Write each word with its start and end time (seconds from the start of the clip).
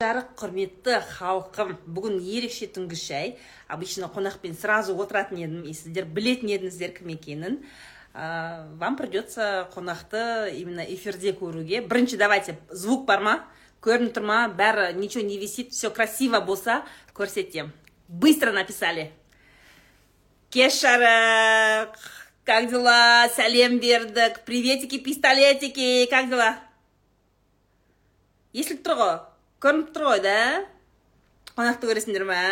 құрметті 0.00 0.94
халқым 1.04 1.74
бүгін 1.84 2.14
ерекше 2.24 2.64
түнгі 2.72 2.96
шай. 2.96 3.34
Обычно 3.68 4.08
қонақпен 4.08 4.54
сразу 4.56 4.94
отыратын 4.96 5.36
едім 5.36 5.66
и 5.68 5.74
сіздер 5.76 6.06
білетін 6.08 6.48
едіңіздер 6.54 6.94
кім 6.96 7.10
екенін. 7.12 7.58
Ә, 8.14 8.64
вам 8.80 8.96
придется 8.96 9.68
қонақты 9.74 10.56
именно 10.56 10.80
эфирде 10.80 11.34
көруге. 11.36 11.82
Бірінші 11.84 12.16
давайте 12.16 12.56
звук 12.70 13.04
бар 13.04 13.20
ма? 13.20 13.44
Көрініп 13.84 14.16
тұр 14.16 14.24
ма? 14.24 14.48
Бәрі 14.48 14.96
ничего 14.96 15.22
не 15.22 15.36
висит 15.36 15.72
все 15.72 15.90
красиво 15.90 16.40
болса 16.40 16.82
көрсетем. 17.12 17.68
Быстро 18.08 18.52
написали. 18.52 19.12
Кеш 20.48 20.80
жарық 20.80 21.92
как 22.46 22.70
дела? 22.70 23.28
Сәлем 23.36 23.78
бердік. 23.78 24.46
Приветики 24.46 24.98
пистолетики 24.98 26.06
как 26.08 26.30
дела? 26.30 26.56
Естіліп 28.54 28.80
тұр 28.80 28.96
ғой 28.96 29.29
көрініп 29.60 29.90
тұр 29.94 30.06
ғой 30.08 30.22
да 30.24 30.36
қонақты 31.56 31.90
көресіңдер 31.90 32.24
ма 32.28 32.44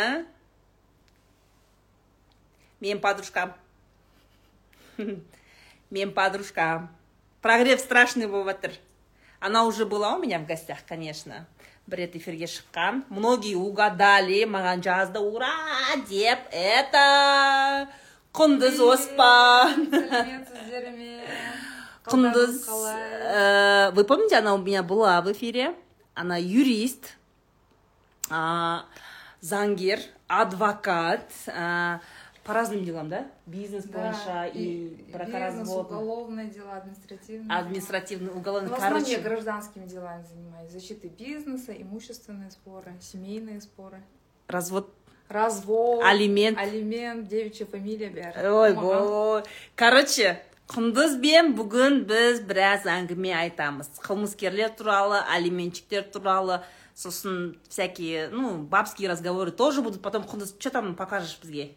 менің 2.82 3.00
подружкам 3.04 3.54
менің 4.98 6.12
подружкам 6.16 6.90
прогрев 7.40 7.80
страшный 7.80 8.28
болып 8.28 8.52
жатыр 8.52 8.76
она 9.40 9.64
уже 9.64 9.86
была 9.86 10.16
у 10.16 10.18
меня 10.18 10.38
в 10.38 10.46
гостях 10.46 10.78
конечно. 10.86 11.46
Бір 11.88 11.96
рет 12.04 12.16
эфирге 12.16 12.44
шыққан 12.44 13.04
многие 13.08 13.54
угадали. 13.56 14.44
Маған 14.44 14.82
жазды 14.84 15.20
ура! 15.20 15.48
Деп 16.10 16.38
это 16.52 17.88
құндыз 18.36 18.76
оспан 18.84 19.86
сәлеметсіздер 19.88 20.90
ме 20.92 21.24
құндыз 22.04 22.68
вы 23.96 24.04
помните 24.04 24.36
она 24.36 24.54
у 24.54 24.58
меня 24.58 24.82
была 24.82 25.22
в 25.22 25.32
эфире? 25.32 25.74
Она 26.18 26.36
юрист 26.36 27.16
а, 28.30 28.84
заңгер 29.40 30.00
адвокат 30.28 31.30
а, 31.46 32.00
по 32.44 32.54
разным 32.54 32.84
делам 32.84 33.08
да 33.08 33.26
бизнес 33.46 33.84
Да, 33.84 33.98
бойынша 33.98 34.46
и 34.46 34.88
бизнес, 34.88 35.12
бракоразвод 35.12 35.86
уголовное 35.86 36.46
дело, 36.46 36.76
административное. 36.76 37.56
административный 37.58 38.32
уголовный 38.32 38.70
В 38.70 38.74
основном 38.74 39.02
я 39.04 39.16
короче 39.16 39.22
гражданскими 39.28 39.86
делами 39.86 40.24
занимаюсь. 40.24 40.70
Защитой 40.70 41.08
бизнеса, 41.10 41.72
имущественные 41.72 42.50
споры, 42.50 42.92
семейные 43.00 43.60
споры. 43.60 44.02
развод 44.48 44.92
Развод. 45.28 46.02
Алимент. 46.04 46.56
Алимент, 46.58 47.28
девичья 47.28 47.66
фамилия 47.66 48.08
бәрі. 48.08 48.48
ой 48.48 48.72
бой 48.72 49.42
короче 49.76 50.40
құндызбен 50.68 51.54
бүгін 51.56 52.02
біз 52.08 52.42
біраз 52.48 52.84
әңгіме 52.90 53.32
айтамыз 53.38 53.88
қылмыскерлер 54.04 54.74
туралы 54.76 55.20
алиментчиктер 55.32 56.04
туралы 56.12 56.60
сосын 56.98 57.56
всякие 57.70 58.28
ну 58.28 58.58
бабские 58.68 59.08
разговоры 59.08 59.50
тоже 59.50 59.80
будут 59.82 60.02
потом 60.02 60.24
құндыз 60.28 60.54
что 60.58 60.70
там 60.70 60.94
покажешь 60.94 61.38
бізге 61.42 61.70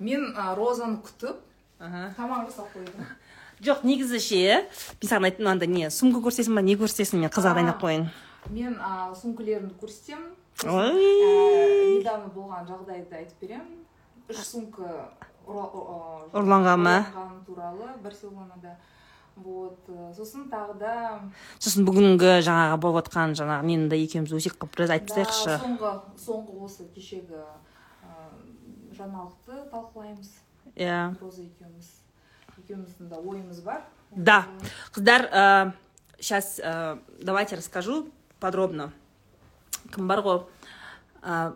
Мен 0.00 0.32
а, 0.36 0.54
розаны 0.54 0.96
күтіп, 1.04 1.36
тамақ 1.80 2.46
жасап 2.48 2.68
қойдым. 2.74 3.04
жоқ 3.60 3.84
негізі 3.84 4.20
ше 4.20 4.40
мен 5.00 5.08
саған 5.08 5.26
айттым 5.28 5.46
анда 5.48 5.66
не 5.66 5.90
сумка 5.90 6.20
көрсетесің 6.24 6.54
ба 6.56 6.62
не 6.64 6.76
көрсетесің 6.76 7.20
мен 7.24 7.30
қызға 7.32 7.52
А. 7.52 7.54
дайындап 7.54 7.80
қояйын 7.82 8.08
Мен 8.48 8.76
а, 8.80 9.14
сумкалерімді 9.14 9.74
көрсетемін. 9.80 10.30
Ә, 10.64 11.98
недавно 12.00 12.30
болған 12.34 12.64
жағдайды 12.68 13.12
айтып 13.16 13.40
беремін. 13.44 13.84
Үш 14.32 14.36
сумка 14.48 15.10
ұрланған 15.50 16.80
ма 16.84 16.96
туралы 17.46 17.90
барселонада. 18.02 18.76
Вот 19.36 19.78
э, 19.88 20.12
сосын 20.12 20.50
тағы 20.50 20.74
да 20.80 20.94
сосын 21.58 21.86
бүгінгі 21.88 22.40
жаңағы 22.44 22.76
болып 22.82 23.06
жатқан 23.06 23.32
жаңағы 23.38 23.68
нені 23.70 23.88
де 23.88 23.96
екеуміз 24.02 24.34
өсек 24.36 24.58
қылып 24.60 24.74
біраз 24.74 24.92
айтып 24.96 25.14
тастайықшы 25.14 25.54
соңғы 25.62 25.92
соңғы 26.20 26.56
осы 26.66 26.86
кешегі 26.92 27.38
ә, 27.38 28.16
жаңалықты 28.98 29.62
талқылаймыз. 29.70 30.34
Иә. 30.74 30.98
Роза 31.22 31.46
екеуміз 31.46 31.88
екеуміздің 32.58 33.08
да 33.08 33.22
ойымыз 33.22 33.62
бар. 33.64 33.86
Да. 34.10 34.44
қыздар 34.92 35.72
сейчас 36.18 36.60
давайте 37.22 37.56
расскажу 37.56 38.08
подробно. 38.40 38.92
Кім 39.94 40.08
бар 40.08 40.20
ғой? 40.20 40.42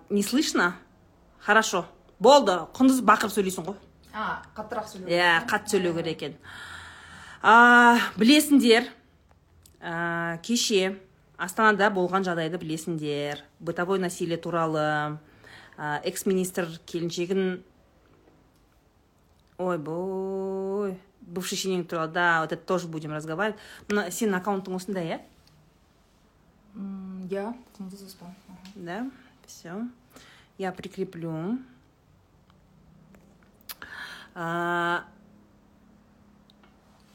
Не 0.08 0.22
слышно? 0.22 0.76
Хорошо. 1.40 1.84
Болды. 2.18 2.58
құндыз 2.74 3.00
бақырып 3.04 3.32
сөйлейсің 3.34 3.66
ғой. 3.66 3.76
А 4.14 4.42
қаттырақ 4.56 4.86
сөйлеу 4.90 5.10
иә 5.10 5.46
қатты 5.50 5.74
сөйлеу 5.74 5.94
керек 5.96 6.22
екен. 6.22 6.36
А, 7.42 7.98
білесіңдер 8.16 8.88
кеше 10.42 10.98
астанада 11.36 11.90
болған 11.90 12.24
жағдайды 12.24 12.60
білесіңдер. 12.62 13.42
Бытовой 13.60 13.98
насилие 13.98 14.38
туралы 14.38 15.18
экс 15.76 16.26
министр 16.26 16.68
келіншегін 16.86 17.62
ой 19.58 19.78
бой 19.78 20.98
бывший 21.20 21.58
шенеунік 21.58 21.88
туралы 21.88 22.12
да 22.12 22.40
вот 22.40 22.52
это 22.52 22.62
тоже 22.62 22.86
будем 22.86 23.12
разговаривать. 23.12 23.58
Мына 23.88 24.08
сенің 24.10 24.38
аккаунтың 24.38 24.76
осындай 24.78 25.06
иә? 25.10 25.20
Иә 27.30 27.52
да 28.76 29.10
все 29.46 29.82
я 30.58 30.72
прикреплю. 30.72 31.58
А, 34.34 35.04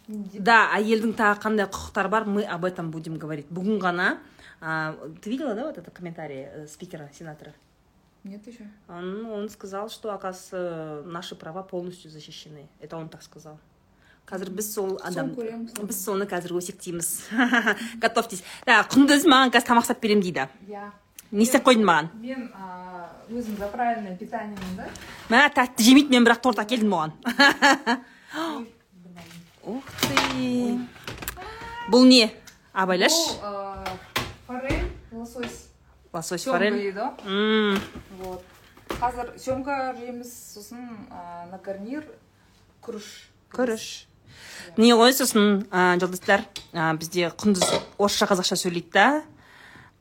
Да, 0.09 0.71
әйелдің 0.73 1.11
тағы 1.13 1.37
қандай 1.43 1.67
құқықтары 1.69 2.09
бар, 2.09 2.23
мы 2.25 2.41
об 2.41 2.65
этом 2.65 2.89
будем 2.89 3.19
говорить. 3.21 3.45
Бүгін 3.53 3.77
ғана, 3.77 4.17
а, 4.59 4.95
ты 5.21 5.29
видела, 5.29 5.53
да, 5.53 5.65
вот 5.67 5.77
это 5.77 5.91
комментарий 5.91 6.47
э, 6.49 6.67
спикера, 6.67 7.11
сенатора? 7.13 7.53
нет 8.23 8.45
еще 8.47 8.67
Он, 8.87 9.25
он 9.27 9.49
сказал, 9.49 9.89
что, 9.89 10.13
оказывается, 10.13 11.03
наши 11.05 11.35
права 11.35 11.63
полностью 11.63 12.11
защищены. 12.11 12.67
Это 12.79 12.97
он 12.97 13.09
так 13.09 13.23
сказал. 13.23 13.59
Қазір 14.29 14.51
біз 14.53 14.67
сол 14.75 14.99
адам 15.01 15.31
біз 15.33 15.97
соны 15.97 16.27
қазір 16.29 16.53
өсектейміз 16.59 17.07
готовьтесь 18.03 18.43
да 18.61 18.83
құндыз 18.85 19.25
маған 19.25 19.49
қазір 19.49 19.65
тамақ 19.71 19.87
істеп 19.87 20.03
беремін 20.03 20.21
дейді 20.21 20.43
иә 20.69 20.83
не 21.31 21.43
істеп 21.45 21.65
қойдың 21.67 21.85
маған 21.85 22.09
мен 22.21 22.47
өзім 23.29 23.57
за 23.59 23.67
правильное 23.69 24.15
питаниемін 24.17 24.77
да 24.79 24.87
мә 25.29 25.43
тәтті 25.53 25.85
жемейді 25.85 26.15
мен 26.15 26.25
бірақ 26.25 26.41
торт 26.45 26.61
әкелдім 26.63 26.93
оған 26.97 27.11
ух 29.69 29.83
ты. 30.01 30.79
Бұл 31.91 32.05
не. 32.09 32.29
Абайлаш 32.73 33.13
бұл 33.13 33.97
форель 34.47 34.85
лосось. 35.11 35.67
Лосось 36.13 36.45
форель. 36.45 36.73
дейді 36.73 36.97
ғой 36.97 37.11
М, 37.25 37.79
вот. 38.21 38.43
Қазір 38.99 39.35
семга 39.37 39.93
жейміз 39.97 40.31
сосын 40.55 40.85
на 41.11 41.59
гарнир 41.65 42.05
күріш 42.81 43.09
күріш 43.53 44.05
не 44.77 44.93
ғой 44.97 45.13
сосын 45.13 45.67
ә, 45.69 45.99
жолдастар 46.01 46.45
ә, 46.73 46.93
бізде 46.97 47.29
құндыз 47.29 47.65
орысша 47.97 48.25
қазақша 48.25 48.57
сөйлейді 48.57 48.89
да. 48.93 49.23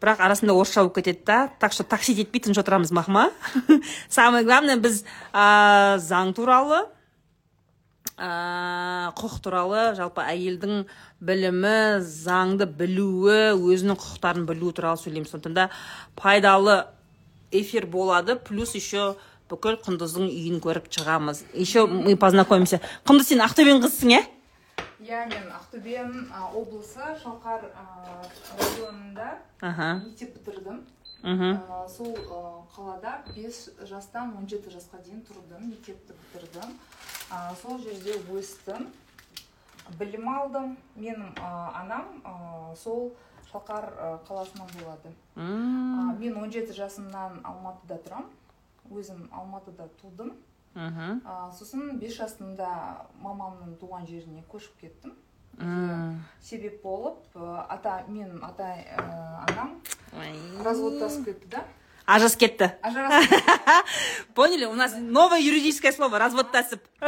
Бірақ 0.03 0.21
арасында 0.23 0.55
орысша 0.55 0.85
болып 0.85 0.99
кетеді 1.01 1.25
да. 1.27 1.51
Так 1.59 1.73
что 1.73 1.85
таксить 1.85 2.19
етпей 2.19 2.41
тыныш 2.41 2.59
отырамыз 2.59 2.93
мақма. 2.93 3.31
Самое 4.09 4.45
главное 4.45 4.77
біз 4.77 5.05
ә, 5.33 5.99
заң 5.99 6.35
туралы 6.35 6.87
ә, 8.17 9.11
құқық 9.19 9.41
туралы 9.43 9.83
жалпы 9.99 10.23
әйелдің 10.23 10.87
білімі 11.21 12.01
заңды 12.03 12.67
білуі 12.67 13.57
өзінің 13.59 13.99
құқықтарын 13.99 14.47
білуі 14.47 14.77
туралы 14.77 15.03
сөйлейміз. 15.03 15.35
Сондықтан 15.35 15.55
да 15.55 15.69
пайдалы 16.15 16.87
эфир 17.51 17.87
болады. 17.87 18.37
Плюс 18.37 18.75
еще 18.75 19.17
бүкіл 19.51 19.79
құндыздың 19.83 20.29
үйін 20.29 20.59
көріп 20.63 20.91
шығамыз. 20.93 21.45
Еще 21.55 21.87
мы 21.87 22.17
познакомимся. 22.17 22.83
Құндыз 23.09 23.33
сен 23.33 23.43
ақтөбенің 23.43 23.87
қызысың 23.87 24.13
иә 24.15 24.25
иә 24.99 25.27
мен 25.31 25.51
ақтөбенің 25.55 26.31
а, 26.35 26.49
облысы 26.59 27.05
шалқар 27.23 27.69
районында 28.59 29.29
мектеп 30.03 30.35
бітірдім. 30.39 30.81
Мхм 31.23 31.61
сол 31.91 32.15
қалада 32.75 33.13
5 33.35 33.87
жастан 33.91 34.35
17 34.39 34.71
жасқа 34.75 35.03
дейін 35.05 35.23
тұрдым 35.29 35.71
мектепті 35.71 36.15
бітірдім. 36.19 36.75
Сол 37.63 37.79
жерде 37.83 38.19
өстім. 38.35 38.89
Білім 39.99 40.29
алдым. 40.29 40.77
Менің 40.97 41.39
анам 41.39 42.75
сол 42.77 43.13
шалқар 43.53 43.91
қаласынан 44.29 44.69
болады. 44.81 45.15
Мен 45.37 46.35
17 46.43 46.75
жасымнан 46.75 47.41
алматыда 47.45 48.03
тұрамын 48.03 48.35
өзім 48.91 49.29
алматыда 49.33 49.89
тудым. 50.03 50.35
Мхм. 50.79 51.21
Сосын 51.59 51.99
5 52.01 52.15
жасымда 52.21 52.69
мамамның 53.25 53.75
туған 53.81 54.07
жеріне 54.07 54.45
көшіп 54.53 54.79
кеттім. 54.81 55.13
Себеп 56.41 56.83
болып 56.83 57.19
ата 57.69 58.05
мен 58.09 58.39
ата 58.47 58.69
анам 59.49 59.81
разводтасып 60.65 61.25
кетті 61.27 61.49
да. 61.57 61.65
Ажырасып 62.09 62.41
кетті. 62.41 62.71
Ажырасып 62.83 63.85
поняли? 64.35 64.65
У 64.65 64.75
нас 64.75 64.95
новое 64.97 65.41
юридическое 65.41 65.93
слово 65.93 66.19
разводтасып. 66.19 66.81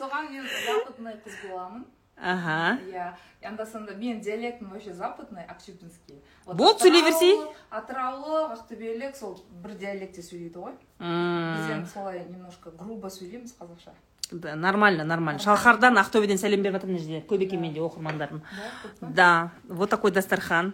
Соған 0.00 0.28
мен 0.32 0.44
бақытный 0.44 1.14
қыз 1.24 1.36
боламын 1.44 1.84
ага. 2.16 2.78
Иә 2.90 3.12
анда 3.46 3.66
санда 3.66 3.92
менің 3.94 4.20
диалектім 4.24 4.70
вообще 4.70 4.92
западный 4.92 5.44
актюбинский 5.44 6.22
Вот 6.46 6.56
болды 6.56 6.82
сөйлей 6.82 7.02
берсей 7.02 7.36
атыраулық- 7.70 8.56
ақтөбелік 8.56 9.14
сол 9.16 9.36
бір 9.62 9.74
диалектте 9.74 10.22
сөйлейді 10.22 10.58
ғой 10.58 10.72
біз 10.98 11.70
енді 11.70 11.88
солай 11.92 12.24
немножко 12.24 12.70
грубо 12.70 13.08
сөйлейміз 13.08 13.54
қазақша 13.60 13.92
да, 14.32 14.56
нормально 14.56 15.04
нормально. 15.04 15.38
Шалқардан 15.38 15.94
ақтөбеден 16.02 16.40
сәлем 16.40 16.62
беріп 16.62 16.80
жатыр 16.80 16.88
мына 16.90 16.98
жерде 16.98 17.20
көбеке 17.28 17.56
менде 17.56 17.78
оқырмандарым 17.80 18.42
көп 18.82 19.12
да 19.14 19.52
вот 19.68 19.90
такой 19.90 20.10
дастархан. 20.10 20.72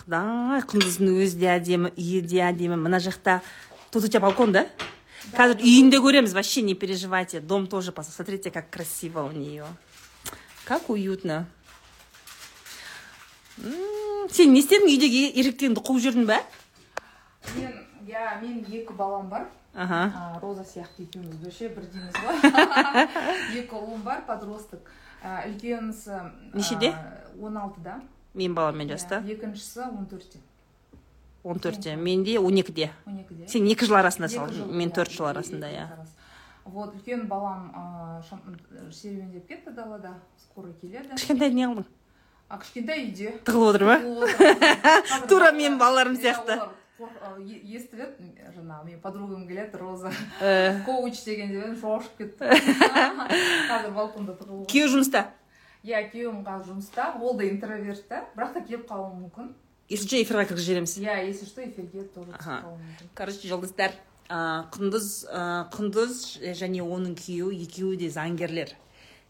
Құдай 0.00 0.62
құндыздың 0.64 1.10
өзі 1.20 1.36
де 1.42 1.50
әдемі 1.52 1.90
үйі 1.92 2.22
де 2.24 2.40
әдемі 2.46 2.78
мына 2.80 2.98
жақта 3.04 3.42
тут 3.90 4.04
у 4.04 4.08
тебя 4.08 4.20
балкон 4.20 4.52
да? 4.52 4.66
Қазір 5.36 5.60
үйінде 5.62 6.00
көреміз 6.02 6.34
вообще 6.34 6.62
не 6.62 6.74
переживайте. 6.74 7.40
Дом 7.40 7.66
тоже 7.66 7.92
посмотрите 7.92 8.50
как 8.50 8.70
красиво 8.70 9.22
у 9.22 9.32
нее. 9.32 9.66
Как 10.64 10.88
уютно. 10.90 11.46
Сен 14.30 14.52
не 14.54 14.60
істедің 14.62 14.88
үйдегі 14.88 15.22
еркектеріңді 15.36 15.82
қуып 15.84 15.98
жүрдің 16.04 16.26
ба 16.30 16.38
мен 17.56 17.72
иә 18.06 18.36
менің 18.40 18.62
екі 18.70 18.94
балам 18.96 19.28
бар. 19.28 19.48
Аха. 19.74 20.38
Роза 20.42 20.62
сияқты 20.64 21.04
екеуміз 21.04 21.36
вообще 21.42 21.68
бірдейміз 21.68 22.14
ғой. 22.24 22.36
Екі 23.60 23.74
ұлым 23.76 24.02
бар 24.06 24.22
подросток. 24.26 24.88
Үлкенісі 25.22 26.20
Нешеде? 26.54 26.94
он 27.40 27.56
алтыда. 27.58 28.00
Менің 28.34 28.54
баламмен 28.54 28.88
жаста. 28.90 29.20
Екіншісі 29.26 29.86
он 29.90 30.06
төртте. 30.10 30.40
Он 31.42 31.58
төртте 31.58 31.96
менде 31.96 32.38
он 32.38 32.56
екіде. 32.58 32.90
он 33.06 33.18
екіде? 33.18 33.48
Сен 33.48 33.66
екі 33.66 33.86
жыл 33.86 33.96
арасында 33.96 34.26
Екі 34.26 34.34
сал 34.36 34.48
жыл, 34.52 34.66
мен 34.72 34.90
иә, 34.90 34.94
төрт 34.94 35.10
жыл 35.10 35.26
арасында 35.26 35.70
иә. 35.70 35.86
вот 36.64 36.94
үлкен 36.94 37.26
балам 37.28 37.70
шам- 38.28 38.92
серуендеп 38.92 39.46
кетті 39.48 39.70
далада. 39.70 40.14
Скоро 40.36 40.72
келеді. 40.80 41.08
Кішкентай 41.16 41.50
не 41.52 41.66
қылдың 41.66 41.84
а 42.50 42.58
кішкентай 42.58 43.06
үйде. 43.06 43.32
Тығылып 43.46 43.68
отыр 43.70 43.84
ма? 43.86 43.96
Тура 45.30 45.52
менің 45.54 45.78
балаларым 45.78 46.16
иә, 46.18 46.20
сияқты. 46.20 46.58
естіп 47.64 47.94
еді 47.94 48.30
жаңағы 48.56 48.84
менің 48.88 49.00
подругам 49.00 49.46
келеді 49.48 49.78
роза. 49.78 50.10
Э, 50.42 50.82
коуч 50.86 51.22
дегенде 51.24 51.60
мен 51.62 51.76
шошып 51.80 52.18
кеттім 52.18 52.50
қазір 53.70 53.94
балконда 53.94 54.34
тығылып 54.34 54.66
күйеуі 54.68 54.90
жұмыста? 54.96 55.22
Иә 55.86 56.02
күйеуім 56.12 56.42
қазір 56.44 56.74
жұмыста. 56.74 57.06
Ол 57.22 57.38
да 57.38 57.46
интроверт 57.48 58.02
та. 58.08 58.24
Бірақ 58.36 58.52
та 58.58 58.60
келіп 58.66 58.84
қалуы 58.90 59.14
мүмкін. 59.22 59.54
Если 59.90 60.06
что 60.06 60.20
эфирға 60.22 60.46
кіргізіп 60.46 60.66
жібереміз 60.66 60.94
иә 61.02 61.16
если 61.26 61.46
что 61.50 61.64
эфирге 61.64 62.04
тоже 62.14 62.32
короче 63.18 63.48
жолдастар 63.50 63.92
ә, 64.30 64.70
құндыз 64.70 65.08
құндыз 65.74 66.20
және 66.56 66.84
оның 66.86 67.16
күйеуі 67.18 67.64
екеуі 67.66 67.98
де 67.98 68.10
заңгерлер. 68.14 68.70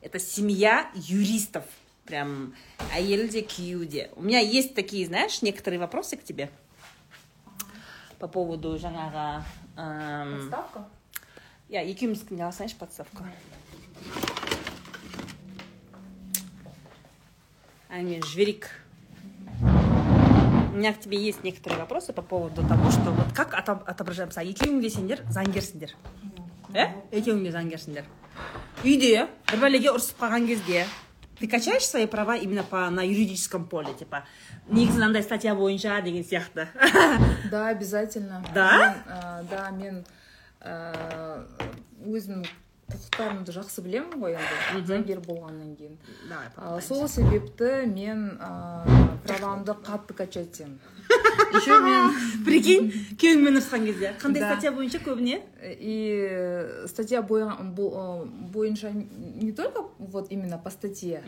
Это 0.02 0.18
семья 0.18 0.90
юристов. 0.94 1.64
Прям 2.04 2.52
әйелі 2.92 3.28
де 3.32 3.42
күйеуі 3.42 3.86
де. 3.88 4.10
У 4.16 4.22
меня 4.22 4.40
есть 4.40 4.74
такие 4.74 5.06
знаешь 5.06 5.42
некоторые 5.42 5.78
вопросы 5.78 6.16
к 6.16 6.24
тебе? 6.24 6.50
По 8.18 8.28
поводу 8.28 8.76
жаңағы 8.76 9.44
эм, 9.76 10.36
подставка? 10.36 10.84
Иә 11.70 11.86
екеуміздікін 11.88 12.36
де 12.36 12.44
алсайыншы 12.44 12.76
подставка 12.76 13.24
әне 17.90 18.20
жіберейік 18.22 18.68
меня 20.80 20.94
к 20.94 21.00
тебе 21.00 21.18
есть 21.20 21.44
некоторые 21.44 21.78
вопросы 21.78 22.12
по 22.12 22.22
поводу 22.22 22.66
того 22.66 22.90
что 22.90 23.10
вот 23.12 23.32
как 23.34 23.52
ото- 23.54 23.84
отображаемся 23.86 24.40
екеуің 24.40 24.80
де 24.80 24.90
сендер 24.90 25.20
заңгерсіңдер 25.28 25.92
иә 26.72 26.88
екеуің 27.12 27.44
де 27.44 27.52
заңгерсіңдер 27.52 28.08
үйде 28.84 29.26
бір 29.52 29.60
бәлеге 29.60 29.92
ұрысып 29.92 30.24
қалған 30.24 30.46
кезде 30.48 30.86
ты 31.40 31.48
качаешь 31.48 31.86
свои 31.86 32.06
права 32.06 32.36
именно 32.36 32.62
по 32.62 32.88
на 32.90 33.04
юридическом 33.04 33.66
поле 33.68 33.92
типа 33.94 34.24
негізі 34.68 34.98
мынандай 34.98 35.22
статья 35.22 35.54
бойынша 35.54 36.00
деген 36.00 36.24
сияқты. 36.24 36.68
Да 37.50 37.68
обязательно. 37.68 38.44
Да? 38.54 38.78
мен, 38.78 38.94
ә, 39.06 39.42
да 39.50 39.70
мен 39.70 40.04
ә, 40.60 41.46
өзімнің 42.06 42.46
құқықтарымды 42.92 43.52
жақсы 43.54 43.82
білемін 43.84 44.20
ғой 44.20 44.36
енді. 44.38 44.84
Заңгер 44.88 45.20
болғаннан 45.26 45.76
кейін. 45.76 45.98
Сол 46.82 47.08
себепті 47.08 47.86
мен 47.90 48.38
ә, 48.40 49.18
правамды 49.26 49.72
қатты 49.86 50.14
качать 50.14 50.50
етемін. 50.60 50.78
Еще 51.52 51.74
мен 51.82 52.12
прикинь 52.46 52.90
күйеуіңмен 53.18 53.56
ұрысқан 53.58 53.84
кезде. 53.86 54.12
Қандай 54.22 54.40
Да. 54.40 54.52
статья 54.52 54.70
бойынша 54.72 54.98
көбіне? 55.02 55.40
И 55.80 56.86
статья 56.86 57.20
бой- 57.22 57.44
бо- 57.74 58.24
бойынша 58.52 58.92
не 58.92 59.50
только 59.52 59.82
вот 59.98 60.28
именно 60.30 60.58
по 60.58 60.70
статье. 60.70 61.22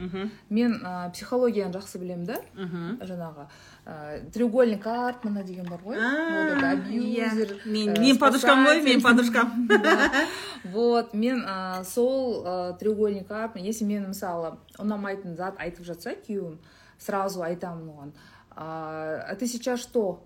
Мен 0.50 0.78
психологияны 1.12 1.72
жақсы 1.74 1.98
білемін 1.98 2.24
да 2.26 2.36
мхм 2.54 2.98
жаңағы. 3.02 3.48
Ә, 3.84 4.30
треугольник 4.30 4.82
карпмана 4.82 5.42
деген 5.42 5.64
бар 5.66 5.80
ғой 5.84 5.96
вот 5.96 6.58
это 6.58 6.70
абьюзер 6.70 7.56
мен 7.66 7.88
ә, 7.94 8.00
мен 8.00 8.18
подружкам 8.18 8.64
ғой 8.64 8.80
спасатель. 8.80 8.88
мен 8.92 9.02
подружкам 9.02 9.68
вот 10.64 11.14
мен 11.14 11.42
ә, 11.44 11.84
сол 11.84 12.76
треугольник 12.78 13.26
карпман 13.26 13.64
если 13.64 13.84
мен 13.84 14.08
мысалы 14.12 14.56
ұнамайтын 14.78 15.34
зат 15.36 15.58
айтып 15.58 15.84
жатса 15.84 16.14
күйеуім 16.14 16.58
сразу 16.98 17.42
айтамын 17.42 17.88
оған 17.90 18.12
а, 18.54 19.34
ты 19.38 19.46
сейчас 19.46 19.80
что? 19.80 20.22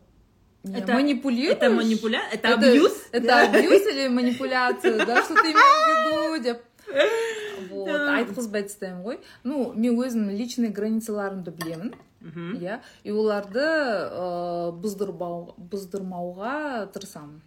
Это- 0.65 0.93
манипулируешь? 0.95 1.57
это 1.57 1.71
манипуля 1.71 2.21
это 2.33 2.55
абьюз? 2.55 2.93
это 3.13 3.43
абьюз 3.43 3.87
или 3.87 4.09
манипуляция? 4.09 5.07
Да 5.07 5.23
что 5.23 5.35
ты 5.35 5.53
имеешь 5.53 6.35
в 6.35 6.35
виду 6.35 6.43
деп 6.43 6.63
вот 7.71 7.87
Да. 7.87 8.19
айтқызбай 8.19 8.63
тастаймын 8.65 9.03
ғой 9.03 9.19
ну 9.45 9.73
мен 9.75 9.95
өзімнің 9.97 10.37
личный 10.37 10.69
границаларымды 10.69 11.51
білемін 11.53 11.95
мхм 12.21 12.57
иә 12.61 12.81
и 13.05 13.11
оларды 13.11 13.61
ыыы 13.63 14.73
бұздырбау 14.83 15.55
бұздырмауға 15.59 16.91
тырысамын. 16.95 17.41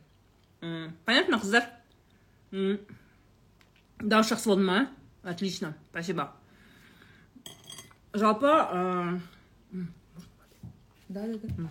М, 0.62 0.95
понятно 1.06 1.39
қыздар? 1.39 1.66
М. 2.51 2.80
дауыс 4.00 4.30
жақсы 4.31 4.48
болды 4.48 4.63
ма? 4.63 4.89
Отлично 5.24 5.75
спасибо. 5.92 6.31
Жалпы 8.13 8.48
ә, 8.48 9.19
да 11.10 11.27
да 11.27 11.38
да. 11.38 11.69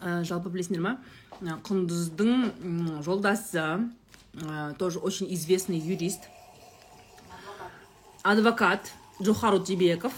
ә, 0.00 0.24
жалпы 0.24 0.50
білесіңдер 0.50 0.80
ма? 0.82 0.98
Құндыздың 1.40 3.02
жолдасы 3.02 3.90
тоже 4.78 4.98
очень 4.98 5.32
известный 5.34 5.78
юрист 5.78 6.28
адвокат 8.22 8.92
джохар 9.22 9.54
утебеков 9.54 10.12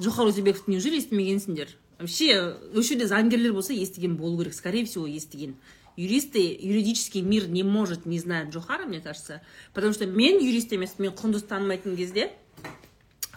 джохар 0.00 0.26
утебековті 0.26 0.70
неужели 0.70 0.98
естімегенсіңдер 0.98 1.68
вообще 2.02 2.58
осы 2.74 2.94
жерде 2.94 3.06
заңгерлер 3.06 3.52
болса 3.54 3.72
естіген 3.72 4.16
болу 4.16 4.38
керек. 4.38 4.54
Скорее 4.54 4.84
всего 4.84 5.06
естіген. 5.06 5.54
Юристы 5.96 6.40
юридический 6.60 7.22
мир 7.22 7.48
не 7.48 7.62
может 7.62 8.06
не 8.06 8.18
знать 8.18 8.48
джохара 8.48 8.86
мне 8.86 9.00
кажется. 9.00 9.40
Потому 9.72 9.92
что 9.92 10.06
мен 10.06 10.38
юрист 10.40 10.72
емеспін 10.72 11.06
мен 11.06 11.14
құндыз 11.14 11.46
танымайтын 11.46 11.96
кезде 11.96 12.32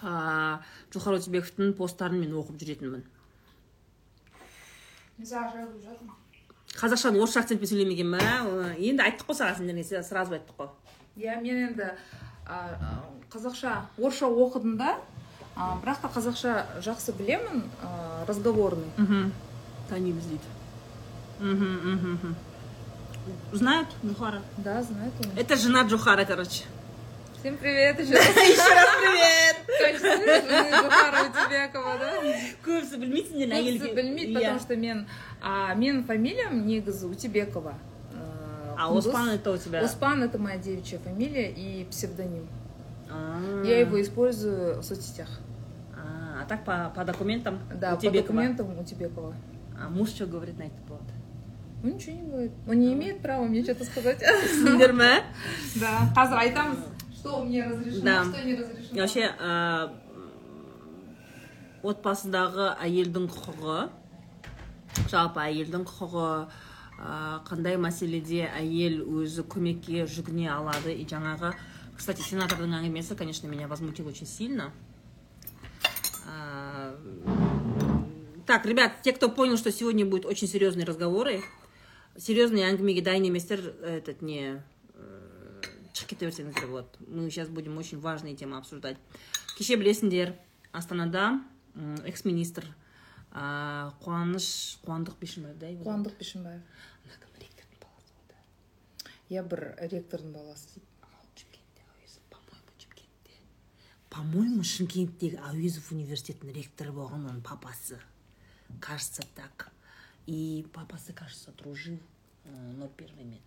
джохар 0.00 1.14
утебековтің 1.20 1.74
посттарын 1.76 2.20
мен 2.20 2.34
оқып 2.34 2.58
жүретінмін. 2.60 3.04
Қазақшаны 6.76 7.20
орысша 7.22 7.40
акцентпен 7.40 7.70
сөйлемеген 7.70 8.10
ба 8.12 8.20
енді 8.76 9.04
айттық 9.04 9.30
қой 9.30 9.38
саған 9.38 9.56
сендерге 9.62 10.02
сразу 10.02 10.36
айттық 10.36 10.56
қой. 10.58 10.68
Иә 11.16 11.40
мен 11.40 11.70
енді 11.70 11.92
қазақша 13.32 13.86
орысша 13.96 14.26
оқыдым 14.26 14.76
да 14.76 14.98
а, 15.55 15.77
бірақ 15.83 16.01
та 16.01 16.07
қазақша 16.07 16.81
жақсы 16.81 17.13
білемін 17.17 17.63
а, 17.83 18.25
разговорный 18.27 18.89
мхм 18.97 19.31
танимыз 19.89 20.25
дейді 20.25 20.47
мхм 21.39 21.73
мхм 21.83 22.13
мхм 22.13 22.35
знают 23.53 23.87
джухара 24.05 24.41
да 24.57 24.81
знает 24.83 25.13
он 25.19 25.31
это 25.37 25.55
жена 25.55 25.83
джухара 25.83 26.25
короче 26.25 26.63
всем 27.39 27.57
привет 27.57 27.99
еще 27.99 28.13
раз 28.13 28.27
еще 28.35 28.73
раз 28.73 28.89
привет 29.01 29.55
качественный 29.79 30.41
жены 30.41 30.69
Жухара 30.83 31.19
Утебекова 31.29 31.97
да 31.97 32.11
көбісі 32.65 32.97
білмейтіндер 32.97 33.49
көбісі 33.57 33.93
білмейді 33.95 34.33
Иә. 34.33 34.39
потому 34.39 34.59
что 34.59 34.75
мен 34.75 35.05
а, 35.41 35.73
менің 35.75 36.03
фамилиям 36.05 36.65
негізі 36.67 37.05
Утебекова 37.05 37.73
Э, 38.13 38.75
а 38.77 38.87
Кундуз. 38.87 39.07
оспан 39.07 39.29
это 39.29 39.51
у 39.53 39.57
тебя 39.57 39.81
Оспан 39.83 40.23
это 40.23 40.37
моя 40.37 40.57
девичья 40.57 40.99
фамилия 40.99 41.49
и 41.51 41.85
псевдоним 41.89 42.47
Я 43.64 43.80
его 43.80 44.00
использую 44.00 44.80
в 44.80 44.84
соцсетях. 44.84 45.28
А 45.94 46.42
а 46.42 46.46
так 46.46 46.64
по 46.64 46.92
по 46.94 47.04
документам? 47.04 47.58
Да 47.74 47.92
по 47.92 47.98
Утебекова. 47.98 48.22
документам 48.22 48.78
Утебекова 48.78 49.34
а 49.78 49.88
муж 49.88 50.10
что 50.10 50.26
говорит 50.26 50.58
на 50.58 50.64
этот 50.64 50.80
повод? 50.86 51.02
Он 51.84 51.90
ничего 51.90 52.16
не 52.16 52.22
говорит. 52.22 52.52
Он 52.66 52.78
не 52.78 52.92
имеет 52.94 53.20
права 53.20 53.44
мне 53.44 53.62
что-то 53.62 53.84
сказать. 53.84 54.22
Ма 54.92 55.22
да. 55.76 56.12
Қазір 56.14 56.38
айтамыз 56.38 56.78
что 57.12 57.44
мне 57.44 57.64
разрешено 57.64 58.24
что 58.24 58.44
не 58.44 58.54
разрешено 58.54 59.00
вообще 59.00 59.32
отбасыдағы 61.86 62.72
әйелдің 62.82 63.28
құқығы 63.30 63.76
жалпы 65.10 65.42
әйелдің 65.44 65.84
құқығы 65.86 66.30
қандай 67.46 67.76
мәселеде 67.78 68.46
әйел 68.48 69.02
өзі 69.20 69.44
көмекке 69.46 70.06
жүгіне 70.10 70.48
алады? 70.50 70.94
И 70.96 71.06
жаңағы 71.06 71.52
Кстати, 71.97 72.21
сенатордың 72.21 72.73
әңгімесі, 72.79 73.15
конечно, 73.15 73.47
меня 73.47 73.67
возмутил 73.67 74.07
очень 74.07 74.25
сильно. 74.27 74.71
А, 76.27 76.95
Так, 78.47 78.65
ребят, 78.65 79.01
те, 79.03 79.13
кто 79.13 79.29
понял, 79.29 79.55
что 79.57 79.71
сегодня 79.71 80.05
будут 80.05 80.25
очень 80.25 80.47
серьезные 80.47 80.85
разговоры, 80.85 81.41
серьезные 82.17 82.65
әңгімеге 82.67 83.01
дайын 83.01 83.23
еместер, 83.29 83.61
этот 83.81 84.21
не 84.21 84.59
э, 84.95 85.61
шығып 85.93 86.09
кете 86.09 86.25
берсеңіздер 86.27 86.67
болады 86.67 86.89
мы 87.07 87.29
сейчас 87.29 87.47
будем 87.47 87.77
очень 87.77 87.99
важные 87.99 88.35
темы 88.35 88.57
обсуждать 88.57 88.97
кеше 89.57 89.75
білесіңдер 89.79 90.33
астанада 90.73 91.39
м, 91.75 91.95
экс-министр 92.03 92.65
а, 93.31 93.93
қуаныш 94.03 94.79
қуандық 94.83 95.15
бишімбаев 95.21 95.57
да 95.59 95.67
его 95.67 95.83
зовут? 95.83 96.07
қуандық 96.11 96.17
бишімбаев 96.19 96.61
Ана 97.05 97.15
кім, 97.21 97.31
ректордың 97.45 97.79
баласы 97.85 98.11
ғой 98.17 98.25
да. 98.27 98.35
иә 99.29 99.43
бір 99.47 99.63
ректордың 99.95 100.33
баласы 100.35 100.81
по-моему 104.15 104.63
шымкенттегі 104.63 105.37
әуезов 105.51 105.91
университетінің 105.95 106.53
ректоры 106.57 106.91
болған 106.91 107.27
оның 107.29 107.41
папасы 107.47 107.99
кажется 108.79 109.23
так 109.35 109.69
и 110.27 110.65
папасы 110.73 111.13
кажется 111.13 111.51
дружил 111.57 111.99
ноль 112.77 112.89
первыймен 112.97 113.39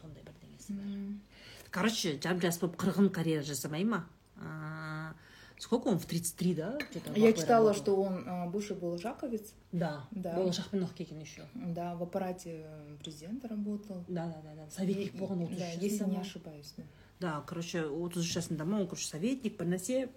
сондай 0.00 0.22
бірдеңесі 0.26 0.74
бар 0.74 1.70
короче 1.70 2.18
жап 2.22 2.40
жас 2.42 2.58
болып 2.58 2.76
қырғын 2.82 3.10
карьера 3.10 3.42
жасамай 3.42 3.84
ма 3.84 4.04
А, 4.44 5.14
сколько 5.58 5.86
он 5.88 5.98
в 6.00 6.06
33 6.06 6.54
да 6.54 6.78
где-то 6.90 7.12
я 7.12 7.26
в 7.26 7.30
АП 7.30 7.36
читала 7.38 7.68
работал? 7.68 7.74
что 7.82 7.96
он 8.02 8.24
а, 8.26 8.46
бывший 8.46 8.74
болашаковец 8.76 9.52
да 9.70 10.04
Да. 10.10 10.32
болашақпен 10.36 10.82
оқып 10.82 10.94
келген 10.96 11.20
еще 11.20 11.46
да 11.54 11.94
в 11.94 12.02
аппарате 12.02 12.66
президента 12.98 13.46
работал 13.48 14.02
да 14.08 14.26
да 14.26 14.40
да 14.42 14.54
да 14.64 14.70
советник 14.70 15.14
И- 15.14 15.18
болған 15.18 15.44
отыз 15.46 15.58
да, 15.58 15.68
үш 15.68 15.74
если 15.82 15.88
жасында 15.98 16.10
не 16.10 16.16
ма? 16.16 16.20
ошибаюсь 16.22 16.74
да 16.76 16.82
Да, 17.19 17.43
короче, 17.47 17.81
отыз 17.85 18.23
үш 18.23 18.33
жасында 18.35 18.65
ма 18.65 18.81
он 18.81 18.87
короче 18.87 19.07
советник 19.07 19.57
бір 19.57 19.67
нәрсе 19.73 20.09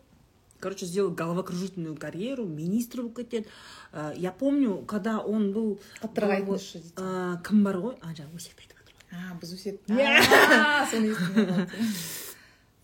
короче 0.61 0.85
сделал 0.87 1.11
головокружительную 1.11 1.97
карьеру 1.97 2.45
министр 2.45 3.03
болып 3.03 3.17
кетеді 3.17 3.47
Э, 3.93 4.13
я 4.17 4.31
помню 4.31 4.85
когда 4.87 5.19
он 5.19 5.53
был 5.53 5.81
қаттырақ 6.03 6.31
айтыңызшы 6.37 6.83
Э, 6.97 7.37
кім 7.43 7.65
бар 7.65 7.77
ғой 7.81 7.97
а 8.03 8.13
жаңағы 8.13 8.37
өсекті 8.37 8.63
айтып 8.63 8.77
жатыр 8.79 8.95
ғой 9.01 9.19
а 9.19 9.35
біз 9.41 9.55
өсек 9.57 9.81
Иә. 9.89 11.67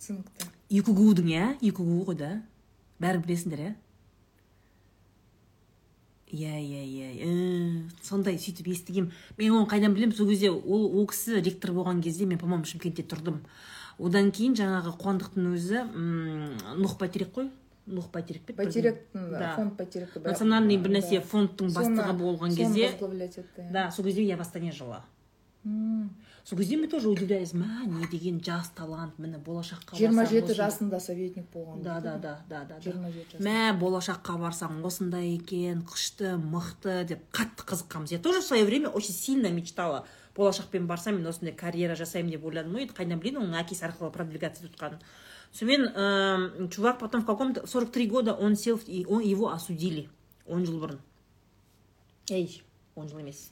Түсінікті 0.01 0.49
юкугудың 0.71 1.29
иә 1.31 1.45
юкугу 1.63 2.01
ғой 2.09 2.17
да? 2.19 2.31
Бәрін 2.99 3.23
білесіңдер 3.23 3.61
иә? 3.61 3.75
Иә 6.33 6.57
иә 6.59 6.83
иә 6.91 7.09
э, 7.23 7.89
сондай 8.03 8.35
сөйтіп 8.35 8.67
естігем 8.73 9.13
мен 9.39 9.53
оны 9.55 9.69
қайдан 9.71 9.95
білемін? 9.95 10.17
Сол 10.17 10.27
кезде 10.27 10.51
ол 10.51 10.89
ол 10.91 11.07
кісі 11.07 11.39
ректор 11.39 11.71
болған 11.71 12.03
кезде 12.03 12.27
мен 12.27 12.39
по 12.39 12.47
моему 12.47 12.65
шымкентте 12.65 13.05
тұрдым. 13.07 13.45
Одан 13.99 14.31
кейін 14.31 14.55
жаңағы 14.59 14.93
қуандықтың 15.01 15.47
өзі 15.57 15.79
м, 15.85 16.57
нұх 16.83 16.99
бәйтерек 17.01 17.33
қой. 17.37 17.51
Нұх 17.87 18.09
бәйтерек 18.11 18.43
пе 18.43 18.53
бәйтеректің 18.59 19.29
Да. 19.31 19.53
фонд 19.57 19.77
бәйтеректі 19.79 20.19
национальный 20.25 20.77
бір 20.77 20.97
нәрсе 20.99 21.21
фондтың 21.23 21.71
бастығы 21.71 22.17
болған 22.19 22.57
кезде 22.57 22.91
да 23.73 23.91
сол 23.93 24.05
кезде 24.05 24.25
я 24.25 24.37
в 24.37 24.41
астане 24.41 24.73
жила 24.73 25.05
сол 26.45 26.59
кезде 26.59 26.77
мы 26.77 26.89
тоже 26.89 27.09
удивлялись 27.09 27.53
мә 27.55 27.87
не 27.87 28.07
деген 28.11 28.43
жас 28.43 28.69
талант 28.75 29.19
міне 29.19 29.39
болашаққа 29.39 29.97
жиырма 29.99 30.27
жеті 30.27 30.53
осындай». 30.53 30.57
жасында 30.57 31.01
советник 31.01 31.47
болған 31.55 31.83
да 31.83 32.01
да 32.01 32.17
да 32.19 32.39
да 32.49 32.65
да. 32.69 32.81
Жиырма 32.81 33.11
жеті 33.11 33.39
мә 33.43 33.73
болашаққа 33.79 34.37
барсаң 34.39 34.83
осындай 34.87 35.35
екен 35.37 35.83
күшті 35.83 36.37
мықты 36.39 37.05
деп 37.05 37.23
қатты 37.33 37.67
қызыққанбыз. 37.67 38.13
Я 38.13 38.19
тоже 38.19 38.41
в 38.41 38.45
свое 38.47 38.65
время 38.65 38.89
очень 38.89 39.15
сильно 39.15 39.49
мечтала 39.51 40.07
болашақпен 40.37 40.87
барсам 40.87 41.17
мен 41.17 41.27
осындай 41.27 41.55
карьера 41.55 41.97
жасаймын 41.97 42.37
деп 42.37 42.45
ойладым 42.45 42.77
ғой 42.77 42.87
енді 42.87 42.97
қайдан 42.97 43.23
білейін 43.23 43.43
оның 43.43 43.61
әкесі 43.63 43.89
арқылы 43.89 44.13
продвигаться 44.13 44.65
етіп 44.65 44.77
жатқанын 44.77 45.01
сонымен 45.53 45.89
эм, 45.95 46.69
чувак 46.69 46.99
потом 46.99 47.23
в 47.23 47.27
каком 47.27 47.55
то 47.55 47.67
43 47.67 48.07
года 48.07 48.35
он 48.35 48.57
сел 48.57 48.79
и 48.87 49.05
он, 49.07 49.23
его 49.23 49.51
осудили 49.51 50.09
он 50.47 50.67
жыл 50.67 50.79
бұрын. 50.81 50.99
Ей 52.29 52.63
он 52.95 53.09
жыл 53.09 53.19
емес. 53.19 53.51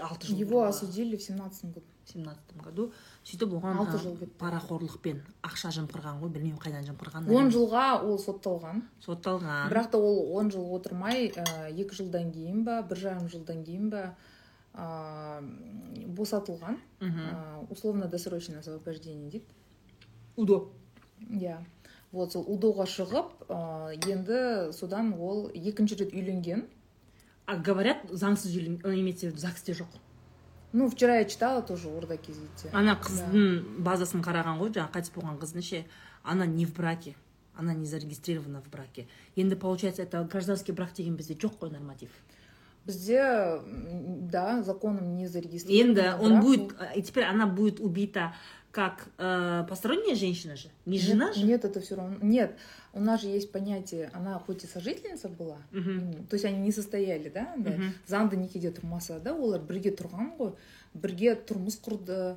Алты 0.00 0.28
жыл 0.28 0.36
его 0.36 0.64
осудили 0.64 1.16
в 1.16 1.22
семнадцатом 1.22 1.72
году. 1.72 1.86
В 2.04 2.08
семнадцатом 2.12 2.62
году. 2.62 2.92
Сөйтіп 3.24 3.56
оған 3.58 3.80
Алты 3.82 3.98
жыл 3.98 4.16
кетті. 4.16 4.32
парақорлықпен 4.40 5.20
ақша 5.42 5.72
жымқырған 5.76 6.20
ғой 6.22 6.30
білмеймін 6.32 6.60
қайдан 6.62 6.86
жымқырғанын 6.86 7.34
он 7.34 7.50
жылға 7.50 8.02
ол 8.06 8.18
сотталған. 8.22 8.84
Сотталған. 9.04 9.68
Бірақ 9.72 9.90
та 9.90 9.98
ол 9.98 10.32
он 10.38 10.50
жыл 10.50 10.70
отырмай 10.76 11.28
ә, 11.28 11.68
екі 11.74 11.98
жылдан 11.98 12.32
кейін 12.32 12.64
ба 12.64 12.80
бір 12.82 13.02
жарым 13.02 13.28
жылдан 13.28 13.64
кейін 13.64 13.90
ба 13.90 14.14
ә, 14.76 15.42
босатылған. 16.06 16.78
Ә, 17.00 17.66
условно 17.70 18.08
досрочное 18.08 18.60
освобождение 18.60 19.30
дейді. 19.30 19.44
Удо. 20.36 20.72
Иә. 21.20 21.58
Вот 22.12 22.32
сол 22.32 22.44
удоға 22.44 22.86
шығып 22.86 23.48
ә, 23.48 23.96
енді 24.06 24.72
содан 24.72 25.14
ол 25.18 25.50
екінші 25.52 25.96
рет 25.96 26.12
үйленген. 26.12 26.66
А 27.46 27.56
говорят 27.56 28.04
заңсыз 28.10 28.54
үйлен 28.56 28.80
ы, 28.84 29.00
имеется 29.00 29.26
в 29.26 29.30
виду 29.30 29.40
загсте 29.40 29.72
жоқ. 29.72 29.88
Ну 30.72 30.90
вчера 30.90 31.18
я 31.18 31.24
читала 31.24 31.62
тоже 31.62 31.88
орда 31.88 32.16
кезете 32.16 32.68
ана 32.72 32.98
қыздың 33.00 33.80
базасын 33.86 34.20
қараған 34.20 34.58
ғой 34.60 34.72
жаңағы 34.74 34.92
қайтыс 34.98 35.12
болған 35.14 35.38
қыздың 35.40 35.62
ше 35.62 35.84
она 36.22 36.44
не 36.44 36.66
в 36.66 36.74
браке 36.74 37.14
она 37.56 37.72
не 37.72 37.86
зарегистрирована 37.86 38.60
в 38.60 38.68
браке. 38.68 39.06
Енді 39.36 39.56
получается 39.56 40.02
это 40.02 40.24
гражданский 40.24 40.72
брак 40.72 40.92
деген 40.92 41.16
бізде 41.16 41.34
жоқ 41.34 41.58
қой 41.60 41.70
норматив. 41.70 42.10
Бізде 42.86 43.60
да 44.32 44.62
законом 44.62 45.16
не 45.16 45.28
зарегистрировано 45.28 46.00
енді 46.00 46.24
он 46.24 46.40
будет 46.40 46.60
ол- 46.60 46.98
и 46.98 47.02
теперь 47.02 47.24
она 47.24 47.46
будет 47.46 47.80
убита 47.80 48.34
как 48.70 49.08
э, 49.18 49.64
посторонняя 49.68 50.14
женщина 50.14 50.54
же? 50.56 50.68
Не 50.84 50.98
Нет, 50.98 51.06
жена 51.06 51.32
же? 51.32 51.44
Нет, 51.46 51.64
это 51.64 51.80
все 51.80 51.94
равно. 51.96 52.16
Нет, 52.20 52.58
у 52.92 53.00
нас 53.00 53.22
же 53.22 53.28
есть 53.28 53.50
понятие, 53.50 54.10
она 54.12 54.38
хоть 54.38 54.64
и 54.64 54.66
сожительница 54.66 55.28
была, 55.30 55.56
Мгм. 55.72 55.98
м, 55.98 56.26
то 56.26 56.34
есть 56.34 56.44
они 56.44 56.58
не 56.58 56.72
состояли, 56.72 57.30
да, 57.30 57.54
да. 57.56 57.70
Мгм. 57.70 57.92
заңды 58.06 58.36
некеде 58.36 58.70
тұрмаса 58.70 59.18
да 59.18 59.32
олар 59.34 59.60
бірге 59.60 59.96
тұрған 59.96 60.36
ғой 60.38 60.52
бірге 60.94 61.38
тұрмыс 61.48 61.80
құрды 61.80 62.36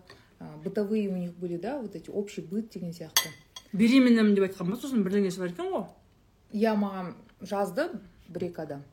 бытовые 0.63 1.09
у 1.09 1.17
них 1.17 1.33
были 1.33 1.57
да 1.57 1.77
вот 1.81 1.95
эти 1.95 2.09
общий 2.09 2.41
быт 2.41 2.69
деген 2.69 2.91
сияқты 2.93 3.27
беременнамын 3.73 4.33
деп 4.35 4.45
айтқан 4.47 4.69
ба 4.71 4.77
сосын 4.77 5.03
бірдеңесі 5.03 5.39
бар 5.39 5.49
екен 5.51 5.65
ғой 5.73 5.85
иә 6.53 6.71
маған 6.79 7.13
жазды 7.41 7.89
бір 8.29 8.43
екі 8.47 8.61
адам 8.61 8.83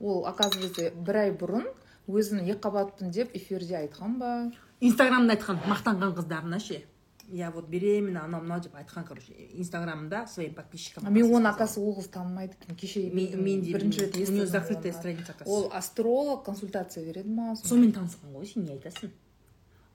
ол 0.00 0.26
оказывается 0.26 0.90
бір 0.90 1.16
ай 1.24 1.32
бұрын 1.32 1.66
өзін 2.08 2.44
екіқабатпын 2.46 3.10
деп 3.10 3.34
эфирде 3.36 3.76
айтқан 3.82 4.18
ба? 4.18 4.52
Инстаграмда 4.80 5.34
айтқан 5.34 5.60
мақтанған 5.66 6.14
қыздарына 6.16 6.60
ше 6.60 6.84
я 7.30 7.50
вот 7.50 7.68
беременна 7.68 8.24
анау 8.24 8.40
мынау 8.40 8.60
деп 8.60 8.74
айтқан 8.74 9.04
короче 9.04 9.34
инстаграмда 9.52 10.26
своим 10.26 10.54
подписчикам 10.54 11.06
а 11.06 11.10
мен 11.10 11.26
оны 11.34 11.48
оказывается 11.48 11.80
ол 11.80 11.98
қыз 11.98 12.08
танымайды 12.08 12.54
екен 12.62 12.76
кеше 12.76 13.10
мен 13.10 13.60
де 13.60 13.72
бірінші 13.72 14.00
рет 14.00 14.16
у 14.16 14.32
нее 14.32 14.46
закрытая 14.46 14.92
страница 14.92 15.34
ол 15.44 15.70
астролог 15.72 16.44
консультация 16.44 17.04
береді 17.04 17.28
ма? 17.28 17.54
Сонымен 17.56 17.92
танысқан 17.92 18.32
ғой 18.32 18.46
сен 18.46 18.64
не 18.64 18.72
айтасың? 18.72 19.12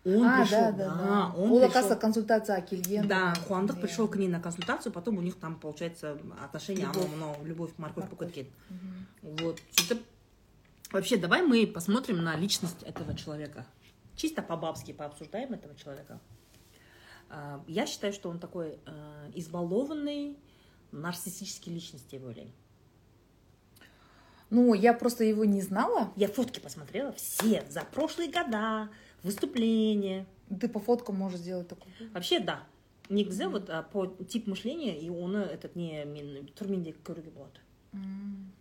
Он 0.05 0.25
а, 0.25 0.41
пришел 0.41 0.59
да, 0.59 0.71
да, 0.71 0.95
да. 0.95 1.33
он 1.37 1.51
Ол, 1.51 1.59
пришел- 1.59 1.69
оказывается, 1.69 1.95
консультацияға 2.07 2.61
келген. 2.69 3.07
да 3.07 3.33
Иә. 3.77 3.81
пришел 3.81 4.07
к 4.07 4.17
ней 4.17 4.27
на 4.27 4.39
консультацию 4.41 4.91
потом 4.91 5.17
у 5.17 5.21
них 5.21 5.35
там 5.39 5.55
получается 5.59 6.17
отношения 6.43 6.85
Любовь. 6.87 7.09
мынау 7.09 7.35
любовь 7.45 7.71
морковь 7.77 8.03
Морковь. 8.09 8.33
кеткен 8.33 8.47
Мгм. 8.69 9.07
вот 9.43 9.59
сөйтіп 9.75 10.01
вообще 10.91 11.17
давай 11.17 11.41
мы 11.41 11.65
посмотрим 11.67 12.21
на 12.23 12.35
личность 12.35 12.83
этого 12.83 13.15
человека 13.15 13.65
чисто 14.15 14.41
по-бабски 14.41 14.91
пообсуждаем 14.93 15.53
этого 15.53 15.75
человека 15.75 16.19
А, 17.29 17.63
я 17.67 17.85
считаю 17.87 18.13
что 18.13 18.29
он 18.29 18.39
такой 18.39 18.77
э, 18.85 19.31
избалованный 19.35 20.37
нарциссический 20.91 21.73
деп 22.11 22.23
ойлаймын 22.25 22.53
Ну, 24.49 24.73
я 24.75 24.93
просто 24.93 25.23
его 25.23 25.45
не 25.45 25.61
знала. 25.61 26.11
я 26.15 26.27
фотки 26.27 26.59
посмотрела 26.59 27.11
все 27.13 27.63
за 27.69 27.81
прошлые 27.81 28.29
года 28.31 28.89
выступления 29.23 30.25
Ты 30.59 30.67
по 30.67 30.79
фоткам 30.79 31.15
можешь 31.15 31.39
сделать 31.39 31.67
такой. 31.67 31.91
вообще 32.13 32.39
да 32.39 32.65
негізі 33.09 33.45
вот 33.45 33.71
по 33.91 34.07
тип 34.07 34.47
мышления 34.47 34.97
и 34.97 35.09
оны 35.09 35.37
этот 35.37 35.75
не 35.75 36.05
мен 36.05 36.47
түрмендегі 36.55 37.03
көруге 37.03 37.31
болады 37.31 37.59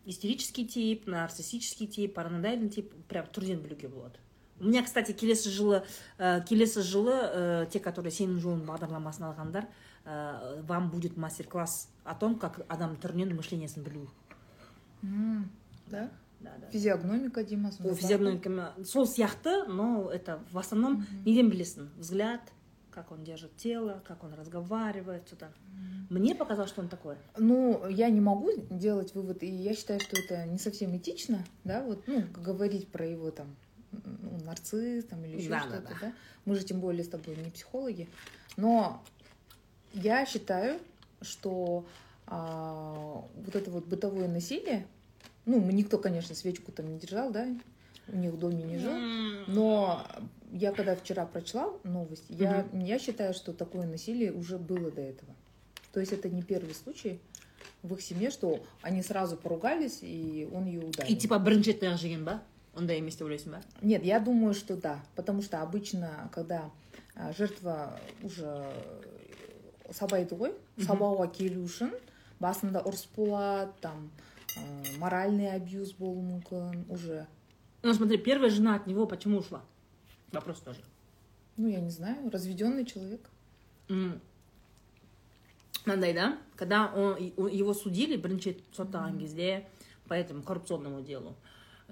истерический 0.04 0.66
тип 0.66 1.06
нарциссический 1.06 1.86
тип 1.86 2.14
параноидальный 2.14 2.68
тип 2.68 2.92
прям 3.08 3.26
түрден 3.26 3.62
білуге 3.62 3.88
болады 3.88 4.18
у 4.60 4.64
меня 4.64 4.82
кстати 4.82 5.12
келесі 5.12 5.50
жылы 5.50 5.82
ә, 6.18 6.44
келесі 6.44 6.82
жылы 6.82 7.12
ә, 7.12 7.66
те 7.66 7.80
которые 7.80 8.12
сенің 8.12 8.38
жолың 8.40 8.66
бағдарламасын 8.66 9.26
алғандар 9.30 9.66
ә, 10.04 10.62
вам 10.62 10.90
будет 10.90 11.16
мастер 11.16 11.46
класс 11.46 11.88
о 12.04 12.14
том 12.14 12.38
как 12.38 12.60
адам 12.68 12.96
түрінен 12.96 13.34
мышлениесін 13.36 13.82
білу. 13.82 14.08
Да? 15.90 16.10
да, 16.41 16.51
да. 16.61 16.67
Физиогномика 16.71 17.43
деймін 17.43 17.65
Ол 17.65 17.71
сонда. 17.71 17.95
физиогномика 17.95 18.73
сол 18.83 19.05
сияқты 19.05 19.67
но 19.67 20.09
это 20.11 20.39
в 20.51 20.57
основном 20.57 21.05
неден 21.25 21.49
білесің 21.49 21.89
взгляд 21.97 22.41
как 22.91 23.11
он 23.11 23.23
держит 23.23 23.55
тело 23.57 24.01
как 24.07 24.23
он 24.23 24.33
разговаривает 24.33 25.27
что-то 25.27 25.51
мне 26.09 26.35
показалось 26.35 26.69
что 26.69 26.81
он 26.81 26.89
такой 26.89 27.15
Ну, 27.37 27.87
я 27.89 28.09
не 28.09 28.21
могу 28.21 28.51
делать 28.69 29.13
вывод, 29.15 29.43
и 29.43 29.47
я 29.47 29.75
считаю, 29.75 29.99
что 29.99 30.15
это 30.19 30.45
не 30.45 30.57
совсем 30.57 30.95
этично, 30.95 31.43
да, 31.63 31.83
вот, 31.83 32.07
ну, 32.07 32.23
говорить 32.33 32.87
про 32.87 33.05
его 33.05 33.29
там 33.31 33.55
ну, 33.91 34.39
нарцисс 34.45 35.05
там 35.05 35.23
или 35.25 35.37
еще 35.37 35.49
Да, 35.49 35.63
да, 35.63 35.67
что-то, 35.69 35.89
да. 35.89 35.97
да. 36.01 36.13
Мы 36.45 36.55
же 36.55 36.63
тем 36.63 36.79
более 36.79 37.03
с 37.03 37.09
тобой 37.09 37.35
не 37.35 37.49
психологи, 37.51 38.07
но 38.57 39.03
Я 39.93 40.25
считаю, 40.25 40.79
что 41.21 41.85
а, 42.27 43.23
вот 43.35 43.55
это 43.55 43.71
вот 43.71 43.85
бытовое 43.85 44.27
насилие, 44.27 44.85
ну, 45.45 45.59
никто, 45.71 45.97
конечно, 45.97 46.35
свечку 46.35 46.71
там 46.71 46.87
не 46.87 46.99
держал, 46.99 47.31
да, 47.31 47.47
у 48.09 48.17
них 48.17 48.31
в 48.33 48.39
доме 48.39 48.63
не 48.63 48.77
жил, 48.77 48.93
но 49.47 50.05
я 50.51 50.71
когда 50.71 50.95
вчера 50.95 51.25
прочла 51.25 51.69
новость, 51.83 52.25
я, 52.29 52.67
я 52.73 52.99
считаю, 52.99 53.33
что 53.33 53.53
такое 53.53 53.85
насилие 53.85 54.31
уже 54.31 54.57
было 54.57 54.91
до 54.91 55.01
этого. 55.01 55.35
То 55.93 55.99
есть 55.99 56.13
это 56.13 56.29
не 56.29 56.41
первый 56.41 56.73
случай 56.73 57.19
в 57.81 57.93
их 57.93 58.01
семье, 58.01 58.29
что 58.29 58.59
они 58.81 59.01
сразу 59.01 59.37
поругались, 59.37 59.99
и 60.01 60.47
он 60.53 60.65
ее 60.65 60.81
ударил. 60.81 61.11
И 61.11 61.15
типа 61.15 61.39
бірінші 61.39 61.71
рет 61.71 61.97
жеген 61.97 62.25
ба 62.25 62.41
ондай 62.75 62.99
емес 62.99 63.15
деп 63.17 63.27
ойлайсың 63.27 63.51
ба 63.51 63.61
Нет, 63.81 64.03
я 64.03 64.19
думаю, 64.19 64.53
что 64.53 64.75
да, 64.75 65.03
потому 65.15 65.41
что 65.41 65.61
обычно, 65.61 66.29
когда 66.33 66.69
а, 67.15 67.33
жертва 67.33 67.99
уже 68.21 68.69
сабайды 69.91 70.35
ғой 70.35 70.53
сабауға 70.77 71.31
келу 71.31 71.63
үшін 71.63 71.93
басында 72.39 72.83
ұрыс 72.85 73.07
болады 73.15 73.71
там 73.81 74.11
ә, 74.11 74.30
моральный 74.98 75.52
абьюз 75.54 75.92
болуы 75.92 76.22
мүмкін 76.22 76.84
уже. 76.88 77.26
Ну 77.82 77.94
смотри 77.94 78.18
первая 78.18 78.50
жена 78.50 78.76
от 78.76 78.86
него 78.86 79.06
почему 79.06 79.38
ушла? 79.38 79.62
Вопрос 80.32 80.60
тоже. 80.60 80.80
Ну 81.56 81.68
я 81.68 81.80
не 81.80 81.90
знаю 81.90 82.30
разведенный 82.30 82.84
человек. 82.84 83.28
Мынандай 85.84 86.14
да? 86.14 86.38
Когда 86.56 86.92
он, 86.94 87.16
его 87.18 87.74
судили 87.74 88.16
бірінші 88.16 88.50
рет 88.50 88.62
соттаған 88.76 89.18
кезде 89.18 89.66
по 90.06 90.14
этому 90.14 90.42
коррупционному 90.42 91.02
делу. 91.02 91.34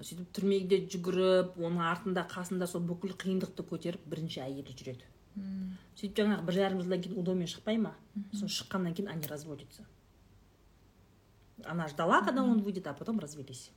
Сөйтіп 0.01 0.31
түрмеде 0.33 0.77
жүгіріп 0.89 1.59
оның 1.61 1.81
артында 1.85 2.23
қасында 2.25 2.65
сол 2.67 2.81
бүкіл 2.81 3.11
қиындықты 3.21 3.61
көтеріп 3.67 4.07
бірінші 4.09 4.39
әйелі 4.41 4.73
жүреді. 4.73 5.05
М. 5.35 5.77
сөйтіп 5.99 6.23
жаңағы 6.23 6.45
бір 6.47 6.55
жарым 6.55 6.81
жылдан 6.81 7.03
кейін 7.03 7.19
удомен 7.21 7.47
шықпай 7.51 7.77
ма? 7.77 7.91
Сосын 8.31 8.49
шыққаннан 8.49 8.95
кейін 8.95 9.11
они 9.11 9.27
разводятся. 9.27 9.85
она 11.64 11.88
ждала 11.88 12.22
когда 12.22 12.42
он 12.42 12.62
выйдет 12.62 12.86
а 12.86 12.94
потом 12.94 13.18
развелись 13.18 13.70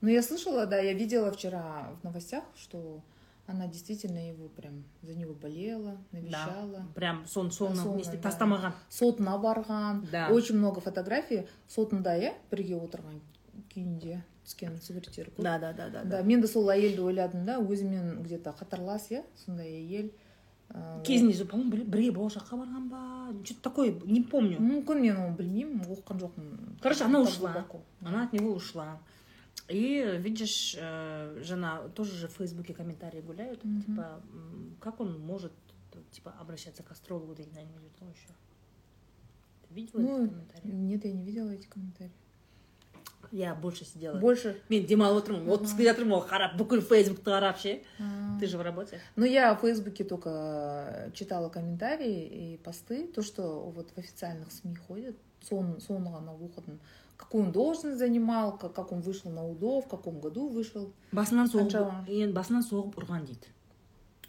ну 0.00 0.08
я 0.08 0.22
слышала 0.22 0.66
да 0.66 0.78
я 0.78 0.92
видела 0.92 1.30
вчера 1.32 1.90
в 2.00 2.04
новостях 2.04 2.44
что 2.56 3.02
она 3.46 3.66
действительно 3.68 4.18
его 4.28 4.48
прям 4.48 4.84
за 5.02 5.14
него 5.14 5.34
болела 5.34 5.96
навещала 6.12 6.86
прям 6.94 7.24
сон 7.26 7.50
соңына 7.50 7.82
Соңына, 7.82 7.96
не 7.96 8.02
істеп 8.02 8.20
да. 8.22 8.28
тастамаған 8.30 8.72
сотына 8.90 9.36
барған 9.42 10.10
Да. 10.10 10.28
очень 10.30 10.56
много 10.58 10.80
фотографий 10.80 11.46
сотында 11.68 12.16
иә 12.18 12.34
бірге 12.50 12.74
отырған 12.76 13.20
күйінде 13.72 14.22
түскен 14.44 14.80
суреттер 14.82 15.30
көп 15.30 15.42
да 15.42 15.58
да 15.58 15.72
да 15.72 15.88
да 15.90 16.04
да 16.04 16.22
мен 16.22 16.40
де 16.40 16.46
сол 16.48 16.68
әйелді 16.70 17.02
ойладым 17.06 17.44
да 17.46 17.58
өзімен 17.58 18.22
где 18.22 18.38
то 18.38 18.50
қатарлас 18.50 19.10
иә 19.10 19.22
сондай 19.44 19.66
әйел 19.70 20.10
Ә, 20.10 20.29
кезінде 21.04 21.32
же 21.34 21.44
по 21.44 21.56
моему 21.56 21.70
бірге 21.70 22.10
болашаққа 22.12 22.56
барған 22.60 22.88
ба 22.90 23.02
что 23.44 23.54
то 23.54 23.60
такое 23.70 23.92
не 24.04 24.20
помню 24.22 24.58
мүмкін 24.60 25.00
мен 25.00 25.16
оны 25.16 25.36
білмеймін 25.38 25.84
оқыған 25.86 26.18
жоқпын 26.20 26.80
Короче, 26.82 27.04
она 27.04 27.20
Так 27.24 27.28
ушла. 27.28 27.52
глубоко. 27.52 27.80
Она 28.02 28.24
от 28.24 28.32
него 28.32 28.52
ушла. 28.52 28.98
И 29.68 30.18
видишь, 30.20 30.76
э, 30.78 31.40
жена 31.42 31.88
тоже 31.94 32.12
же 32.16 32.28
в 32.28 32.32
Фейсбуке 32.32 32.74
комментарии 32.74 33.20
гуляют, 33.20 33.64
Мгм. 33.64 33.82
типа, 33.82 34.20
м, 34.32 34.76
как 34.80 35.00
он 35.00 35.18
может, 35.20 35.52
типа, 36.12 36.34
обращаться 36.40 36.82
к 36.82 36.90
астрологу, 36.92 37.34
да 37.34 37.42
и 37.42 37.46
на 37.46 37.62
него 37.62 37.88
что 37.96 38.04
еще. 38.04 38.28
Ты 39.68 39.74
видела 39.74 40.00
Ну, 40.00 40.24
эти 40.24 40.30
комментарии? 40.30 40.70
нет 40.72 41.04
я 41.04 41.12
не 41.12 41.22
видела 41.24 41.50
эти 41.50 41.66
комментарии 41.66 42.12
Я 43.32 43.54
больше 43.54 43.84
сидела. 43.84 44.18
больше 44.20 44.56
мен 44.68 44.86
демалып 44.86 45.24
отырмын 45.24 45.50
отпускіде 45.50 45.90
жатырмын 45.92 46.14
ғой 46.20 46.28
қарап 46.30 46.56
бүкіл 46.56 46.80
фейсбукты 46.80 47.30
қарап 47.30 47.56
ше 47.58 47.82
А. 47.98 48.38
ты 48.38 48.46
же 48.46 48.56
в 48.56 48.62
работе 48.62 49.00
Ну, 49.16 49.24
я 49.26 49.54
в 49.54 49.60
Фейсбуке 49.60 50.04
только 50.04 51.10
читала 51.14 51.48
комментарии 51.48 52.54
и 52.54 52.56
посты, 52.58 53.06
то, 53.08 53.22
что 53.22 53.42
вот 53.74 53.90
в 53.90 53.98
официальных 53.98 54.52
СМИ 54.52 54.76
ходят, 54.76 55.16
сон, 55.42 55.80
соны 55.80 56.06
ғана 56.10 56.32
оқыдым. 56.38 56.78
Какую 57.16 57.46
он 57.46 57.52
должность 57.52 57.98
занимал, 57.98 58.56
как, 58.58 58.74
как 58.74 58.92
он 58.92 59.00
вышел 59.00 59.30
на 59.30 59.44
УДО, 59.44 59.80
в 59.80 59.88
каком 59.88 60.20
году 60.20 60.48
вышел. 60.48 60.92
басынан 61.12 61.48
соғып 61.50 61.72
Қаншама? 61.72 62.04
енді 62.08 62.32
басынан 62.32 62.62
соғып 62.62 62.94
ұрған 63.00 63.26
дейді 63.26 63.48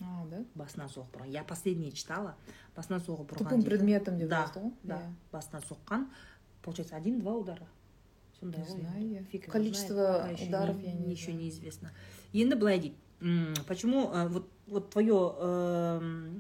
А, 0.02 0.26
да? 0.32 0.44
басынан 0.56 0.88
соғып 0.90 1.18
ұрған 1.18 1.30
я 1.30 1.44
последнее 1.44 1.92
читала 1.92 2.36
басынан 2.76 3.00
соғып 3.02 3.30
ұрған 3.32 3.38
Тупым 3.38 3.60
дейді. 3.62 3.70
предметом 3.70 4.18
деп 4.18 4.30
да 4.30 4.42
жазды 4.48 4.60
ғой? 4.60 4.72
да 4.84 4.96
Иә. 4.96 5.12
басынан 5.32 5.62
соққан 5.70 6.06
получается 6.64 6.96
один-два 6.96 7.34
удара 7.34 7.68
сондай 8.42 8.62
Не 8.62 8.68
ғой 8.68 8.80
знаю 8.82 9.02
енді. 9.02 9.14
я. 9.16 9.24
Фиг 9.32 9.42
его 9.44 9.52
Количество 9.54 9.96
знает, 9.96 10.22
пока 10.22 10.32
еще 10.32 10.46
ударов 10.48 10.78
не- 10.78 10.84
я 10.86 10.94
не 10.94 11.12
еще 11.12 11.32
знаю. 11.32 11.40
неизвестно 11.40 11.90
енді 12.34 12.56
былай 12.56 12.80
дейді 12.80 12.96
м, 13.22 13.54
почему 13.68 14.12
э, 14.14 14.28
вот 14.28 14.46
вот 14.68 14.90
твое 14.90 15.16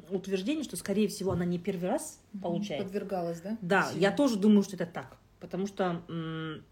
утверждение 0.09 0.63
что 0.63 0.75
скорее 0.77 1.07
всего 1.07 1.31
она 1.31 1.45
не 1.45 1.57
первый 1.59 1.89
раз 1.89 2.19
Мгм. 2.33 2.41
получает 2.43 2.83
Подвергалась, 2.83 3.41
да? 3.41 3.57
да 3.61 3.79
насилию? 3.81 4.01
я 4.01 4.11
тоже 4.11 4.37
думаю 4.37 4.63
что 4.63 4.75
это 4.75 4.85
так 4.85 5.17
потому 5.39 5.65
что 5.67 5.83
м, 6.09 6.63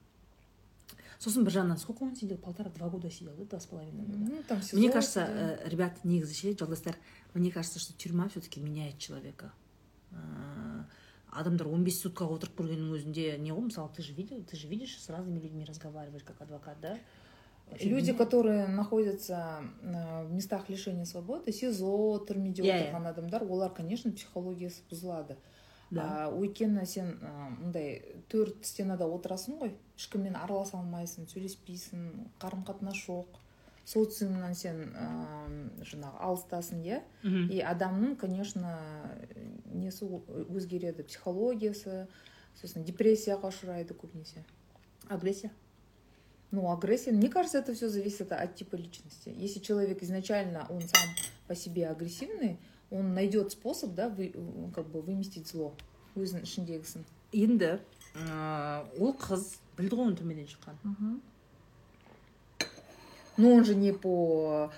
сосын 1.20 1.44
бір 1.44 1.54
жағынан 1.54 1.78
сколько 1.78 2.04
он 2.04 2.16
сидел 2.16 2.38
полтора-два 2.38 2.90
года 2.90 3.10
сидел 3.10 3.34
да 3.38 3.46
два 3.46 3.60
с 3.60 3.66
половиной 3.66 4.04
года 4.06 4.18
Ну, 4.20 4.44
там 4.48 4.58
мне 4.58 4.68
сезон 4.68 4.92
кажется 4.92 5.26
сидел. 5.26 5.38
э, 5.38 5.70
ребят 5.70 6.06
негізі 6.06 6.34
ше 6.36 6.56
жолдастар 6.60 6.96
мне 7.34 7.52
кажется 7.52 7.80
что 7.80 7.94
тюрьма 7.94 8.28
все-таки 8.30 8.60
меняет 8.62 8.98
человека 9.00 9.52
Э, 10.12 10.84
адамдар 11.31 11.69
15 11.71 12.03
суткаға 12.05 12.37
отырып 12.39 12.61
көргеннің 12.61 12.95
өзінде 12.99 13.27
не 13.39 13.53
ғой 13.53 13.69
мысалы 13.69 13.91
ты 13.97 14.03
же 14.03 14.13
видел 14.15 14.43
ты 14.45 14.57
же 14.57 14.69
видишь 14.69 14.99
с 14.99 15.09
разными 15.09 15.39
людьми 15.39 15.65
разговариваешь 15.65 16.25
как 16.25 16.41
адвокат 16.41 16.81
да 16.81 16.99
Люди, 17.81 18.13
которые 18.13 18.67
находятся 18.67 19.63
э, 19.83 20.25
в 20.25 20.33
местах 20.33 20.69
лишения 20.69 21.05
свободы, 21.05 21.53
СИЗО, 21.53 22.19
түрмеде 22.27 22.65
иә. 22.65 22.91
отырған 22.91 23.07
адамдар, 23.07 23.45
олар, 23.45 23.71
конечно, 23.71 24.11
психологиясы 24.11 24.83
бұзылады. 24.91 25.37
да 25.91 26.31
өйткені 26.31 26.85
сен 26.87 27.17
а, 27.27 27.49
мындай 27.51 27.97
төрт 28.31 28.63
стенада 28.67 29.09
отырасың 29.11 29.57
ғой 29.59 29.73
ешкіммен 29.99 30.37
араласа 30.39 30.79
алмайсың 30.79 31.27
сөйлеспейсің 31.33 32.05
қарым 32.43 32.63
қатынас 32.69 33.01
жоқ 33.09 33.40
социумнан 33.91 34.55
сен 34.55 34.93
а, 34.95 35.49
жаңағы 35.83 36.21
алыстасың 36.27 36.83
иә? 36.87 37.01
И 37.51 37.61
адамның 37.61 38.17
конечно 38.21 38.77
несі 39.73 40.07
өзгереді? 40.07 41.03
Психологиясы 41.09 42.07
сосын 42.61 42.85
депрессияға 42.87 43.51
ұшырайды 43.51 43.97
көбінесе. 43.99 44.45
Агрессия? 45.09 45.51
Ну 46.51 46.71
агрессия 46.71 47.13
мне 47.13 47.29
кажется 47.29 47.59
это 47.59 47.75
все 47.75 47.89
зависит 47.89 48.33
от 48.33 48.55
типа 48.55 48.77
личности. 48.77 49.35
Если 49.37 49.61
человек 49.61 50.03
изначально 50.03 50.67
он 50.69 50.81
сам 50.81 51.09
по 51.49 51.55
себе 51.55 51.89
агрессивный 51.89 52.59
он 52.91 53.15
найдет 53.15 53.53
способ 53.53 53.95
да 53.95 54.09
вы, 54.09 54.35
как 54.75 54.87
бы 54.89 55.01
выместить 55.01 55.49
зло. 55.49 55.75
Өзінің 56.19 56.43
ішіндегісін 56.43 57.05
енді 57.33 57.79
э, 57.79 58.83
ол 58.99 59.15
қыз 59.15 59.61
білді 59.79 59.95
ғой 59.95 60.09
оның 60.09 60.17
түрмеден 60.19 60.49
шыққанын 60.51 61.21
но 63.41 63.55
он 63.57 63.65
же 63.65 63.75
не 63.75 63.93
по 63.93 64.71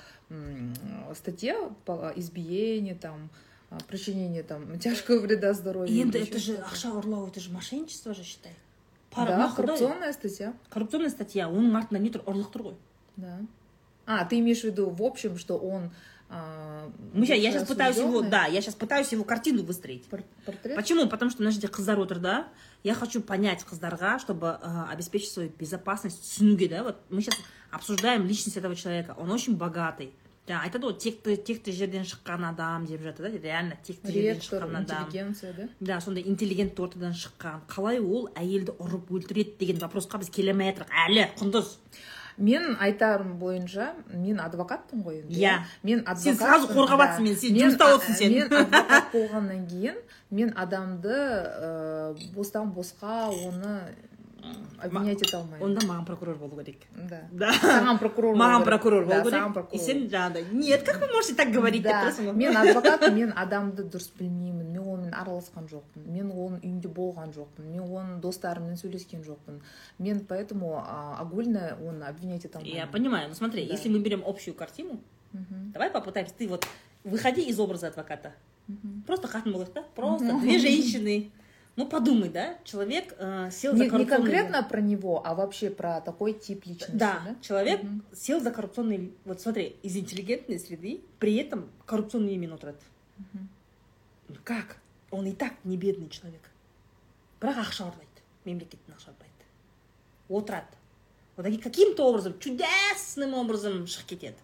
статье 1.15 1.57
по 1.85 2.13
избиению 2.17 2.97
там 2.97 3.29
а, 3.71 3.79
причинение 3.89 4.43
там 4.43 4.79
тяжкого 4.79 5.21
вреда 5.21 5.53
здоровью 5.53 5.93
енді 5.93 6.19
это 6.19 6.39
же 6.39 6.57
ақша 6.61 6.93
ұрлау 7.01 7.29
это 7.29 7.41
же 7.41 7.51
мошенничество 7.53 8.15
же 8.15 8.23
считай. 8.23 8.53
Да 9.15 9.53
коррупционная 9.55 10.13
статья. 10.13 10.55
коррупционная 10.71 11.11
статья. 11.11 11.49
Оның 11.49 11.77
артында 11.77 12.01
не 12.01 12.11
тұр 12.11 12.25
ұрлық 12.25 12.53
тұр 12.53 12.63
ғой 12.63 12.77
да. 13.17 13.41
А 14.07 14.25
ты 14.25 14.39
имеешь 14.41 14.61
в 14.61 14.65
виду 14.65 14.91
в 14.91 15.03
общем 15.03 15.39
что 15.39 15.59
он 15.59 15.91
мы 17.15 17.27
щас- 17.27 17.39
я 17.39 17.53
сейчас 17.53 17.69
пытаюсь 17.69 17.97
его 17.97 18.23
да 18.23 18.47
я 18.47 18.61
сейчас 18.61 18.75
пытаюсь 18.75 19.13
его 19.13 19.25
картину 19.25 19.63
выстроить. 19.63 20.05
Пор- 20.07 20.25
портрет? 20.47 20.77
Почему? 20.77 21.09
Потому 21.09 21.31
что 21.31 21.43
жерде 21.51 21.69
қыздар 21.69 22.01
отыр 22.01 22.19
да? 22.19 22.49
Я 22.83 22.95
хочу 22.95 23.21
понять 23.21 23.65
қыздарға 23.65 24.19
чтобы 24.19 24.59
э, 24.61 24.85
обеспечить 24.91 25.31
свою 25.31 25.51
безопасность 25.51 26.23
түсінуге 26.23 26.69
да? 26.69 26.83
Вот 26.85 26.97
мы 27.11 27.21
сейчас 27.21 27.35
обсуждаем 27.71 28.27
личность 28.27 28.57
этого 28.57 28.75
человека. 28.77 29.15
Он 29.19 29.31
очень 29.31 29.57
богатый. 29.57 30.13
Жаңа 30.43 30.65
айтады 30.67 30.89
ғой 30.89 30.97
текті 30.99 31.37
текті 31.39 31.71
жерден 31.71 32.03
шыққан 32.03 32.43
адам 32.49 32.83
деп 32.85 33.01
жатыр 33.07 33.31
да 33.31 33.39
реально 33.39 33.77
текті 33.87 34.11
жерден 34.11 34.41
шыққан 34.43 34.75
адам 34.75 34.83
интеллигенция 34.83 35.53
да? 35.55 35.69
Да 35.79 36.01
сондай 36.01 36.25
интеллигентті 36.27 36.83
ортадан 36.83 37.15
шыққан 37.15 37.61
қалай 37.71 38.01
ол 38.03 38.27
әйелді 38.35 38.75
ұрып 38.83 39.07
өлтіреді 39.15 39.55
деген 39.61 39.79
вопросқа 39.79 40.19
біз 40.19 40.33
келе 40.35 40.51
алмай 40.51 40.73
жатырмық 40.75 40.91
әлі 41.07 41.29
құндыз. 41.39 41.71
Мен 42.39 42.77
айтарым 42.81 43.39
бойынша 43.39 43.93
мен 44.13 44.41
адвокатпын 44.41 45.03
ғой 45.05 45.21
енді 45.23 45.35
Иә. 45.41 45.59
мен 45.83 46.01
адвокат 46.01 46.23
Сен 46.23 46.37
сразу 46.37 46.69
қорғап 46.73 47.01
жатрсың 47.03 47.23
мені, 47.29 47.37
сен 47.37 47.57
жұмыста 47.57 47.91
отырсың 47.97 48.15
сен. 48.19 48.33
мен 48.33 48.53
адвокат 48.53 49.13
болғаннан 49.13 49.67
кейін 49.69 49.97
мен 50.31 50.53
адамды 50.57 51.13
ә, 51.13 52.15
бостан 52.35 52.73
босқа 52.73 53.29
оны 53.29 53.75
обвинять 54.80 55.22
ете 55.22 55.36
алмаймын 55.38 55.66
онда 55.66 55.82
маған 55.88 56.06
прокурор 56.06 56.36
болу 56.38 56.56
керек 56.62 56.84
да 57.10 57.22
да 57.32 57.50
саған 57.52 57.98
прокурор 58.00 58.36
болу 58.36 58.44
маған 58.44 58.62
керек. 58.62 58.68
прокурор 58.70 59.06
Да, 59.08 59.18
болу 59.24 59.32
саған 59.32 59.32
керек 59.32 59.50
и 59.50 59.54
прокурор. 59.54 59.82
сен 59.86 60.04
жаңағыдай 60.14 60.46
нет 60.54 60.84
как 60.84 61.00
вы 61.02 61.08
можете 61.14 61.34
так 61.36 61.52
говорить 61.52 61.82
деп 61.82 61.92
да 61.92 62.04
тұрасың 62.06 62.28
ғой 62.30 62.34
мен 62.34 62.58
адвокатпын 62.58 63.16
мен 63.16 63.34
адамды 63.36 63.84
дұрыс 63.84 64.12
білмеймін 64.20 64.70
мен 64.72 64.84
онымен 64.94 65.14
араласқан 65.18 65.68
жоқпын 65.72 66.06
мен 66.14 66.30
оның 66.30 66.62
үйінде 66.62 66.88
болған 66.94 67.34
жоқпын 67.34 67.66
мен 67.74 67.82
оның 67.90 68.20
достарыммен 68.22 68.78
сөйлескен 68.78 69.24
жоқпын 69.26 69.60
мен 70.00 70.20
поэтому 70.30 70.78
а, 70.86 71.18
огульно 71.22 71.76
оны 71.82 72.04
обвинять 72.06 72.46
ете 72.46 72.58
алмаймын 72.58 72.78
я 72.80 72.88
понимаю 72.88 73.30
ну 73.30 73.36
смотри 73.36 73.66
Да. 73.66 73.74
если 73.74 73.90
мы 73.90 74.00
берем 74.00 74.24
общую 74.26 74.54
картину 74.54 75.00
Мгм, 75.34 75.72
давай 75.74 75.90
попытаемся 75.90 76.34
ты 76.38 76.48
вот 76.48 76.66
выходи 77.04 77.42
из 77.42 77.60
образа 77.60 77.88
адвоката 77.88 78.32
мгм. 78.68 79.04
просто 79.08 79.28
қатын 79.28 79.52
болайық 79.54 79.74
та 79.74 79.84
просто 79.96 80.38
две 80.40 80.58
женщины 80.60 81.32
Ну, 81.76 81.88
подумай, 81.88 82.30
да, 82.30 82.58
человек 82.64 83.14
э, 83.20 83.52
сел 83.52 83.74
Не, 83.74 83.78
за 83.78 83.84
не 83.84 83.90
коррупционный... 83.92 84.24
конкретно 84.24 84.64
про 84.64 84.82
него, 84.82 85.22
а 85.26 85.36
вообще 85.36 85.70
про 85.70 86.02
такой 86.02 86.34
тип 86.34 86.66
личности. 86.66 86.96
Да, 86.96 87.22
Да. 87.24 87.36
человек 87.42 87.84
Мгм. 87.84 88.04
сел 88.14 88.40
за 88.40 88.50
коррупционный... 88.52 89.14
Вот 89.26 89.42
смотри, 89.42 89.76
из 89.84 89.96
интеллигентной 89.96 90.60
среды, 90.60 91.02
при 91.20 91.36
этом 91.36 91.70
коррупционный 91.86 92.34
именно 92.34 92.56
отырады. 92.56 92.80
Мгм. 93.18 93.50
Ну 94.30 94.36
как? 94.44 94.78
Он 95.12 95.28
и 95.28 95.34
так 95.34 95.54
не 95.64 95.78
бедный 95.78 96.10
человек. 96.10 96.42
бірақ 97.40 97.60
ақша 97.62 97.86
ұрлайды 97.86 98.22
мемлекеттен 98.46 98.96
ақша 98.98 99.12
ұрлайды 99.14 99.46
отырады 100.28 100.74
одан 101.38 101.52
кейін 101.54 101.62
каким-то 101.62 102.08
образом 102.10 102.34
чудесным 102.40 103.36
образом 103.38 103.86
шығып 103.86 104.10
кетеді 104.10 104.42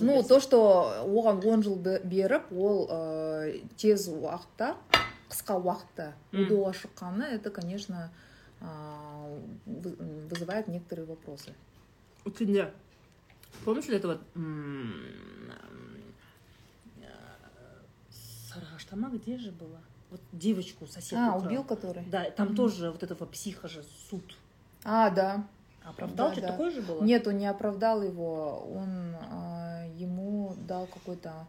ну, 0.00 0.22
то, 0.22 0.40
что 0.40 1.04
оған 1.06 1.44
он 1.46 1.62
жыл 1.62 1.76
бе- 1.76 2.00
беріп, 2.04 2.52
ол 2.52 2.86
э, 2.90 3.60
тез 3.76 4.08
уақытта, 4.08 4.76
қысқа 5.28 5.58
уақытта 5.60 6.12
удоға 6.32 6.72
шыққаны, 6.72 7.22
это, 7.24 7.50
конечно, 7.50 8.10
а, 8.60 9.38
вы- 9.66 9.96
вызывает 10.30 10.68
некоторые 10.68 11.06
вопросы. 11.06 11.54
өткенде 12.24 12.72
помнишь 13.64 13.86
ли 13.88 13.96
это 13.96 14.08
вот 14.08 14.20
э, 14.34 14.40
сарыағашта 18.50 18.96
ма 18.96 19.08
где 19.10 19.38
же 19.38 19.50
было 19.52 19.80
вот 20.10 20.20
девочку 20.32 20.86
сосед 20.86 21.18
А, 21.18 21.36
убил 21.36 21.64
который? 21.64 22.04
да 22.10 22.30
там 22.30 22.54
тоже 22.54 22.90
вот 22.90 23.02
этого 23.02 23.26
психа 23.26 23.68
же 23.68 23.82
суд 24.10 24.24
А, 24.84 25.10
да. 25.10 25.46
оправдал 25.83 26.27
Да, 26.29 26.33
что 26.33 26.41
да. 26.41 26.47
такое 26.47 26.71
же 26.71 26.81
было 26.81 27.03
Нет, 27.03 27.27
он 27.27 27.37
не 27.37 27.47
оправдал 27.47 28.01
его, 28.03 28.67
он 28.75 29.15
а, 29.31 29.85
ему 29.97 30.55
дал 30.67 30.87
какой-то... 30.87 31.47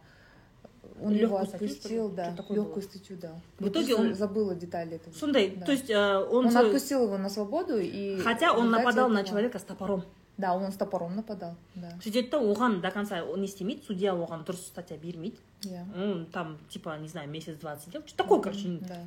Он 1.01 1.13
его 1.13 1.37
Лёгкую 1.39 1.45
статью, 1.47 1.67
что 1.69 1.89
ли? 1.89 1.97
отпустил, 1.99 2.09
да, 2.09 2.25
Что 2.27 2.37
такое 2.37 2.57
легкую 2.57 2.75
было? 2.75 2.83
статью 2.83 3.17
дал. 3.17 3.35
В 3.59 3.63
Я 3.65 3.69
итоге 3.69 3.87
просто 3.95 4.01
он- 4.09 4.15
забыла 4.15 4.55
детали 4.55 4.95
этого. 4.95 5.13
сондай 5.13 5.49
Да. 5.55 5.65
то 5.65 5.71
есть 5.71 5.89
э, 5.89 6.17
он, 6.17 6.45
Он, 6.45 6.51
свой- 6.51 6.65
отпустил 6.65 7.03
его 7.03 7.17
на 7.17 7.29
свободу 7.29 7.77
и... 7.79 8.17
хотя 8.23 8.51
он 8.53 8.57
в 8.57 8.63
результате 8.63 8.77
нападал 8.85 9.09
на 9.09 9.19
этого- 9.19 9.29
человека 9.29 9.59
с 9.59 9.63
топором 9.63 10.03
Да, 10.37 10.55
он 10.55 10.71
с 10.71 10.75
топором 10.75 11.15
нападал, 11.15 11.55
да. 11.75 11.89
сөйтеді 12.03 12.29
да 12.31 12.37
оған 12.39 12.81
до 12.81 12.91
конца 12.91 13.23
он 13.23 13.41
не 13.41 13.47
істемейді 13.47 13.83
судья 13.87 14.13
оған 14.13 14.43
дұрыс 14.45 14.65
статья 14.73 14.97
бермейді 14.97 15.37
Я. 15.63 15.85
он 15.95 16.25
там 16.31 16.57
типа 16.69 16.97
не 16.99 17.07
знаю 17.07 17.29
месяц 17.29 17.57
два 17.59 17.77
сидел 17.77 18.01
что 18.07 18.17
такое 18.23 18.39
короче 18.41 18.67
Мгм, 18.67 18.87
Да. 18.87 18.97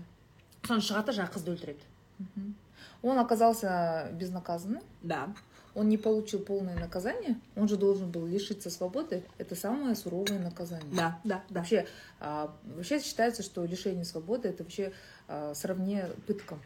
соны 0.69 0.81
шығады 0.81 1.07
да 1.07 1.13
жаңағы 1.13 1.33
қызды 1.35 1.51
өлтіреді 1.55 1.83
Мгм. 2.19 2.55
Он 3.05 3.19
оказался 3.19 4.09
безнаказанным, 4.13 4.83
да 5.03 5.33
он 5.75 5.89
не 5.89 5.97
получил 5.97 6.41
полное 6.41 6.77
наказание, 6.77 7.39
он 7.55 7.69
же 7.69 7.77
должен 7.77 8.11
был 8.11 8.27
лишиться 8.27 8.71
свободы. 8.71 9.23
Это 9.39 9.55
самое 9.55 9.95
суровое 9.95 10.41
наказание. 10.41 10.93
да 10.95 11.21
да 11.23 11.43
да 11.49 11.61
Вообще, 11.61 11.87
а, 12.19 12.53
вообще 12.65 12.99
считается, 13.01 13.43
что 13.45 13.65
лишение 13.65 14.05
свободы 14.05 14.49
это 14.49 14.65
вообще 14.65 14.93
а, 15.29 15.55
сравне 15.55 16.07
пыткам. 16.27 16.61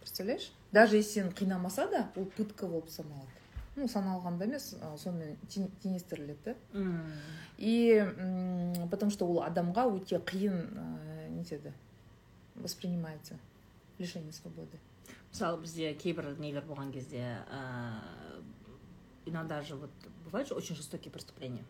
Представляешь? 0.00 0.50
Даже 0.72 0.96
если 0.96 1.20
сен 1.20 1.28
қинамаса 1.30 1.88
да 1.88 2.10
ол 2.16 2.24
пытка 2.24 2.66
болып 2.66 2.88
саналады 2.90 3.28
ну 3.76 3.86
саналғанда 3.86 4.44
емес 4.44 4.74
а, 4.82 4.96
сонымен 4.98 5.36
тен- 5.48 5.70
теңестіріледі 5.82 6.38
да 6.44 6.54
М. 6.74 7.12
и 7.58 7.92
м, 7.94 8.88
потому 8.90 9.10
что 9.12 9.26
ол 9.26 9.42
адамға 9.42 9.86
өте 9.94 10.18
қиын 10.18 10.74
ә, 10.74 11.28
нетеді 11.30 11.72
воспринимается 12.56 13.34
лишение 13.98 14.32
свободы 14.32 14.76
мысалы 15.31 15.61
бізде 15.61 15.93
кейбір 15.93 16.35
нелер 16.39 16.65
болған 16.65 16.91
кезде 16.91 17.43
ә, 17.49 18.01
иногда 19.25 19.61
же 19.61 19.75
вот 19.75 19.91
бывают 20.23 20.47
же 20.47 20.53
очень 20.53 20.75
жестокие 20.75 21.11
преступления. 21.11 21.65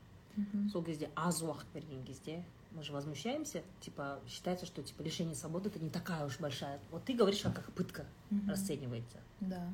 Сол 0.71 0.83
кезде 0.83 1.09
аз 1.15 1.41
уақыт 1.41 1.65
берген 1.73 2.03
кезде 2.03 2.43
мы 2.71 2.83
же 2.83 2.91
возмущаемся 2.91 3.63
типа 3.79 4.19
считается 4.27 4.65
что 4.65 4.83
типа 4.83 5.01
лишение 5.01 5.35
свободы 5.35 5.69
это 5.69 5.79
не 5.79 5.89
такая 5.89 6.25
уж 6.25 6.39
большая. 6.39 6.79
Вот 6.91 7.05
ты 7.05 7.13
говоришь 7.13 7.41
как, 7.41 7.55
как 7.55 7.71
пытка 7.71 8.05
расценивается. 8.47 9.17
Да. 9.39 9.67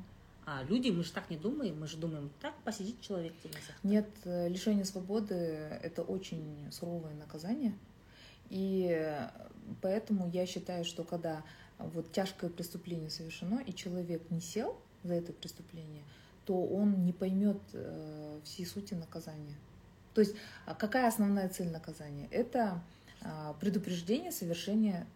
А 0.44 0.62
люди 0.64 0.90
мы 0.90 1.04
же 1.04 1.12
так 1.12 1.30
не 1.30 1.36
думаем 1.36 1.78
мы 1.78 1.86
же 1.86 1.96
думаем 1.96 2.30
так 2.40 2.54
посидит 2.64 3.00
человек 3.00 3.32
темнице 3.42 3.74
Нет, 3.82 4.08
э, 4.24 4.48
лишение 4.48 4.84
свободы– 4.84 5.34
это 5.82 6.02
очень 6.02 6.68
суровое 6.70 7.14
наказание. 7.14 7.74
И 8.50 8.88
э, 8.90 9.30
поэтому 9.80 10.28
я 10.30 10.46
считаю, 10.46 10.84
что 10.84 11.04
когда 11.04 11.42
вот 11.78 12.12
тяжкое 12.12 12.50
преступление 12.50 13.10
совершено, 13.10 13.60
и 13.60 13.72
человек 13.74 14.30
не 14.30 14.40
сел 14.40 14.76
за 15.02 15.14
это 15.14 15.32
преступление, 15.32 16.04
то 16.46 16.64
он 16.64 17.04
не 17.04 17.12
поймет 17.12 17.58
э, 17.72 18.40
всей 18.44 18.66
сути 18.66 18.94
наказания. 18.94 19.56
То 20.14 20.20
есть 20.20 20.34
а 20.66 20.74
какая 20.74 21.08
основная 21.08 21.48
цель 21.48 21.70
наказания? 21.70 22.28
Это 22.30 22.82
а, 23.22 23.54
предупреждение 23.54 24.32
совершения 24.32 25.06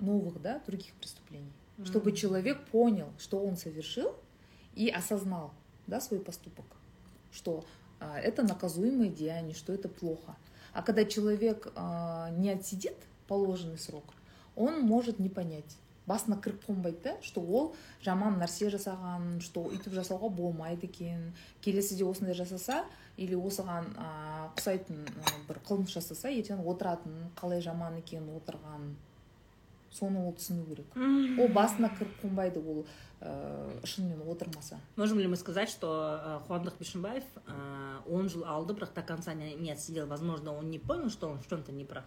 новых, 0.00 0.40
да, 0.42 0.60
других 0.66 0.92
преступлений. 0.94 1.52
Чтобы 1.84 2.10
М. 2.10 2.16
человек 2.16 2.64
понял, 2.66 3.08
что 3.18 3.38
он 3.38 3.56
совершил, 3.56 4.14
и 4.74 4.88
осознал 4.90 5.52
да, 5.86 6.00
свой 6.00 6.20
поступок, 6.20 6.66
что 7.32 7.64
а, 8.00 8.18
это 8.18 8.42
наказуемое 8.42 9.10
деяние, 9.10 9.54
что 9.54 9.72
это 9.72 9.88
плохо. 9.88 10.36
А 10.72 10.82
когда 10.82 11.04
человек 11.04 11.72
а, 11.74 12.30
не 12.30 12.50
отсидит 12.50 12.96
положенный 13.26 13.78
срок, 13.78 14.04
он 14.58 14.82
может 14.82 15.18
не 15.18 15.28
понять. 15.28 15.78
басына 16.08 16.38
кіріп 16.40 16.64
қонбайды 16.64 17.02
да 17.04 17.14
что 17.24 17.42
ол 17.42 17.74
жаман 18.04 18.38
нәрсе 18.40 18.70
жасаған 18.72 19.40
что 19.44 19.66
үйтіп 19.68 19.92
жасауға 19.98 20.30
болмайды 20.32 20.88
екен 20.88 21.34
келесіде 21.64 22.06
осындай 22.08 22.36
жасаса 22.38 22.84
или 23.16 23.36
осыған 23.36 23.92
а, 23.96 24.08
ұқсайтын 24.54 25.04
а, 25.04 25.34
бір 25.48 25.60
қылмыс 25.68 25.92
жасаса 25.92 26.32
ертең 26.32 26.64
отыратын 26.64 27.28
қалай 27.36 27.60
жаман 27.64 28.00
екенін 28.00 28.38
отырған 28.38 28.94
соны 29.92 30.24
ол 30.24 30.32
түсіну 30.38 30.64
керек 30.70 30.96
ол 30.96 31.52
басына 31.52 31.92
кіріп 31.98 32.16
қонбайды 32.22 32.62
ол 32.64 32.86
ә, 33.20 33.68
шынымен 33.84 34.24
отырмаса 34.30 34.80
Можем 34.96 35.18
ли 35.18 35.26
мы 35.26 35.36
сказать, 35.36 35.68
что 35.68 36.42
Хуандық 36.46 36.78
Бишимбаев, 36.78 37.24
э, 37.46 37.98
он 38.08 38.28
жил 38.28 38.44
алды, 38.44 38.74
бірақ 38.74 38.94
до 38.94 39.02
конца 39.02 39.34
не, 39.34 39.70
отсидел. 39.72 40.06
Возможно, 40.06 40.52
он 40.52 40.70
не 40.70 40.78
понял, 40.78 41.10
что 41.10 41.28
он 41.28 41.38
в 41.40 41.48
чем-то 41.48 41.72
не 41.72 41.84
прав. 41.84 42.04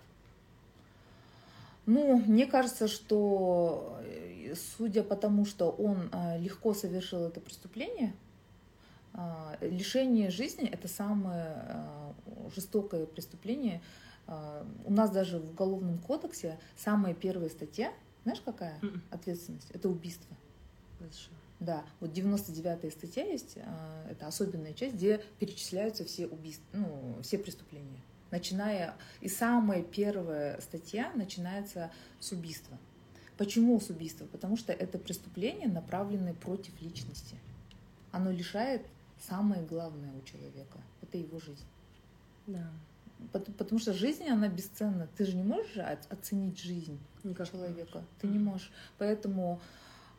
Ну, 1.85 2.17
мне 2.17 2.45
кажется, 2.45 2.87
что 2.87 3.99
э, 4.03 4.53
судя 4.77 5.03
по 5.03 5.15
тому, 5.15 5.45
что 5.45 5.69
он 5.71 6.09
э, 6.11 6.39
легко 6.39 6.73
совершил 6.73 7.25
это 7.25 7.39
преступление, 7.39 8.13
э, 9.13 9.19
лишение 9.61 10.29
жизни 10.29 10.67
это 10.67 10.87
самое 10.87 11.55
жестокое 12.55 13.05
преступление. 13.05 13.81
У 14.85 14.93
нас 14.93 15.09
даже 15.09 15.39
в 15.39 15.49
Уголовном 15.51 15.97
кодексе 15.97 16.57
самая 16.77 17.13
первая 17.13 17.49
статья, 17.49 17.91
знаешь, 18.23 18.41
какая 18.43 18.77
Мгм. 18.81 19.01
ответственность? 19.09 19.69
Это 19.71 19.89
убийство. 19.89 20.35
Да, 21.59 21.83
вот 21.99 22.11
99-я 22.11 22.91
статья 22.91 23.23
есть, 23.23 23.57
это 24.09 24.27
особенная 24.27 24.73
часть, 24.73 24.95
где 24.95 25.21
перечисляются 25.39 26.05
все 26.05 26.27
убийства, 26.27 26.65
ну, 26.73 27.21
все 27.21 27.37
преступления. 27.37 28.01
Начиная, 28.31 28.95
и 29.19 29.27
самая 29.27 29.83
первая 29.83 30.59
статья 30.61 31.11
начинается 31.15 31.91
с 32.19 32.31
убийства. 32.31 32.77
Почему 33.37 33.79
с 33.79 33.89
убийства? 33.89 34.25
Потому 34.25 34.55
что 34.55 34.71
это 34.71 34.97
преступление, 34.97 35.67
направленное 35.67 36.33
против 36.33 36.79
личности. 36.81 37.35
Оно 38.11 38.31
лишает 38.31 38.85
самое 39.27 39.63
главное 39.63 40.11
у 40.13 40.21
человека, 40.25 40.79
это 41.01 41.17
его 41.17 41.39
жизнь. 41.39 41.65
Да. 42.47 42.69
Пот- 43.33 43.55
Потому 43.57 43.79
что 43.79 43.93
жизнь, 43.93 44.27
она 44.27 44.47
бесценна. 44.47 45.07
Ты 45.17 45.25
же 45.25 45.35
не 45.35 45.43
можешь 45.43 45.77
оценить 46.09 46.59
жизнь 46.59 46.99
Никак. 47.23 47.49
человека. 47.49 48.03
Ты 48.19 48.27
не 48.27 48.39
можешь. 48.39 48.71
Поэтому, 48.97 49.59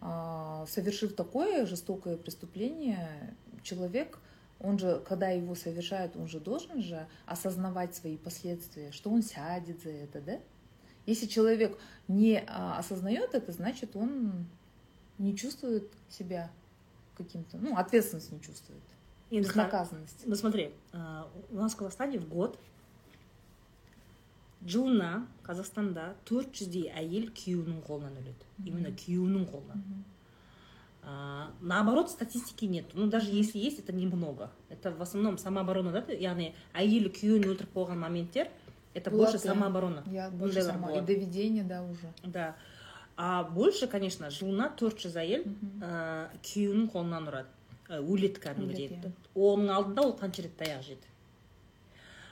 а, 0.00 0.66
совершив 0.68 1.14
такое 1.14 1.66
жестокое 1.66 2.16
преступление, 2.16 3.34
человек, 3.62 4.18
он 4.61 4.79
же, 4.79 5.01
когда 5.07 5.29
его 5.29 5.55
совершает, 5.55 6.15
он 6.15 6.27
же 6.27 6.39
должен 6.39 6.81
же 6.81 7.07
осознавать 7.25 7.95
свои 7.95 8.17
последствия, 8.17 8.91
что 8.91 9.09
он 9.11 9.21
сядет 9.21 9.81
за 9.83 9.89
это, 9.89 10.21
да? 10.21 10.39
Если 11.05 11.25
человек 11.27 11.77
не 12.07 12.43
а, 12.47 12.77
осознает 12.79 13.33
это, 13.33 13.51
значит, 13.51 13.95
он 13.95 14.47
не 15.17 15.35
чувствует 15.35 15.91
себя 16.09 16.51
каким-то, 17.15 17.57
ну, 17.57 17.77
ответственность 17.77 18.31
не 18.31 18.41
чувствует, 18.41 18.83
Енді 19.29 19.49
ха- 19.49 19.63
безнаказанность. 19.63 20.23
Ну 20.25 20.35
смотри, 20.35 20.71
э, 20.93 21.23
у 21.51 21.55
нас 21.55 21.73
в 21.73 21.77
Казахстане 21.77 22.19
в 22.19 22.29
год 22.29 22.57
жылына 24.65 25.27
Қазақстанда 25.43 26.15
400-дей 26.25 26.87
әйел 26.95 27.27
күйеуінің 27.35 27.81
қолынан 27.87 28.15
өледі. 28.21 28.47
Именно 28.65 28.91
күйеуінің 28.95 29.45
қолынан. 29.51 29.83
Мгм. 31.03 31.09
А, 31.09 31.51
наоборот, 31.61 32.09
статистики 32.09 32.65
нет. 32.65 32.85
Ну, 32.93 33.07
даже 33.07 33.31
если 33.31 33.59
есть, 33.59 33.79
это 33.79 33.93
немного. 33.93 34.51
Это 34.69 34.91
в 34.91 35.01
основном 35.01 35.37
самооборона, 35.37 35.91
да? 35.91 36.01
яғни 36.13 36.53
әйелі 36.73 37.09
күйеуін 37.15 37.45
өлтіріп 37.47 37.73
қойған 37.73 37.95
моменттер 37.97 38.49
это 38.93 39.09
Болады, 39.11 39.31
больше 39.31 39.37
иә. 39.37 39.47
самооборона. 39.51 40.03
Я 40.07 40.29
больше 40.29 40.59
Ондайлар 40.59 40.73
сама. 40.73 40.87
И 40.87 40.91
болады. 40.95 41.05
доведение, 41.07 41.63
да, 41.63 41.83
уже. 41.83 42.11
Да. 42.23 42.55
А 43.15 43.43
больше, 43.43 43.87
конечно, 43.87 44.29
жылына 44.29 44.73
400 44.77 45.15
әйел 45.21 45.43
Мгм. 45.45 45.81
ә, 45.83 46.27
күйеуінің 46.43 46.91
қолынан 46.91 47.27
ұрады 47.29 47.47
Ә, 47.87 48.01
өледі 48.03 48.41
кәдімгідей 48.43 48.87
Өледі, 48.89 49.07
иә. 49.07 49.11
оның 49.33 49.69
алдында 49.71 50.01
ол 50.03 50.11
қанша 50.19 50.41
рет 50.43 50.57
таяқ 50.59 50.81
жеді 50.83 51.07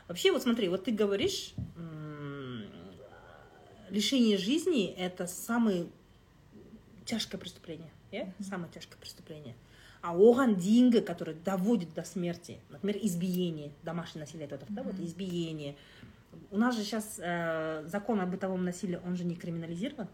вообще 0.10 0.32
вот 0.34 0.44
смотри 0.44 0.68
вот 0.68 0.84
ты 0.84 0.92
говоришь 0.92 1.54
м, 1.78 2.66
лишение 3.90 4.38
жизни 4.38 4.88
это 4.98 5.28
самое 5.28 5.88
тяжкое 7.06 7.40
преступление 7.40 7.90
иә 8.13 8.33
самое 8.43 8.71
тяжкое 8.73 8.99
преступление. 9.01 9.55
А 10.03 10.15
оған 10.17 10.57
дейінгі 10.57 11.01
который 11.03 11.35
доводит 11.45 11.93
до 11.95 12.05
смерти 12.05 12.59
например 12.71 12.97
избиение 13.03 13.71
домашнее 13.85 14.25
насилие 14.25 14.49
отырмық 14.49 14.73
да 14.73 14.83
вот 14.83 14.99
избиение. 14.99 15.77
У 16.51 16.59
нас 16.59 16.77
же 16.77 16.83
сейчас 16.85 17.19
э, 17.19 17.85
закон 17.87 18.21
о 18.21 18.27
бытовом 18.27 18.65
насилии 18.65 18.99
он 19.05 19.17
же 19.17 19.25
не 19.25 19.35
криминализирован? 19.37 20.09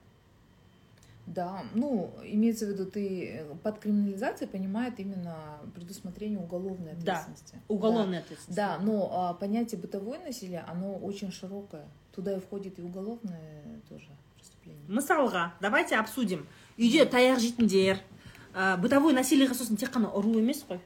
Да, 1.26 1.64
ну, 1.74 2.14
имеется 2.24 2.66
в 2.66 2.68
виду, 2.70 2.86
ты 2.86 3.28
э, 3.28 3.54
под 3.62 3.78
криминализацией 3.80 4.48
понимает 4.48 4.98
именно 5.00 5.36
предусмотрение 5.74 6.38
уголовной 6.38 6.94
Да, 6.94 7.18
ответственности. 7.18 7.58
уголовная 7.68 8.20
ответственность 8.20 8.56
Да, 8.56 8.78
но 8.78 9.10
а, 9.12 9.34
понятие 9.34 9.80
бытовое 9.80 10.20
насилие, 10.20 10.60
оно 10.60 10.94
очень 10.96 11.32
широкое. 11.32 11.86
Туда 12.14 12.36
и 12.36 12.40
входит 12.40 12.78
и 12.78 12.82
уголовное 12.82 13.80
тоже 13.88 14.08
преступление. 14.36 14.82
мысалға 14.88 15.52
давайте 15.60 15.96
обсудим 15.96 16.46
үйде 16.76 17.06
таяқ 17.08 17.40
жейтіндер 17.42 18.02
ә, 18.52 18.76
бытовой 18.80 19.16
насилиеға 19.16 19.56
сосын 19.56 19.80
тек 19.80 19.92
қана 19.94 20.12
ұру 20.16 20.38
емес 20.40 20.64
қой. 20.68 20.80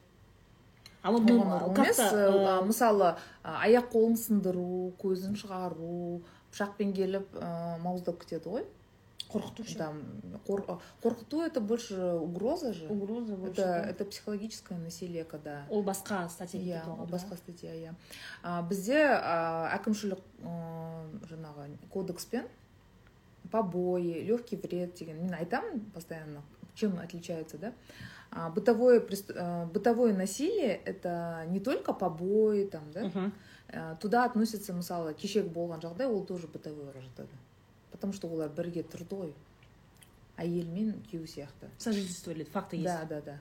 А 1.02 1.12
вот 1.12 1.24
ну, 1.24 1.38
Оған 1.40 1.70
ұру 1.70 1.70
емес, 1.80 1.96
как-то, 1.96 2.60
э, 2.60 2.64
мысалы 2.66 3.14
аяқ 3.42 3.88
қолын 3.94 4.18
сындыру 4.20 4.92
көзін 5.00 5.38
шығару 5.40 6.20
пышақпен 6.52 6.92
келіп 6.92 7.38
ә, 7.40 7.78
мауыздап 7.80 8.20
кетеді 8.20 8.52
ғой. 8.52 8.66
Қорқыту 9.30 9.64
ше 9.64 9.78
там 9.78 10.02
қор- 10.46 10.64
а, 10.66 10.78
қорқыту 11.02 11.42
это 11.46 11.60
больше 11.60 11.94
угроза 11.96 12.72
же. 12.72 12.88
Угроза 12.88 13.36
больше, 13.36 13.62
это 13.62 13.62
да. 13.62 13.84
это 13.84 14.04
психологическое 14.04 14.76
насилие 14.76 15.24
когда 15.24 15.64
ол 15.70 15.82
басқа 15.82 16.28
статья 16.28 16.60
иә 16.60 16.90
ол 16.90 17.06
да. 17.06 17.16
басқа 17.16 17.36
статья 17.36 17.72
иә. 17.72 17.94
А, 18.42 18.62
бізде 18.62 19.06
а, 19.06 19.70
әкімшілік 19.78 20.18
а, 20.42 21.06
жаңағы 21.30 21.68
кодекспен 21.92 22.48
побои 23.50 24.22
легкий 24.22 24.56
вред 24.56 24.94
деген 24.94 25.22
мен 25.24 25.34
айтамын 25.34 25.80
постоянно 25.94 26.42
чем 26.74 26.98
отличается 26.98 27.58
да? 27.58 27.72
А, 28.30 28.50
бытовое 28.50 29.02
а, 29.34 29.66
бытовое 29.66 30.14
насилие 30.14 30.76
это 30.84 31.44
не 31.48 31.60
только 31.60 31.92
побои 31.92 32.64
там 32.64 32.90
да? 32.92 33.04
Мгм. 33.04 33.32
А, 33.72 33.96
туда 33.96 34.24
относится 34.24 34.72
мысалы 34.72 35.14
кешегі 35.14 35.48
болған 35.48 35.82
жағдай 35.82 36.06
ол 36.06 36.24
тоже 36.24 36.46
бытовойға 36.46 37.00
жатады 37.00 37.34
потому 37.90 38.12
что 38.12 38.28
олар 38.28 38.48
бірге 38.48 38.82
тұрды 38.82 39.16
ғой 39.18 39.34
әйел 40.40 40.68
мен 40.72 40.94
күйеу 41.10 41.26
сияқты 41.28 41.68
сожительствовали 41.78 42.44
факты 42.44 42.76
есть. 42.76 42.86
Да 42.86 43.04
да 43.04 43.20
да. 43.20 43.38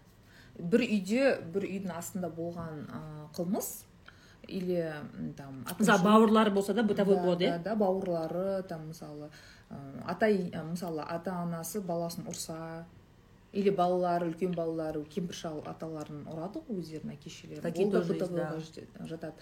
Бір 0.60 0.84
үйде 0.84 1.38
бір 1.54 1.68
үйдің 1.70 1.94
астында 1.96 2.30
болған 2.30 2.82
ә, 2.90 3.02
қылмыс 3.38 3.86
или 4.48 4.82
там 5.38 5.64
мысалы 5.78 6.04
бауырлары 6.04 6.52
болса 6.52 6.74
да 6.74 6.84
бытовой 6.84 7.16
да, 7.16 7.22
болады 7.22 7.46
да, 7.46 7.56
иә? 7.56 7.64
да 7.64 7.76
бауырлары 7.76 8.64
там 8.64 8.88
мысалы 8.88 9.30
ата 10.06 10.30
ә, 10.30 10.64
мысалы 10.66 11.02
ата 11.04 11.34
анасы 11.44 11.82
баласын 11.82 12.26
ұрса 12.30 12.86
или 13.52 13.72
балалары 13.74 14.28
үлкен 14.30 14.52
балалары 14.54 15.02
кемпір 15.10 15.34
шал 15.36 15.56
аталарын 15.66 16.20
ұрады 16.30 16.62
ғой 16.68 16.84
өздерінің 16.84 17.16
әке 17.16 17.32
шешелері 17.34 17.62
Такие 17.64 17.90
тоже 17.90 18.14
бытовойға 18.14 18.60
да. 19.00 19.08
жатады 19.10 19.34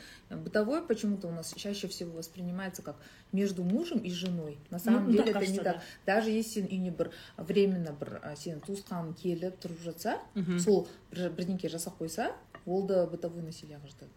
бытовой 0.45 0.81
почему 0.87 1.17
то 1.17 1.27
у 1.27 1.31
нас 1.31 1.53
чаще 1.53 1.89
всего 1.89 2.15
воспринимается 2.17 2.81
как 2.81 2.95
между 3.33 3.63
мужем 3.63 3.99
и 3.99 4.09
женой 4.11 4.57
на 4.69 4.79
самом 4.79 5.07
Ну, 5.07 5.11
деле 5.11 5.31
это 5.31 5.45
не 5.45 5.57
так 5.57 5.77
да. 5.77 5.81
даже 6.05 6.31
если 6.31 6.61
сен 6.61 6.67
үйіне 6.71 6.91
бір 6.95 7.11
временно 7.37 7.91
бір 7.91 8.21
ә, 8.23 8.31
сенің 8.35 8.63
туысқаның 8.63 9.13
келіп 9.19 9.59
тұрып 9.59 9.83
жатса 9.83 10.19
сол 10.63 10.87
бір 11.11 11.29
бірдеңке 11.31 11.67
жасап 11.67 11.99
қойса 11.99 12.31
ол 12.65 12.87
да 12.87 13.05
бытовой 13.07 13.43
насилиеға 13.43 13.87
жатады. 13.91 14.11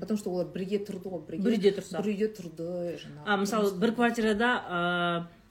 потому 0.00 0.18
что 0.18 0.30
олар 0.30 0.46
бірге 0.50 0.78
тұрды 0.84 1.08
ғой 1.08 1.20
бірге 1.26 1.42
бір 1.44 1.52
үйде 1.56 1.70
тұрса 1.76 2.00
бір 2.02 2.10
үйде 2.12 2.28
тұрды 2.34 2.68
жаңағы 2.98 3.24
а 3.26 3.36
мысалы 3.38 3.70
бір 3.78 3.92
квартирада 3.94 4.48
ә, 4.58 4.80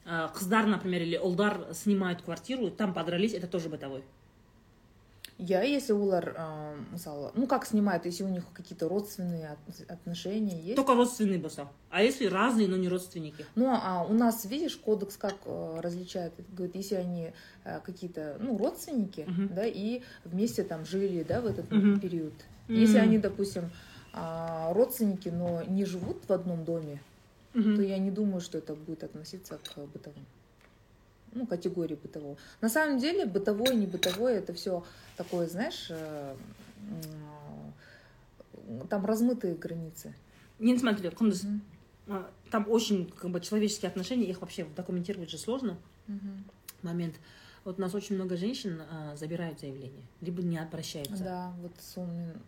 ә, 0.06 0.32
қыздар 0.36 0.68
например 0.68 1.02
или 1.08 1.18
ұлдар 1.18 1.74
снимают 1.74 2.22
квартиру 2.22 2.70
там 2.72 2.94
подрались 2.94 3.34
это 3.34 3.48
тоже 3.48 3.70
бытовой 3.70 4.04
Я, 5.42 5.64
если 5.64 5.94
олар 5.94 6.36
ә, 6.38 6.76
мысалы 6.92 7.32
ну 7.36 7.48
как 7.48 7.66
снимают 7.66 8.06
если 8.06 8.24
у 8.26 8.28
них 8.28 8.44
какие-то 8.54 8.90
родственные 8.90 9.52
от- 9.56 9.90
отношения 9.90 10.60
есть 10.62 10.76
только 10.76 10.94
родственные 10.96 11.40
болса 11.40 11.70
а 11.90 12.04
если 12.04 12.26
разные 12.26 12.68
но 12.68 12.76
не 12.76 12.90
родственники 12.90 13.46
ну 13.56 13.70
а 13.72 14.04
у 14.04 14.14
нас 14.14 14.44
видишь 14.44 14.76
кодекс 14.76 15.16
как 15.16 15.36
э, 15.46 15.80
различает 15.80 16.34
говорит 16.52 16.76
если 16.76 16.96
они 16.96 17.32
э, 17.64 17.80
какие-то 17.86 18.36
ну 18.42 18.58
родственники 18.58 19.22
Мгм. 19.26 19.56
да 19.56 19.66
и 19.66 20.02
вместе 20.26 20.64
там 20.64 20.84
жили 20.86 21.24
да 21.24 21.40
в 21.40 21.46
этот 21.46 21.72
Мгм. 21.72 22.02
период 22.02 22.34
если 22.69 22.99
М. 22.99 23.05
они 23.05 23.19
допустим 23.19 23.71
а, 24.13 24.73
родственники 24.73 25.29
но 25.29 25.63
не 25.65 25.85
живут 25.85 26.29
в 26.29 26.33
одном 26.33 26.65
доме 26.65 27.01
Мгм. 27.55 27.77
то 27.77 27.83
я 27.83 27.99
не 27.99 28.11
думаю, 28.11 28.41
что 28.41 28.59
это 28.59 28.75
будет 28.75 29.05
относиться 29.05 29.59
к 29.59 29.79
бытовым. 29.87 30.27
Ну, 31.33 31.47
категории 31.47 31.95
бытового. 31.95 32.37
На 32.61 32.69
самом 32.69 32.99
деле, 32.99 33.27
бытовое, 33.27 33.75
не 33.75 33.87
бытовое, 33.87 34.39
это 34.39 34.53
все 34.53 34.85
такое, 35.17 35.49
знаешь, 35.49 35.87
э, 35.91 36.37
м, 38.69 38.87
там 38.89 39.05
размытые 39.05 39.55
границы. 39.55 40.15
не 40.59 40.77
смотри 40.79 41.11
а, 42.07 42.31
там 42.51 42.67
очень 42.69 43.11
как 43.11 43.31
бы 43.31 43.41
человеческие 43.41 43.89
отношения 43.89 44.27
их 44.27 44.41
вообще 44.41 44.65
документировать 44.77 45.31
же 45.31 45.39
сложно 45.39 45.79
Мгм. 46.07 46.45
момент 46.83 47.15
вот 47.65 47.79
у 47.79 47.81
нас 47.81 47.95
очень 47.95 48.17
много 48.17 48.37
женщин 48.37 48.83
а, 48.91 49.17
забирают 49.17 49.61
заявление 49.61 50.05
либо 50.21 50.43
не 50.43 50.59
обращаются. 50.59 51.25
Да, 51.25 51.53
вот 51.61 51.73
с 51.79 51.97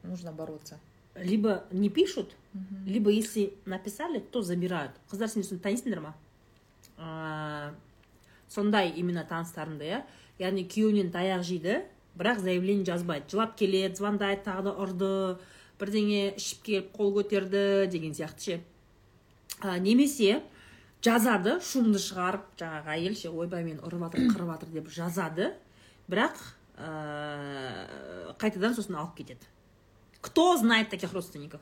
нужно 0.02 0.32
бороться. 0.32 0.78
либо 1.14 1.64
не 1.70 1.88
пишут 1.88 2.36
либо 2.84 3.10
если 3.10 3.54
написали 3.64 4.18
то 4.18 4.42
забирают. 4.42 4.92
Қыздар 5.10 5.28
сен 5.28 5.44
соны 5.44 5.60
танисыңдар 5.60 6.00
ма 6.00 6.14
А, 6.98 7.74
сондай 8.48 8.90
именно 8.90 9.24
таныстарымды 9.24 9.84
иә 9.84 9.98
яғни 10.40 10.64
күйеуінен 10.64 11.10
таяқ 11.12 11.42
жейді 11.44 11.82
бірақ 12.16 12.40
заявление 12.40 12.86
жазбайды. 12.88 13.28
Жылап 13.28 13.56
келеді 13.56 13.98
звондайды 14.00 14.46
тағы 14.46 14.62
да 14.68 14.72
ұрды 14.80 15.10
бірдеңе 15.80 16.36
ішіп 16.38 16.62
келіп 16.64 16.92
қол 16.96 17.12
көтерді 17.18 17.86
деген 17.92 18.14
сияқты 18.16 18.40
ше. 18.40 18.60
А, 19.60 19.78
немесе 19.78 20.42
жазады. 21.06 21.56
Шумды 21.64 22.00
шығарып 22.02 22.48
жаңағы 22.60 22.92
әйел 22.96 23.16
ше 23.18 23.30
ойбай 23.30 23.64
мені 23.66 23.80
ұрып 23.86 24.02
жатыр 24.06 24.26
қырып 24.32 24.52
жатыр 24.52 24.74
деп 24.74 24.90
жазады. 24.92 25.52
Бірақ 26.10 26.42
ә, 26.76 28.34
қайтадан 28.42 28.76
сосын 28.76 28.98
алып 29.00 29.16
кетеді. 29.20 29.48
Кто 30.20 30.56
знает 30.56 30.90
таких 30.90 31.12
родственников? 31.12 31.60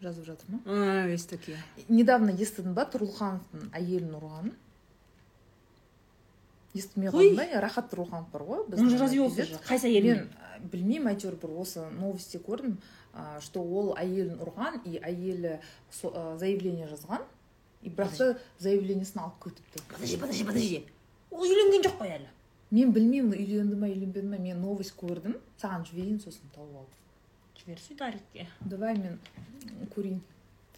Жазып 0.00 0.24
жатыр 0.24 0.46
ма? 0.48 1.06
Есть 1.08 1.30
такие. 1.30 1.58
Недавно 1.88 2.30
естідің 2.30 2.74
ба 2.76 2.84
тұрлыхановтың 2.86 3.70
әйелін 3.74 4.14
ұрғанын 4.20 4.56
естімей 6.78 7.10
ба 7.10 7.44
иә 7.48 7.60
рахат 7.64 7.90
тұрлыханов 7.90 8.28
бар 8.30 8.44
ғой 8.46 8.62
он 8.76 8.90
же 8.90 8.98
развелся 9.00 9.46
қайсы 9.66 9.88
әйелімен 9.88 10.20
мен 10.20 10.28
ә, 10.28 10.60
білмеймін 10.70 11.10
әйтеуір 11.14 11.38
бір 11.40 11.56
осы 11.64 11.86
новости 11.96 12.38
көрдім. 12.38 12.76
Что 13.40 13.62
ол 13.62 13.94
әйелін 13.98 14.38
ұрған 14.44 14.80
и 14.84 14.98
әйелі 14.98 15.58
со- 15.90 16.10
ә, 16.12 16.36
заявление 16.38 16.86
жазған. 16.88 17.22
И 17.82 17.90
бірақ 17.90 18.16
та 18.18 18.36
заявлениесін 18.58 19.20
алып 19.22 19.38
кетіпті. 19.44 19.82
Подожди 19.92 20.16
подожди 20.16 20.44
подожди. 20.44 20.84
Ол 21.30 21.44
үйленген 21.46 21.82
жоқ 21.86 21.98
қой 22.00 22.10
әлі? 22.18 22.28
Мен 22.70 22.92
білмеймін 22.92 23.32
үйленді 23.38 23.76
ма 23.78 23.86
үйленбеді 23.88 24.28
ма 24.28 24.38
мен 24.38 24.60
новость 24.60 24.96
көрдім. 24.98 25.36
Саған 25.62 25.86
жіберейін 25.88 26.18
сосын 26.20 26.50
тауып 26.54 26.76
ал 26.82 26.86
жібер 27.58 27.78
сударикке 27.80 28.46
давай 28.60 28.96
мен 28.96 29.18
көрейін 29.94 30.20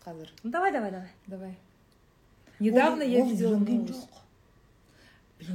қазір. 0.05 0.29
Давай 0.44 0.72
давай 0.72 0.90
давай. 0.90 1.09
Давай. 1.26 1.57
Недавно 2.59 3.03
я 3.03 3.24
видела 3.24 3.57
жоқ. 3.57 4.09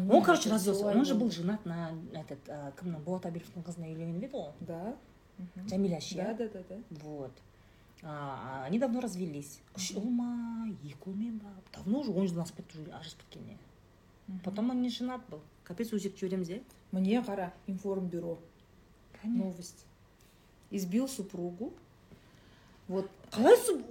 Он 0.09 0.23
короче 0.23 0.49
развелся. 0.49 0.85
Он 0.85 1.05
же 1.05 1.13
был 1.15 1.29
женат 1.31 1.63
на 1.65 1.91
этот 2.13 2.39
а, 2.49 2.71
кімнің 2.79 3.03
болат 3.05 3.25
абиловтың 3.25 3.61
қызына 3.63 3.85
үйленген 3.91 4.17
еді 4.23 4.29
ғой 4.33 4.51
да. 4.61 4.95
Мгм. 5.38 5.68
жәмила 5.68 6.00
ше 6.00 6.14
да 6.16 6.32
иә 6.32 6.36
да 6.38 6.48
да 6.48 6.62
да 6.68 6.76
вот 7.04 7.32
А, 8.02 8.64
они 8.66 8.78
давно 8.78 9.00
развелись 9.00 9.60
үш 9.76 9.90
ұл 9.96 10.08
ма 10.08 10.68
екі 10.82 11.10
ұлмен 11.10 11.38
ба 11.42 11.50
давно 11.74 12.00
уже 12.00 12.10
он 12.12 12.26
жылдан 12.26 12.44
асып 12.46 12.56
кетті 12.56 12.78
уже 12.80 12.90
ажырасып 12.92 13.20
кеткеніне 13.24 13.58
Мгм. 14.28 14.40
потом 14.44 14.70
он 14.70 14.80
не 14.82 14.88
женат 14.88 15.20
был 15.30 15.40
капец 15.64 15.92
өзекті 15.92 16.20
жібереміз 16.26 16.48
иә 16.50 16.62
мне 16.92 17.20
қара 17.20 17.52
информбюро 17.66 18.38
Конечно. 19.20 19.44
новость 19.44 19.84
избил 20.70 21.08
супругу 21.08 21.72
вот 22.88 23.10
қалай 23.30 23.56
су- 23.66 23.84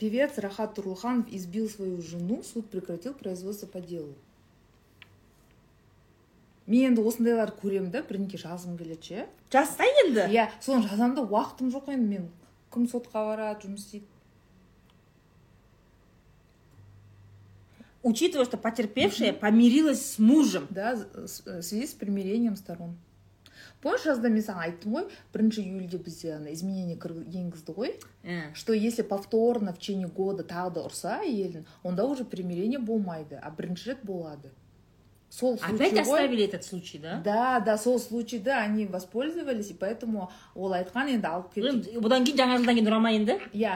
певец 0.00 0.38
рахат 0.38 0.74
турлыханов 0.74 1.28
избил 1.28 1.68
свою 1.68 2.00
жену 2.00 2.42
суд 2.42 2.70
прекратил 2.70 3.12
производство 3.14 3.66
по 3.66 3.80
делу 3.80 4.14
мен 6.67 6.91
енді 6.91 7.01
осындайларды 7.05 7.55
көремін 7.61 7.91
да 7.93 8.01
бірдеңке 8.01 8.37
жазғым 8.41 8.77
келеді 8.79 9.03
ше? 9.09 9.25
Жазса 9.53 9.83
енді. 10.05 10.25
Иә 10.33 10.47
соны 10.61 10.87
жазамын 10.89 11.15
да 11.15 11.21
уақытым 11.21 11.69
жоқ 11.73 11.91
енді 11.93 12.07
мен. 12.15 12.29
Кім 12.73 12.87
сотқа 12.91 13.21
барады 13.29 13.67
жұмыс 13.67 13.85
істейді. 13.85 14.05
Учитывая 18.03 18.45
что 18.45 18.57
потерпевшая 18.57 19.33
помирилась 19.33 20.05
с 20.13 20.19
мужем. 20.19 20.67
Да 20.69 20.95
с- 20.95 21.41
в 21.45 21.61
связи 21.63 21.87
с 21.87 21.93
примирением 21.93 22.55
сторон. 22.55 22.95
Помнишь 23.81 24.03
жазда 24.05 24.29
мен 24.33 24.41
саған 24.41 24.63
айттым 24.65 24.93
ғой 24.97 25.03
бірінші 25.33 25.61
июльде 25.61 25.97
бізде 26.01 26.31
ана 26.35 26.49
изменение 26.53 26.95
кір- 26.97 27.21
енгізді 27.29 27.73
ғой 27.75 27.91
Ә. 28.23 28.53
что 28.53 28.73
если 28.73 29.03
повторно 29.03 29.73
в 29.73 29.77
течение 29.77 30.07
года 30.07 30.41
тағы 30.43 30.73
да 30.73 30.81
ұрса 30.81 31.19
әйелін 31.21 31.65
онда 31.83 32.05
уже 32.05 32.25
примирение 32.25 32.79
болмайды 32.79 33.37
а 33.41 33.51
бірінші 33.51 33.89
рет 33.91 34.03
болады. 34.03 34.49
Сол 35.35 35.55
Опять 35.61 35.89
случай 35.91 35.99
оставили 35.99 36.43
этот 36.45 36.63
случай, 36.63 36.97
да? 36.97 37.19
да 37.25 37.59
да 37.59 37.77
сол 37.77 37.99
случайда 37.99 38.57
они 38.59 38.85
воспользовались 38.85 39.69
и 39.69 39.73
поэтому 39.73 40.31
ол 40.55 40.71
айтқан 40.71 41.09
енді 41.11 41.27
алып 41.27 41.49
кетіп 41.53 41.97
Бұдан 41.99 42.23
кейін 42.23 42.37
жаңа 42.39 42.57
жылдан 42.61 42.77
кейін 42.77 42.87
ұра 42.87 42.99
ма 43.03 43.11
енді? 43.11 43.35
иә 43.51 43.73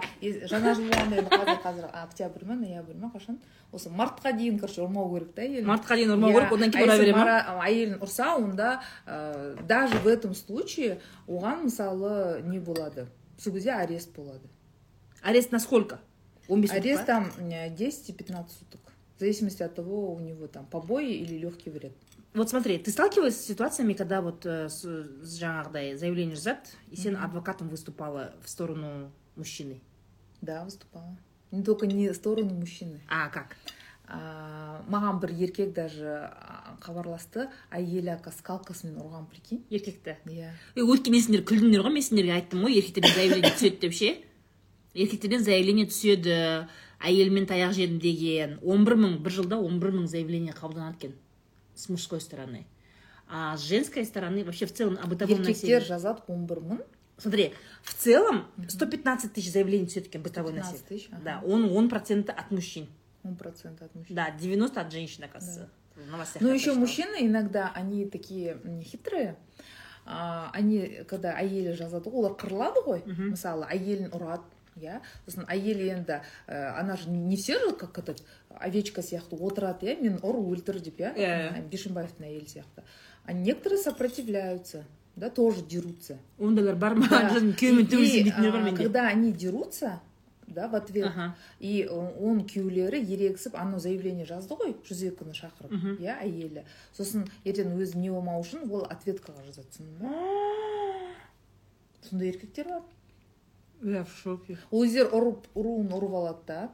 жаңа 0.48 0.76
жыл 0.78 0.88
болғанда 0.88 1.18
енді 1.20 1.34
қазір 1.34 1.60
қазір 1.66 1.90
октябрь 2.04 2.46
ма 2.48 2.56
ноябрь 2.62 2.96
ма 3.02 3.12
қашан 3.14 3.42
осы 3.76 3.92
мартқа 3.92 4.32
дейін 4.40 4.60
короче 4.62 4.86
ұрмау 4.86 5.12
керек 5.18 5.34
та 5.36 5.44
әйелін 5.44 5.68
Мартқа 5.68 5.98
дейін 6.00 6.14
ұрмау 6.16 6.32
Иә, 6.32 6.38
керек, 6.40 6.54
одан 6.56 6.70
а 6.70 6.78
кейін 6.78 6.88
ұра 6.88 6.98
бере 7.04 7.14
ма? 7.18 7.36
әйелін 7.68 8.00
ұрса 8.08 8.30
онда 8.40 8.70
ә, 9.06 9.66
даже 9.68 10.00
в 10.00 10.08
этом 10.08 10.34
случае 10.34 11.02
оған 11.28 11.66
мысалы 11.68 12.42
не 12.48 12.60
болады 12.64 13.10
сол 13.38 13.54
кезде 13.54 13.72
арест 13.76 14.16
болады 14.16 14.48
Арест 15.22 15.52
на 15.52 15.60
сколько? 15.60 16.00
15 16.48 16.70
суток, 16.72 16.86
арест 16.86 17.06
там 17.06 17.30
10 17.76 18.10
и 18.10 18.14
15 18.14 18.52
суток 18.58 18.82
в 19.20 19.22
зависимости 19.22 19.62
от 19.64 19.76
того 19.76 20.14
у 20.16 20.20
него 20.20 20.48
там 20.48 20.66
побои 20.66 21.12
или 21.14 21.38
легкий 21.38 21.70
вред 21.70 21.92
Вот 22.34 22.50
смотри, 22.50 22.78
ты 22.78 22.92
сталкивалась 22.92 23.36
с 23.36 23.46
ситуациями, 23.46 23.94
когда 23.94 24.22
вот 24.22 24.46
э, 24.46 24.70
с, 24.70 24.82
с 24.82 25.42
жаңағыдай 25.42 25.96
заявление 25.98 26.36
жазады, 26.36 26.62
и 26.90 26.96
сен 26.96 27.14
Мгм. 27.16 27.26
адвокатом 27.26 27.70
выступала 27.70 28.34
в 28.44 28.50
сторону 28.50 29.12
мужчины. 29.36 29.82
да 30.42 30.64
выступала 30.64 31.18
не 31.52 31.64
только 31.64 31.86
не 31.88 32.10
в 32.10 32.16
сторону 32.16 32.54
мужчины 32.54 33.02
А 33.10 33.28
как? 33.30 33.58
маған 34.90 35.20
бір 35.22 35.32
еркек 35.38 35.74
даже 35.74 36.32
хабарласты 36.82 37.48
әйелі 37.72 38.10
ака 38.16 38.32
скалкасымен 38.32 38.98
ұрған 38.98 39.28
прикинь 39.30 39.62
Еркекті. 39.70 40.16
иә 40.26 40.50
Е, 40.76 40.82
өйткені 40.82 41.12
мен 41.14 41.22
сендер 41.22 41.44
күлдіңдер 41.46 41.84
ғой 41.86 41.94
мен 41.94 42.02
сендерге 42.02 42.34
айттым 42.40 42.64
ғой 42.66 42.80
еркектерден 42.80 43.14
заявление 43.14 43.52
түседі 43.54 43.80
деп 43.82 43.94
ше 43.94 44.10
еркектерден 44.96 45.44
заявление 45.44 45.86
түседі 45.86 46.68
әйелмен 47.00 47.48
таяқ 47.48 47.74
жедім 47.74 48.00
деген 48.04 48.60
он 48.64 48.86
бір 48.86 48.98
мың 49.00 49.18
бір 49.24 49.36
жылда 49.40 49.58
он 49.58 49.80
бір 49.80 49.94
мың 49.96 50.08
заявление 50.08 50.54
қабылданады 50.54 50.98
екен. 50.98 51.16
С 51.76 51.90
мужской 51.90 52.22
стороны. 52.22 52.66
А 53.28 53.56
с 53.58 53.62
женской 53.62 54.06
стороны 54.06 54.44
вообще 54.44 54.66
в 54.66 54.74
целом 54.74 54.98
о 55.02 55.08
бытовом 55.08 55.42
еркектер 55.42 55.84
жазады 55.84 56.22
он 56.28 56.46
бір 56.46 56.60
мың? 56.60 56.86
Смотри 57.18 57.54
в 57.84 57.94
целом 57.94 58.48
115 58.68 59.34
тысяч 59.34 59.52
заявлений 59.52 59.86
түседі 59.86 60.08
екен 60.08 60.24
бытовой 60.24 60.54
15 60.54 60.74
насилие 60.74 60.88
тысяч 60.88 61.10
ага. 61.12 61.22
да 61.24 61.42
он 61.46 61.66
он 61.72 61.90
процента 61.90 62.34
от 62.34 62.52
мужчин. 62.52 62.88
Он 63.24 63.36
процент 63.36 63.82
от 63.82 63.94
мужчин. 63.96 64.16
Да 64.16 64.32
90 64.32 64.82
от 64.82 64.92
женщин 64.92 65.24
оказывается. 65.24 65.70
В 65.96 66.12
новостях 66.12 66.42
Ну, 66.42 66.54
еще 66.54 66.74
мужчины 66.74 67.18
иногда, 67.20 67.72
они 67.76 68.06
такие 68.06 68.58
хитрые. 68.84 69.38
Они, 70.06 71.04
когда 71.08 71.36
әйелі 71.38 71.76
жазады 71.78 72.10
ғой, 72.10 72.24
олар 72.24 72.34
қырылады 72.40 72.82
ғой 72.82 73.04
мысалы 73.06 73.68
әйелін 73.70 74.10
ұрады 74.10 74.42
иә? 74.82 75.02
Сосын 75.26 75.46
әйелі 75.50 75.90
енді 75.96 76.20
ә, 76.48 76.80
она 76.80 76.96
же 76.98 77.10
не 77.10 77.36
все 77.38 77.60
же 77.60 77.74
как 77.76 77.98
этот 78.00 78.24
овечка 78.50 79.02
сияқты 79.02 79.36
отырады 79.40 79.88
иә 79.92 80.02
мен 80.02 80.20
ұр 80.24 80.40
өлтір 80.42 80.80
деп 80.82 81.00
иә? 81.00 81.14
Иә. 81.16 81.50
Ана 81.54 81.62
бишімбаевтың 81.70 82.26
әйелі 82.28 82.48
сияқты 82.48 82.84
а 83.26 83.34
некоторые 83.34 83.78
сопротивляются 83.82 84.86
да 85.16 85.30
тоже 85.30 85.62
дерутся. 85.62 86.18
Ондайлар 86.40 86.76
бар 86.76 86.96
ма 86.96 87.08
күйеуімен 87.08 87.84
И, 87.84 87.86
төбелесем 87.92 88.24
дейтіндер 88.24 88.52
бар 88.52 88.62
менде 88.64 88.84
когда 88.84 89.08
они 89.08 89.34
дерутся 89.34 90.00
да 90.48 90.68
в 90.68 90.74
ответ 90.76 91.06
Ага. 91.06 91.36
и 91.60 91.86
он 91.88 92.40
күйеулері 92.48 92.98
ерегісіп 93.04 93.54
анау 93.54 93.80
заявление 93.80 94.26
жазды 94.26 94.56
ғой 94.58 94.74
жүз 94.88 95.04
екіні 95.12 95.36
шақырып 95.38 96.00
иә 96.02 96.16
әйелі 96.24 96.64
сосын 96.98 97.28
ертең 97.46 97.76
өзі 97.78 98.00
не 98.02 98.10
болмау 98.10 98.42
үшін 98.42 98.66
ол 98.72 98.88
ответкаға 98.90 99.44
жазады. 99.46 99.68
Сондай 102.10 102.30
еркектер 102.32 102.66
бар. 102.72 102.82
Я 103.84 104.04
в 104.04 104.12
шоке. 104.24 104.58
Ол 104.72 104.84
өздері 104.86 105.10
ұрып 105.16 105.48
ұруын 105.56 105.90
ұрып 105.96 106.16
алады 106.20 106.46
да 106.48 106.70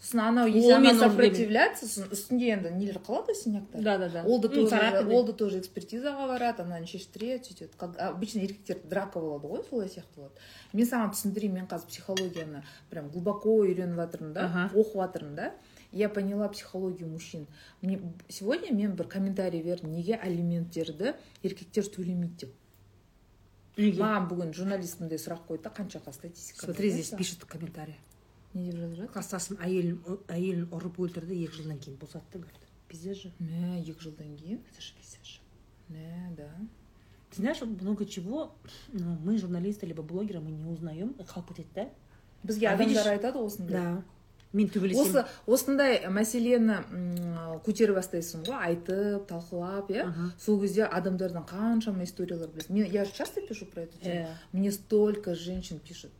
сосын 0.00 0.20
анау 0.24 0.48
ұрып 0.50 0.98
сопротивляется 0.98 1.86
сосын 1.86 2.10
үстінде 2.10 2.48
енді 2.56 2.72
нелер 2.74 2.98
қалады 3.06 3.34
синяктар 3.38 3.82
да 3.82 3.98
да 3.98 4.08
да. 4.08 4.24
Ол 4.26 4.40
да 4.40 4.48
тоже 4.48 4.76
ол 5.14 5.24
да 5.24 5.32
тоже 5.32 5.60
экспертизаға 5.60 6.26
барады 6.26 6.64
ананы 6.64 6.86
шештіреді 6.90 7.44
сөйтеді. 7.50 7.76
Как 7.78 7.98
обычно 8.00 8.40
еркектер 8.40 8.80
драка 8.84 9.20
болады 9.20 9.46
ғой 9.46 9.64
солай 9.68 9.88
сияқты 9.88 10.16
болады. 10.16 10.34
Мен 10.72 10.86
саған 10.90 11.12
түсіндірейін 11.14 11.54
мен 11.60 11.66
қазір 11.70 11.86
психологияны 11.86 12.64
прям 12.90 13.10
глубоко 13.10 13.60
үйреніп 13.62 14.00
жатырмын 14.00 14.32
да 14.32 14.70
оқып 14.74 14.96
жатырмын 15.04 15.34
да. 15.36 15.52
Я 15.92 16.08
поняла 16.08 16.48
психологию 16.48 17.08
мужчин. 17.08 17.46
Мне- 17.82 18.00
сегодня 18.28 18.72
мен 18.72 18.94
бір 18.94 19.08
комментарий 19.08 19.62
бердім 19.62 19.90
неге 19.92 20.14
алименттерді 20.14 21.14
еркектер 21.42 21.82
төлемейді 21.82 22.46
деп. 22.46 22.54
Неге? 23.80 24.02
маған 24.02 24.28
бүгін 24.30 24.54
журналист 24.56 25.00
мындай 25.00 25.18
сұрақ 25.20 25.46
қойды 25.48 25.64
да 25.66 25.72
қаншаға 25.76 26.12
статистика 26.12 26.66
смотри 26.66 26.90
здесь 26.90 27.10
пишет 27.16 27.44
комментарий. 27.44 27.96
Не 28.54 28.70
деп 28.70 28.80
жазып 28.80 28.96
жатыр? 28.96 29.12
Класстасым 29.14 29.60
әйелін 29.62 30.00
әйелін 30.28 30.68
ұрып 30.74 30.98
өлтірді 31.04 31.38
екі 31.44 31.62
жылдан 31.62 31.78
кейін 31.78 31.98
босатты 32.00 32.38
говорит. 32.38 32.66
Пиздец 32.88 33.22
же. 33.22 33.32
Мә 33.38 33.78
екі 33.80 33.96
жылдан 34.02 34.36
кейін? 34.36 34.62
Это 34.70 34.82
же 34.82 34.94
пиздец 34.98 35.24
же. 35.24 35.40
Мә 35.88 36.36
да. 36.36 36.50
Ты 37.30 37.42
знаешь 37.42 37.60
много 37.62 38.06
чего 38.06 38.54
мы 38.92 39.38
журналисты 39.38 39.86
либо 39.86 40.02
блогеры 40.02 40.40
мы 40.40 40.50
не 40.50 40.64
узнаем 40.64 41.14
қалып 41.18 41.54
кетеді 41.54 41.68
да? 41.74 41.88
Бізге 42.42 42.68
адамдар 42.68 43.08
айтады 43.08 43.38
осындай. 43.38 43.76
Да. 43.76 44.04
Мен 44.52 44.68
осы 44.98 45.24
осындай 45.46 46.00
мәселені 46.10 46.80
көтере 47.66 47.94
бастайсың 47.94 48.44
ғой 48.48 48.58
айтып 48.70 49.28
талқылап 49.30 49.90
иә? 49.94 50.08
Сол 50.38 50.60
кезде 50.60 50.84
адамдардан 50.84 51.44
қаншама 51.46 52.04
историялар 52.04 52.48
білесің. 52.48 52.72
Мен 52.74 52.90
я 52.90 53.04
же 53.04 53.12
часто 53.12 53.40
пишу 53.40 53.66
про 53.66 53.82
эту 53.82 53.98
тему 53.98 54.10
Э, 54.10 54.34
мне 54.52 54.72
столько 54.72 55.34
женщин 55.34 55.78
пишет 55.78 56.10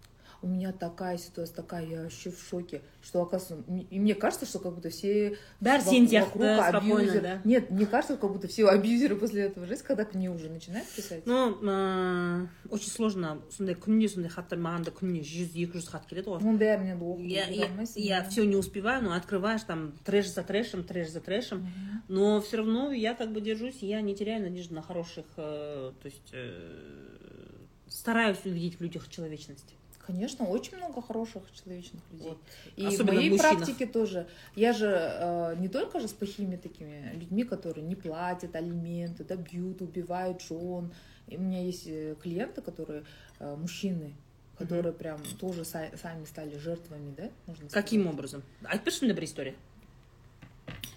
у 0.41 0.47
меня 0.47 0.71
такая 0.73 1.17
ситуация 1.17 1.55
такая 1.55 1.85
я 1.87 2.03
вообще 2.03 2.29
в 2.29 2.39
шоке 2.39 2.81
что 3.01 3.21
оказывается 3.21 3.63
м- 3.71 3.87
и 3.89 3.99
мне 3.99 4.13
кажется 4.13 4.45
что 4.45 4.59
как 4.59 4.75
будто 4.75 4.89
все 4.89 5.37
бәрі 5.61 5.79
вокруг- 5.79 5.93
сен 5.93 6.05
сияқты 6.05 6.37
вокруг 6.37 6.67
спокойно 6.69 6.97
абьюзер. 6.97 7.21
да 7.21 7.41
нет 7.45 7.71
мне 7.71 7.85
кажется 7.87 8.17
как 8.17 8.31
будто 8.31 8.47
все 8.47 8.67
абьюзеры 8.67 9.15
после 9.15 9.43
этого 9.43 9.65
жесть 9.65 9.81
когда 9.83 10.05
к 10.05 10.13
ней 10.13 10.27
уже 10.27 10.49
начинают 10.49 10.87
писать 10.89 11.25
ну 11.25 11.55
ә, 11.63 12.47
очень 12.69 12.89
сложно 12.91 13.41
сондай 13.49 13.75
күніне 13.75 14.07
сондай 14.07 14.29
хаттар 14.29 14.59
маған 14.59 14.83
да 14.85 14.91
күніне 14.91 15.23
жүз 15.23 15.55
екі 15.55 15.79
жүз 15.79 15.89
хат 15.89 16.05
келеді 16.05 16.29
ғой 16.29 16.43
оның 16.43 16.59
бәрін 16.61 16.91
енді 16.93 17.05
оқып 17.05 17.25
я, 17.25 17.45
жүре 17.47 17.55
я, 17.55 17.65
алмайсың, 17.65 18.01
я 18.03 18.21
да. 18.21 18.29
все 18.29 18.45
не 18.45 18.55
успеваю, 18.55 19.03
но 19.03 19.13
открываешь 19.13 19.63
там 19.63 19.93
трэш 20.03 20.29
за 20.29 20.43
трэшем, 20.43 20.83
трэш 20.83 21.09
за 21.09 21.21
трэшем. 21.21 21.59
Мгм. 21.59 22.03
Но 22.07 22.41
все 22.41 22.57
равно 22.57 22.91
я 22.91 23.13
как 23.15 23.31
бы 23.31 23.41
держусь, 23.41 23.77
я 23.81 24.01
не 24.01 24.13
теряю 24.15 24.43
надежды 24.43 24.75
на 24.75 24.81
хороших, 24.81 25.25
э, 25.37 25.91
то 26.01 26.05
есть 26.05 26.29
э, 26.33 27.55
стараюсь 27.87 28.37
увидеть 28.45 28.77
в 28.79 28.81
людях 28.81 29.09
человечность. 29.09 29.73
Конечно, 30.09 30.45
очень 30.45 30.77
много 30.77 31.01
хороших 31.01 31.41
человечных 31.51 32.01
людей. 32.11 32.29
Вот. 32.29 32.37
И 32.75 32.85
Особенно 32.85 33.13
в 33.13 33.15
моей 33.15 33.29
в 33.29 33.31
мужчинах. 33.33 33.57
практике 33.57 33.85
тоже. 33.87 34.27
Я 34.55 34.71
же 34.71 34.85
э, 34.87 35.55
не 35.57 35.67
только 35.67 35.99
же 35.99 36.07
с 36.07 36.13
плохими 36.13 36.57
такими 36.57 37.11
людьми, 37.15 37.43
которые 37.43 37.83
не 37.83 37.95
платят 37.95 38.55
алименты, 38.55 39.23
да, 39.23 39.35
бьют, 39.35 39.81
убивают 39.81 40.41
жен. 40.43 40.93
И 41.27 41.37
у 41.37 41.41
меня 41.41 41.63
есть 41.63 41.87
э, 41.87 42.15
клиенты, 42.21 42.61
которые 42.61 43.03
э, 43.39 43.55
мужчины, 43.55 44.13
которые 44.59 44.93
прям 44.93 45.19
тоже 45.39 45.61
са- 45.61 45.97
сами 45.97 46.25
стали 46.25 46.55
жертвами, 46.59 47.11
да, 47.17 47.29
можно 47.47 47.67
сказать. 47.67 47.73
Каким 47.73 48.05
образом? 48.07 48.43
айтып 48.63 48.85
берші 48.85 49.05
міне 49.05 49.13
бір 49.13 49.23
история 49.23 49.53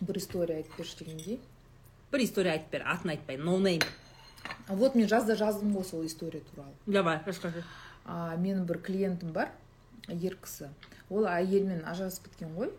бір 0.01 0.17
история 0.17 0.57
айтып 0.61 0.77
берші 0.79 0.97
дегендей 1.05 1.39
бір 2.13 2.21
история 2.21 2.53
айтып 2.53 2.71
бер 2.73 2.83
атын 2.87 3.11
айтпай 3.17 3.37
no 3.41 3.57
name 3.59 3.85
а 4.69 4.75
вот 4.75 4.95
мен 4.95 5.09
жазда 5.09 5.35
жаздым 5.35 5.73
ғой 5.77 5.85
сол 5.85 6.05
история 6.07 6.41
туралы 6.41 6.73
давай 6.87 7.21
расскажи 7.27 7.65
а, 8.06 8.36
менің 8.38 8.66
бір 8.66 8.82
клиентім 8.84 9.32
бар 9.34 9.52
ер 10.10 10.36
кісі. 10.42 10.70
Ол 11.10 11.26
әйелімен 11.30 11.84
ажырасып 11.86 12.28
кеткен 12.30 12.56
ғой. 12.58 12.72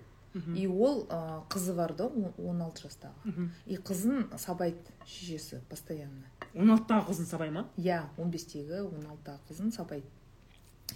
И 0.56 0.66
ол 0.66 1.04
ә, 1.06 1.42
қызы 1.48 1.74
бар 1.74 1.92
да 1.94 2.06
он- 2.08 2.32
16 2.38 2.82
жастағы. 2.82 3.50
И 3.66 3.76
қызын 3.76 4.36
сабайды 4.36 4.78
шешесі 5.06 5.60
постоянно. 5.68 6.24
Он 6.54 6.70
алтыдағы 6.74 7.06
қызын 7.12 7.26
сабай 7.26 7.50
ма? 7.50 7.68
Иә 7.78 8.02
15-тегі 8.18 8.82
16-дағы 8.90 9.38
қызын 9.50 9.70
сабайды. 9.72 10.06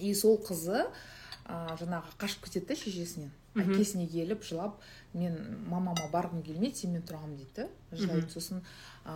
И 0.01 0.13
сол 0.15 0.39
қызы 0.39 0.89
ә, 1.49 1.77
жаңағы 1.81 2.15
қашып 2.21 2.45
кетеді 2.47 2.67
да 2.69 2.77
шешесінен. 2.77 3.31
Әкесіне 3.59 4.05
келіп 4.07 4.45
жылап 4.47 4.77
мен 5.15 5.35
мамама 5.67 6.05
барғым 6.13 6.45
келмейді 6.47 6.79
сенімен 6.85 7.03
тұрамын 7.09 7.35
дейді. 7.41 7.65
Да 7.91 7.97
жылайды 7.99 8.31
сосын 8.31 8.61
ә, 9.05 9.15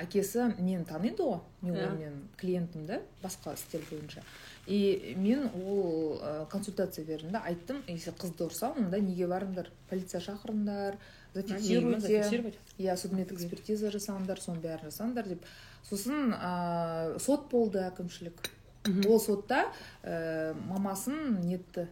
әкесі 0.00 0.46
мені 0.56 0.84
таниды 0.88 1.26
ғой 1.26 1.40
мен 1.60 1.74
Иә. 1.74 1.88
онымен 1.90 2.16
клиентім 2.40 2.86
да 2.86 3.02
басқа 3.22 3.52
істер 3.54 3.82
бойынша 3.90 4.22
и 4.66 5.14
мен 5.18 5.50
ол 5.54 6.16
ә, 6.22 6.46
консультация 6.48 7.04
бердім 7.04 7.32
да 7.32 7.42
айттым 7.44 7.82
если 7.86 8.12
қызды 8.12 8.46
ұрса 8.48 8.72
онда 8.78 8.98
неге 9.00 9.26
барыңдар? 9.26 9.68
Полиция 9.90 10.20
шақырыңдар 10.20 10.96
зафиксируйте. 11.34 12.58
иә 12.78 12.96
судмед 12.96 13.32
экспертиза 13.32 13.90
жасаңдар 13.90 14.40
соның 14.40 14.62
бәрін 14.62 14.88
жасаңдар 14.90 15.28
деп. 15.28 15.44
Сосын 15.84 16.32
ә, 16.32 17.18
сот 17.20 17.50
болды 17.50 17.78
әкімшілік. 17.84 18.40
Ол 19.06 19.20
сотта 19.20 19.66
ә, 20.02 20.54
мамасын 20.68 21.40
нетті. 21.42 21.88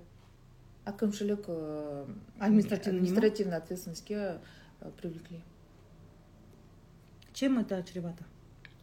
Әкімшілік 0.85 1.49
ә, 1.49 2.07
Административный 2.39 3.01
не 3.01 3.09
ма? 3.09 3.17
административный 3.17 3.57
ответственностьке 3.57 4.15
ә, 4.81 4.91
привлекли. 5.01 5.43
Чем 7.33 7.59
это 7.59 7.83
чревато? 7.83 8.25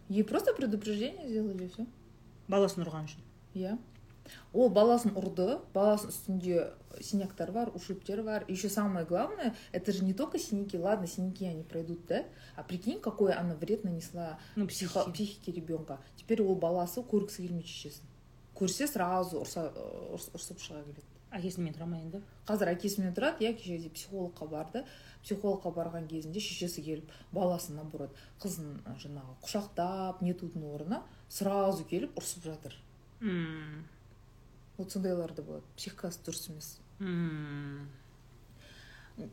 Ей 0.09 0.23
просто 0.23 0.53
предупреждение 0.53 1.29
сделали 1.29 1.67
все 1.67 1.85
баласын 2.51 2.83
ұрған 2.85 3.07
үшін 3.07 3.23
иә 3.55 3.75
ол 4.53 4.69
баласын 4.69 5.11
ұрды 5.15 5.59
баласының 5.73 6.11
үстінде 6.11 6.73
синяктар 7.01 7.51
бар 7.51 7.71
ушибтер 7.73 8.21
бар. 8.23 8.45
Еще 8.47 8.69
самое 8.69 9.05
главное 9.05 9.55
это 9.71 9.91
же 9.91 10.03
не 10.03 10.13
только 10.13 10.37
синяки. 10.39 10.77
Ладно 10.77 11.07
синяки 11.07 11.45
они 11.45 11.63
пройдут 11.63 12.05
да? 12.07 12.25
А 12.55 12.63
прикинь 12.63 12.99
какой 12.99 13.33
она 13.33 13.55
вред 13.55 13.83
нанесла 13.83 14.37
ну 14.55 14.67
психо- 14.67 15.09
психике. 15.11 15.51
ребенка 15.51 15.99
теперь 16.17 16.41
ол 16.41 16.55
баласы 16.55 17.01
көргісі 17.01 17.41
келмейді 17.47 17.67
шешесін 17.67 18.03
көрсе 18.55 18.87
сразу 18.87 19.39
ұрса 19.41 19.71
ұрс- 20.13 20.31
ұрсып 20.35 20.59
шыға 20.59 20.83
келеді 20.83 21.07
әкесімен 21.31 21.73
тұра 21.73 21.85
ма 21.87 21.97
енді 22.03 22.19
қазір 22.45 22.73
әкесімен 22.75 23.13
тұрады 23.15 23.39
иә 23.47 23.53
кеше 23.55 23.89
психологқа 23.89 24.45
барды 24.51 24.83
психологқа 25.23 25.71
барған 25.73 26.07
кезінде 26.11 26.39
шешесі 26.43 26.83
келіп 26.83 27.09
баласын 27.31 27.77
наоборот 27.79 28.11
қызын 28.43 28.81
жаңағы 28.99 29.37
құшақтап 29.45 30.21
нетудің 30.21 30.67
орнына 30.75 31.01
сразу 31.29 31.85
келіп 31.87 32.19
ұрсып 32.19 32.43
жатыр. 32.51 32.75
М, 33.21 33.87
вот 34.81 34.91
сондайлар 34.91 35.33
да 35.37 35.45
болады. 35.45 35.63
Психикасы 35.77 36.19
дұрыс 36.25 36.49
емес. 36.51 36.73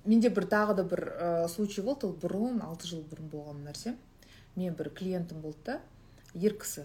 Менде 0.04 0.28
бір 0.34 0.46
тағы 0.50 0.74
да 0.78 0.84
бір 0.84 1.02
ә, 1.08 1.48
случай 1.48 1.84
болды. 1.84 2.08
Ол 2.08 2.14
бұрын 2.20 2.62
алты 2.64 2.88
жыл 2.90 3.02
бұрын 3.08 3.30
болған 3.32 3.64
нәрсе. 3.66 3.96
Мен 4.56 4.74
бір 4.76 4.90
клиентім 4.94 5.40
болды 5.42 5.64
да 5.64 5.80
ер 6.34 6.56
кісі. 6.58 6.84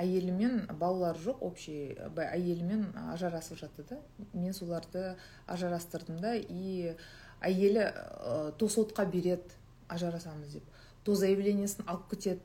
Әйелімен 0.00 0.66
балалары 0.80 1.20
жоқ 1.20 1.42
общий 1.44 1.92
әйелімен 2.16 2.86
ажырасып 3.12 3.60
жатты 3.60 3.84
да. 3.90 3.98
Мен 4.32 4.54
соларды 4.56 5.16
ажырастырдым 5.46 6.20
да 6.20 6.34
и 6.36 6.94
әйелі 7.40 7.84
ә, 7.84 8.52
то 8.56 8.68
сотқа 8.68 9.04
береді 9.06 9.44
ажырасамыз 9.88 10.56
деп. 10.56 10.64
То 11.04 11.14
заявлениесін 11.14 11.84
алып 11.86 12.08
кетеді. 12.10 12.40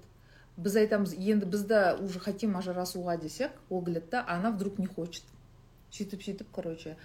Біз 0.57 0.75
айтамыз 0.75 1.13
енді 1.17 1.45
бізді 1.45 2.03
уже 2.05 2.19
хотим 2.19 2.57
ажырасуға 2.57 3.17
десек 3.21 3.51
ол 3.69 3.83
келеді 3.85 4.05
да 4.11 4.25
она 4.27 4.51
вдруг 4.51 4.79
не 4.79 4.85
хочет 4.87 5.23
сөйтіп 5.91 6.21
сөйтіп 6.21 6.51
короче 6.51 6.95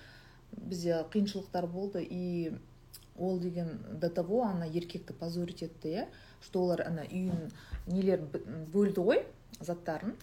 бізде 0.52 1.04
қиыншылықтар 1.12 1.66
болды 1.66 2.02
и 2.04 2.52
ол 3.16 3.38
деген 3.40 3.78
до 4.00 4.10
того 4.10 4.42
ана 4.44 4.64
еркекті 4.66 5.12
позорить 5.12 5.62
етті 5.62 5.88
иә 5.88 6.06
что 6.44 6.62
олар 6.62 6.82
ана 6.86 7.02
үйін 7.02 7.50
нелерін 7.86 8.26
б- 8.32 8.44
бөлді 8.72 9.00
ғой 9.00 9.24
заттарын 9.60 10.14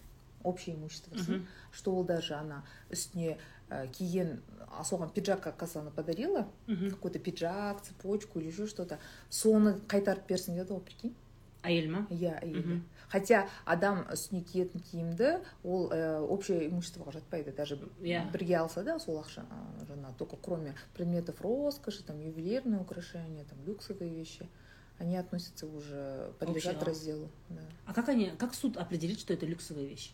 общее 0.44 0.76
имуществосын 0.76 1.46
что 1.72 1.92
ол 1.96 2.04
даже 2.04 2.34
ана 2.34 2.62
үстіне 2.90 3.36
ә, 3.70 3.88
киген 3.90 4.40
соған 4.82 5.12
пиджак 5.12 5.46
оказывается 5.46 5.80
она 5.80 5.90
подарила 5.90 6.46
какой 6.90 7.10
то 7.10 7.18
пиджак 7.18 7.82
цепочку 7.82 8.38
или 8.38 8.48
еще 8.48 8.66
что 8.66 8.84
то 8.84 8.98
соны 9.30 9.80
қайтарып 9.88 10.26
берсін 10.28 10.54
деді 10.54 10.72
ғой 10.74 10.80
прикинь. 10.80 11.14
Әйел 11.66 11.90
ма 11.90 12.06
иә 12.10 12.38
әйелі. 12.42 12.80
хотя 13.09 13.47
адам 13.65 14.05
үстіне 14.11 14.41
киетін 14.43 14.81
киімді 14.81 15.29
ол 15.63 15.89
ә, 15.91 16.19
общее 16.21 16.67
имуществоға 16.69 17.11
жатпайды 17.11 17.51
даже 17.55 17.75
Иә. 18.01 18.31
бірге 18.31 18.57
алса 18.57 18.83
да 18.83 18.99
сол 18.99 19.19
ақша 19.19 19.43
а, 19.49 19.83
жаңағы 19.85 20.15
только 20.17 20.37
кроме 20.41 20.75
предметов 20.93 21.41
роскоши 21.41 22.03
там 22.03 22.19
ювелирные 22.19 22.79
украшения 22.79 23.43
там 23.45 23.57
люксовые 23.65 24.09
вещи 24.13 24.47
они 24.99 25.17
относятся 25.17 25.65
уже 25.67 26.31
подлежат 26.39 26.75
Общего. 26.75 26.85
разделу 26.85 27.29
да. 27.49 27.61
а 27.85 27.93
как 27.93 28.09
они 28.09 28.31
как 28.37 28.53
суд 28.53 28.77
определит 28.77 29.19
что 29.19 29.33
это 29.33 29.45
люксовая 29.45 29.85
вещь 29.85 30.13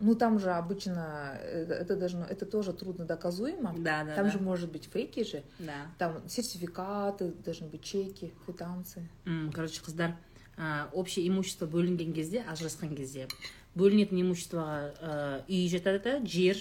ну 0.00 0.14
там 0.14 0.38
же 0.38 0.52
обычно 0.52 1.36
э, 1.40 1.64
это 1.64 1.96
должно 1.96 2.24
это 2.24 2.46
тоже 2.46 2.72
трудно 2.72 3.04
доказуемо 3.04 3.74
да 3.78 4.04
да 4.04 4.14
там 4.14 4.26
да. 4.26 4.30
же 4.30 4.38
может 4.38 4.70
быть 4.70 4.84
фейки 4.92 5.24
же 5.24 5.42
да 5.58 5.86
там 5.98 6.28
сертификаты 6.28 7.32
должны 7.44 7.66
быть 7.66 7.82
чеки 7.82 8.32
квитанции 8.44 9.08
М, 9.24 9.50
короче 9.52 9.80
қыздар 9.82 10.14
ә, 10.56 10.90
общее 10.92 11.26
имущество 11.28 11.66
бөлінген 11.66 12.12
кезде 12.14 12.44
ажырасқан 12.48 12.94
кезде 12.96 13.28
бөлінетін 13.76 14.20
имуществоға 14.22 14.92
ә, 15.00 15.44
үй 15.48 15.68
жатады 15.70 16.00
да 16.02 16.26
жер 16.26 16.56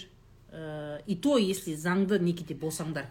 ә, 0.52 1.02
и 1.08 1.16
то 1.16 1.38
если 1.38 1.74
заңды 1.76 2.20
некеде 2.20 2.54
болсаңдар 2.54 3.08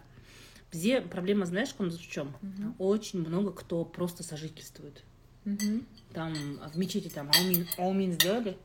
бізде 0.71 1.01
проблема 1.01 1.45
знаешь 1.45 1.73
в 1.77 2.11
чем 2.11 2.33
Мгм. 2.41 2.75
очень 2.79 3.19
много 3.19 3.51
кто 3.51 3.83
просто 3.85 4.23
сожительствует 4.23 5.03
Мгм. 5.45 5.85
там 6.13 6.33
в 6.73 6.77
мечети 6.77 7.09
там 7.09 7.29
аумин, 7.35 7.65
аумин 7.77 8.11
сделали 8.13 8.57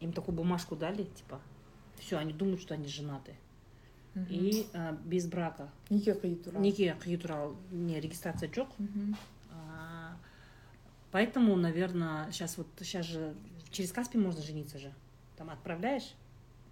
им 0.00 0.12
такую 0.12 0.36
бумажку 0.36 0.76
дали 0.76 1.04
типа 1.04 1.40
все 1.98 2.16
они 2.18 2.32
думают 2.32 2.60
что 2.60 2.74
они 2.74 2.86
женаты 2.86 3.34
Мгм. 4.14 4.26
и 4.28 4.66
ә, 4.72 4.96
без 5.04 5.26
брака 5.26 5.70
неке 5.88 6.12
қию 6.12 6.36
туралы 6.36 6.64
неке 6.64 6.96
қию 7.04 7.18
туралы 7.18 7.56
не 7.70 8.00
регистрация 8.00 8.48
жоқ 8.48 8.68
Мгм. 8.78 9.16
А, 9.16 9.33
Поэтому, 11.14 11.56
наверное, 11.56 12.30
сейчас 12.32 12.56
вот 12.56 12.66
сейчас 12.80 13.06
же 13.06 13.34
через 13.70 13.90
Каспий 13.92 14.20
можно 14.20 14.42
жениться 14.42 14.78
же. 14.78 14.92
Там 15.36 15.50
отправляешь 15.50 16.14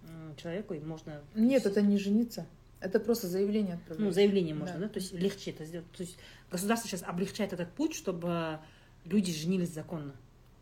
м, 0.03 0.35
человеку 0.37 0.73
и 0.73 0.79
можно. 0.79 1.21
нет 1.35 1.65
это 1.65 1.81
не 1.81 1.97
жениться 1.97 2.45
это 2.79 2.99
просто 3.01 3.27
заявление 3.27 3.75
Ну, 3.75 3.79
отправлять 3.91 4.13
заявление 4.13 4.55
можно, 4.55 4.75
Да. 4.75 4.81
да. 4.87 4.89
То 4.89 4.99
есть 4.99 5.11
легче 5.13 5.51
это 5.51 5.65
сделать. 5.65 5.91
То 5.91 6.03
есть 6.03 6.17
государство 6.49 6.87
сейчас 6.87 7.03
облегчает 7.03 7.51
этот 7.51 7.69
путь, 7.73 7.93
чтобы 7.93 8.59
люди 9.03 9.33
женились 9.33 9.73
законно. 9.73 10.13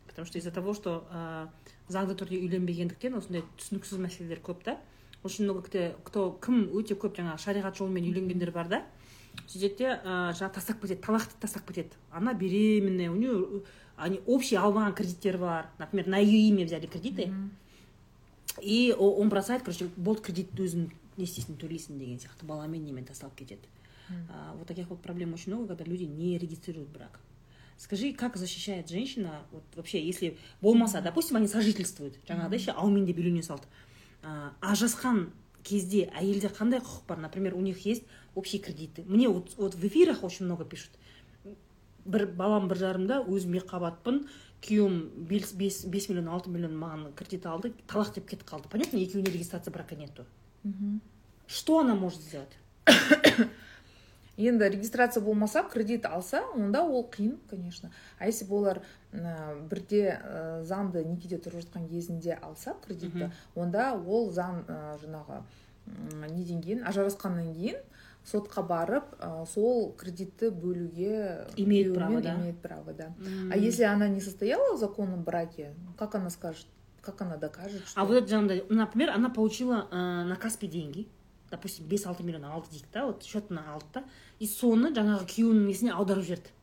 Потому 0.07 0.25
что 0.25 0.39
из-за 0.39 0.49
того, 0.49 0.73
что 0.73 1.07
ә, 1.11 1.47
заңды 1.89 2.15
түрде 2.17 2.39
үйленбегендіктен 2.41 3.13
осындай 3.19 3.43
түсініксіз 3.59 3.99
мәселелер 4.01 4.41
көп 4.41 4.63
та 4.63 4.79
очень 5.23 5.43
много 5.45 5.61
кто, 5.61 5.93
кто 6.03 6.31
кім 6.41 6.71
өте 6.73 6.95
көп 6.97 7.15
жаңағы 7.21 7.38
шариғат 7.38 7.77
жолымен 7.77 8.03
үйленгендер 8.09 8.49
бар 8.51 8.67
да 8.67 8.85
сөйтеді 9.46 9.76
де 9.78 9.88
ә, 10.00 10.32
жаңағы 10.32 10.54
тастап 10.54 10.80
кетеді 10.82 11.02
талақты 11.02 11.38
тастап 11.40 11.66
кетеді. 11.68 11.96
Она 12.10 12.34
беременная 12.34 13.10
у 13.10 13.16
нее 13.16 13.62
они 13.96 14.20
общий 14.26 14.56
алған 14.56 14.94
кредиттері 14.94 15.38
бар. 15.38 15.66
Например 15.78 16.06
на 16.06 16.18
ее 16.18 16.48
имя 16.48 16.64
взяли 16.64 16.86
кредиты. 16.86 17.32
И 18.60 18.94
он 18.98 19.28
бросает 19.28 19.62
короче 19.62 19.88
болды 19.96 20.22
кредитті 20.22 20.62
өзің 20.62 20.90
не 21.16 21.24
істейсің 21.24 21.58
төлейсің 21.60 21.98
деген 21.98 22.18
сияқты 22.18 22.46
баламен 22.46 22.84
немен 22.84 23.04
тасталып 23.04 23.36
кетеді. 23.36 23.68
А, 24.30 24.54
вот 24.56 24.66
таких 24.66 24.88
вот 24.88 25.00
проблем 25.00 25.34
очень 25.34 25.52
много 25.52 25.68
когда 25.68 25.84
люди 25.84 26.04
не 26.04 26.38
регистрируют 26.38 26.88
брак. 26.88 27.20
Скажи 27.78 28.12
как 28.12 28.36
защищает 28.36 28.88
женщина 28.88 29.42
вот 29.50 29.64
вообще 29.74 30.04
если 30.04 30.36
болмаса 30.60 31.00
допустим 31.00 31.36
они 31.36 31.48
сожительствуют 31.48 32.18
жаңағыдай 32.28 32.58
ше 32.58 32.70
аумен 32.76 33.06
деп 33.06 33.18
үйлене 33.18 33.42
салды 33.42 33.66
А, 34.22 34.52
ажырасқан 34.60 35.32
кезде 35.66 36.04
әйелде 36.14 36.50
қандай 36.54 36.78
құқық 36.78 37.06
бар? 37.08 37.18
Например 37.18 37.54
у 37.54 37.60
них 37.60 37.84
есть 37.86 38.04
общие 38.34 38.60
кредиты. 38.62 39.04
Мне 39.06 39.28
вот, 39.28 39.54
вот 39.56 39.74
в 39.74 39.86
эфирах 39.86 40.24
очень 40.24 40.46
много 40.46 40.64
пишут. 40.64 40.90
Бір 42.04 42.26
балам 42.34 42.66
бір 42.66 42.80
жарымда 42.80 43.20
өзім 43.30 43.60
екі 43.60 43.68
қабатпын 43.70 44.24
күйеуім 44.62 45.26
бес, 45.28 45.52
бес, 45.54 45.84
бес 45.86 46.08
миллион 46.10 46.32
алты 46.34 46.50
миллион 46.50 46.74
маған 46.78 47.12
кредит 47.14 47.46
алды 47.46 47.72
талақ 47.86 48.14
деп 48.16 48.26
кетіп 48.30 48.48
қалды. 48.48 48.68
Понятно 48.68 48.98
екеуіне 48.98 49.30
регистрация 49.30 49.72
брака 49.72 49.94
нету. 49.94 50.26
Что 51.46 51.78
она 51.78 51.94
может 51.94 52.20
сделать? 52.20 52.56
Енді 54.36 54.68
регистрация 54.68 55.22
болмаса 55.22 55.62
кредит 55.62 56.06
алса 56.06 56.42
онда 56.54 56.82
ол 56.82 57.04
қиын 57.04 57.38
конечно. 57.50 57.92
А 58.18 58.26
если 58.26 58.46
бы 58.46 58.56
олар 58.56 58.82
ә, 59.12 59.68
бірде 59.68 60.18
ә, 60.24 60.62
заңды 60.64 61.04
некеде 61.04 61.36
тұрып 61.36 61.60
жатқан 61.60 61.88
кезінде 61.88 62.38
алса 62.40 62.74
кредитті 62.86 63.30
онда 63.54 63.92
ол 63.92 64.30
заң 64.32 64.64
ә, 64.64 64.96
жаңағы 65.04 65.42
неден 66.32 66.62
кейін 66.62 66.86
ажырасқаннан 66.88 67.52
кейін 67.52 67.76
сотқа 68.24 68.62
барып 68.62 69.14
ә, 69.18 69.46
сол 69.46 69.92
кредитті 69.98 70.50
бөлуге 70.50 71.46
Имеет 71.56 71.94
право, 71.94 72.20
да? 72.20 72.34
имеет 72.34 72.60
право 72.60 72.92
да. 72.92 73.12
А 73.50 73.56
если 73.56 73.82
она 73.82 74.08
не 74.08 74.20
состояла 74.20 74.76
в 74.76 74.78
законном 74.78 75.24
браке 75.24 75.74
как 75.98 76.14
она 76.14 76.30
скажет 76.30 76.66
как 77.00 77.20
она 77.20 77.36
докажет 77.36 77.82
что 77.86 78.00
А 78.00 78.04
вот 78.04 78.16
это 78.16 78.28
жаңағыдай 78.28 78.66
например 78.70 79.10
она 79.10 79.28
получила 79.28 79.88
э, 79.90 79.96
на 79.96 80.36
Каспи 80.36 80.68
деньги 80.68 81.08
допустим 81.50 81.86
бес 81.86 82.06
алты 82.06 82.22
миллион 82.22 82.44
алды 82.44 82.70
дейік 82.70 82.86
та 82.92 83.06
вот 83.06 83.24
счетына 83.24 83.64
алды 83.74 83.86
да 83.94 84.04
и 84.38 84.46
соны 84.46 84.94
жаңағы 84.94 85.26
күйеуінің 85.26 85.66
несіне 85.66 85.92
аударып 85.92 86.24
жіберді 86.24 86.54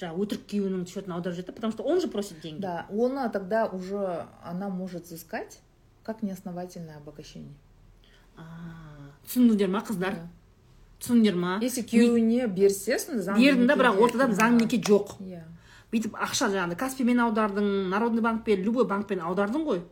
жаңағы 0.00 0.24
өтірік 0.24 0.48
күйеуінің 0.50 0.86
счетына 0.88 1.14
аударып 1.16 1.36
жіберді 1.36 1.56
потому 1.56 1.72
что 1.72 1.84
он 1.84 2.00
же 2.00 2.08
просит 2.08 2.40
деньги. 2.40 2.60
Да 2.60 2.86
она 2.90 3.28
тогда 3.28 3.66
уже 3.66 4.26
она 4.42 4.68
может 4.70 5.04
взыскать 5.04 5.60
как 6.02 6.22
неосновательное 6.22 6.96
обогащение. 6.96 7.54
Түсіндіңдер 9.26 9.68
ма 9.68 9.80
қыздар. 9.80 10.14
Да. 10.14 10.28
Түсіндіңдер 11.00 11.36
ма 11.36 11.58
если 11.62 11.82
күйеуіне 11.82 12.46
берсе 12.48 12.98
сонда 12.98 13.22
заңды 13.22 13.44
бердің 13.44 13.66
да 13.68 13.76
бірақ 13.76 14.00
ортадан 14.00 14.32
заң 14.36 14.56
неке 14.62 14.78
жоқ. 14.80 15.16
Иә. 15.20 15.42
Бүйтіп 15.92 16.16
ақша 16.18 16.48
жаңағыдай 16.50 16.78
каспимен 16.80 17.20
аудардың 17.26 17.68
народный 17.92 18.22
банкпен 18.22 18.62
любой 18.64 18.86
банкпен 18.86 19.20
аудардың 19.20 19.64
ғой. 19.68 19.82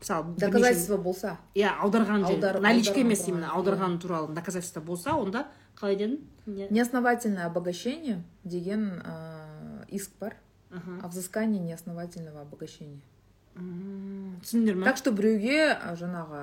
Мысалы 0.00 0.34
доказательство 0.36 0.96
болса? 0.96 1.38
Иә 1.54 1.70
аударған 1.80 2.24
Аудар- 2.28 2.60
наличка 2.60 3.00
емес 3.00 3.26
именно 3.28 3.50
аударған 3.56 3.98
туралы 3.98 4.34
доказательство 4.34 4.80
болса 4.80 5.14
онда 5.16 5.46
қалай 5.80 5.96
дедің 5.96 6.18
Не- 6.46 6.68
неосновательное 6.70 7.46
обогащение 7.46 8.22
деген 8.44 9.00
ә, 9.04 9.86
иск 9.88 10.10
бар. 10.20 10.36
О 11.02 11.08
взыскании 11.08 11.58
неосновательного 11.58 12.42
обогащения. 12.42 13.00
Түсіндіңдер 13.56 14.74
ма 14.76 14.84
так 14.84 14.98
что 14.98 15.12
біреуге 15.12 15.78
жаңағы 15.96 16.40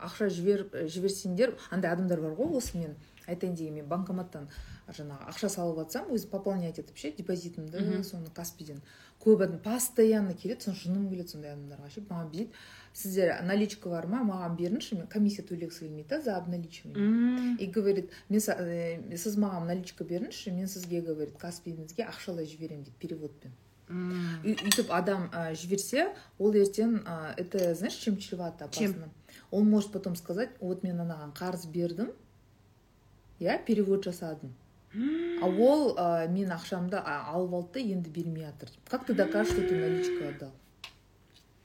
ақша 0.00 0.28
жібер 0.32 0.62
жіберсеңдер 0.88 1.52
андай 1.70 1.92
адамдар 1.92 2.20
бар 2.22 2.32
ғой 2.38 2.56
осы 2.56 2.78
мен 2.78 2.94
айтайын 3.28 3.54
деген 3.56 3.78
мен 3.80 3.88
банкоматтан 3.88 4.48
жаңағы 4.88 5.28
ақша 5.32 5.50
салып 5.52 5.82
жатсам 5.82 6.10
өзі 6.14 6.30
пополнять 6.32 6.80
етіп 6.80 6.96
ше 6.96 7.12
депозитімді 7.16 8.02
соны 8.08 8.32
каспиден 8.34 8.80
көп 9.22 9.44
адам 9.44 9.60
постоянно 9.62 10.34
келеді 10.34 10.68
соны 10.68 10.80
жыным 10.82 11.08
келеді 11.10 11.34
сондай 11.34 11.54
адамдарға 11.54 11.90
ше 11.92 12.04
маған 12.08 12.32
бүйтеді 12.32 12.64
сіздер 12.98 13.34
наличка 13.46 13.90
бар 13.92 14.08
ма? 14.10 14.22
Маған 14.26 14.56
беріңізші 14.58 14.98
мен 14.98 15.08
комиссия 15.12 15.44
төлегісі 15.46 15.86
келмейді 15.86 16.08
да 16.08 16.20
за 16.20 16.36
обналичивание. 16.38 17.56
И 17.58 17.66
говорит 17.66 18.10
мен 18.28 18.40
э, 18.40 19.16
сіз 19.16 19.38
маған 19.38 19.68
наличка 19.70 20.04
беріңізші 20.04 20.52
мен 20.56 20.68
сізге 20.68 21.02
говорит 21.02 21.38
каспиіңізге 21.38 22.08
ақшалай 22.08 22.46
жіберемін 22.46 22.86
дейді 22.88 22.98
переводпен. 22.98 23.54
Өйтіп 23.88 24.90
адам 24.92 25.30
ә, 25.32 25.54
жіберсе 25.56 26.10
ол 26.38 26.52
ертең 26.52 26.98
ә, 27.08 27.34
это 27.40 27.74
знаешь 27.74 27.96
чем 27.96 28.18
чревато 28.18 28.66
опасно? 28.66 29.08
Он 29.50 29.70
может 29.70 29.92
потом 29.92 30.16
сказать 30.16 30.50
вот 30.60 30.82
мен 30.82 31.00
анаған 31.00 31.32
қарыз 31.32 31.68
бердім 31.72 32.12
иә 33.40 33.58
перевод 33.64 34.04
жасадым. 34.04 34.54
А 35.40 35.46
ол 35.46 35.94
ә, 35.96 36.28
мен 36.28 36.50
ақшамды 36.50 36.96
алып 36.98 37.54
алды 37.54 37.74
да 37.74 37.80
енді 37.80 38.10
бермей 38.10 38.44
жатыр. 38.44 38.70
Как 38.88 39.04
ты 39.06 39.14
докажешь 39.14 39.52
что 39.52 39.62
ты 39.62 39.76
наличка 39.76 40.28
отдал? 40.28 40.52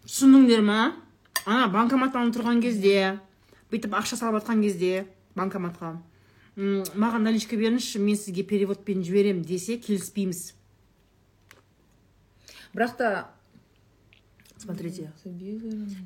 Түсіндіңдер 0.05 0.61
ма? 0.61 0.93
Ана 1.45 1.67
банкоматтан 1.71 2.34
тұрған 2.36 2.61
кезде 2.61 3.19
бүйтіп 3.71 3.95
ақша 3.95 4.19
салып 4.19 4.41
жатқан 4.41 4.61
кезде 4.61 5.05
банкоматқа 5.36 5.97
маған 6.55 7.24
наличка 7.26 7.57
беріңізші 7.57 7.99
мен 8.03 8.17
сізге 8.19 8.43
переводпен 8.45 9.01
жіберемін 9.03 9.41
десе 9.41 9.78
келіспейміз. 9.78 10.53
Бірақ 12.74 12.97
та 12.97 13.30
Смотрите, 14.57 15.11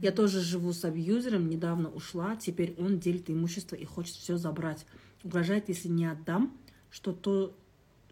я 0.01 0.11
тоже 0.11 0.41
живу 0.41 0.73
с 0.73 0.83
абьюзером, 0.83 1.47
недавно 1.47 1.89
ушла, 1.89 2.35
теперь 2.35 2.73
он 2.79 2.97
делит 2.97 3.29
имущество 3.29 3.75
и 3.75 3.85
хочет 3.85 4.15
все 4.15 4.37
забрать. 4.37 4.83
Угрожает, 5.24 5.68
если 5.68 5.88
не 5.88 6.06
отдам, 6.06 6.56
что 6.90 7.12
то 7.12 7.54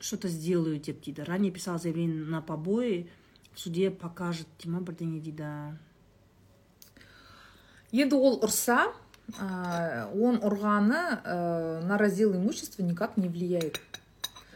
что-то 0.01 0.29
сделаю 0.29 0.81
деп 0.81 1.05
дейді 1.05 1.23
ранее 1.23 1.53
писал 1.53 1.79
заявление 1.79 2.25
на 2.25 2.41
побои 2.41 3.09
в 3.53 3.61
суде 3.61 3.91
покажет 3.91 4.47
тема 4.59 4.81
бірдеңе 4.81 5.21
дейді 5.21 5.77
енді 7.93 8.17
ол 8.17 8.41
ұрса 8.41 8.95
он 9.37 10.41
ұрғаны 10.41 11.03
на 11.85 11.99
раздел 11.99 12.35
имущества 12.35 12.83
никак 12.83 13.17
не 13.17 13.29
влияет 13.29 13.81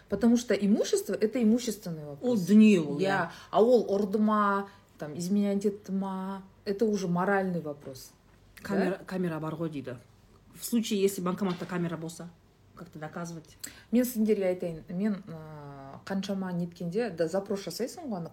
потому 0.09 0.37
что 0.37 0.55
имущество 0.55 1.13
это 1.13 1.43
имущественный 1.43 2.05
вопрос 2.05 2.31
ол 2.31 2.39
дүние 2.41 2.81
ол 2.81 2.99
иә 2.99 3.29
а 3.51 3.63
ол 3.63 3.85
ұрды 3.85 4.19
ма 4.19 4.69
там 4.99 5.17
изменять 5.19 5.67
етті 5.67 5.93
ма 5.93 6.43
это 6.65 6.87
уже 6.87 7.07
моральный 7.07 7.61
вопрос 7.61 8.11
камера, 8.63 8.97
да? 8.99 9.05
камера 9.05 9.41
бар 9.41 9.55
ғой 9.55 9.69
дейді 9.69 9.99
в 10.55 10.65
случае 10.65 11.03
если 11.03 11.21
банкоматта 11.21 11.67
камера 11.67 11.99
болса 11.99 12.31
как 12.80 12.90
то 12.90 13.00
доказывать? 13.00 13.58
Мен 13.92 14.06
сендерге 14.06 14.48
айтайын. 14.48 14.84
Мен 14.90 15.20
ә, 15.28 16.00
қаншама 16.06 16.52
неткенде 16.54 17.10
да 17.10 17.28
запрос 17.28 17.66
жасайсың 17.68 18.08
ғой 18.10 18.24
ана 18.24 18.32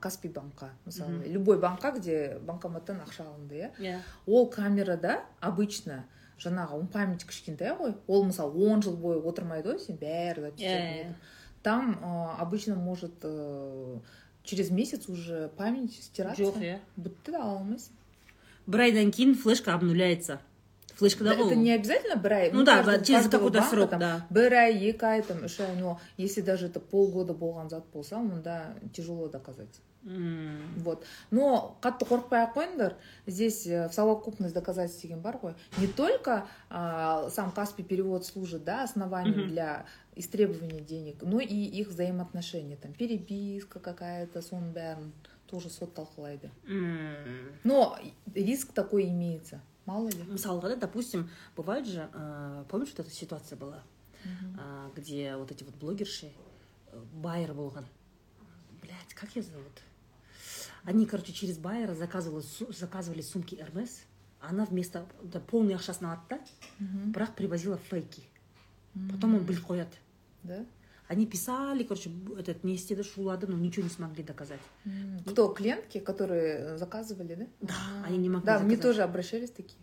каспи 0.00 0.28
банкқа 0.28 0.72
мысалы 0.84 1.22
любой 1.26 1.60
банкқа 1.62 1.94
где 1.98 2.38
банкоматтан 2.42 3.00
ақша 3.06 3.28
алынды 3.28 3.62
иә. 3.62 3.70
Yeah. 3.78 4.00
ол 4.26 4.48
камерада 4.50 5.22
обычно 5.40 6.04
жаңағы 6.38 6.80
он 6.80 6.86
память 6.88 7.24
кішкентай 7.24 7.76
ғой 7.78 7.94
ол 8.06 8.24
мысалы 8.24 8.68
он 8.68 8.82
жыл 8.82 8.96
бойы 8.96 9.22
отырмайды 9.22 9.72
ғой 9.72 9.78
сен 9.78 9.96
бәрі 9.96 10.52
yeah. 10.58 11.14
там 11.62 11.98
ә, 12.02 12.36
обычно 12.40 12.74
может 12.74 13.24
ә, 13.24 14.00
через 14.44 14.70
месяц 14.70 15.08
уже 15.08 15.50
память 15.56 15.94
стираться. 15.94 16.42
Жоқ 16.42 16.60
иә. 16.60 16.78
Бітті 16.96 17.34
ала 17.34 17.58
алмайсың. 17.58 17.96
Бір 18.66 18.86
айдан 18.86 19.10
кейін 19.10 19.34
флешка 19.34 19.74
обнуляется. 19.74 20.38
флешкада 20.99 21.35
ғой 21.35 21.47
это 21.47 21.55
не 21.55 21.71
обязательно 21.73 22.15
бір 22.21 22.33
ай 22.33 22.51
ну 22.51 22.63
да 22.63 22.99
через 22.99 23.29
какой 23.29 23.51
то 23.51 23.61
срок 23.63 23.97
да 23.99 24.25
бір 24.29 24.55
ай 24.63 24.73
екі 24.91 25.05
ай 25.05 25.21
там 25.21 25.45
үш 25.45 25.59
ай 25.65 25.75
но 25.75 25.99
если 26.17 26.41
даже 26.41 26.67
это 26.67 26.79
полгода 26.79 27.33
болған 27.33 27.69
зат 27.69 27.85
болса 27.93 28.17
онда 28.17 28.75
тяжело 28.93 29.27
доказать 29.27 29.81
вот 30.03 31.05
но 31.29 31.77
қатты 31.83 32.07
қорықпай 32.07 32.45
ақ 32.45 32.53
қойыңдар 32.55 32.93
здесь 33.27 33.67
э, 33.67 33.89
в 33.89 33.93
совокупность 33.93 34.53
доказательств 34.53 35.01
деген 35.01 35.19
бар 35.21 35.39
ғой 35.41 35.55
не 35.77 35.87
только 35.87 36.47
а, 36.69 37.29
сам 37.29 37.51
каспий 37.51 37.83
перевод 37.83 38.25
служит 38.25 38.63
да 38.63 38.83
основанием 38.83 39.49
для 39.49 39.85
истребования 40.15 40.79
денег 40.79 41.17
но 41.21 41.41
и 41.41 41.53
их 41.53 41.89
взаимоотношения 41.89 42.77
там 42.77 42.93
переписка 42.93 43.79
какая 43.79 44.25
то 44.27 44.39
соның 44.39 44.71
бәрін 44.73 45.11
тоже 45.47 45.69
сот 45.69 45.93
талқылайды 45.97 46.49
но 47.65 47.97
риск 48.33 48.71
такой 48.71 49.09
имеется 49.09 49.61
мало 49.85 50.09
ли 50.09 50.23
мысалға 50.23 50.69
да 50.69 50.75
допустим 50.87 51.29
бывает 51.55 51.87
же 51.87 52.09
э, 52.13 52.65
помнишь 52.69 52.89
вот 52.89 52.99
эта 52.99 53.09
ситуация 53.09 53.57
была 53.57 53.83
э, 54.23 54.89
где 54.95 55.35
вот 55.35 55.51
эти 55.51 55.63
вот 55.63 55.75
блогерши 55.75 56.31
байер 57.13 57.53
болған 57.53 57.85
блять 58.81 59.13
как 59.13 59.35
ее 59.35 59.43
зовут 59.43 59.83
Они, 60.83 61.05
короче, 61.05 61.33
через 61.33 61.57
байера 61.57 61.93
заказывали, 61.93 62.43
заказывали 62.71 63.21
сумки 63.21 63.55
Hermes. 63.55 63.91
Она 64.39 64.65
вместо 64.65 65.05
да, 65.21 65.41
полный 65.41 65.73
ақшасын 65.73 66.05
алады 66.05 66.23
да 66.29 66.39
бірақ 67.11 67.35
привозила 67.35 67.77
фейки 67.77 68.23
потом 69.11 69.35
он 69.35 69.43
біліп 69.43 69.65
қояды 69.67 69.97
да 70.43 70.65
они 71.07 71.25
писали 71.25 71.83
короче 71.83 72.11
этот 72.37 72.63
не 72.63 72.75
істеді 72.75 73.03
шулады 73.03 73.47
но 73.47 73.57
ничего 73.57 73.83
не 73.83 73.89
смогли 73.89 74.23
доказать 74.23 74.61
кто 75.25 75.47
клиентки 75.49 75.99
которые 75.99 76.77
заказывали 76.77 77.35
да 77.35 77.47
да 77.61 77.73
они 78.05 78.17
не 78.17 78.29
могли 78.29 78.45
да 78.45 78.59
мне 78.59 78.77
тоже 78.77 79.01
обращались 79.01 79.51
такие 79.51 79.81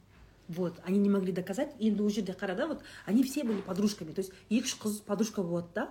вот 0.49 0.75
они 0.85 0.99
не 0.99 1.11
могли 1.11 1.33
доказать 1.33 1.75
енді 1.79 2.03
ол 2.03 2.11
жерде 2.11 2.33
қара 2.33 2.55
да 2.55 2.67
вот 2.67 2.83
они 3.07 3.23
все 3.25 3.45
были 3.45 3.61
подружками 3.61 4.13
то 4.13 4.21
есть 4.21 4.33
екі 4.49 4.67
үш 4.67 4.79
қыз 4.79 5.03
подружка 5.03 5.43
болады 5.43 5.69
да 5.75 5.91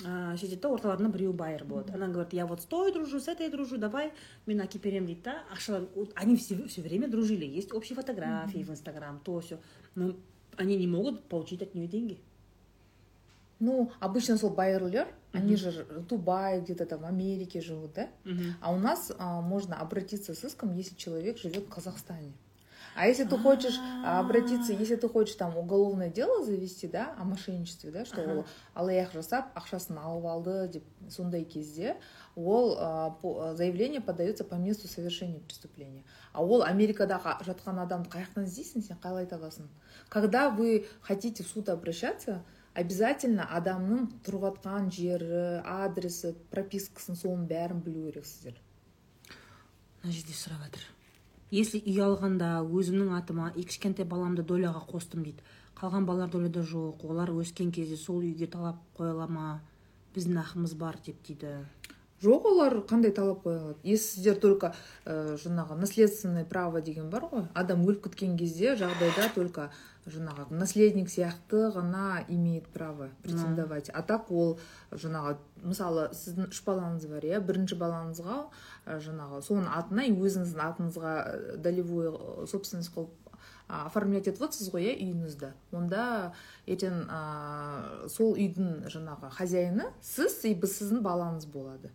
сөйтеді 0.00 0.60
да 0.62 0.68
орталарында 0.72 1.12
біреуі 1.12 1.36
байер 1.36 1.64
болады 1.64 1.92
она 1.92 2.08
говорит 2.08 2.32
я 2.32 2.46
вот 2.46 2.62
с 2.62 2.64
той 2.64 2.92
дружу 2.92 3.20
с 3.20 3.28
этой 3.28 3.50
дружу 3.50 3.76
давай 3.76 4.12
мен 4.46 4.60
әкеліп 4.64 4.84
беремін 4.84 5.06
дейді 5.06 5.22
да 5.24 5.44
ақшалар 5.52 5.84
они 6.14 6.36
все, 6.36 6.56
все 6.68 6.80
время 6.80 7.08
дружили 7.08 7.44
есть 7.44 7.74
общие 7.74 7.96
фотографии 7.96 8.64
в 8.64 8.70
инстаграм 8.70 9.20
то 9.24 9.40
все 9.40 9.60
но 9.94 10.16
они 10.56 10.76
не 10.76 10.86
могут 10.86 11.24
получить 11.24 11.62
от 11.62 11.74
нее 11.74 11.86
деньги 11.86 12.18
ну 13.59 13.91
обычно 13.99 14.37
сол 14.37 14.49
байерлер 14.49 15.07
они 15.33 15.55
же 15.55 15.85
в 15.89 16.05
Дубае 16.07 16.61
где-то 16.61 16.85
там 16.85 17.01
в 17.01 17.05
Америке 17.05 17.61
живут 17.61 17.93
да? 17.93 18.09
А 18.61 18.71
у 18.71 18.77
нас 18.77 19.11
а, 19.17 19.41
можно 19.41 19.75
обратиться 19.79 20.33
с 20.33 20.43
иском 20.43 20.73
если 20.73 20.95
человек 20.95 21.37
живет 21.37 21.65
в 21.65 21.69
Казахстане. 21.69 22.33
А 22.95 23.07
если 23.07 23.25
ты 23.25 23.37
хочешь 23.37 23.77
обратиться, 24.05 24.71
если 24.71 24.95
ты 24.95 25.09
хочешь 25.09 25.35
там 25.35 25.57
уголовное 25.57 26.09
дело 26.09 26.45
завести, 26.45 26.87
да, 26.87 27.13
о 27.19 27.25
мошенничестве, 27.25 27.91
да, 27.91 28.05
что 28.05 28.21
ол 28.21 28.45
алаяқ 28.73 29.11
жасап 29.11 29.51
ақшасын 29.53 29.99
алып 29.99 30.25
алды 30.25 30.69
деп 30.69 30.83
сондай 31.09 31.43
кезде 31.43 31.97
ол 32.35 32.75
заявление 33.55 33.99
подается 33.99 34.45
по 34.45 34.55
месту 34.55 34.87
совершения 34.87 35.41
преступления. 35.41 36.05
А 36.31 36.43
ол 36.43 36.63
америкадағы 36.63 37.35
жатқан 37.43 37.83
адамды 37.83 38.09
қай 38.09 38.23
жақтан 38.23 38.47
іздейсің 38.47 38.87
сен 38.87 38.97
қалай 39.03 39.27
табасың 39.27 39.67
когда 40.09 40.49
вы 40.49 40.87
хотите 41.01 41.43
в 41.43 41.47
суд 41.47 41.69
обращаться 41.69 42.43
обязательно 42.75 43.47
адамның 43.57 44.07
тұрып 44.27 44.49
жатқан 44.49 44.91
жері 44.91 45.41
адресі 45.63 46.35
пропискасын 46.51 47.17
соның 47.19 47.49
бәрін 47.49 47.81
білу 47.85 48.09
керексіздер 48.09 48.61
мына 50.05 50.13
жерде 50.13 50.35
сұрап 50.37 50.61
жатыр. 50.67 50.83
Если 51.49 51.79
үй 51.81 51.97
алғанда 52.05 52.59
өзімнің 52.61 53.15
атыма 53.17 53.47
кішкентай 53.55 54.05
баламды 54.05 54.43
доляға 54.45 54.83
қостым 54.85 55.23
дейді. 55.25 55.41
Қалған 55.75 56.05
балалар 56.05 56.29
доляда 56.29 56.61
жоқ 56.61 57.01
олар 57.09 57.31
өскен 57.33 57.71
кезде 57.73 57.97
сол 57.97 58.21
үйге 58.21 58.45
талап 58.45 58.77
қоя 58.97 59.25
ма? 59.27 59.61
Біздің 60.13 60.37
ақымыз 60.43 60.75
бар 60.77 60.99
деп 61.05 61.23
дейді. 61.25 61.65
Жоқ 62.23 62.45
олар 62.47 62.77
қандай 62.87 63.11
талап 63.11 63.43
қоя 63.45 63.59
алады? 63.59 63.79
Если 63.83 64.15
сіздер 64.15 64.39
только 64.39 64.73
ә, 65.05 65.35
жаңағы 65.35 65.75
наследственное 65.75 66.45
право 66.45 66.81
деген 66.81 67.09
бар 67.09 67.27
ғой. 67.31 67.47
Адам 67.53 67.83
өліп 67.85 68.07
кеткен 68.07 68.37
кезде 68.37 68.75
жағдайда 68.75 69.33
только 69.35 69.69
жаңағы 70.05 70.47
наследник 70.53 71.09
сияқты 71.09 71.71
ғана 71.73 72.23
имеет 72.29 72.67
право 72.69 73.09
претендовать. 73.23 73.89
А 73.89 74.01
так 74.01 74.31
ол 74.31 74.59
жаңағы 74.91 75.37
мысалы 75.63 76.09
сіздің 76.13 76.49
үш 76.53 76.63
балаңыз 76.65 77.09
бар 77.09 77.25
иә? 77.25 77.41
Бірінші 77.41 77.75
балаңызға 77.81 78.39
жаңағы 78.85 79.41
соның 79.41 79.69
атына 79.75 80.07
өзіңіздің 80.13 80.65
атыңызға 80.69 81.13
долевой 81.57 82.13
собственность 82.47 82.93
қылып 82.95 83.11
оформлять 83.67 84.27
етіп 84.29 84.45
отырсыз 84.45 84.69
ғой 84.69 84.91
иә 84.91 84.95
үйіңізді. 85.01 85.51
Онда 85.73 86.31
ертең 86.69 87.05
ә, 87.09 88.07
сол 88.13 88.37
үйдің 88.37 88.85
жаңағы 88.93 89.31
хозяины 89.33 89.89
сіз 90.05 90.43
и 90.45 90.53
сіздің 90.53 91.01
балаңыз 91.01 91.49
болады. 91.49 91.89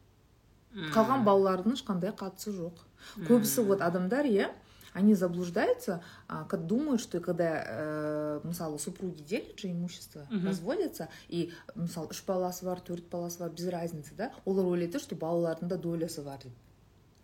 Қалған 0.75 1.25
балалардың 1.27 1.75
ешқандай 1.75 2.13
қатысы 2.17 2.53
жоқ. 2.55 2.83
Көбісі 3.27 3.65
вот 3.67 3.81
адамдар 3.83 4.27
иә 4.27 4.51
они 4.93 5.15
заблуждаются, 5.15 6.03
а, 6.29 6.45
как 6.45 6.67
думают, 6.67 7.01
что 7.01 7.21
когда 7.21 7.63
э, 7.65 8.41
мысалы 8.43 8.79
супруги 8.79 9.23
делят 9.23 9.59
же 9.59 9.71
имущество 9.71 10.27
mm 10.31 10.39
-hmm. 10.39 10.47
разводятся 10.47 11.09
и 11.29 11.53
мысалы 11.75 12.09
үш 12.11 12.25
баласы 12.27 12.65
бар 12.65 12.79
төрт 12.79 13.09
баласы 13.11 13.39
бар 13.39 13.51
без 13.51 13.69
разницы 13.69 14.15
да 14.17 14.33
олар 14.45 14.67
ойлайды 14.67 14.99
что 14.99 15.15
балалардың 15.15 15.69
да 15.69 15.77
долясы 15.77 16.23
бар 16.23 16.39
деп. 16.39 16.53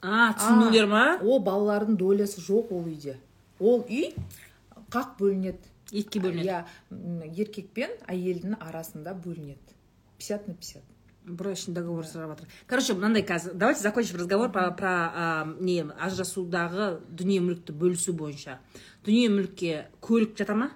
А 0.02 0.32
түсіндіңдер 0.32 0.86
ма? 0.86 1.18
Ол 1.22 1.40
балалардың 1.40 1.96
долясы 1.96 2.40
жоқ 2.40 2.70
ол 2.70 2.84
үйде. 2.84 3.16
Ол 3.58 3.84
үй 3.88 4.14
қақ 4.90 5.18
бөлінеді. 5.18 5.58
Екіге 5.92 6.20
бөлінеді. 6.20 6.64
Иә 6.90 7.42
еркек 7.42 7.70
пен 7.70 7.90
әйелдің 8.06 8.56
арасында 8.60 9.14
бөлінеді. 9.14 9.74
50 10.18 10.48
на 10.48 10.54
50 10.54 10.95
брачный 11.26 11.74
договор 11.74 12.06
сұрап 12.06 12.36
жатыр 12.36 12.48
короче 12.66 12.94
мынандай 12.94 13.24
қазір 13.26 13.54
давайте 13.54 13.82
закончим 13.82 14.16
разговор 14.16 14.52
про, 14.52 14.70
про 14.70 14.94
а, 15.12 15.54
не 15.60 15.82
ажырасудағы 15.82 17.00
дүние 17.10 17.42
мүлікті 17.42 17.74
бөлісу 17.74 18.14
бойынша. 18.16 18.60
Дүние 19.04 19.28
мүлікке 19.34 19.86
көлік 20.00 20.36
жата 20.38 20.54
ма? 20.54 20.70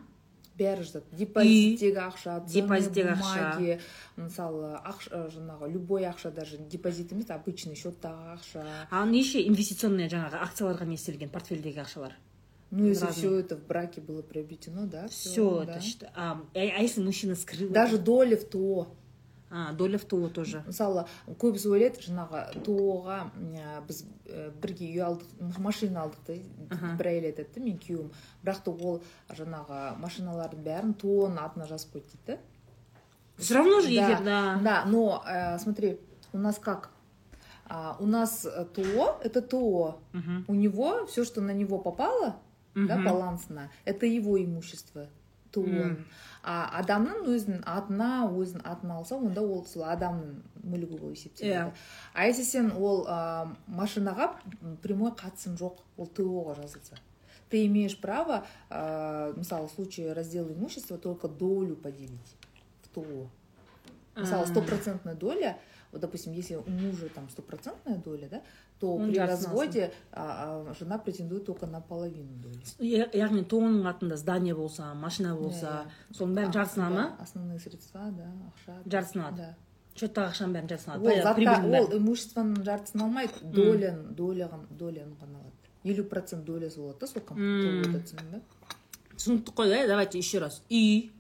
Бәрі 0.60 0.84
жатады. 0.84 1.16
Депозиттегі 1.16 2.00
ақша 2.04 2.40
Депозиттегі 2.44 3.14
ақша. 3.14 3.78
мысалы 4.16 4.74
ақша 4.84 5.22
жаңағы 5.32 5.70
любой 5.72 6.04
ақша 6.04 6.32
даже 6.34 6.58
депозит 6.58 7.12
емес 7.12 7.30
обычный 7.30 7.74
счеттағы 7.74 8.34
ақша. 8.36 8.66
Ал 8.90 9.06
неше 9.06 9.40
инвестиционный 9.46 10.10
жаңағы 10.10 10.42
акцияларға 10.44 10.84
не 10.84 10.98
істелген 11.00 11.30
портфельдегі 11.30 11.80
ақшалар? 11.80 12.18
Ну 12.70 12.86
если 12.86 13.06
все 13.06 13.38
это 13.38 13.56
в 13.56 13.66
браке 13.66 14.00
было 14.00 14.22
приобретено 14.22 14.86
да 14.86 15.08
все 15.08 15.62
это 15.62 15.80
а, 16.14 16.40
а 16.54 16.58
если 16.58 17.02
мужчина 17.02 17.34
скрыл 17.34 17.70
даже 17.70 17.98
доля 17.98 18.36
в 18.36 18.44
то. 18.44 18.94
а, 19.51 19.71
доля 19.73 19.97
в 19.97 20.05
то 20.05 20.27
тоже 20.29 20.63
мысалы 20.67 21.05
көбісі 21.39 21.69
ойлайды 21.69 22.01
жаңағы 22.01 22.63
тоо 22.65 23.29
біз 23.87 24.01
ә, 24.25 24.49
бірге 24.61 24.87
үй 24.89 24.99
алдық 25.05 25.29
м- 25.39 25.53
машина 25.63 26.03
алдық 26.05 26.25
та 26.25 26.33
Аха. 26.75 26.95
бір 26.97 27.07
әйел 27.13 27.29
айтады 27.29 27.47
да 27.55 27.61
мен 27.61 27.77
күйеуім 27.77 28.09
бірақ 28.43 28.63
та 28.65 28.71
ол 28.71 29.01
жаңағы 29.29 29.79
машиналардың 30.01 30.63
бәрін 30.65 30.93
тооның 30.97 31.39
атына 31.45 31.67
жазып 31.69 31.93
қойды 31.95 32.09
дейді 32.25 32.25
да 32.27 32.37
все 33.37 33.53
равно 33.55 33.81
же 33.81 33.87
Да, 33.93 34.09
егер 34.09 34.23
да 34.23 34.59
Да, 34.63 34.85
но 34.85 35.23
э, 35.27 35.59
смотри, 35.59 35.99
у 36.33 36.37
нас 36.37 36.57
как? 36.57 36.89
А, 37.67 37.97
у 37.99 38.05
нас 38.05 38.45
э, 38.45 38.65
ТО 38.73 39.19
это 39.23 39.41
ТО. 39.41 39.99
Мгм. 40.13 40.45
У 40.47 40.53
него 40.53 41.05
все, 41.07 41.25
что 41.25 41.41
на 41.41 41.51
него 41.51 41.79
попало, 41.79 42.35
да, 42.75 42.95
Мгм. 42.95 43.03
балансно, 43.05 43.71
это 43.85 44.05
его 44.05 44.41
имущество. 44.41 45.07
М. 45.56 46.06
А 46.42 46.80
адамның 46.80 47.26
өзінің 47.28 47.64
атына 47.68 48.30
өзінің 48.32 48.64
атын 48.64 48.92
алса 48.94 49.16
онда 49.16 49.42
ол 49.42 49.66
сол 49.66 49.84
адамның 49.84 50.38
мүлігі 50.64 50.98
болып 50.98 51.16
есептеледі. 51.18 51.52
Иә. 51.52 51.72
а 52.14 52.26
если 52.26 52.44
сен 52.44 52.72
ол 52.72 53.04
ә, 53.06 53.48
машинаға 53.66 54.36
прямой 54.82 55.12
қатысым 55.12 55.58
жоқ 55.60 55.82
ол 55.96 56.06
ТО-ға 56.06 56.56
жазылса. 56.56 56.96
Ты 57.50 57.66
имеешь 57.66 57.98
право 58.00 58.46
ә, 58.70 59.36
мысалы 59.36 59.68
в 59.68 59.72
случае 59.72 60.12
раздела 60.12 60.52
имущества 60.52 60.96
только 60.96 61.28
долю 61.28 61.76
поделить 61.76 62.36
в 62.82 62.88
ТО. 62.88 63.28
Мысалы 64.14 64.46
стопроцентная 64.46 65.14
доля 65.14 65.58
вот 65.92 66.00
допустим 66.00 66.32
если 66.32 66.54
у 66.54 66.64
мужа 66.68 67.08
там 67.08 67.28
стопроцентная 67.28 67.96
доля 67.96 68.28
да 68.28 68.42
то 68.80 68.94
Он 68.96 69.10
при 69.10 69.18
разводе 69.18 69.92
а, 70.12 70.64
а, 70.70 70.74
жена 70.74 70.98
претендует 70.98 71.44
только 71.44 71.66
на 71.66 71.80
половину 71.80 72.32
доли 72.42 72.60
яғни 72.80 73.44
тоның 73.44 73.86
атында 73.86 74.16
здание 74.16 74.54
болса 74.54 74.94
машина 74.94 75.34
болса 75.36 75.86
соның 76.16 76.34
бәрін 76.38 76.52
жартысын 76.56 76.84
ала 76.86 76.94
ма? 76.94 77.04
Да, 77.18 77.22
основные 77.24 77.58
средства 77.58 78.10
да 78.10 78.30
ақша. 78.50 78.78
Жартысын 78.86 79.20
алады. 79.20 79.36
да. 79.36 79.54
Счеттағы 79.94 80.32
ақшаның 80.32 80.52
бәрін 80.56 80.68
жартысын 80.72 80.92
алады 80.96 81.80
ол 81.80 81.96
имуществоның 81.98 82.64
жартысын 82.64 83.04
алмайды 83.04 83.32
доляны 83.42 84.14
доляны 84.16 84.66
доляны 84.70 85.14
ғана 85.20 85.38
алады. 85.44 85.56
Елу 85.84 86.04
процент 86.04 86.44
долясы 86.44 86.80
болады 86.80 87.00
да 87.00 87.06
сол 87.06 87.22
ба 87.22 88.40
түсініктік 89.20 89.54
қой 89.54 89.68
да 89.68 89.86
давайте 89.86 90.18
еще 90.18 90.38
раз. 90.38 90.62
Үй 90.70 91.12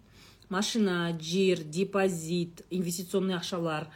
машина 0.48 1.16
жер 1.20 1.62
депозит 1.62 2.64
инвестиционный 2.70 3.34
ақшалар 3.34 3.88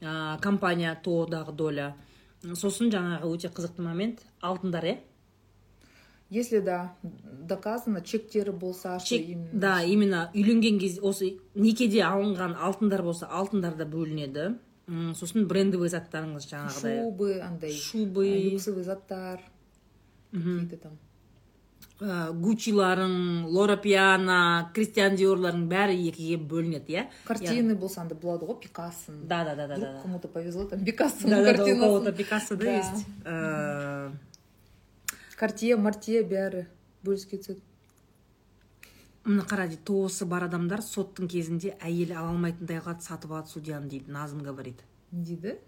ә, 0.00 0.38
компания 0.40 0.98
тодағы 1.04 1.52
доля. 1.52 1.96
Сосын 2.42 2.90
жаңағы 2.90 3.24
өте 3.34 3.48
қызықты 3.48 3.82
момент. 3.82 4.20
Алтындар 4.40 4.84
иә? 4.84 4.98
Если 6.30 6.60
да 6.60 6.94
доказано 7.48 8.02
чектері 8.02 8.52
болса 8.52 8.98
чек 9.04 9.26
именно- 9.28 9.48
да 9.60 9.82
именно 9.82 10.30
үйленген 10.34 10.78
кезде 10.78 11.00
осы 11.00 11.38
некеде 11.54 12.00
алынған 12.02 12.54
алтындар 12.60 13.02
болса 13.02 13.26
алтындар 13.26 13.74
да 13.76 13.84
бөлінеді. 13.86 14.58
М, 14.88 15.14
сосын 15.14 15.46
брендовый 15.46 15.88
заттарыңыз 15.88 16.46
жаңағыдай. 16.48 17.02
Шубы 17.04 17.40
андай 17.40 17.72
шубы. 17.72 18.26
а, 18.28 18.50
люксовый 18.52 18.84
заттар 18.84 19.40
какие 20.32 20.66
то 20.68 20.76
там. 20.76 20.98
Гучиларың 22.00 23.46
лора 23.50 23.76
пиана 23.76 24.70
кристиан 24.74 25.16
диорларың 25.18 25.64
бәрі 25.70 25.96
екіге 26.08 26.36
бөлінеді 26.38 26.94
иә? 26.94 27.06
Картины 27.26 27.74
болса 27.74 28.02
андай 28.02 28.18
болады 28.18 28.46
ғой 28.46 28.60
пикассо. 28.62 29.12
Да 29.22 29.44
да 29.44 29.56
да 29.56 29.66
да 29.66 29.76
вдруг 29.76 30.02
кому 30.02 30.18
то 30.20 30.28
повезло 30.28 30.64
там 30.64 30.84
пикассо 30.84 31.28
да 31.28 31.42
да 31.42 31.64
у 31.64 31.78
кого-то 31.78 32.12
пикассо 32.12 32.56
да 32.56 32.70
есть. 32.78 33.06
Картье 35.36 35.76
мартье 35.76 36.22
бәрі 36.22 36.66
бөліске 37.02 37.38
түседі 37.42 37.62
мына 39.28 39.44
қара 39.44 39.66
дейді 39.68 39.82
тоғысы 39.84 40.24
бар 40.24 40.46
адамдар 40.46 40.80
соттың 40.82 41.28
кезінде 41.28 41.74
әйелі 41.84 42.14
ала 42.16 42.30
алмайтындай 42.32 42.78
қылады 42.80 43.04
сатып 43.04 43.34
алады 43.34 43.50
судьяны 43.50 43.90
дейді 43.90 44.10
назым 44.10 44.40
говорит. 44.42 44.80
Не 45.10 45.24
дейді? 45.24 45.58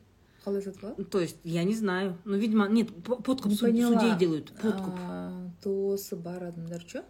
Қалай 0.45 0.63
сатып 0.63 0.85
алады 0.85 1.05
то 1.05 1.21
есть 1.21 1.37
я 1.45 1.65
не 1.65 1.75
знаю. 1.75 2.17
Ну 2.25 2.37
видимо 2.37 2.67
нет 2.69 2.89
по- 3.05 3.17
подкуп 3.17 3.53
судей 3.53 4.17
делают 4.19 4.53
подкуп. 4.61 4.95
А, 4.99 5.51
тосы 5.63 6.17
бар 6.17 6.45
адамдар 6.45 6.81
что 6.81 7.05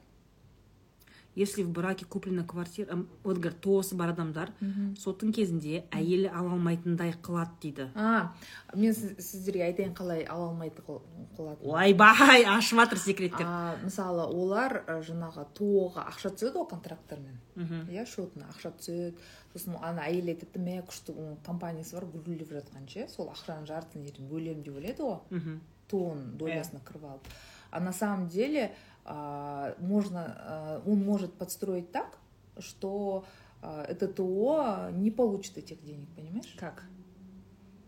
если 1.36 1.62
в 1.62 1.70
браке 1.70 2.04
куплена 2.04 2.44
квартира 2.44 2.96
вот 3.24 3.38
тоғысы 3.62 3.94
бар 3.94 4.10
адамдар 4.10 4.50
соттың 4.98 5.32
кезінде 5.32 5.84
әйелі 5.90 6.28
ала 6.32 6.52
алмайтындай 6.56 7.14
қылады 7.22 7.50
дейді. 7.62 7.88
А 7.94 8.32
мен 8.74 8.92
сіз- 8.92 9.20
сіздерге 9.20 9.64
айтайын 9.70 9.94
қалай 9.94 10.24
ала 10.26 10.48
алмайды 10.50 10.82
қыл- 10.86 11.02
қылатын 11.38 11.70
ойбай 11.70 12.44
ашып 12.44 12.78
жатыр 12.80 12.98
секреттер. 12.98 13.46
Мысалы 13.84 14.26
олар 14.26 14.82
жаңағы 14.88 15.46
тоға 15.54 16.08
ақша 16.10 16.34
түседі 16.34 16.56
ғой 16.58 16.68
контракттармен 16.70 17.38
иә 17.90 18.04
счетына 18.06 18.50
ақша 18.50 18.72
түседі. 18.78 19.14
Сосын 19.54 19.76
ана 19.82 20.02
әйел 20.06 20.28
айтады 20.30 20.52
да 20.54 20.60
мә 20.60 20.82
күшті 20.86 21.10
оның 21.14 21.36
компаниясы 21.46 21.94
бар 21.94 22.04
гүлдеп 22.06 22.50
жатқан 22.52 22.88
ше 22.88 23.06
сол 23.08 23.30
ақшаның 23.32 23.66
жартысын 23.66 24.04
ертең 24.06 24.28
бөлемін 24.30 24.62
деп 24.62 24.74
ойлайды 24.76 25.02
ғой. 25.02 25.58
Тон 25.90 26.36
долясына 26.38 26.80
кіріп 26.86 27.04
алып. 27.04 27.24
А 27.72 27.80
на 27.80 27.92
самом 27.92 28.28
деле 28.28 28.72
можно 29.09 30.35
а, 30.39 30.81
он 30.85 31.03
может 31.03 31.33
подстроить 31.33 31.91
так 31.91 32.17
что 32.59 33.25
а, 33.61 33.83
это 33.83 34.07
ТО 34.07 34.89
не 34.91 35.11
получит 35.11 35.57
этих 35.57 35.83
денег 35.83 36.09
понимаешь 36.15 36.55
как 36.57 36.83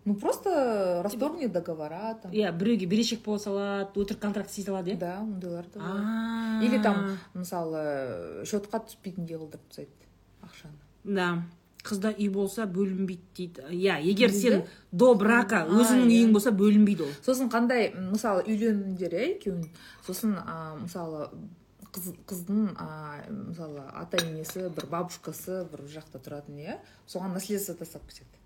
ну 0.06 0.16
просто 0.16 1.02
расторгнет 1.04 1.52
договора 1.52 2.20
там 2.22 2.32
иә 2.32 2.52
біреуге 2.52 2.86
берешек 2.86 3.24
бола 3.24 3.40
салады 3.40 4.00
өтірік 4.00 4.20
контракт 4.20 4.52
істей 4.52 4.66
салады 4.66 4.92
иә 4.92 4.98
да 4.98 5.18
ондайлар 5.20 5.66
да 5.74 5.80
бар. 5.80 5.98
А. 5.98 6.62
или 6.64 6.82
там 6.82 7.18
мысалы 7.34 8.44
счетқа 8.46 8.86
түспейтіндей 8.86 9.42
қылдырып 9.42 9.66
тастайды 9.68 9.92
ақшаны 10.42 10.78
да 11.04 11.44
қызда 11.83 12.13
үй 12.15 12.29
болса 12.31 12.67
бөлінбейді 12.71 13.23
дейді. 13.37 13.65
Иә 13.75 13.99
егер 14.07 14.33
сен 14.35 14.63
до 14.93 15.13
брака 15.19 15.65
өзіңнің 15.67 16.13
үйің 16.13 16.35
болса 16.35 16.53
бөлінбейді 16.55 17.07
ол. 17.07 17.17
Сосын 17.27 17.51
қандай 17.53 17.91
мысалы 17.97 18.45
үйлендіңдер 18.47 19.17
иә 19.19 19.25
екеуің 19.33 19.65
сосын 20.07 20.37
а, 20.39 20.77
мысалы 20.79 21.27
қыз, 21.93 22.13
қыздың 22.31 22.77
а, 22.79 23.25
мысалы 23.31 23.83
ата 23.99 24.23
енесі 24.23 24.69
бір 24.77 24.87
бабушкасы 24.93 25.65
бір 25.73 25.85
жақта 25.91 26.23
тұратын 26.23 26.63
иә? 26.63 26.79
Соған 27.11 27.35
наследство 27.35 27.75
тастап 27.75 28.07
кетеді. 28.09 28.39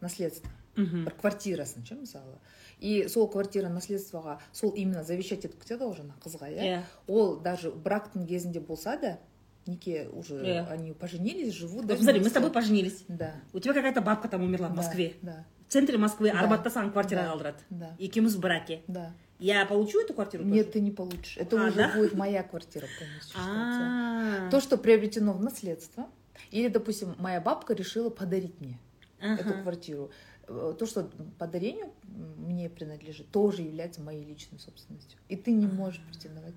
Наследство. 0.00 0.50
Мхм 0.76 1.06
бір 1.06 1.14
квартирасын 1.20 1.86
ше 1.86 1.94
мысалы. 2.00 2.38
И 2.80 3.06
сол 3.08 3.28
квартира 3.30 3.68
наследствоға 3.70 4.40
сол 4.52 4.74
именно 4.74 5.04
завещать 5.04 5.46
етіп 5.46 5.62
кетеді 5.62 5.86
ғой 5.86 5.94
жаңағы 6.00 6.24
қызға 6.26 6.50
иә? 6.50 6.66
Иә. 6.66 6.82
Ол 7.06 7.36
даже 7.40 7.70
брактың 7.70 8.26
кезінде 8.26 8.60
болса 8.60 8.98
да 9.00 9.18
неке 9.65 10.07
уже 10.11 10.35
Иә. 10.35 10.67
они 10.69 10.93
поженились 10.93 11.53
живут 11.53 11.85
да 11.85 11.93
вот 11.95 12.03
смотри 12.03 12.19
мы 12.19 12.23
с 12.23 12.31
вместе. 12.31 12.33
тобой 12.39 12.51
поженились 12.51 13.03
да 13.07 13.35
у 13.53 13.59
тебя 13.59 13.73
какая 13.73 13.93
то 13.93 14.01
бабка 14.01 14.27
там 14.27 14.41
умерла 14.43 14.67
в 14.67 14.71
да, 14.71 14.77
москве 14.77 15.13
да 15.21 15.45
в 15.67 15.71
центре 15.71 15.97
москвы 15.97 16.31
Да. 16.31 16.39
арбатта 16.39 16.69
саған 16.69 16.91
квартира 16.91 17.19
Да. 17.21 17.33
қалдырады 17.33 17.59
да 17.69 17.95
екеуміз 17.99 18.35
в 18.35 18.39
браке 18.39 18.81
да 18.87 19.13
я 19.39 19.65
получу 19.65 20.01
эту 20.01 20.13
квартиру 20.13 20.43
нет 20.43 20.65
тоже? 20.67 20.73
ты 20.73 20.79
не 20.81 20.91
получишь 20.91 21.37
это 21.37 21.61
А, 21.61 21.67
уже 21.67 21.75
да? 21.77 21.93
будет 21.95 22.13
моя 22.15 22.41
квартира 22.43 22.87
полностью 22.99 23.37
считается. 23.39 24.47
А. 24.47 24.49
то 24.49 24.59
что 24.59 24.77
приобретено 24.77 25.33
в 25.33 25.41
наследство 25.41 26.07
или 26.51 26.67
допустим 26.67 27.15
моя 27.19 27.39
бабка 27.39 27.73
решила 27.73 28.09
подарить 28.09 28.59
мне 28.59 28.79
Ага. 29.21 29.41
эту 29.41 29.61
квартиру 29.61 30.09
э, 30.47 30.73
то 30.79 30.85
что 30.87 31.09
по 31.37 31.45
дарению 31.45 31.91
м, 32.05 32.45
мне 32.47 32.69
принадлежит 32.69 33.29
тоже 33.29 33.61
является 33.61 34.01
моей 34.01 34.25
личной 34.25 34.57
собственностью 34.59 35.19
и 35.27 35.35
ты 35.35 35.51
не 35.51 35.67
можешь 35.67 36.01
претендовать 36.09 36.55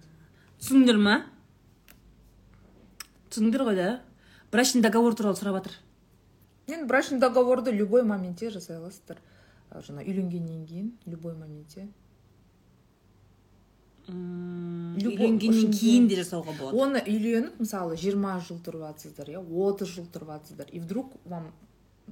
түсіндіңдер 0.60 0.96
ма 0.96 1.26
түсіндіңдер 3.30 3.64
ғой 3.68 3.76
да 3.76 3.88
брачный 4.52 4.82
договор 4.82 5.14
туралы 5.14 5.36
сұрап 5.36 5.58
жатыр 5.60 5.72
енді 6.68 6.86
брачный 6.86 7.18
договорды 7.20 7.70
любой 7.72 8.02
моментте 8.04 8.50
жасай 8.50 8.76
аласыздар 8.78 9.18
А, 9.72 9.80
жаңа 9.80 10.02
үйленгеннен 10.04 10.66
кейін 10.68 10.90
любой 11.06 11.32
моментте 11.34 11.88
М, 14.08 14.96
Любой- 14.98 15.14
үйленгеннен 15.14 15.54
ішінде- 15.54 15.78
кейін 15.78 16.08
де 16.08 16.16
жасауға 16.18 16.52
болады 16.58 16.76
оны 16.82 17.00
үйленіп 17.06 17.60
мысалы 17.62 17.96
жиырма 17.96 18.32
жыл 18.42 18.58
тұрып 18.58 18.82
жатсыздар 18.82 19.30
иә 19.30 19.38
отыз 19.66 19.88
жыл 19.94 20.06
тұрып 20.12 20.32
жатсыздар 20.34 20.66
и 20.72 20.80
вдруг 20.80 21.12
вам 21.24 21.52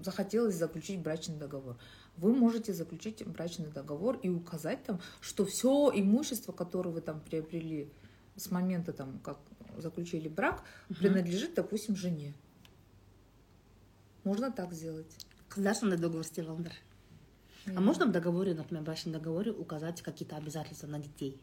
захотелось 0.00 0.54
заключить 0.54 1.00
брачный 1.02 1.36
договор 1.36 1.76
вы 2.16 2.32
можете 2.32 2.72
заключить 2.72 3.26
брачный 3.26 3.70
договор 3.74 4.16
и 4.22 4.28
указать 4.28 4.84
там 4.84 5.00
что 5.20 5.44
все 5.44 5.90
имущество 5.92 6.52
которое 6.52 6.90
вы 6.90 7.00
там 7.00 7.20
приобрели 7.20 7.90
с 8.36 8.50
момента 8.52 8.92
там 8.92 9.18
как 9.24 9.38
заключили 9.81 10.27
брак 10.27 10.63
принадлежит 10.99 11.53
допустим 11.55 11.95
жене. 11.95 12.33
Можно 14.23 14.51
так 14.51 14.73
сделать. 14.73 15.11
Қыздар 15.49 15.75
сондай 15.75 15.99
договор 15.99 16.21
істеп 16.21 16.47
а 17.75 17.81
можно 17.81 18.05
в 18.05 18.11
договоре 18.11 18.53
например 18.53 18.83
в 18.83 18.85
брачном 18.85 19.13
договоре 19.13 19.51
указать 19.51 20.01
какие 20.01 20.27
то 20.27 20.35
обязательства 20.35 20.87
на 20.87 20.99
детей 20.99 21.39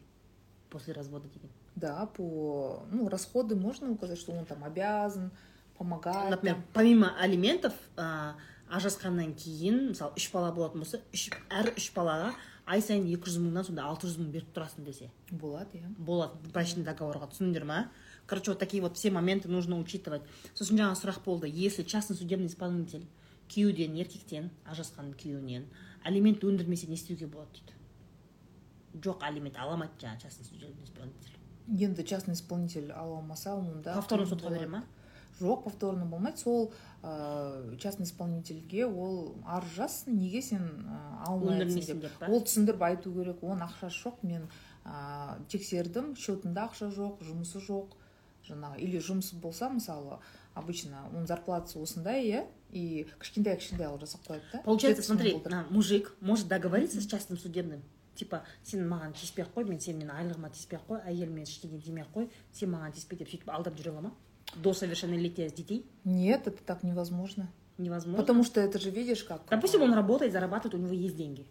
после 0.69 0.93
развода 0.93 1.27
деген 1.27 1.49
да 1.75 2.05
по 2.05 2.85
ну 2.91 3.09
расходы 3.09 3.55
можно 3.55 3.91
указать 3.91 4.19
что 4.19 4.31
он 4.31 4.45
там 4.45 4.63
обязан 4.63 5.31
помогать 5.77 6.29
например 6.29 6.55
там. 6.55 6.65
помимо 6.73 7.17
алиментов 7.19 7.73
ажырасқаннан 7.97 9.35
кейін 9.35 9.91
мысалы 9.91 10.15
үш 10.15 10.31
бала 10.31 10.51
болатын 10.55 10.81
болса 10.81 11.01
үш 11.13 11.29
әр 11.51 11.73
үш 11.75 11.91
балаға 11.93 12.31
ай 12.65 12.81
сайын 12.81 13.05
екі 13.11 13.29
жүз 13.29 13.41
мыңнан 13.43 13.67
сонда 13.67 13.83
алты 13.85 14.07
жүз 14.07 14.21
мың 14.21 14.31
беріп 14.31 14.53
тұрасың 14.55 14.85
десе. 14.87 15.09
Болады 15.29 15.77
иә. 15.77 15.89
Болады 15.97 16.51
брачный 16.53 16.85
договорға 16.87 17.27
түсіндіңдер 17.33 17.65
ма? 17.67 17.79
Короче 18.25 18.51
вот 18.51 18.59
такие 18.59 18.81
вот 18.81 18.97
все 18.97 19.11
моменты 19.11 19.49
нужно 19.49 19.79
учитывать. 19.79 20.23
Сосын 20.53 20.77
жаңа 20.77 20.95
сұрақ 20.99 21.23
болды 21.25 21.47
если 21.47 21.83
частный 21.83 22.15
судебный 22.15 22.47
исполнитель 22.47 23.05
күйеуден 23.49 23.95
еркектен 23.99 24.49
ажырасқан 24.65 25.13
күйеуінен 25.19 25.67
алимент 26.03 26.43
өндірмесе 26.43 26.87
не 26.87 26.95
істеуге 26.95 27.27
болады 27.27 27.59
дейді. 27.59 27.77
Жоқ 29.03 29.23
алимент 29.27 29.57
ала 29.57 29.73
алмайды 29.73 29.99
жаңағы 29.99 30.21
частный 30.21 30.45
судебный 30.45 30.83
исполнитель. 30.83 31.39
Енді 31.67 32.03
частный 32.03 32.33
исполнитель 32.35 32.91
ала 32.91 33.17
алмаса 33.17 33.55
онда 33.55 33.95
повторно 33.95 34.25
сотқа 34.25 34.51
бере 34.51 34.67
ма? 34.67 34.83
жоқ 35.39 35.63
повторно 35.63 36.05
болмайды. 36.05 36.37
Сол 36.37 36.73
ә, 37.01 37.77
частный 37.77 38.05
исполнительге 38.05 38.85
ол 38.85 39.35
арыз 39.45 39.75
жазсын 39.75 40.17
неге 40.17 40.41
сен 40.41 40.63
ә, 40.85 41.27
алмайсың 41.27 41.81
деп. 41.81 42.01
Деп 42.05 42.19
па? 42.19 42.29
Ол 42.29 42.43
түсіндіріп 42.45 42.85
айту 42.89 43.13
керек. 43.13 43.41
Оның 43.41 43.67
ақшасы 43.67 44.03
жоқ. 44.03 44.21
Мен 44.23 44.47
ә, 44.85 45.39
тексердім. 45.49 46.13
Счетында 46.15 46.67
ақша 46.69 46.91
жоқ 46.93 47.23
жұмысы 47.25 47.63
жоқ. 47.65 47.97
жаңағы 48.52 48.78
или 48.78 48.98
жұмысы 48.98 49.36
болса 49.40 49.68
мысалы 49.68 50.18
обычно 50.54 51.04
оның 51.12 51.26
зарплатасы 51.26 51.78
осындай 51.78 52.24
иә 52.26 52.46
и 52.72 53.06
кішкентай 53.20 53.56
кішкентай 53.56 53.86
қылып 53.86 54.00
жасап 54.00 54.26
қояды 54.26 54.42
да 54.52 54.62
Получается, 54.64 55.02
жетпіс 55.02 55.10
мың 55.10 55.16
смотри, 55.16 55.32
доллар. 55.32 55.54
а, 55.54 55.72
мужик 55.72 56.14
может 56.20 56.48
договориться 56.48 57.00
с 57.00 57.06
частным 57.06 57.38
судебным. 57.38 57.82
Типа, 58.14 58.42
сен 58.64 58.82
маған 58.90 59.12
тиіспей 59.14 59.44
ақ 59.44 59.52
қой, 59.54 59.64
мен 59.68 59.78
сен 59.80 59.96
менің 60.00 60.10
айлығыма 60.18 60.50
тиіспей 60.50 60.78
ақ 60.80 60.88
қой, 60.88 61.00
әйеліме 61.06 61.42
ештеңе 61.46 61.78
демей 61.78 62.02
ақ 62.02 62.08
қой, 62.16 62.28
сен 62.52 62.72
маған 62.72 62.92
тиіспе 62.96 63.16
деп 63.16 63.28
сөйтіп 63.30 63.48
алдап 63.54 63.76
жүре 63.78 63.92
ала 63.92 64.00
ма? 64.08 64.12
До 64.56 64.72
совершеннолетия 64.74 65.48
с 65.48 65.52
детей 65.52 65.84
нет 66.04 66.48
это 66.48 66.62
так 66.64 66.82
невозможно 66.82 67.48
невозможно. 67.76 68.20
потому 68.20 68.42
что 68.42 68.60
это 68.60 68.80
же 68.80 68.90
видишь 68.90 69.22
как 69.22 69.42
Допустим, 69.50 69.82
он 69.82 69.94
работает, 69.94 70.32
зарабатывает, 70.32 70.74
у 70.74 70.78
него 70.78 70.94
есть 70.94 71.14
деньги. 71.16 71.46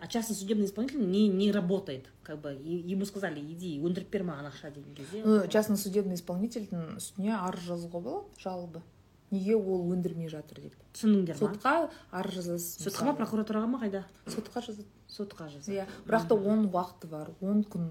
А 0.00 0.06
частный 0.06 0.36
судебный 0.36 0.66
исполнитель 0.66 1.00
не, 1.10 1.26
не 1.28 1.50
работает. 1.50 2.06
Как 2.22 2.40
бы 2.40 2.50
ему 2.52 3.04
сказали, 3.04 3.40
иди, 3.40 3.80
өндіріп 3.82 4.10
бер 4.12 4.22
маған 4.28 4.46
ақша 4.52 4.70
деген 4.70 4.94
кезде. 4.94 5.48
Частный 5.48 5.76
судебный 5.76 6.14
исполнительдің 6.14 6.96
үстіне 7.00 7.34
арыз 7.34 7.64
жазуға 7.66 8.00
болады 8.00 8.42
жалобы 8.42 8.82
неге 9.30 9.56
ол 9.56 9.90
өндірмей 9.92 10.28
жатыр 10.32 10.60
деп 10.62 10.76
түсіндіңдер 10.94 11.34
ма? 11.34 11.40
сотқа 11.40 11.72
арыз 12.12 12.34
жазасыз 12.38 12.84
Сотқа 12.86 13.04
ма, 13.10 13.14
прокуратураға 13.18 13.66
ма 13.68 13.80
қайда? 13.82 14.04
сотқа 14.24 14.62
жазады 14.64 14.86
Сотқа 15.08 15.48
жазады. 15.50 15.74
иә 15.74 15.84
бірақ 16.06 16.28
та 16.30 16.34
оның 16.38 16.70
уақыты 16.72 17.10
бар 17.10 17.28
он 17.42 17.60
күн 17.64 17.90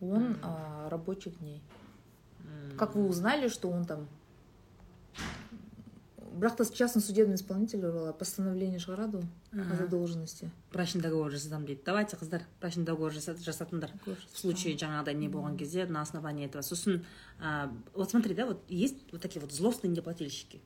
он 0.00 0.36
рабочих 0.90 1.38
дней 1.38 1.62
как 2.76 2.96
вы 2.96 3.06
узнали 3.06 3.46
что 3.46 3.70
он 3.70 3.84
там 3.84 4.08
бірақ 6.34 6.56
та 6.56 6.64
частный 6.64 7.02
судебный 7.02 7.36
исполнитель 7.36 7.80
туралы 7.80 8.12
постановление 8.12 8.78
шығарады 8.78 9.22
ғой 9.22 9.70
о 9.70 9.76
задолженности. 9.76 10.50
Брачный 10.72 11.00
договор 11.02 11.30
жасасам 11.30 11.64
дейді 11.64 11.82
давайте 11.86 12.16
қыздар 12.16 12.42
брачный 12.60 12.84
договор 12.84 13.12
жаса- 13.12 13.38
жасатыңдар 13.38 13.92
в 14.04 14.38
случае 14.38 14.76
жаңағыдай 14.76 15.14
не 15.14 15.28
болған 15.28 15.56
кезде 15.56 15.86
на 15.86 16.02
основании 16.02 16.46
этого. 16.46 16.62
Сосын 16.62 17.04
а, 17.40 17.72
вот 17.94 18.10
смотри 18.10 18.34
да 18.34 18.46
вот 18.46 18.62
есть 18.68 18.96
вот 19.12 19.22
такие 19.22 19.40
вот 19.40 19.52
злостные 19.52 19.90
неплательщики. 19.90 20.60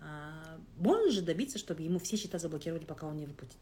А, 0.00 0.58
можно 0.76 1.10
же 1.10 1.22
добиться 1.22 1.58
чтобы 1.58 1.82
ему 1.82 1.98
все 1.98 2.16
счета 2.16 2.38
заблокировали 2.38 2.84
пока 2.84 3.06
он 3.06 3.16
не 3.16 3.26
выплатит? 3.26 3.58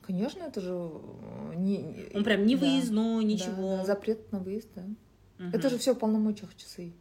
Конечно 0.00 0.42
это 0.42 0.60
же 0.60 0.72
э, 0.72 1.54
не 1.56 2.08
он 2.14 2.24
прям 2.24 2.46
не 2.46 2.56
да. 2.56 2.66
выездной 2.66 3.24
ничего. 3.24 3.76
да, 3.76 3.84
запрет 3.84 4.32
на 4.32 4.40
выезд 4.40 4.68
да. 4.74 4.84
Это 5.52 5.68
же 5.68 5.78
все 5.78 5.94
в 5.94 5.98
полномочиях 5.98 6.56
часы 6.56 6.92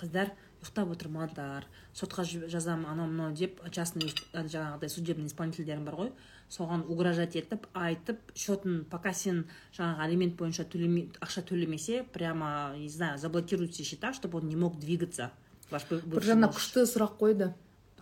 қыздар 0.00 0.32
ұйықтап 0.66 0.90
отырмаңдар 0.96 1.64
сотқа 1.94 2.24
жіб- 2.26 2.48
жазам 2.50 2.86
анау 2.86 3.06
мынау 3.06 3.32
деп 3.32 3.60
частный 3.70 4.10
жаңағыдай 4.34 4.88
судебный 4.90 5.26
исполнительдерің 5.30 5.84
бар 5.84 5.94
ғой. 5.94 6.10
Соған 6.50 6.84
угрожать 6.90 7.36
етіп 7.36 7.66
айтып 7.74 8.18
счетын 8.34 8.84
пока 8.90 9.12
сен 9.12 9.46
жаңағы 9.72 10.00
алимент 10.02 10.36
бойынша 10.36 10.64
төлеме, 10.64 11.10
ақша 11.20 11.42
төлемесе 11.42 12.04
прямо 12.12 12.74
не 12.76 12.88
знаю 12.88 13.18
заблокируют 13.18 13.72
все 13.72 13.84
счета 13.84 14.12
чтобы 14.12 14.38
он 14.38 14.48
не 14.48 14.56
мог 14.56 14.78
двигаться. 14.78 15.30
Ваш 15.70 15.86
бір 15.90 16.22
жаңа 16.22 16.50
күшті 16.52 16.86
сұрақ 16.86 17.16
қойды. 17.18 17.52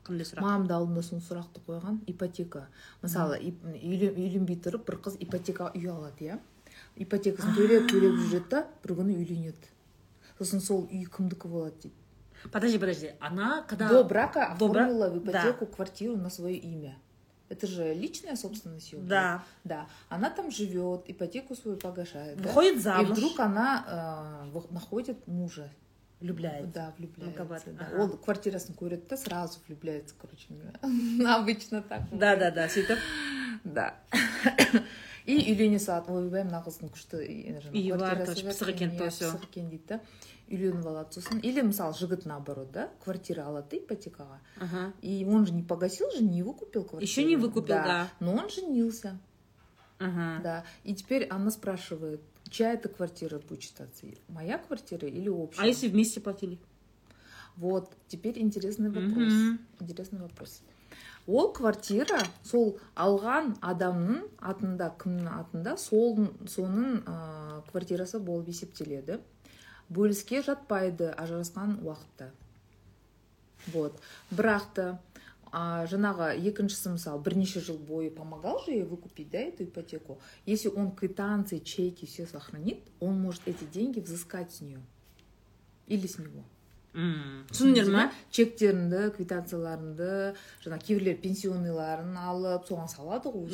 Қандай 0.04 0.26
сұрақ? 0.28 0.40
Мамам 0.42 0.66
да 0.66 0.76
алдында 0.76 1.02
сол 1.02 1.20
сұрақты 1.20 1.62
қойған 1.66 2.02
ипотека. 2.06 2.68
Мысалы 3.02 3.38
үйленбей 3.40 4.58
тұрып 4.60 4.84
бір 4.84 4.98
қыз 5.00 5.16
ипотекаға 5.20 5.72
үй 5.74 5.88
алады 5.88 6.28
иә? 6.28 6.38
Ипотекасын 7.00 7.54
төлеп 7.56 7.88
төлеп 7.88 8.18
жүреді 8.20 8.48
да 8.50 8.66
бір 8.84 8.98
күні 9.00 9.16
үйленеді. 9.16 9.70
Сосын 10.36 10.60
сол 10.60 10.84
үй 10.92 11.06
кімдікі 11.08 11.48
болады 11.48 11.86
дейді. 11.86 12.03
подожди 12.51 12.77
подожди 12.77 13.11
она 13.19 13.63
когда 13.67 13.87
до 13.89 14.03
брака 14.03 14.55
До 14.59 14.67
бра- 14.69 14.83
оформила 14.85 15.09
в 15.09 15.17
ипотеку 15.19 15.65
квартиру 15.65 16.15
на 16.17 16.29
свое 16.29 16.55
имя 16.57 16.97
это 17.49 17.65
же 17.67 17.93
личная 17.93 18.35
собственность 18.35 18.93
ее 18.93 18.99
да 19.01 19.43
да 19.63 19.87
она 20.09 20.29
там 20.29 20.51
живет 20.51 21.03
ипотеку 21.07 21.55
свою 21.55 21.77
погашает 21.77 22.37
да? 22.37 22.43
выходит 22.47 22.75
и 22.77 22.79
замуж 22.79 23.17
вдруг 23.17 23.39
она 23.39 24.43
э, 24.53 24.57
в- 24.57 24.71
находит 24.71 25.27
мужа 25.27 25.69
влюбляется 26.21 26.71
да 26.73 26.93
влюбляется 26.97 27.31
Мукабат, 27.43 27.63
да. 27.65 27.85
ага. 27.91 28.01
ол 28.03 28.09
квартирасын 28.17 28.75
көреді 28.75 29.07
да 29.09 29.17
сразу 29.17 29.59
влюбляется 29.67 30.15
короче 30.21 30.47
говоря 30.49 31.35
обычно 31.35 31.81
так 31.81 32.01
да 32.11 32.35
да 32.35 32.51
да 32.51 32.67
сөйтіп 32.67 32.97
да 33.63 33.95
и 35.25 35.35
үйлене 35.53 35.79
салады 35.79 36.11
ойбай 36.15 36.43
мына 36.47 36.61
қыздың 36.65 36.89
күшті 36.93 37.19
и- 37.25 37.53
жаңағы 37.53 37.73
Үйі 37.75 37.91
бар, 37.97 37.99
квартирасы 37.99 38.33
точно, 38.33 38.49
бар 38.49 38.53
пысық 38.55 38.69
екен, 38.73 38.87
екен, 38.89 38.97
то 38.97 39.03
иә, 39.05 39.09
всё. 39.09 39.27
пысық 39.31 39.43
екен 39.49 39.69
дейді 39.69 39.85
да 39.87 39.99
үйленіп 40.48 40.86
алады 40.86 41.20
сосын 41.20 41.40
или 41.40 41.62
мысалы 41.62 41.96
жігіт 41.98 42.26
наоборот 42.26 42.72
да 42.72 42.88
квартира 43.04 43.46
алады 43.48 43.76
да 43.76 43.82
ипотекаға. 43.82 44.38
Ага. 44.60 44.92
и 45.02 45.24
он 45.24 45.46
же 45.46 45.52
не 45.52 45.62
погасил 45.62 46.10
же 46.10 46.22
не 46.22 46.42
выкупил 46.42 46.84
квартиру. 46.84 47.02
Еще 47.02 47.24
не 47.24 47.36
выкупил, 47.36 47.74
да. 47.74 48.10
но 48.20 48.34
он 48.34 48.50
женился. 48.50 49.18
Ага. 49.98 50.40
да. 50.42 50.64
И 50.84 50.94
теперь 50.94 51.26
она 51.28 51.50
спрашивает 51.50 52.20
чья 52.50 52.72
это 52.72 52.88
квартира 52.88 53.38
будет 53.38 53.62
считаться 53.62 54.06
моя 54.28 54.58
квартира 54.58 55.08
или 55.08 55.28
общая? 55.28 55.62
А 55.62 55.66
если 55.66 55.88
вместе 55.88 56.20
платили? 56.20 56.58
Вот 57.56 57.92
теперь 58.08 58.38
интересный 58.40 58.90
вопрос. 58.90 59.32
Мгм. 59.32 59.60
интересный 59.80 60.20
вопрос. 60.20 60.62
Ол 61.26 61.52
квартира 61.52 62.20
сол 62.44 62.78
алған 63.00 63.54
адамның 63.64 64.26
атында 64.44 64.90
кімнің 65.00 65.30
атында 65.32 65.76
сол 65.80 66.18
соның 66.44 66.98
ә, 67.08 67.62
квартирасы 67.70 68.20
болып 68.20 68.50
есептеледі. 68.52 69.20
Бөліске 69.88 70.42
жатпайды 70.42 71.10
ажырасқан 71.12 71.78
уақытта 71.84 72.30
вот. 73.72 74.00
Бірақ 74.30 74.66
та 74.76 74.86
а, 75.54 75.86
жаңағы 75.88 76.34
екіншісі 76.50 76.96
мысалы 76.96 77.22
бірнеше 77.24 77.62
жыл 77.64 77.78
бойы 77.78 78.10
помогал 78.10 78.58
же 78.64 78.72
ей 78.72 78.84
выкупить 78.84 79.30
да 79.30 79.38
эту 79.38 79.64
ипотеку? 79.64 80.18
Если 80.46 80.68
он 80.68 80.90
квитанции 80.90 81.58
чеки 81.58 82.06
все 82.06 82.26
сохранит 82.26 82.80
он 83.00 83.20
может 83.20 83.42
эти 83.46 83.64
деньги 83.64 84.00
взыскать 84.00 84.52
с 84.52 84.60
нее 84.60 84.80
или 85.86 86.06
с 86.06 86.18
него. 86.18 86.44
М, 86.94 87.46
түсіндіңдер 87.50 87.88
ма 87.90 88.04
чектеріңді 88.30 89.08
квитанцияларыңды 89.16 90.10
жаңа 90.62 90.76
кейбіреулер 90.78 91.16
пенсионныйларын 91.24 92.14
алып 92.22 92.68
соған 92.68 92.86
салады 92.92 93.32
ғой 93.34 93.48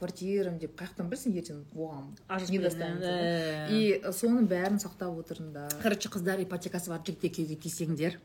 квартирам 0.00 0.56
деп 0.58 0.72
қай 0.78 0.88
жақтан 0.88 1.10
білсін 1.12 1.34
ертең 1.36 1.60
оған 1.76 2.06
не 2.10 2.46
кетеді, 2.48 2.62
достанется 2.64 3.10
иә. 3.12 3.68
да? 3.68 3.76
и 3.76 4.12
соның 4.16 4.48
бәрін 4.50 4.80
сақтап 4.82 5.18
отырыңдар 5.20 5.76
короче 5.82 6.08
қыздар 6.08 6.40
ипотекасы 6.42 6.90
бар 6.90 7.02
жігітке 7.04 7.28
күйеуге 7.36 7.58
тисеңдер. 7.60 8.18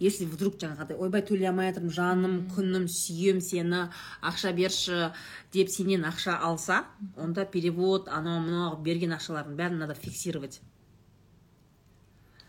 Если 0.00 0.26
вдруг 0.26 0.58
жаңағыдай 0.60 0.98
ойбай 0.98 1.22
төлей 1.22 1.48
алмай 1.48 1.70
жатырмын 1.70 1.94
жаным 1.94 2.34
күнім 2.52 2.88
сүйем 2.90 3.40
сені 3.40 3.86
ақша 4.20 4.52
берші 4.52 5.12
деп 5.54 5.70
сенен 5.70 6.04
ақша 6.04 6.36
алса 6.36 6.82
онда 7.16 7.46
перевод 7.46 8.08
анау 8.08 8.42
мынау 8.42 8.76
берген 8.82 9.14
ақшалардың 9.16 9.56
бәрін 9.56 9.78
надо 9.86 9.94
фиксировать. 9.94 10.60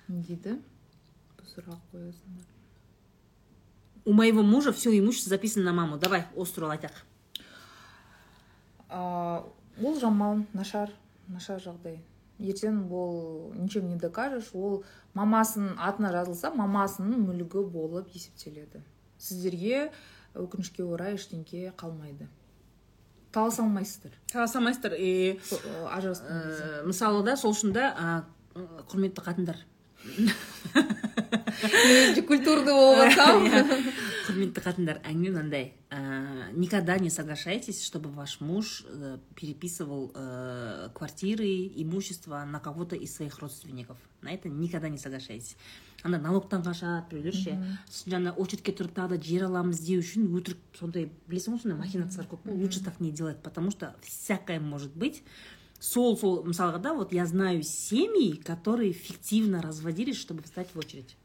Не 0.08 0.24
дейді? 0.24 0.58
Сұрақ 1.54 1.80
қоясыңдар 1.94 2.50
у 4.06 4.14
моего 4.14 4.42
мужа 4.42 4.72
все 4.74 4.98
имущество 4.98 5.30
записано 5.30 5.66
на 5.66 5.74
маму. 5.74 5.98
Давай 5.98 6.26
осы 6.36 6.56
туралы 6.56 6.74
айтайық 6.78 7.11
Ол 8.92 10.00
жаман 10.00 10.46
нашар 10.54 10.92
нашар 11.32 11.62
жағдай. 11.64 12.02
Ертең 12.42 12.84
ол 12.92 13.54
ничем 13.56 13.88
не 13.90 13.98
докажешь 14.02 14.50
ол 14.54 14.84
мамасының 15.16 15.78
атына 15.78 16.12
жазылса 16.12 16.52
мамасының 16.58 17.24
мүлігі 17.28 17.64
болып 17.72 18.12
есептеледі. 18.16 18.82
Сіздерге 19.22 19.92
өкінішке 20.36 20.84
орай 20.84 21.16
ештеңке 21.16 21.72
қалмайды. 21.78 22.28
Таласа 23.32 23.64
алмайсыздар. 23.64 24.12
Таласа 24.32 24.60
алмайсыздар. 24.60 24.98
И 24.98 25.40
ажырасқан 25.88 26.28
ә, 26.28 26.84
мысалы 26.88 27.24
да 27.24 27.38
сол 27.38 27.54
үшін 27.56 27.72
да 27.76 27.92
құрметті 28.90 29.24
қатындар. 29.24 29.62
Болып 32.74 33.12
жатсам 33.14 33.46
құрметті 34.26 34.64
қатындар 34.64 35.00
әңгіме 35.06 35.32
мынандай 35.36 35.66
ә, 35.92 36.52
никогда 36.54 36.98
не 36.98 37.10
соглашайтесь 37.10 37.84
чтобы 37.86 38.10
ваш 38.10 38.40
муж 38.42 38.84
э, 38.88 39.18
переписывал 39.36 40.12
э, 40.16 40.90
квартиры 40.94 41.46
имущество 41.76 42.44
на 42.46 42.60
кого-то 42.60 42.96
из 42.96 43.16
своих 43.16 43.40
родственников. 43.40 43.98
На 44.22 44.32
это 44.32 44.50
никогда 44.50 44.90
не 44.90 44.98
соглашайтесь. 44.98 45.56
Ана 46.04 46.18
налогтан 46.18 46.64
қашады 46.66 47.10
біреулер 47.12 47.36
ше 47.36 47.58
сосын 47.86 48.16
жаңа 48.16 48.34
очередьке 48.34 48.74
тұрып 48.74 48.96
тағы 48.98 49.18
да 49.18 49.26
жер 49.28 49.46
аламыз 49.46 49.84
деу 49.86 50.02
үшін 50.02 50.32
өтірік 50.34 50.58
сондай 50.80 51.12
білесің 51.30 51.58
ғой 51.58 51.62
сондай 51.62 51.78
махинациялар 51.78 52.30
көп 52.32 52.48
қой 52.48 52.58
лучше 52.58 52.84
так 52.84 53.00
не 53.00 53.12
делать 53.12 53.42
потому 53.44 53.70
что 53.70 53.96
всякое 54.02 54.60
может 54.60 54.96
быть. 54.96 55.22
Сол 55.82 56.16
сол 56.18 56.44
мысалға 56.46 56.80
да 56.80 56.94
вот 56.94 57.12
я 57.12 57.26
знаю 57.26 57.64
семьи 57.64 58.36
которые 58.38 58.94
фиктивно 58.94 59.62
разводились 59.62 60.20
чтобы 60.20 60.44
встать 60.44 60.70
в 60.74 60.78
очередь. 60.80 61.18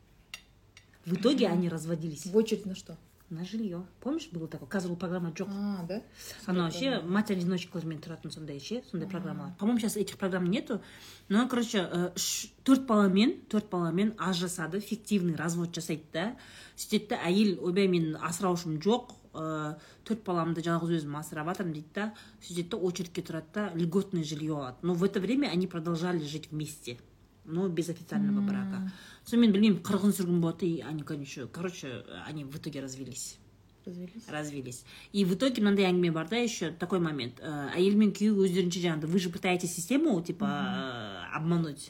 В 1.04 1.14
итоге 1.14 1.46
они 1.48 1.68
разводились. 1.68 2.26
В 2.26 2.36
очередь 2.36 2.66
на 2.66 2.74
что? 2.74 2.96
На 3.28 3.44
жилье. 3.44 3.84
Помнишь 4.00 4.28
было 4.30 4.46
такое 4.48 4.68
қазір 4.68 4.90
ол 4.92 4.96
программа 4.96 5.30
жоқ 5.30 5.48
а 5.50 5.84
да. 5.86 6.02
Анау 6.46 6.70
ше 6.70 7.02
мать 7.02 7.30
одиночкалармен 7.30 7.98
тұратын 7.98 8.30
сондай 8.30 8.60
ше 8.60 8.82
сондай 8.90 9.08
программалар 9.10 9.52
по 9.58 9.66
моему 9.66 9.80
сейчас 9.80 9.96
этих 9.96 10.16
программ 10.16 10.46
нету. 10.48 10.80
Но 11.28 11.48
короче 11.48 12.12
үш- 12.14 12.52
төрт 12.64 12.86
баламен 12.86 13.40
төрт 13.50 13.68
баламен 13.68 14.14
ажырасады 14.16 14.80
фиктивный 14.80 15.34
развод 15.34 15.74
жасайды 15.74 16.04
да? 16.12 16.36
Сөйтеді 16.76 17.08
да 17.10 17.20
әйел 17.26 17.58
ойбай 17.66 17.88
мен 17.88 18.16
асыраушым 18.16 18.78
жоқ 18.78 19.10
ә, 19.36 19.76
төрт 20.04 20.24
баламды 20.26 20.64
жалғыз 20.64 21.00
өзім 21.00 21.16
асырап 21.20 21.50
жатырмын 21.52 21.76
дейді 21.76 21.92
да. 21.94 22.06
Сөйтеді 22.40 22.70
да 22.74 22.80
очередьке 22.88 23.22
тұрады 23.22 23.52
да 23.54 23.70
льготное 23.74 24.24
жилье 24.24 24.56
алады. 24.56 24.78
Но 24.82 24.94
в 24.94 25.04
это 25.04 25.20
время 25.20 25.48
они 25.48 25.66
продолжали 25.66 26.24
жить 26.24 26.50
вместе. 26.50 26.98
Но 27.44 27.68
без 27.68 27.88
официального 27.88 28.40
брака. 28.40 28.90
Сонымен 29.26 29.52
білмеймін 29.54 29.82
қырғын 29.86 30.14
сүргін 30.14 30.40
болады 30.42 30.66
и 30.66 30.80
они 30.80 31.02
конечно 31.02 31.46
короче 31.46 32.04
они 32.26 32.44
в 32.44 32.56
итоге 32.56 32.80
развелись. 32.80 33.38
Развелись? 33.86 34.28
Развелись. 34.28 34.84
И 35.12 35.24
в 35.24 35.34
итоге 35.34 35.62
мынандай 35.62 35.86
әңгіме 35.86 36.10
бар 36.10 36.26
да 36.28 36.36
еще 36.42 36.72
такой 36.72 36.98
момент. 36.98 37.38
Ә, 37.38 37.70
әйел 37.78 37.94
мен 37.94 38.10
күйеу 38.10 38.42
өздерінше 38.42 38.82
жаңағыдай 38.82 39.10
вы 39.12 39.18
же 39.22 39.30
пытаетесь 39.30 39.76
систему 39.76 40.18
типа 40.26 40.46
ә, 40.50 41.36
обмануть? 41.38 41.86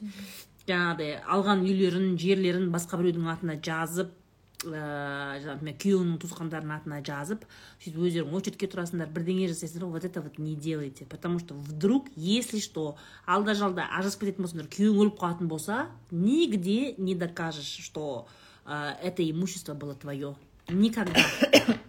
Жаңағыдай 0.68 1.22
алған 1.24 1.64
үйлерін 1.64 2.18
жерлерін 2.20 2.68
басқа 2.74 3.00
біреудің 3.00 3.32
атына 3.32 3.56
жазып 3.56 4.12
ыыы 4.66 5.40
жаңағы 5.42 5.66
мен 5.66 5.76
күйеуінің 5.80 6.18
туысқандарының 6.22 6.74
атына 6.76 6.98
жазып 7.06 7.44
сөйтіп 7.82 7.98
өздерің 8.06 8.36
очередьке 8.38 8.68
тұрасыңдар 8.72 9.10
бірдеңе 9.14 9.48
жасайсыңдар 9.52 9.88
вот 9.92 10.04
это 10.04 10.22
вот 10.22 10.38
не 10.38 10.54
делайте. 10.54 11.06
Потому 11.06 11.38
что 11.38 11.54
вдруг 11.54 12.08
если 12.16 12.60
что 12.60 12.96
алда 13.26 13.54
жалда 13.54 13.88
ажырасып 13.98 14.26
кететін 14.26 14.46
болсаңдар 14.46 14.68
күйеуің 14.68 15.02
өліп 15.04 15.18
қалатын 15.20 15.48
болса 15.48 15.86
нигде 16.10 16.94
не 16.98 17.14
докажешь 17.14 17.78
что 17.84 18.26
ә, 18.64 18.96
это 19.02 19.28
имущество 19.28 19.74
было 19.74 19.94
твое. 19.94 20.36
Никогда. 20.68 21.20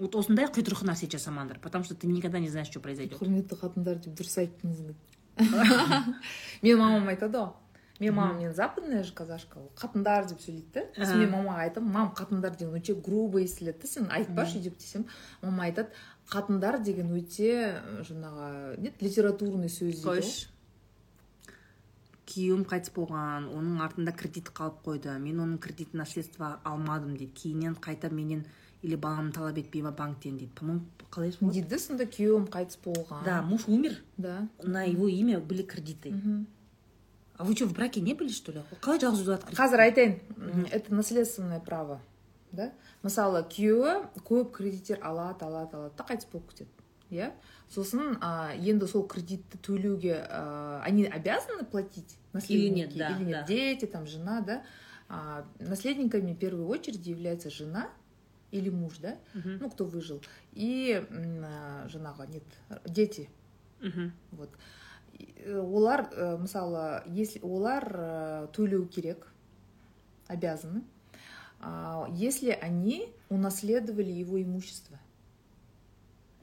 Вот 0.00 0.14
осындай 0.16 0.46
құйтырқы 0.48 0.86
нәрсе 0.88 1.10
жасамаңдар 1.12 1.58
потому 1.60 1.84
что 1.84 1.94
ты 1.94 2.06
никогда 2.06 2.38
не 2.38 2.48
знаешь 2.48 2.68
что 2.68 2.80
произойдет. 2.80 3.20
Құрметті 3.20 3.58
қатындар 3.60 3.98
деп 4.00 4.14
дұрыс 4.16 4.38
айттыңыз 4.40 4.94
менің 6.62 6.78
мамам 6.80 7.10
айтады 7.12 7.36
ғой 7.36 7.52
менің 8.00 8.14
мамам 8.16 8.38
енді 8.40 8.56
западная 8.56 9.02
же 9.04 9.12
казашка 9.14 9.60
ол 9.60 9.70
қатындар 9.76 10.28
деп 10.28 10.40
сөйлейді 10.40 10.72
да. 10.74 10.86
Сосын 10.96 11.20
мен 11.20 11.34
мамаға 11.34 11.66
айтамын 11.66 11.92
мам 11.92 12.14
қатындар 12.16 12.56
деген 12.56 12.78
өте 12.80 12.94
грубо 12.94 13.40
естіледі 13.40 13.82
да 13.82 13.88
сен 13.88 14.08
айтпашы 14.10 14.60
деп 14.64 14.78
десем 14.78 15.06
мама 15.42 15.68
айтады 15.68 15.92
қатындар 16.30 16.80
деген 16.82 17.12
өте 17.12 17.76
жаңағы 18.08 18.80
не 18.80 18.94
литературный 19.00 19.68
сөз 19.68 20.00
дейді 20.02 20.48
күйеуім 22.30 22.62
қайтыс 22.70 22.92
болған 22.94 23.48
оның 23.50 23.80
артында 23.84 24.14
кредит 24.14 24.50
қалып 24.54 24.84
қойды 24.86 25.16
мен 25.18 25.40
оның 25.42 25.58
кредитін 25.62 26.04
наследство 26.04 26.52
алмадым 26.64 27.16
дейді. 27.16 27.32
Кейіннен 27.34 27.74
қайта 27.82 28.10
менен 28.14 28.44
или 28.82 28.96
баламды 28.96 29.34
талап 29.34 29.58
етпей 29.58 29.82
ма 29.82 29.90
банктен 29.90 30.38
дейді. 30.38 30.52
По 30.54 30.64
моему 30.64 30.86
қалай 31.10 31.34
дейді 31.40 31.78
сонда 31.78 32.06
күйеуім 32.06 32.46
қайтыс 32.52 32.78
болған. 32.84 33.24
Да 33.24 33.42
муж 33.42 33.66
умер. 33.66 33.98
Да. 34.16 34.48
На 34.62 34.84
его 34.84 35.08
имя 35.08 35.40
были 35.40 35.62
кредиты. 35.62 36.14
А 37.40 37.44
вы 37.44 37.56
что 37.56 37.64
в 37.66 37.72
браке 37.72 38.00
не 38.02 38.12
были 38.12 38.28
что 38.28 38.52
ли? 38.52 38.60
Қалай 38.84 39.00
жалғыз 39.00 39.24
кредит? 39.24 39.56
қазір 39.56 39.80
айтайын 39.86 40.66
это 40.70 40.94
наследственное 40.94 41.60
право 41.60 42.00
да? 42.52 42.72
Мысалы 43.02 43.40
күйеуі 43.48 44.10
көп 44.28 44.50
кредиттер 44.58 45.00
алады 45.00 45.46
алады 45.46 45.78
алады 45.78 45.96
да 45.96 46.04
қайтыс 46.04 46.28
болып 46.32 46.50
кетеді 46.50 46.68
иә 47.10 47.30
сосын 47.72 48.18
а, 48.20 48.52
енді 48.54 48.86
сол 48.90 49.06
кредитті 49.08 49.56
төлеуге 49.64 50.18
а, 50.28 50.82
они 50.84 51.06
обязаны 51.06 51.64
платить 51.64 52.18
наследники 52.34 52.98
да, 52.98 53.16
или 53.16 53.24
нет? 53.24 53.40
да. 53.40 53.46
дети 53.46 53.86
там 53.86 54.06
жена 54.06 54.42
да? 54.42 54.62
А, 55.08 55.46
наследниками 55.58 56.34
в 56.34 56.38
первую 56.38 56.68
очередь 56.68 57.06
является 57.06 57.48
жена 57.48 57.88
или 58.50 58.68
муж 58.68 58.98
да? 58.98 59.16
Ну 59.32 59.70
кто 59.70 59.86
выжил. 59.86 60.20
И 60.52 60.92
а, 61.10 61.86
жаңағы 61.88 62.28
нет 62.30 62.44
дети 62.84 63.30
Мгм. 63.80 64.12
вот. 64.32 64.50
олар 65.47 66.09
э, 66.11 66.37
мысалы 66.37 67.03
если 67.07 67.39
олар 67.41 67.91
э, 67.93 68.47
төлеу 68.53 68.87
керек 68.87 69.27
обязаны 70.27 70.83
а, 71.59 72.07
если 72.11 72.49
они 72.49 73.13
унаследовали 73.29 74.11
его 74.11 74.41
имущество 74.41 74.99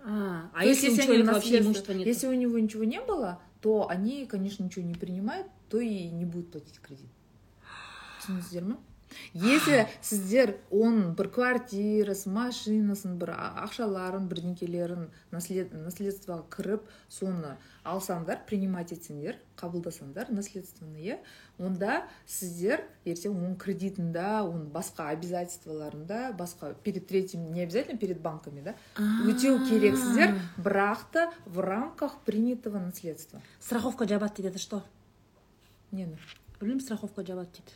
а, 0.04 0.50
а 0.54 0.60
То 0.60 0.66
есть, 0.66 0.82
если 0.82 0.88
у 0.88 0.92
они 0.94 1.06
человека 1.06 1.32
вообще 1.34 1.50
наследство- 1.50 1.66
имущества 1.66 1.92
нет 1.92 2.06
если 2.06 2.26
у 2.28 2.34
него 2.34 2.58
ничего 2.58 2.84
не 2.84 3.00
было 3.00 3.40
то 3.60 3.88
они 3.88 4.26
конечно 4.26 4.64
ничего 4.64 4.84
не 4.84 4.94
принимают 4.94 5.46
то 5.68 5.80
и 5.80 6.08
не 6.08 6.24
будут 6.24 6.52
платить 6.52 6.80
кредит 6.80 7.10
түсіндіңіздер 8.22 8.64
ма 8.64 8.78
Если 9.33 9.87
сіздер 10.01 10.55
оның 10.71 11.15
бір 11.17 11.31
квартирасын 11.37 12.33
машинасын 12.35 13.17
бір 13.21 13.33
ақшаларын 13.65 14.27
бірдеңкелерін 14.31 15.09
наслед, 15.31 15.73
наследствоға 15.73 16.43
кіріп 16.53 16.87
соны 17.09 17.55
алсаңдар 17.87 18.43
принимать 18.47 18.91
етсеңдер 18.95 19.39
қабылдасаңдар 19.57 20.29
наследствоны 20.35 20.99
иә 21.01 21.19
онда 21.57 22.03
сіздер 22.29 22.83
ертең 23.07 23.33
оның 23.33 23.55
кредитында 23.61 24.43
оның 24.43 24.67
басқа 24.73 25.09
обязательстволарында 25.15 26.33
басқа 26.37 26.73
перед 26.83 27.07
третьим 27.07 27.51
не 27.53 27.63
обязательно 27.63 27.97
перед 27.97 28.21
банками 28.21 28.61
да 28.61 28.75
өтеу 28.97 29.63
керексіздер 29.69 30.35
бірақ 30.57 31.07
та 31.11 31.31
в 31.45 31.59
рамках 31.59 32.19
принятого 32.25 32.79
наследства. 32.79 33.41
Страховка 33.59 34.05
жабады 34.05 34.35
дейді 34.35 34.49
это 34.49 34.59
что? 34.59 34.83
Нені 35.91 36.17
білмеймін 36.59 36.81
страховка 36.81 37.23
жабады 37.23 37.49
дейді. 37.57 37.73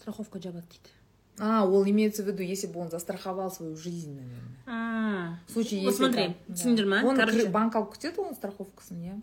Страховка 0.00 0.40
жабады 0.40 0.66
дейді 0.72 0.96
а 1.38 1.64
ол 1.64 1.84
имеется 1.84 2.22
в 2.22 2.26
виду 2.26 2.42
если 2.42 2.66
бы 2.66 2.80
он 2.80 2.90
застраховал 2.90 3.50
свою 3.50 3.76
жизнь 3.76 4.14
наверное. 4.14 4.58
А 4.66 5.38
в 5.46 5.52
случае 5.52 5.80
Вот 5.84 5.92
если 5.92 6.04
смотри, 6.04 6.36
түсіндір 6.48 6.86
ма? 6.86 7.16
Короче- 7.16 7.48
банк 7.48 7.76
алып 7.76 7.94
кетеді 7.94 8.20
оның 8.20 8.36
страховкасын 8.36 8.98
иә 9.00 9.20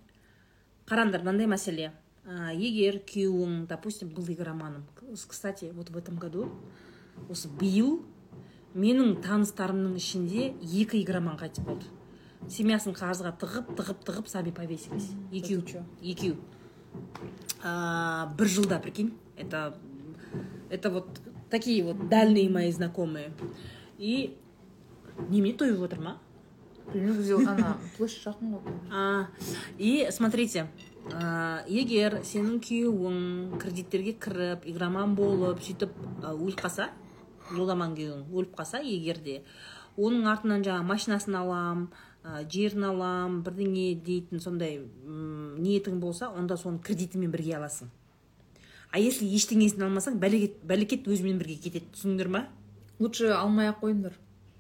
қараңдар 0.88 1.22
мынандай 1.22 1.46
мәселе 1.46 1.92
а, 2.26 2.54
егер 2.54 3.02
күйеуің 3.06 3.68
допустим 3.68 4.10
был 4.10 4.26
игроманом. 4.28 4.86
Кстати 5.28 5.72
вот 5.74 5.90
в 5.90 5.98
этом 5.98 6.18
году 6.18 6.50
осы 7.30 7.48
биыл 7.48 8.02
менің 8.74 9.22
таныстарымның 9.22 9.96
ішінде 9.98 10.54
екі 10.62 11.02
игроман 11.02 11.38
қайтыс 11.38 11.64
болды. 11.64 11.86
Семьясын 12.50 12.94
қарызға 12.94 13.34
тығып 13.40 13.72
тығып 13.78 14.04
тығып 14.06 14.28
сами 14.28 14.52
повесились. 14.52 15.10
Екеу. 15.32 15.64
Екеу. 16.02 16.36
А, 17.64 18.34
бір 18.38 18.48
жылда 18.48 18.80
прикинь 18.80 19.14
это 19.36 19.78
это 20.70 20.90
вот 20.90 21.22
такие 21.50 21.84
вот 21.84 22.10
дальние 22.10 22.50
мои 22.50 22.72
знакомые. 22.72 23.32
И 23.98 24.38
немене 25.30 25.58
тойып 25.58 25.82
отыр 25.82 26.00
ма 26.00 26.20
білмеймін 26.94 27.18
бізде 27.18 27.38
ана 27.50 27.78
площадь 27.98 28.24
жақын 28.28 28.54
ғой 28.54 28.62
А, 28.92 29.28
и 29.78 30.08
смотрите, 30.12 30.68
егер 31.68 32.22
сенің 32.24 32.62
күйеуің 32.64 33.58
кредиттерге 33.60 34.14
кіріп 34.14 34.68
игроман 34.70 35.16
болып 35.16 35.62
сөйтіп 35.66 35.96
өліп 36.24 36.62
қалса 36.62 36.90
жоламан 37.52 37.96
күйеуің 37.98 38.28
өліп 38.32 38.56
қалса 38.60 38.82
егер 38.84 39.20
де. 39.24 39.42
Оның 39.98 40.30
артынан 40.30 40.64
жаңағы 40.64 40.88
машинасын 40.88 41.36
алам 41.36 41.88
жерін 42.52 42.84
алам 42.92 43.42
бірдеңе 43.44 43.96
дейтін 43.96 44.40
сондай 44.44 44.80
ниетің 45.08 46.00
болса 46.00 46.30
онда 46.30 46.58
соны 46.58 46.80
кредитімен 46.80 47.32
бірге 47.32 47.58
аласың. 47.58 47.90
А 48.92 49.00
если 49.00 49.28
ештеңесін 49.28 49.84
алмасаң 49.88 50.20
бәлекет 50.22 50.60
бәлекет 50.68 51.08
өзімен 51.08 51.40
бірге 51.42 51.58
кетеді 51.68 51.90
түсіндіңдер 51.94 52.30
ма? 52.34 52.44
Лучше 53.00 53.32
алмай 53.36 53.70
ақ 53.70 53.82
қойыңдар. 53.84 54.14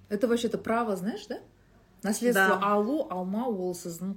Это 0.09 0.27
вообще 0.27 0.49
то 0.49 0.57
право 0.57 0.95
знаешь 0.95 1.25
да? 1.27 1.39
Наследство 2.03 2.59
Да. 2.59 2.73
алу 2.73 3.07
алмау 3.09 3.55
ол 3.57 3.73
сіздің 3.73 4.15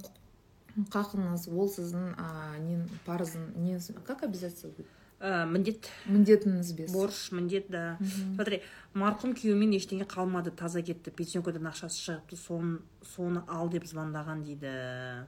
қақыңыз 0.91 1.49
ол 1.51 1.69
сіздің 1.69 2.15
а, 2.19 2.57
нен 2.59 2.89
парызын 3.07 3.55
неңіз 3.57 3.91
как 4.07 4.23
обязательство 4.23 4.71
а, 5.19 5.47
міндет. 5.47 5.89
Міндетіңіз 6.07 6.93
борыш 6.93 7.33
міндет 7.33 7.71
да. 7.71 7.99
Смотри 8.35 8.63
марқұм 8.95 9.35
күйеуімен 9.35 9.75
ештеңе 9.79 10.05
қалмады 10.05 10.51
таза 10.51 10.83
кетті 10.83 11.11
пенсионкадан 11.11 11.67
ақшасы 11.73 11.99
шығыпты 12.05 12.37
соны 12.37 12.79
соны 13.17 13.43
ал 13.49 13.69
деп 13.69 13.85
звондаған 13.89 14.45
дейді. 14.45 15.27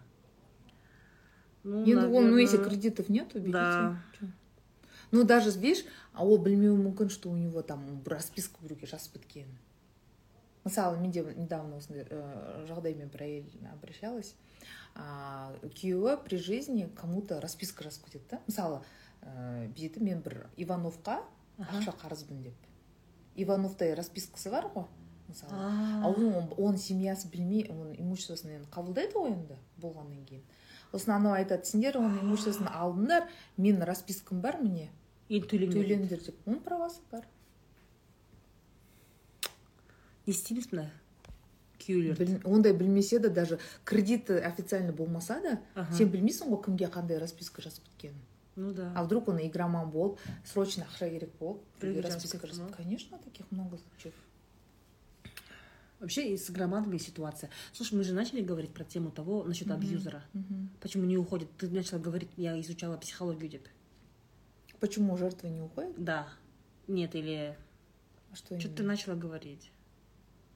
Ну, 1.65 1.85
енді 1.87 2.09
оның 2.11 2.41
если 2.41 2.59
кредитов 2.59 3.09
нету 3.09 3.39
берите. 3.39 3.53
Да. 3.53 3.97
Ну 5.13 5.25
даже 5.25 5.51
видишь 5.51 5.85
а 6.13 6.25
ол 6.25 6.39
білмеуі 6.39 6.81
мүмкін 6.81 7.11
что 7.11 7.31
у 7.31 7.37
него 7.37 7.63
там 7.63 8.03
расписка 8.07 8.59
біреуге 8.63 8.87
жазып 8.87 9.21
кеткенін 9.21 9.59
мысалы 10.65 10.99
менде 10.99 11.23
недавно 11.37 11.77
осындай 11.77 12.07
ә, 12.09 12.67
жағдаймен 12.69 13.11
бір 13.11 13.23
әйел 13.27 13.47
обращалась. 13.73 14.35
А, 14.95 15.53
күйеуі 15.63 16.17
при 16.25 16.37
жизни 16.37 16.89
кому 16.97 17.23
то 17.23 17.41
расписка 17.41 17.85
жазып 17.85 18.07
кетеді 18.07 18.25
да 18.31 18.41
мысалы 18.47 18.83
ә, 19.23 20.01
мен 20.01 20.23
бір 20.23 20.47
ивановқа 20.57 21.23
ақша 21.59 21.95
қарызбын 22.01 22.43
деп 22.43 22.69
ивановтай 23.37 23.95
распискасы 23.95 24.51
бар 24.51 24.69
ғой 24.75 24.87
мысалы 25.29 25.53
А, 25.53 26.03
а. 26.05 26.11
оның 26.11 26.53
оның 26.57 26.79
семьясы 26.79 27.29
білмей 27.33 27.67
оның 27.71 27.97
имуществосын 28.01 28.57
енді 28.57 28.69
қабылдайды 28.73 29.17
ғой 29.17 29.33
енді 29.33 29.57
болғаннан 29.81 30.25
кейін 30.29 30.43
сосын 30.93 31.15
анау 31.17 31.37
айтады 31.39 31.65
сендер 31.69 31.97
оның 32.01 32.21
имуществосын 32.23 32.69
алдыңдар 32.69 33.29
менің 33.57 33.87
распискам 33.89 34.43
бар 34.45 34.61
міне 34.61 34.91
енді 35.32 35.48
төлеңдер 35.48 35.78
төлеңдер 35.84 36.24
деп 36.30 36.48
оның 36.48 36.62
правасы 36.64 37.02
бар 37.12 37.26
не 40.28 40.34
істейміз 40.34 40.70
мына 40.74 40.88
күйеулерді 41.82 42.26
Біл- 42.26 42.48
ондай 42.56 42.74
білмесе 42.74 43.20
де 43.20 43.30
даже 43.30 43.60
кредиті 43.84 44.34
официально 44.34 44.92
болмаса 44.92 45.40
да 45.44 45.58
Аха. 45.76 45.94
сен 45.96 46.10
білмейсің 46.12 46.50
ғой 46.52 46.64
кімге 46.66 46.90
қандай 46.92 47.20
расписка 47.22 47.62
жазып 47.62 47.84
кеткенін 47.88 48.20
ну 48.58 48.74
да 48.74 48.92
а 48.96 49.04
вдруг 49.04 49.28
оны 49.30 49.46
игроман 49.48 49.90
болып 49.92 50.20
срочно 50.46 50.84
ақша 50.90 51.10
керек 51.10 51.32
болып 51.40 51.62
Біреуге 51.80 52.02
біреуге 52.02 52.02
жазып 52.02 52.16
расписка 52.16 52.38
кетті 52.40 52.48
жазып 52.56 52.70
ма? 52.70 52.76
конечно 52.78 53.18
таких 53.20 53.52
много 53.52 53.78
случаев 53.78 54.14
вообще 56.00 56.34
и 56.34 56.38
с 56.38 56.50
громадами 56.50 56.98
ситуация 56.98 57.50
слушай 57.74 57.96
мы 57.96 58.04
же 58.04 58.14
начали 58.14 58.42
говорить 58.42 58.72
про 58.74 58.84
тему 58.84 59.12
того 59.12 59.44
насчет 59.44 59.68
Мгм. 59.68 59.76
абьюзера 59.78 60.24
Мгм. 60.34 60.70
почему 60.82 61.06
не 61.06 61.18
уходит 61.18 61.48
ты 61.58 61.70
начала 61.70 62.00
говорить 62.00 62.30
я 62.38 62.60
изучала 62.60 62.98
психологию 62.98 63.50
деп 63.52 63.68
почему 64.82 65.18
жертва 65.18 65.48
не 65.48 65.62
уходит 65.62 65.94
да 66.04 66.28
нет 66.88 67.16
или 67.16 67.56
А 68.32 68.36
что 68.36 68.60
что-то 68.60 68.76
ты 68.76 68.84
именно? 68.84 68.94
начала 68.94 69.16
говорить 69.16 69.72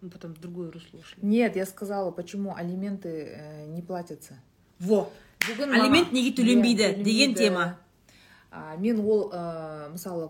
мы 0.01 0.09
потом 0.09 0.33
в 0.33 0.39
другое 0.39 0.71
русло 0.71 0.99
ушли 0.99 1.17
нет 1.21 1.55
я 1.55 1.65
сказала 1.65 2.11
почему 2.11 2.55
алименты 2.55 3.09
э, 3.09 3.65
не 3.67 3.81
платятся 3.81 4.39
во 4.79 5.11
бүгін 5.41 5.73
Алимент 5.73 6.07
маған- 6.09 6.13
неге 6.13 6.31
төленбейді 6.37 6.83
Иә, 6.83 7.03
деген 7.03 7.33
төленбейді. 7.33 7.35
тема. 7.35 7.79
а, 8.51 8.75
мен 8.77 8.99
ол 8.99 9.31
ә, 9.31 9.89
мысалы 9.91 10.29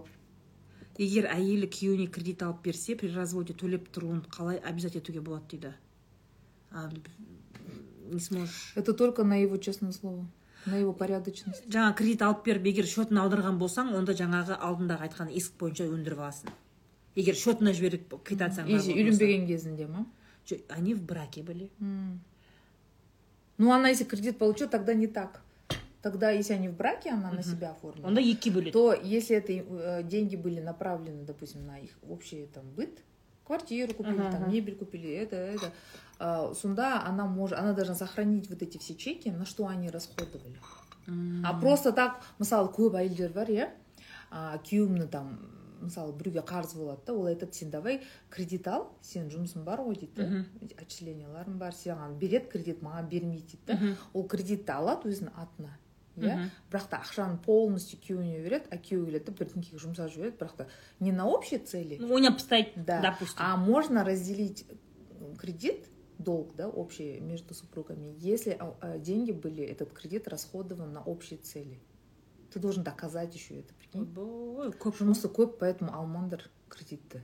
егер 0.97 1.25
әйелі 1.25 1.67
күйеуіне 1.67 2.07
кредит 2.07 2.41
алып 2.43 2.61
берсе 2.63 2.95
при 2.95 3.07
разводе 3.11 3.53
төлеп 3.53 3.89
тұруын 3.91 4.21
қалай 4.29 4.57
обязать 4.59 4.95
етуге 4.95 5.19
болады 5.19 5.43
дейді 5.51 5.73
а, 6.71 6.89
не 8.11 8.19
сможешь 8.19 8.73
это 8.75 8.93
только 8.93 9.23
на 9.23 9.35
его 9.41 9.57
честное 9.57 9.91
слово 9.91 10.25
на 10.65 10.77
его 10.77 10.93
порядочность 10.93 11.65
жаңа 11.67 11.93
кредит 11.97 12.21
алып 12.21 12.43
беріп 12.45 12.65
егер 12.69 12.85
счетына 12.85 13.23
аударған 13.25 13.57
болсаң 13.57 13.93
онда 13.97 14.13
жаңағы 14.13 14.57
алдындағы 14.59 15.07
айтқан 15.07 15.31
есік 15.33 15.53
бойынша 15.59 15.87
өндіріп 15.89 16.19
аласың 16.19 16.49
егер 17.15 17.35
счетына 17.35 17.73
жіберіп 17.73 18.13
квитанцияң 18.23 18.65
бар 18.67 18.75
если 18.77 18.93
болса. 18.93 19.01
үйленбеген 19.01 19.47
кезінде 19.47 19.87
ма 19.87 20.05
Жо- 20.47 20.61
они 20.69 20.93
в 20.93 21.01
браке 21.03 21.41
были 21.43 21.69
М. 21.79 22.19
ну 23.57 23.71
она 23.71 23.89
если 23.89 24.03
кредит 24.05 24.37
получила 24.37 24.69
тогда 24.69 24.93
не 24.93 25.07
так 25.07 25.41
тогда 26.01 26.31
если 26.31 26.53
они 26.53 26.67
в 26.69 26.75
браке 26.75 27.09
она 27.11 27.29
на 27.31 27.41
Мгм. 27.41 27.43
себя 27.43 27.71
оформила 27.71 28.07
онда 28.07 28.21
екіге 28.21 28.51
бөледі 28.55 28.71
то 28.71 28.93
если 28.93 29.35
это 29.37 29.53
э, 29.53 30.03
деньги 30.03 30.35
были 30.35 30.59
направлены 30.61 31.25
допустим 31.25 31.65
на 31.67 31.77
их 31.79 31.91
общий 32.09 32.47
там 32.53 32.63
быт 32.75 33.01
квартиру 33.46 33.94
купили 33.94 34.20
Ага, 34.20 34.32
там 34.32 34.42
ага. 34.42 34.52
мебель 34.52 34.76
купили 34.76 35.10
это 35.10 35.36
это. 35.36 35.72
А, 36.18 36.52
сонда 36.54 37.02
она 37.04 37.26
может 37.26 37.58
она 37.58 37.72
должна 37.72 37.94
сохранить 37.94 38.48
вот 38.50 38.62
эти 38.62 38.78
все 38.78 38.94
чеки 38.94 39.30
на 39.30 39.46
что 39.46 39.66
они 39.66 39.90
расходовали. 39.90 40.56
А 41.44 41.58
просто 41.60 41.92
так 41.92 42.22
мысалы 42.38 42.72
көп 42.74 42.96
әйелдер 42.98 43.32
бар 43.32 43.50
иә? 43.50 43.68
А, 44.30 44.58
күйеуімні 44.58 45.06
там 45.08 45.38
мысалы 45.80 46.12
біреуге 46.16 46.40
қарыз 46.40 46.74
болады 46.74 47.02
да 47.06 47.12
ол 47.14 47.26
айтады 47.26 47.52
сен 47.54 47.70
давай 47.70 48.00
кредит 48.30 48.66
ал 48.66 48.88
сенің 49.02 49.28
жұмысың 49.30 49.64
бар 49.64 49.82
ғой 49.86 49.98
дейді 50.00 50.16
да. 50.16 50.44
Отчисленияларың 50.82 51.58
бар 51.60 51.76
саған 51.76 52.16
береді 52.18 52.48
кредит 52.50 52.82
маған 52.82 53.08
бермейді 53.12 53.58
дейді 53.66 53.66
да. 53.66 53.96
Ол 54.14 54.26
кредитті 54.26 54.72
алады 54.72 55.12
өзінің 55.12 55.36
атына. 55.36 55.76
иә 56.17 56.35
Мгм. 56.35 56.49
бірақ 56.71 56.87
та 56.89 56.97
ақшаны 57.01 57.37
полностью 57.45 57.97
күйеуіне 58.03 58.41
береді 58.43 58.65
а 58.71 58.75
күйеуі 58.75 59.05
келеді 59.05 59.25
да 59.25 59.31
бірдеңкеге 59.39 59.79
жұмсап 59.79 60.09
жібереді 60.11 60.37
бірақ 60.41 60.55
та 60.57 60.67
не 60.99 61.11
на 61.11 61.25
общие 61.25 61.59
цели 61.59 61.97
Ну, 61.99 62.13
ойнап 62.15 62.37
тастайды 62.37 62.73
да 62.75 63.01
допустим 63.01 63.37
а 63.39 63.55
можно 63.55 64.03
разделить 64.03 64.65
м, 65.21 65.35
кредит 65.37 65.87
долг 66.19 66.53
да 66.55 66.67
общий 66.67 67.19
между 67.21 67.53
супругами 67.53 68.13
если 68.19 68.51
а, 68.59 68.75
а, 68.81 68.97
деньги 68.97 69.31
были 69.31 69.63
этот 69.63 69.93
кредит 69.93 70.27
расходован 70.27 70.91
на 70.91 71.01
общие 71.01 71.39
цели 71.39 71.79
ты 72.51 72.59
должен 72.59 72.83
доказать 72.83 73.33
еще 73.33 73.59
это 73.61 73.73
прикинь 73.73 74.01
ойбой 74.01 74.71
көп 74.71 74.99
жұмысы 74.99 75.31
көп 75.31 75.55
поэтому 75.59 75.93
алмаңдар 75.95 76.43
кредитті 76.67 77.23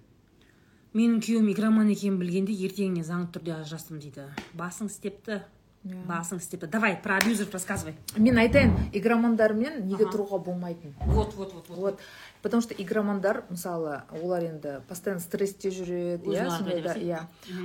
менің 0.95 1.19
күйеуім 1.21 1.51
игроман 1.51 1.89
екенін 1.91 2.17
білгенде 2.21 2.53
ертеңіне 2.55 3.03
заңды 3.03 3.35
түрде 3.37 3.51
ажырастым 3.59 3.99
дейді 3.99 4.29
басың 4.57 4.87
істепті 4.87 5.41
Иә. 5.82 5.98
басың 6.06 6.38
істепті 6.38 6.68
давай 6.70 6.94
про 7.02 7.16
абьюзеров 7.16 7.52
рассказывай. 7.54 7.94
Мен 8.16 8.38
айтайын 8.38 8.70
игромандармен 8.92 9.80
неге 9.86 10.04
Ага. 10.06 10.12
тұруға 10.16 10.38
болмайтын 10.44 10.94
вот 11.06 11.34
вот 11.34 11.52
вот 11.54 11.68
вот. 11.68 12.00
Потому 12.40 12.62
что 12.62 12.74
игромандар 12.74 13.44
мысалы 13.50 14.02
олар 14.22 14.44
енді 14.44 14.80
постоянно 14.88 15.20
стрессте 15.20 15.70
жүреді 15.70 16.22
иә 16.30 16.50
сондайда 16.50 16.94
иә. 16.94 17.20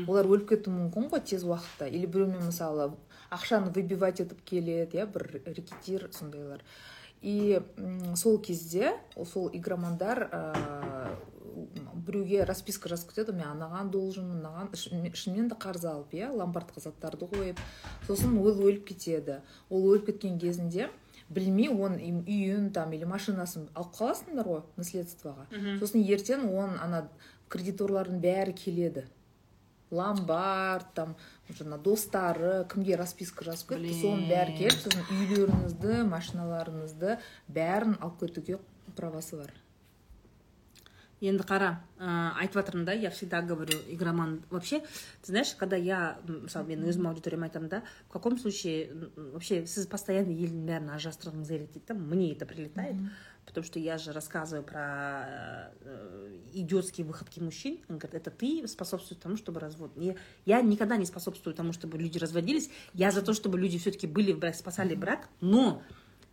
Олар 0.07 0.25
өліп 0.25 0.49
кетуі 0.49 0.73
мүмкін 0.73 1.09
ғой 1.11 1.21
тез 1.21 1.43
уақытта. 1.43 1.87
Или 1.89 2.07
біреумен 2.07 2.41
мысалы 2.45 2.91
ақшаны 3.29 3.69
выбивать 3.69 4.19
етіп 4.19 4.41
келеді 4.43 4.97
иә 4.97 5.05
бір 5.05 5.41
рэкетир 5.45 6.09
сондайлар 6.11 6.61
и 7.21 7.59
сол 8.15 8.39
кезде 8.41 8.93
сол 9.25 9.49
игромандар 9.53 10.29
ә, 10.31 11.15
біреуге 12.07 12.43
расписка 12.45 12.89
жазып 12.89 13.09
кетеді 13.11 13.33
мен 13.35 13.47
анаған 13.49 13.89
долженмін 13.91 14.37
мынаған 14.39 14.69
Шын- 14.77 15.09
шынымен 15.17 15.49
де 15.49 15.55
қарыз 15.59 15.85
алып 15.89 16.13
иә 16.13 16.29
ломбардқа 16.31 16.79
заттарды 16.83 17.25
қойып 17.27 17.59
сосын 18.07 18.37
ол 18.39 18.61
өліп 18.61 18.85
кетеді. 18.87 19.41
Ол 19.69 19.87
өліп 19.91 20.05
кеткен 20.11 20.37
кезінде 20.39 20.89
білмей 21.29 21.67
оның 21.67 22.23
үйін 22.27 22.69
там 22.71 22.93
или 22.93 23.03
машинасын 23.05 23.67
алып 23.75 23.95
қаласыңдар 23.97 24.47
ғой 24.47 24.61
наследствоға. 24.77 25.47
Сосын 25.81 26.05
ертең 26.05 26.45
оның 26.53 26.77
ана 26.79 27.07
кредиторлардың 27.49 28.21
бәрі 28.23 28.53
келеді. 28.55 29.07
Ломбард 29.91 30.89
там 30.95 31.13
жаңа 31.49 31.77
достары 31.79 32.65
кімге 32.71 32.97
расписка 32.99 33.45
жазып 33.47 33.75
кетті 33.75 33.93
соның 34.01 34.25
бәрі 34.31 34.57
келіп 34.57 34.81
сосын 34.83 35.05
үйлеріңізді 35.15 36.01
машиналарыңызды 36.09 37.15
бәрін 37.47 37.95
алып 38.01 38.25
кетуге 38.25 38.59
правасы 38.97 39.39
бар. 39.39 39.53
Енді 41.17 41.41
қара 41.49 41.69
ә, 41.97 42.35
айтып 42.43 42.59
жатырмын 42.59 42.85
да 42.85 42.93
я 42.93 43.09
всегда 43.09 43.41
говорю 43.41 43.79
игроман. 43.89 44.43
Вообще 44.51 44.81
ты 45.23 45.31
знаешь 45.31 45.55
когда 45.57 45.75
я 45.75 46.19
мысалы 46.27 46.67
мен 46.67 46.83
өзім 46.85 47.07
аудиторияма 47.09 47.47
айтамын 47.47 47.69
да 47.69 47.81
в 48.07 48.11
каком 48.13 48.37
случае 48.37 48.91
вообще 49.15 49.65
сіз 49.65 49.87
постоянно 49.87 50.35
елдің 50.35 50.67
бәрін 50.67 50.93
ажырастырғыңыз 50.93 51.47
келеді 51.47 51.71
дейді 51.73 51.87
да 51.87 51.93
мне 51.95 52.33
это 52.33 52.45
прилетает. 52.45 52.95
потому 53.46 53.64
что 53.64 53.78
я 53.78 53.98
же 53.98 54.12
рассказываю 54.12 54.64
про 54.64 55.68
э, 55.80 56.38
идиотские 56.52 57.06
выходки 57.06 57.40
мужчин. 57.40 57.78
Он 57.88 57.98
говорит, 57.98 58.14
это 58.14 58.30
ты 58.30 58.66
способствуешь 58.68 59.20
тому, 59.22 59.36
чтобы 59.36 59.60
развод. 59.60 59.96
Не, 59.96 60.16
я 60.46 60.62
никогда 60.62 60.96
не 60.96 61.06
способствую 61.06 61.54
тому, 61.54 61.72
чтобы 61.72 61.98
люди 61.98 62.18
разводились. 62.18 62.70
Я 62.94 63.10
за 63.10 63.22
то, 63.22 63.32
чтобы 63.34 63.58
люди 63.58 63.78
все-таки 63.78 64.06
были 64.06 64.32
в 64.32 64.38
брак, 64.38 64.54
спасали 64.54 64.94
брак. 64.94 65.28
Но 65.40 65.82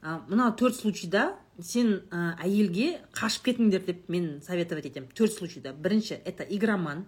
а, 0.01 0.23
мына 0.29 0.55
төрт 0.55 0.75
случайда 0.75 1.35
сен 1.61 2.03
ә, 2.09 2.37
әйелге 2.39 3.01
қашып 3.11 3.49
кетіңдер 3.49 3.83
деп 3.83 4.07
мен 4.07 4.39
советовать 4.41 4.85
етемін 4.87 5.09
төрт 5.11 5.33
случайда 5.35 5.73
бірінші 5.73 6.15
это 6.23 6.45
игроман 6.47 7.03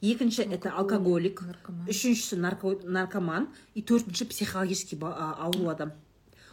екінші 0.00 0.42
это 0.46 0.70
алкоголик 0.70 1.42
наркоман. 1.42 1.88
үшіншісі 1.88 2.38
нарко- 2.38 2.86
наркоман 2.86 3.48
и 3.74 3.82
төртінші 3.82 4.26
психологически 4.30 4.94
ба- 4.94 5.16
а, 5.18 5.46
ауру 5.46 5.66
адам 5.68 5.92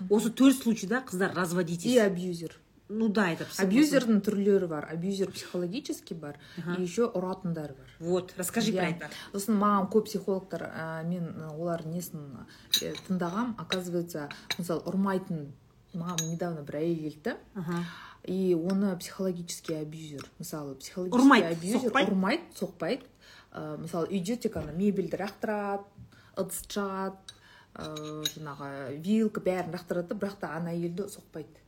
осы 0.09 0.33
төрт 0.33 0.63
случайда 0.63 1.03
қыздар 1.05 1.35
разводитесь 1.35 1.85
и 1.93 1.99
абьюзер 1.99 2.57
Ну 2.94 3.08
да 3.08 3.26
это 3.32 3.46
абьюзердің 3.58 4.20
түрлері 4.24 4.68
бар 4.70 4.86
абьюзер 4.92 5.32
психологический 5.34 6.14
бар 6.14 6.38
и 6.78 6.82
еще 6.82 7.08
ұратындар 7.10 7.74
бар 7.74 7.90
вот 7.98 8.34
расскажи 8.36 8.72
про 8.72 8.88
это. 8.92 9.10
сосын 9.32 9.58
маған 9.58 9.90
көп 9.90 10.06
психологтар 10.10 10.62
ә, 10.70 10.86
мен 11.08 11.26
ә, 11.34 11.50
олар 11.58 11.84
несін 11.86 12.46
ә, 12.80 12.94
тыңдағам 13.08 13.56
оказывается 13.58 14.28
мысалы 14.58 14.86
ұрмайтын 14.86 15.48
маған 15.94 16.28
недавно 16.30 16.62
бір 16.62 16.80
әйел 16.82 17.02
келді 17.10 17.36
и 18.24 18.54
оны 18.54 18.96
психологический 18.96 19.82
абьюзер. 19.82 20.24
Мысалы 20.38 20.76
психологический 20.76 21.20
Ұрмайды, 21.20 21.50
абьюзер. 21.52 21.90
соқпайды? 21.90 22.10
ұрмайды 22.10 22.56
соқпайды 22.56 23.04
ә, 23.52 23.76
мысалы 23.78 24.08
үйде 24.08 24.36
тек 24.36 24.56
ана 24.56 24.72
мебельді 24.72 25.20
лақтырады 25.20 25.84
ыдыс 26.40 26.62
жағады 26.72 27.18
ә, 27.74 28.24
жаңағы 28.32 28.70
вилка 29.04 29.44
бәрін 29.44 29.74
лақтырады 29.76 30.14
да 30.14 30.18
бірақ 30.22 30.40
та 30.40 30.54
ана 30.56 30.72
әйелді 30.72 31.10
соқпайды 31.12 31.63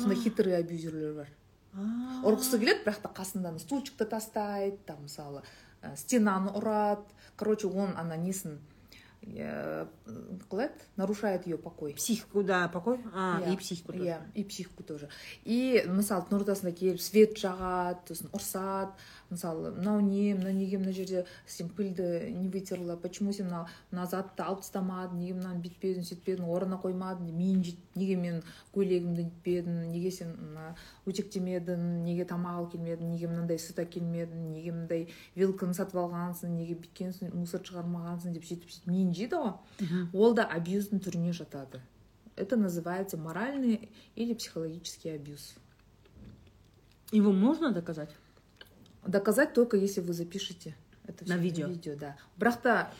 сондай 0.00 0.16
хитрый 0.18 0.56
абьюзерлер 0.58 1.14
бар. 1.14 1.32
Ұрғысы 2.24 2.60
келеді 2.62 2.84
бірақ 2.86 3.00
та 3.02 3.10
қасында 3.16 3.50
стульчикті 3.58 4.06
тастайды 4.06 4.78
там 4.86 5.02
мысалы 5.08 5.42
ә, 5.82 5.96
стенаны 5.96 6.52
ұрады. 6.54 7.02
Короче 7.36 7.66
оның 7.66 7.96
ана 7.98 8.14
несін 8.16 8.60
э, 9.22 9.86
қалай 10.50 10.68
еді 10.68 10.84
нарушает 10.96 11.46
ее 11.48 11.58
покой. 11.58 11.94
Психику 11.94 12.44
да 12.44 12.68
покой? 12.68 13.00
А 13.12 13.40
Иә. 13.42 13.54
и 13.54 13.56
психику 13.56 13.92
тоже. 13.92 14.04
Иә 14.04 14.20
и 14.34 14.44
психику 14.44 14.82
тоже. 14.84 15.08
И 15.44 15.82
мысалы 15.86 16.26
түн 16.30 16.38
ортасында 16.38 16.72
келіп 16.72 17.00
свет 17.00 17.34
жағады 17.34 18.06
сосын 18.06 18.30
ұрсады. 18.30 18.92
мысалы 19.33 19.71
мынау 19.75 19.99
не 19.99 20.33
мынау 20.33 20.53
неге 20.53 20.77
мына 20.77 20.91
жерде 20.91 21.25
сен 21.47 21.69
пыльды 21.69 22.31
не 22.31 22.47
вытерла 22.47 22.95
почему 22.95 23.31
сен 23.33 23.45
мына 23.47 23.67
мына 23.91 24.05
затты 24.05 24.43
алып 24.43 24.61
тастамадың 24.61 25.19
неге 25.19 25.33
мынаны 25.39 25.61
бүйтпедің 25.65 26.07
сөйтпедің 26.09 26.47
орнына 26.49 26.79
қоймадың 26.83 27.29
миын 27.35 27.63
жейді 27.63 27.99
неге 27.99 28.15
мен 28.15 28.41
көйлегімді 28.75 29.27
нетпедің 29.29 29.79
неге 29.91 30.11
сен 30.11 30.33
мына 30.39 30.75
өтектемедің 31.05 31.85
неге 32.05 32.25
тамақ 32.25 32.57
алып 32.61 32.71
келмедің 32.73 33.13
неге 33.13 33.27
мынандай 33.31 33.59
сүт 33.61 33.79
әкелмедің 33.85 34.49
неге 34.55 34.71
мындай 34.71 35.07
вилканы 35.35 35.73
сатып 35.73 35.99
алғансың 36.03 36.55
неге 36.57 36.75
бүйткенсің 36.81 37.33
мусор 37.35 37.61
шығармағансың 37.67 38.33
деп 38.37 38.45
сөйтіп 38.49 38.69
сөйтіп 38.73 38.91
миын 38.93 39.13
жейді 39.13 39.39
ғой 39.43 39.53
Мгм. 39.79 40.09
ол 40.13 40.33
да 40.33 40.45
абьюздің 40.55 41.01
түріне 41.05 41.33
жатады 41.33 41.81
это 42.35 42.55
называется 42.55 43.17
моральный 43.17 43.89
или 44.15 44.33
психологический 44.33 45.09
абьюз 45.15 45.55
его 47.11 47.31
можно 47.31 47.71
доказать 47.71 48.09
Доказать 49.06 49.52
только 49.54 49.76
если 49.76 50.00
вы 50.00 50.12
запишете 50.12 50.74
это 51.06 51.28
На 51.28 51.36
видео. 51.36 51.66
видео 51.68 51.96
да. 51.96 52.16
Бірақ 52.38 52.62
та 52.62 52.90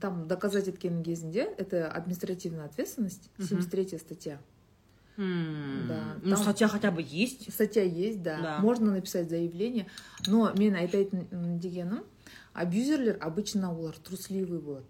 там 0.00 0.28
доказать 0.28 0.66
еткен 0.68 1.02
кезінде 1.02 1.44
это 1.58 1.88
административная 1.88 2.66
ответственность 2.66 3.30
Мгм. 3.38 3.48
73 3.48 3.98
статья. 3.98 4.38
М, 5.16 5.86
Да, 5.88 6.16
ну 6.22 6.36
статья 6.36 6.68
хотя 6.68 6.90
бы 6.90 7.02
есть? 7.02 7.52
Статья 7.52 7.82
есть 7.82 8.22
да. 8.22 8.40
Да. 8.40 8.58
можно 8.58 8.90
написать 8.92 9.28
заявление. 9.28 9.86
Но 10.26 10.52
мен 10.56 10.74
айтатын 10.74 11.26
м, 11.30 11.58
дегенім 11.58 12.04
абьюзерлер 12.54 13.18
обычно 13.20 13.72
олар 13.72 13.96
трусливый 13.96 14.58
болады 14.60 14.84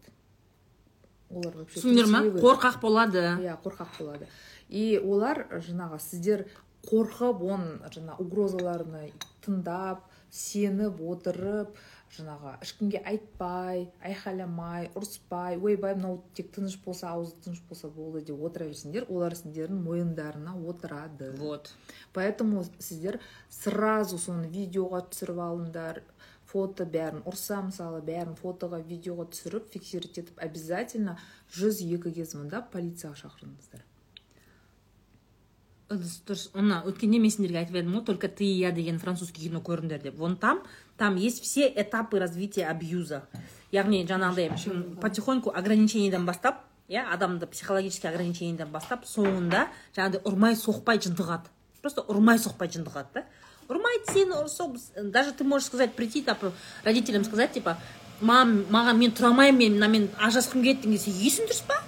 олар 1.31 1.55
вообще 1.57 1.81
түсіндіңдер 1.81 2.07
ма 2.11 2.21
қорқақ 2.43 2.81
болады 2.81 3.19
иә 3.41 3.57
қорқақ 3.63 3.89
болады 3.99 4.27
и 4.69 4.99
олар 4.99 5.47
жаңағы 5.51 5.99
сіздер 6.01 6.47
қорқып 6.91 7.41
оның 7.41 7.91
жаңа 7.95 8.17
угрозаларына 8.19 9.11
тыңдап 9.47 10.03
сеніп 10.33 11.01
отырып 11.13 11.77
жаңағы 12.13 12.53
ешкімге 12.65 13.01
айтпай 13.09 13.87
айқайламай 14.05 14.89
ұрыспай 14.97 15.59
ойбай 15.61 15.95
мынау 15.97 16.19
тек 16.37 16.51
тыныш 16.57 16.79
болса 16.85 17.11
аузы 17.13 17.37
тыныш 17.45 17.61
болса 17.69 17.89
болды 17.93 18.25
деп 18.29 18.41
отыра 18.45 18.69
берсеңдер 18.69 19.07
олар 19.09 19.37
сендердің 19.37 19.81
мойындарына 19.85 20.57
отырады. 20.69 21.33
Вот. 21.39 21.73
Поэтому 22.13 22.65
сіздер 22.79 23.21
сразу 23.49 24.19
соны 24.19 24.49
видеоға 24.49 25.05
түсіріп 25.13 25.41
алыңдар 25.47 26.03
фото 26.53 26.85
бәрін 26.85 27.25
ұрса 27.29 27.63
мысалы 27.65 28.03
бәрін 28.05 28.37
фотоға 28.41 28.83
видеоға 28.85 29.31
түсіріп 29.33 29.73
фиксировать 29.73 30.21
етіп 30.25 30.43
обязательно 30.49 31.17
жүз 31.57 31.81
екіге 31.87 32.29
звондап 32.29 32.73
полицияға 32.75 33.25
шақырыңыздар. 33.25 33.85
Ыдыс 35.93 36.19
дұрыс 36.27 36.49
ана 36.59 36.83
өткенде 36.89 37.21
мен 37.21 37.31
сендерге 37.31 37.63
айтып 37.63 37.79
едім 37.81 37.99
ғой 37.99 38.05
только 38.09 38.29
ты 38.29 38.45
и 38.45 38.59
я 38.59 38.73
деген 38.73 38.99
французский 38.99 39.49
кино 39.49 39.61
көріңдер 39.61 40.03
деп. 40.03 40.17
Вон 40.17 40.37
там 40.37 40.63
там 40.97 41.17
есть 41.17 41.43
все 41.43 41.69
этапы 41.69 42.19
развития 42.19 42.67
абьюза. 42.67 43.25
Яғни 43.73 44.05
жаңағыдай 44.07 44.99
потихоньку 45.01 45.53
ограничениеден 45.55 46.27
бастап 46.27 46.65
иә 46.89 47.07
адамды 47.13 47.47
психологический 47.47 48.09
ограничениеден 48.09 48.69
бастап 48.73 49.07
соңында 49.09 49.69
жаңағыдай 49.97 50.23
ұрмай 50.29 50.57
соқпай 50.59 51.01
жынтығады 51.01 51.49
просто 51.81 52.05
ұрмай 52.11 52.41
соқпай 52.43 52.69
жынтығады 52.75 53.15
да 53.15 53.25
ұрмайды 53.73 54.13
сені 54.13 54.41
ұрсып 54.43 54.77
даже 55.15 55.33
ты 55.33 55.45
можешь 55.45 55.69
сказать 55.69 55.95
прийти 55.95 56.23
там 56.23 56.37
родителям 56.85 57.25
сказать 57.25 57.53
типа 57.53 57.79
мам 58.21 58.65
маған 58.71 58.99
мен 58.99 59.15
тұра 59.15 59.31
алмаймын 59.31 59.59
мен 59.59 59.79
мынамен 59.79 60.11
ажырасқым 60.19 60.63
келеді 60.63 60.89
деген 60.89 60.99
сен 60.99 61.15
есің 61.15 61.49
дұрыс 61.49 61.65
па? 61.67 61.81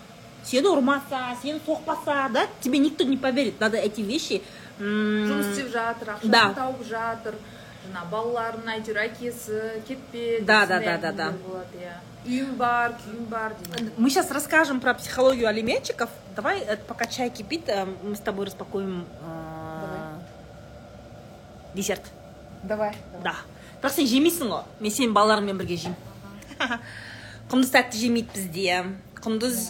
сені 0.44 0.68
ұрмаса 0.72 1.36
сені 1.42 1.60
соқпаса 1.68 2.30
да 2.32 2.48
тебе 2.62 2.78
никто 2.80 3.04
не 3.04 3.18
поверит 3.18 3.60
надо 3.60 3.78
эти 3.78 4.02
вещи 4.02 4.42
м, 4.80 4.86
жұмыс 5.30 5.52
істеп 5.52 5.72
жатыр 5.74 6.14
ақшасын 6.16 6.32
Да. 6.32 6.54
тауып 6.54 6.84
жатыр 6.88 7.36
жаңа 7.90 8.06
балаларының 8.12 8.70
әйтеуір 8.76 9.02
әкесі 9.08 9.60
кетпе 9.88 10.40
Да, 10.42 10.66
деп 10.66 10.70
да, 10.70 10.76
сондай 10.76 10.86
да, 10.86 10.98
да, 10.98 11.12
да. 11.12 11.24
әңгімелер 11.24 11.48
болады 11.48 11.84
иә 11.84 11.98
үйім 12.30 12.56
бар 12.58 12.94
күйім 13.04 13.26
бар 13.30 13.54
деген 13.64 13.92
Мы 13.98 14.10
сейчас 14.10 14.32
расскажем 14.32 14.80
про 14.82 14.94
психологию 14.94 15.48
алиментчиков. 15.48 16.10
Давай, 16.36 16.60
э, 16.60 16.76
пока 16.76 17.06
чай 17.06 17.30
кипит, 17.30 17.70
э, 17.70 17.86
мы 18.04 18.14
с 18.16 18.20
тобой 18.20 18.46
распакуем 18.46 19.06
э, 19.22 19.82
Давай. 19.82 20.00
десерт. 21.76 22.04
давай 22.64 22.96
Да. 23.24 23.36
бірақ 23.82 23.92
сен 23.96 24.06
жемейсің 24.06 24.50
ғой 24.52 24.64
мен 24.82 24.92
сенің 24.92 25.14
балаларыңмен 25.16 25.58
бірге 25.58 25.78
жеймін 25.78 26.80
құндыз 27.50 27.70
тәтті 27.72 27.98
жемейді 28.02 28.30
бізде 28.36 28.86
құндыз 29.24 29.70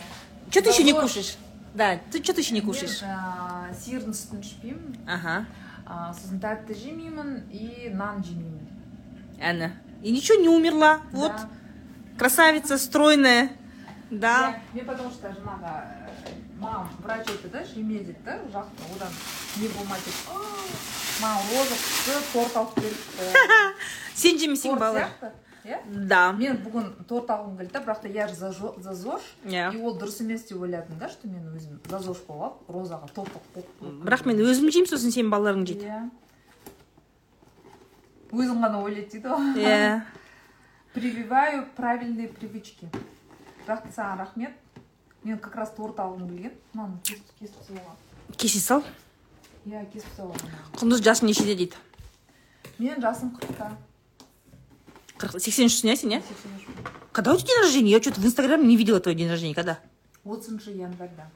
че 0.53 0.61
ты 0.61 0.69
еще 0.69 0.83
не 0.83 0.91
Зато- 0.91 1.01
кушаешь 1.01 1.35
да 1.73 1.97
ты 2.11 2.23
что 2.23 2.33
ты 2.33 2.41
еще 2.41 2.53
не 2.53 2.61
кушаешь 2.61 3.01
мен 3.01 3.11
ә, 3.11 3.73
сиырдың 3.73 4.13
сүтін 4.13 4.39
ішпеймін 4.41 4.97
ага 5.07 5.45
ә, 5.85 6.13
сосын 6.13 6.39
тәтті 6.41 6.73
жемеймін 6.73 7.45
и 7.51 7.89
нан 7.93 8.23
жемеймін 8.23 8.67
әні 9.39 9.71
и 10.03 10.11
ничего 10.11 10.39
не 10.41 10.49
умерла 10.49 11.01
вот 11.11 11.31
Да. 11.35 11.49
красавица 12.17 12.77
стройная 12.77 13.49
да 14.11 14.55
Иә, 14.73 14.75
мен 14.75 14.85
потому 14.85 15.09
что 15.11 15.27
жаңағы 15.27 15.69
ә, 15.69 16.09
маған 16.59 16.87
врач 17.03 17.27
айтты 17.29 17.49
да 17.49 17.63
жеме 17.63 17.99
деді 17.99 18.15
да 18.25 18.39
жақсы 18.51 18.95
одан 18.95 19.11
не 19.57 19.67
болмайды 19.67 20.05
деп 20.05 20.19
маған 21.21 21.43
роза 21.53 21.75
құсты 21.75 22.33
торт 22.33 22.57
алып 22.57 22.79
беріпті 22.79 23.75
сен 24.15 24.39
жемесең 24.39 24.71
торт 24.71 24.79
балалар 24.79 25.09
сияқты 25.64 25.90
иә 25.90 26.06
да. 26.08 26.32
Мен 26.32 26.58
бүгін 26.62 26.90
торт 27.08 27.30
алғым 27.32 27.56
келді 27.58 27.72
да 27.72 27.80
бірақ 27.80 28.02
та 28.02 28.08
я 28.08 28.28
же 28.28 28.34
за 28.34 28.52
зош 28.52 29.22
иә. 29.44 29.72
И 29.74 29.80
ол 29.80 29.96
дұрыс 29.98 30.20
емес 30.22 30.44
деп 30.44 30.60
ойладым 30.60 30.98
да 30.98 31.08
что 31.08 31.28
мен 31.28 31.48
өзім 31.56 31.80
за 31.88 31.98
зош 31.98 32.18
болып 32.26 32.42
алып 32.68 32.70
розаға 32.70 33.08
топық 33.14 33.42
қойып 33.54 34.04
бірақ 34.04 34.26
мен 34.26 34.42
өзім 34.44 34.70
жеймін 34.70 34.90
сосын 34.90 35.14
сенің 35.14 35.30
балаларың 35.32 35.66
жейді. 35.66 35.88
Иә. 35.88 36.10
Өзің 38.32 38.60
ғана 38.60 38.82
ойлайды 38.82 39.10
дейді 39.16 39.28
ғой. 39.28 39.64
Иә. 39.64 40.02
Прививаю 40.94 41.66
правильные 41.76 42.28
привычки. 42.28 42.90
Бірақ 43.64 43.88
саған 43.94 44.18
рахмет. 44.18 44.52
Мен 45.24 45.38
как 45.38 45.56
раз 45.56 45.72
торт 45.72 45.98
алғым 45.98 46.28
келген. 46.28 46.52
Мынаны 46.74 47.00
кесіп 47.40 47.56
салған 47.70 48.36
кеше 48.36 48.60
сал. 48.60 48.84
Иә 49.64 49.86
кесіп 49.92 50.12
салған 50.18 50.54
құндыз 50.76 51.00
жасың 51.00 51.30
нешеде 51.30 51.56
дейді? 51.56 51.80
Менің 52.78 53.00
жасым 53.00 53.30
қырықта. 53.38 53.70
қырық 53.70 53.93
сексен 55.37 55.67
үшсің 55.67 55.91
иә 55.91 55.95
сен 55.95 56.13
иә 56.15 56.21
сексен 56.21 56.55
үш 56.55 56.67
когда 57.11 57.33
у 57.33 57.37
тебя 57.37 57.47
день 57.47 57.63
рождения 57.63 57.91
я 57.91 58.01
что 58.01 58.13
то 58.13 58.21
в 58.21 58.25
инстаграме 58.25 58.67
не 58.67 58.77
видела 58.77 58.99
твой 58.99 59.15
день 59.15 59.29
рождения 59.29 59.55
когда 59.55 59.79
отызыншы 60.23 60.71
январьда 60.71 61.29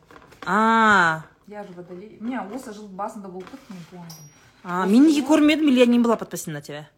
а 0.46 1.24
я 1.48 1.64
же 1.64 1.74
водолей 1.74 2.18
міне 2.20 2.42
осы 2.42 2.72
жылдың 2.72 2.96
басында 2.96 3.30
болып 3.30 3.50
кетті 3.52 3.74
мен 3.74 3.84
туған 3.92 4.08
күнім 4.08 4.44
а 4.64 4.86
мен 4.86 5.08
неге 5.08 5.26
көрмедім 5.28 5.68
или 5.70 5.80
я 5.80 5.86
не 5.86 6.00
была 6.00 6.16
подписана 6.16 6.60
на 6.60 6.62
тебя 6.62 6.90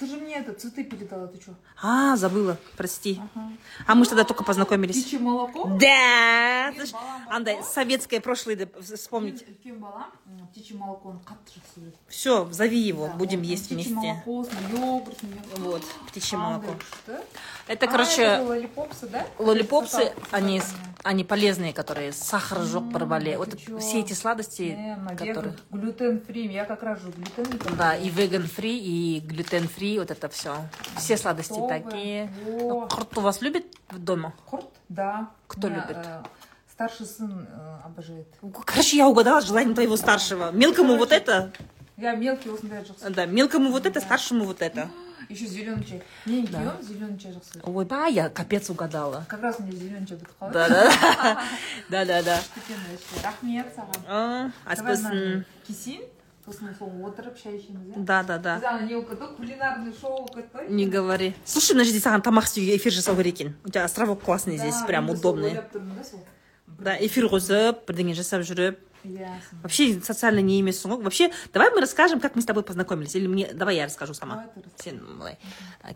ты 0.00 0.06
же 0.06 0.16
мне 0.16 0.36
это 0.36 0.52
цветы 0.54 0.82
передала 0.84 1.26
ты 1.26 1.40
что 1.40 1.54
а 1.82 2.16
забыла 2.16 2.56
прости. 2.76 3.20
Ага. 3.34 3.52
А 3.86 3.94
мы 3.94 4.04
же 4.04 4.10
тогда 4.10 4.24
только 4.24 4.44
познакомились. 4.44 4.96
Птичье 5.00 5.18
молоко? 5.18 5.76
Да 5.78 6.72
андай 7.28 7.62
советское 7.62 8.20
прошлое 8.20 8.56
мен 8.56 8.68
вспомнить. 8.82 9.44
М, 9.64 10.46
птичье 10.48 10.76
жақсы 10.76 11.60
көреді 11.76 11.92
все 12.08 12.48
зови 12.50 12.78
его 12.78 13.06
Да, 13.08 13.14
будем 13.14 13.38
вот, 13.40 13.46
есть 13.46 13.66
птичье 13.66 13.94
вместе. 13.94 14.22
молоко 14.24 14.44
с 14.44 14.72
йогурт 14.72 15.18
вот 15.58 15.82
птичье 16.08 16.38
молоко. 16.38 16.74
Это 17.66 17.86
А, 17.86 17.88
короче 17.88 18.38
лолипопсы 18.38 19.06
да? 19.08 19.26
лолипопсы 19.38 20.12
они. 20.30 20.62
Они 21.02 21.24
полезные 21.24 21.72
которые 21.72 22.12
сахар 22.12 22.58
жоқ 22.58 22.82
М, 22.82 22.90
барбале 22.90 23.38
вот 23.38 23.58
все 23.80 24.00
эти 24.00 24.12
сладости 24.12 24.96
которые 25.16 25.54
веган, 25.70 25.80
глютен 25.80 26.20
фри 26.20 26.52
я 26.52 26.64
как 26.64 26.82
раз 26.82 27.00
же 27.00 27.10
глютен 27.10 27.76
Да, 27.76 27.96
и 27.96 28.08
веган 28.08 28.46
фри, 28.46 28.78
и 28.78 29.20
глютен 29.20 29.68
фри, 29.68 29.98
вот 29.98 30.10
это 30.10 30.28
все. 30.28 30.56
Все 30.96 31.16
сладости 31.16 31.60
такие. 31.68 32.30
Во. 32.44 32.86
Құрт 32.86 33.18
у 33.18 33.20
вас 33.20 33.40
любит 33.40 33.66
дома? 33.90 34.34
Хорт? 34.46 34.66
Да. 34.88 35.30
Кто 35.46 35.68
любит? 35.68 35.96
э, 35.96 36.22
старший 36.70 37.06
сын 37.06 37.46
э, 37.50 37.78
обожает 37.84 38.26
Короче, 38.64 38.96
я 38.96 39.08
угадала 39.08 39.40
желание 39.40 39.74
твоего 39.74 39.96
старшего. 39.96 40.50
Мелкому 40.50 40.96
вот 40.96 41.12
это, 41.12 41.52
я 41.96 42.14
мелкий 42.14 42.50
да, 43.10 43.26
мелкому 43.26 43.70
вот 43.70 43.84
это, 43.84 44.00
старшему 44.00 44.44
вот 44.44 44.62
это. 44.62 44.88
Еще 45.30 45.46
зеленый 45.46 45.84
чай 45.84 46.02
менің 46.26 46.50
Да. 46.50 46.76
зеленый 46.82 47.18
чай 47.18 47.32
жақсы 47.32 47.60
Ой, 47.62 47.84
да, 47.86 48.06
я 48.06 48.28
капец 48.28 48.68
угадала. 48.70 49.24
как 49.28 49.42
раз 49.42 49.58
мне 49.60 49.72
зеленый 49.72 50.06
чай 50.06 50.16
бітіп 50.18 50.34
қалды 50.40 50.52
Да, 50.52 50.68
да, 50.68 51.42
да, 51.90 52.04
да, 52.04 52.22
да. 52.22 52.38
Рахмет 53.24 53.66
саған 53.76 54.00
А, 54.08 54.50
Давай 54.76 54.94
аспасын. 54.94 55.10
мынаны 55.10 55.44
кесейін 55.66 56.02
сосын 56.44 56.74
сол 56.78 56.90
отырып 57.06 57.36
шай 57.38 57.56
ішеміз 57.58 57.94
иә 57.96 58.04
Да, 58.04 58.22
да, 58.22 58.38
да. 58.38 58.56
біз 58.56 58.64
ана 58.64 58.80
не 58.86 58.94
болып 58.94 59.10
кетті 59.10 59.22
ғой 59.22 59.36
кулинарный 59.36 59.92
шоу 60.00 60.16
болып 60.18 60.34
кетті 60.34 60.56
ғой 60.58 60.68
Не 60.70 60.86
говори. 60.86 61.34
Слушай, 61.44 61.74
мына 61.76 61.84
жерде 61.84 62.00
саған 62.00 62.22
тамақ 62.24 62.44
істеуге 62.48 62.76
эфир 62.76 62.92
жасау 62.92 63.16
керек 63.16 63.34
екен. 63.40 63.56
У 63.64 63.68
тебя 63.68 63.84
островок 63.84 64.22
классный 64.22 64.56
здесь, 64.58 64.80
прям 64.86 65.10
удобный. 65.10 65.50
ойлап 65.50 65.72
тұрмын 65.74 65.96
да 65.98 66.04
сол 66.04 66.20
Да, 66.80 66.96
эфир 66.96 67.28
қосып, 67.28 67.84
бірдеңе 67.86 68.14
жасап 68.16 68.42
жүріп. 68.42 68.78
иә. 69.04 69.32
Вообще 69.62 70.00
социально 70.00 70.40
не 70.40 70.60
емессің 70.60 70.92
ғой. 70.92 71.02
Вообще, 71.02 71.30
давай 71.52 71.70
мы 71.70 71.80
расскажем, 71.80 72.20
как 72.20 72.36
мы 72.36 72.42
с 72.42 72.44
тобой 72.44 72.62
познакомились. 72.62 73.14
Или 73.16 73.26
мне, 73.26 73.48
давай 73.52 73.76
я 73.76 73.86
расскажу 73.86 74.12
сама. 74.12 74.46
Сен 74.76 75.00
былай 75.18 75.38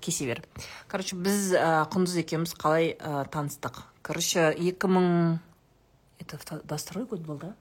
кесе 0.01 0.27
бер 0.27 0.43
короче 0.89 1.16
біз 1.16 1.52
ә, 1.55 1.85
құндыз 1.93 2.16
екеуміз 2.23 2.55
қалай 2.59 2.94
ә, 2.97 3.24
таныстық 3.31 3.82
короче 4.02 4.51
екі 4.52 4.89
мың 4.89 5.39
это 6.19 6.39
двадцать 6.65 6.89
второй 6.89 7.06
год 7.06 7.20
был 7.20 7.39
да 7.39 7.55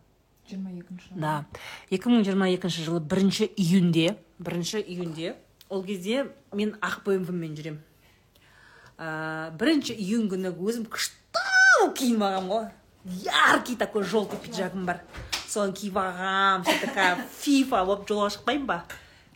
жиырма 0.49 0.71
екінші 0.71 1.15
да 1.15 1.45
екі 1.89 2.11
мың 2.11 2.23
жиырма 2.27 2.49
екінші 2.53 2.85
жылы 2.87 3.01
бірінші 3.01 3.49
июньде 3.55 4.17
бірінші 4.39 4.79
июньде 4.79 5.35
ол 5.69 5.83
кезде 5.83 6.29
мен 6.51 6.75
ақ 6.81 7.03
бмв 7.05 7.31
мен 7.31 7.55
жүремін 7.57 7.81
ә, 8.97 9.51
бірінші 9.57 9.97
июнь 9.97 10.29
күні 10.31 10.53
өзім 10.55 10.87
күшті 10.87 11.91
киініп 11.97 12.23
алғанмын 12.23 12.51
ғой 12.53 12.71
яркий 13.05 13.75
такой 13.75 14.03
желтый 14.03 14.39
пиджагым 14.39 14.85
бар. 14.85 15.01
Соны 15.47 15.73
киіп 15.73 15.97
алғанмын 15.99 16.79
такая 16.81 17.17
фифа 17.39 17.83
болып 17.85 18.07
жолға 18.09 18.29
шықпаймын 18.33 18.65
ба? 18.65 18.83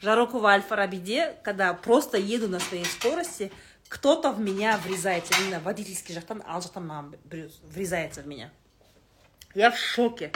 Жарокова 0.01 0.53
аль 0.53 0.61
фарабиде 0.61 1.35
когда 1.43 1.73
просто 1.73 2.17
еду 2.17 2.47
на 2.47 2.59
своей 2.59 2.85
скорости 2.85 3.51
кто-то 3.89 4.31
в 4.31 4.39
меня 4.39 4.77
врезается 4.77 5.33
именно 5.39 5.59
водительский 5.59 6.15
жақтан 6.15 6.43
ал 6.45 6.61
жақтан 6.61 6.85
маған 6.85 7.15
врезается 7.71 8.21
в 8.21 8.27
меня. 8.27 8.51
Я 9.55 9.71
в 9.71 9.77
шоке. 9.77 10.31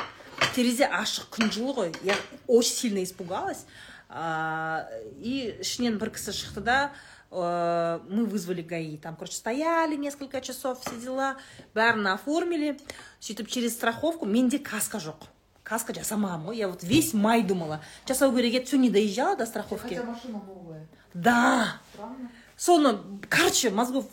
Терезе 0.55 0.87
ашық 0.87 1.29
күн 1.31 1.51
жылы 1.51 1.73
ғой 1.73 1.95
я 2.03 2.15
очень 2.47 2.73
сильно 2.73 3.03
испугалась. 3.03 3.65
И 4.11 5.55
ішінен 5.63 5.95
бір 6.01 6.11
кісі 6.11 6.33
шықты 6.35 6.59
да 6.59 6.91
мы 7.31 8.25
вызвали 8.25 8.61
гаи. 8.61 8.97
Там 8.97 9.15
короче 9.15 9.35
стояли 9.35 9.95
несколько 9.95 10.41
часов 10.41 10.81
все 10.81 10.95
дела. 10.99 11.37
Бәрін 11.73 12.07
оформили. 12.13 12.77
Сөйтіп 13.21 13.47
через 13.47 13.73
страховку 13.73 14.25
менде 14.25 14.59
каска 14.59 14.97
жоқ 14.97 15.29
каска 15.63 15.93
жасамағанмын 15.93 16.51
ғой 16.51 16.57
я 16.57 16.67
вот 16.67 16.83
весь 16.83 17.13
май 17.13 17.43
думала. 17.43 17.81
Жасау 18.07 18.35
керек 18.35 18.53
еді 18.53 18.65
все 18.65 18.77
не 18.77 18.89
доезжала 18.89 19.37
до 19.37 19.45
страховки. 19.45 19.95
Хотя 19.95 20.03
машина 20.03 20.41
новая. 20.45 20.87
Да. 21.13 21.79
Странно. 21.93 22.29
Соны 22.57 22.97
короче 23.29 23.69
мозгов 23.69 24.05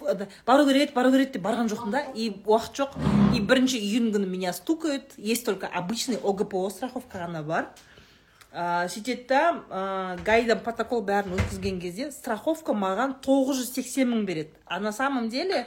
бару 0.46 0.66
керек 0.66 0.88
еді 0.88 0.94
бару 0.94 1.10
керек 1.10 1.32
деп 1.32 1.42
барған 1.42 1.68
жоқпын 1.68 1.90
да? 1.90 2.00
И 2.14 2.30
уақыт 2.30 2.78
жоқ 2.78 2.94
и 3.34 3.40
бірінші 3.40 3.78
июнь 3.78 4.12
күні 4.14 4.26
меня 4.26 4.52
стукают. 4.52 5.12
Есть 5.16 5.44
только 5.44 5.66
обычный 5.66 6.16
огпо 6.22 6.68
страховка 6.70 7.18
ғана 7.18 7.42
бар. 7.42 7.68
Ә, 8.58 8.88
сөйтеді 8.90 9.26
да 9.30 9.42
ә, 9.54 9.82
гайдан 10.26 10.58
протокол 10.64 11.04
бәрін 11.06 11.36
өткізген 11.38 11.78
кезде 11.82 12.10
страховка 12.10 12.74
маған 12.74 13.20
980 13.22 14.08
мың 14.10 14.24
береді. 14.26 14.50
А 14.66 14.80
на 14.80 14.92
самом 14.92 15.28
деле 15.28 15.66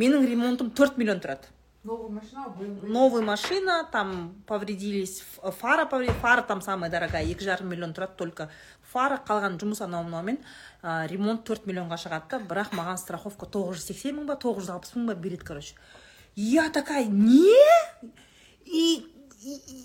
менің 0.00 0.24
ремонтым 0.26 0.70
4 0.72 0.96
миллион 0.96 1.20
тұрады. 1.20 1.52
Новая 1.84 2.08
машина 2.08 2.46
BMW. 2.58 2.86
Новая 2.86 3.22
машина 3.22 3.88
там 3.92 4.34
повредились 4.46 5.24
фара 5.58 5.84
повредилась 5.84 6.20
фара 6.20 6.42
там 6.42 6.62
самая 6.62 6.90
дорогая 6.90 7.24
екі 7.24 7.44
жарым 7.44 7.68
миллион 7.68 7.92
тұрады 7.92 8.16
только. 8.16 8.48
Фара 8.92 9.20
қалған 9.20 9.58
жұмыс 9.60 9.82
анау 9.84 10.06
мынаумен 10.06 10.38
ә, 10.82 11.08
ремонт 11.10 11.44
4 11.44 11.66
миллионға 11.68 11.98
шығады 12.00 12.30
да 12.30 12.40
бірақ 12.40 12.72
маған 12.78 12.96
страховка 13.02 13.46
980 13.46 14.16
мың 14.20 14.30
ба 14.30 14.38
960 14.40 14.96
мың 15.02 15.12
ба 15.12 15.14
береді 15.14 15.44
короче. 15.44 15.74
Я 16.34 16.70
такая 16.70 17.04
не? 17.04 17.58
И 18.64 19.11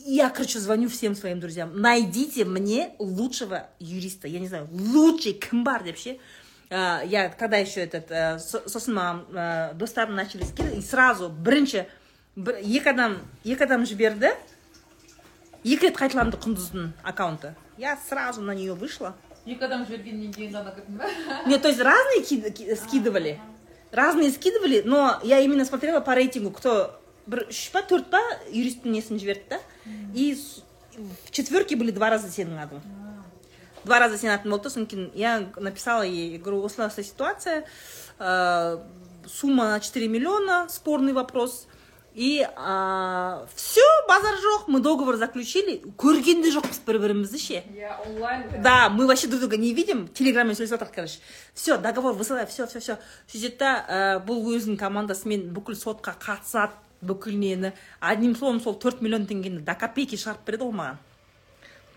я 0.06 0.28
короче 0.30 0.58
звоню 0.58 0.88
всем 0.88 1.14
своим 1.14 1.40
друзьям 1.40 1.80
найдите 1.80 2.44
мне 2.44 2.94
лучшего 2.98 3.66
юриста 3.78 4.26
я 4.28 4.40
не 4.40 4.48
знаю 4.48 4.68
лучший 4.72 5.32
кім 5.34 5.64
бар 5.64 5.82
деп 5.84 5.96
ше 5.98 6.18
Ә, 6.72 7.04
я 7.06 7.28
тогда 7.28 7.58
еще 7.58 7.80
этот 7.84 8.10
ә, 8.10 8.38
со- 8.38 8.66
сосын 8.66 8.94
маған 8.96 9.18
ә, 9.36 9.74
достарым 9.74 10.14
начали 10.16 10.42
скидывать 10.42 10.78
и 10.78 10.82
сразу 10.82 11.28
бірінші 11.28 11.84
бір, 12.34 12.56
екі 12.64 12.88
адам 12.88 13.18
екі 13.44 13.64
адам 13.64 13.84
жіберді 13.84 14.30
екі 15.64 15.84
рет 15.86 15.98
қайталанды 16.00 16.38
құндыздың 16.40 16.88
аккаунты 17.04 17.52
я 17.76 17.98
сразу 18.08 18.40
на 18.40 18.54
нее 18.56 18.72
вышла 18.72 19.12
екі 19.46 19.60
адам 19.68 19.84
жібергеннен 19.84 20.32
кейін 20.32 20.54
ғана 20.56 20.72
кірдің 20.72 20.96
ба 20.96 21.10
нет 21.46 21.60
то 21.60 21.68
есть 21.68 21.80
разные 21.80 22.22
ки- 22.24 22.50
ки- 22.50 22.74
скидывали 22.74 23.38
разные 23.92 24.30
скидывали 24.32 24.80
но 24.86 25.20
я 25.24 25.40
именно 25.40 25.66
смотрела 25.66 26.00
по 26.00 26.14
рейтингу 26.14 26.50
кто 26.52 26.98
бір 27.27 27.45
үш 27.51 27.67
па 27.73 27.83
төрт 27.87 28.09
па 28.11 28.21
юристтің 28.49 28.95
несін 28.95 29.19
жіберді 29.19 29.57
да. 29.57 29.59
И 30.13 30.35
в 30.97 31.31
четверке 31.31 31.75
были 31.75 31.91
два 31.91 32.09
раза 32.09 32.27
сенің 32.31 32.59
атың 32.63 32.81
два 33.85 33.99
раза 33.99 34.17
сенің 34.17 34.39
атың 34.39 34.51
болды 34.51 34.67
да 34.67 34.73
содан 34.73 34.87
кейін 34.91 35.11
я 35.15 35.39
написала 35.55 36.03
ей 36.03 36.37
говорю 36.37 36.63
осылай 36.65 36.87
осылай 36.87 37.05
ситуация. 37.05 37.65
Э, 38.19 38.77
сумма 39.27 39.69
на 39.69 39.79
4 39.79 40.07
миллиона 40.07 40.67
спорный 40.69 41.13
вопрос 41.13 41.67
и 42.17 42.39
все 43.55 43.81
базар 44.07 44.33
жоқ 44.33 44.63
мы 44.65 44.79
договор 44.79 45.17
заключили. 45.17 45.83
Көрген 45.97 46.41
де 46.41 46.49
жоқпыз 46.49 46.79
бір 46.87 46.97
бірімізді 47.03 47.37
ше. 47.37 47.61
Иә 47.77 47.93
онлайн 48.07 48.63
да, 48.63 48.89
мы 48.89 49.05
вообще 49.05 49.27
друг 49.27 49.41
друга 49.41 49.57
не 49.57 49.71
видим. 49.75 50.07
Телеграммен 50.07 50.55
сөйлесіп 50.57 50.79
жатырмық, 50.79 50.95
короче. 50.95 51.19
Все, 51.53 51.77
договор 51.77 52.13
высылай, 52.13 52.47
все, 52.47 52.65
все, 52.65 52.79
все. 52.79 52.97
сөйтеді 53.29 53.57
да 53.59 53.85
ә, 53.85 54.25
бұл 54.25 54.49
өзінің 54.49 54.79
командасымен 54.81 55.53
бүкіл 55.53 55.77
сотқа 55.77 56.17
қатысады. 56.17 56.73
бүкіл 57.02 57.38
нені 57.38 57.72
одним 58.00 58.36
словом 58.36 58.60
сол 58.60 58.78
4 58.78 59.00
миллион 59.00 59.26
теңгені 59.26 59.62
до 59.66 59.74
копейки 59.74 60.16
шығарып 60.16 60.46
береді 60.46 60.68
ол 60.68 60.74
маған 60.76 61.00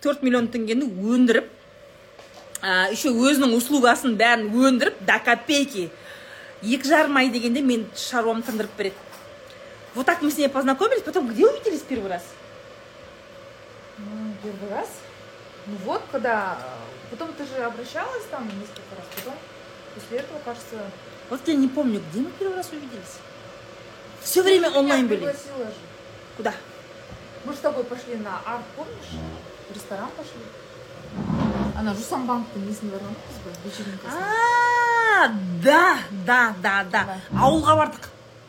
4 0.03 0.23
миллион 0.25 0.47
теңгені 0.53 0.87
өндіріп 0.87 1.51
ә, 2.61 2.91
еще 2.91 3.09
өзінің 3.09 3.57
услугасын 3.57 4.17
бәрін 4.17 4.49
өндіріп 4.53 5.03
до 5.05 5.19
копейки 5.25 5.89
екі 6.63 6.89
жарым 6.89 7.17
ай 7.17 7.29
дегенде 7.29 7.61
мен 7.61 7.85
шаруамды 7.95 8.51
тындырып 8.51 8.77
береді 8.77 8.95
вот 9.93 10.05
так 10.05 10.21
мы 10.21 10.31
с 10.31 10.37
ней 10.37 10.49
познакомились 10.49 11.03
потом 11.03 11.27
где 11.27 11.45
увиделись 11.45 11.81
первый 11.81 12.09
раз 12.09 12.23
Ну, 13.97 14.33
первый 14.43 14.69
раз. 14.69 14.89
Ну 15.67 15.75
вот, 15.85 16.01
когда... 16.11 16.57
Потом 17.11 17.31
ты 17.33 17.45
же 17.45 17.63
обращалась 17.63 18.25
там 18.29 18.45
несколько 18.45 18.95
раз, 18.97 19.05
потом 19.15 19.35
после 19.93 20.17
этого, 20.17 20.39
кажется... 20.43 20.75
вот 21.29 21.39
я 21.47 21.53
не 21.53 21.67
помню 21.67 22.01
где 22.09 22.19
мы 22.19 22.31
первый 22.39 22.55
раз 22.55 22.71
увиделись 22.71 23.19
Все 24.22 24.42
время 24.42 24.70
онлайн 24.70 25.08
были 25.08 25.24
же. 25.24 25.36
куда 26.36 26.54
Мы 27.44 27.52
же 27.52 27.58
с 27.58 27.60
тобой 27.62 27.84
пошли 27.84 28.16
на 28.16 28.40
арт, 28.44 28.64
помнишь? 28.76 29.20
В 29.70 29.74
ресторан 29.74 30.10
пошли. 30.16 30.40
Ана 31.76 31.94
Жусанбанктың 31.94 32.66
несіне 32.68 32.90
барғанбыз 32.92 33.38
ғой 33.44 33.54
вечеринкасына. 33.64 34.26
А, 35.24 35.28
да, 35.64 35.98
да, 36.26 36.54
да, 36.62 36.84
да. 36.84 37.20
Ауылға 37.32 37.76
бардық. 37.78 38.08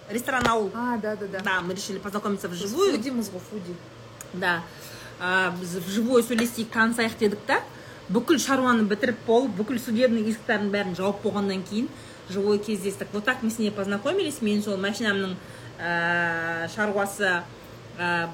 Ресторан 0.10 0.48
ауыл. 0.48 0.72
А, 0.76 0.98
да, 0.98 1.15
да, 1.15 1.27
да. 1.27 1.39
Да, 1.39 1.61
мы 1.61 1.73
решили 1.73 1.99
познакомиться 1.99 2.49
вживую. 2.49 2.91
фудимыз 2.91 3.30
ғой, 3.30 3.39
фуди. 3.49 3.76
Да. 4.34 4.61
Біз 5.61 5.77
вживую 5.85 6.23
сөйлесейік 6.23 6.73
танысайық 6.73 7.18
дедік 7.19 7.45
та 7.48 7.61
бүкіл 8.10 8.39
шаруаны 8.41 8.84
бітіріп 8.89 9.19
болып 9.27 9.52
бүкіл 9.60 9.77
судебный 9.80 10.26
исктардың 10.31 10.72
бәрін 10.73 10.95
жауып 10.98 11.22
болғаннан 11.23 11.61
кейін 11.69 11.88
живой 12.30 12.57
кездестік 12.57 13.07
вот 13.14 13.26
так 13.26 13.43
мы 13.43 13.52
с 13.52 13.60
ней 13.60 13.72
познакомились 13.72 14.41
мен 14.41 14.64
сол 14.64 14.77
машинамның 14.77 15.35
ә, 15.82 16.68
шаруасы 16.76 17.44
ә, 17.99 18.30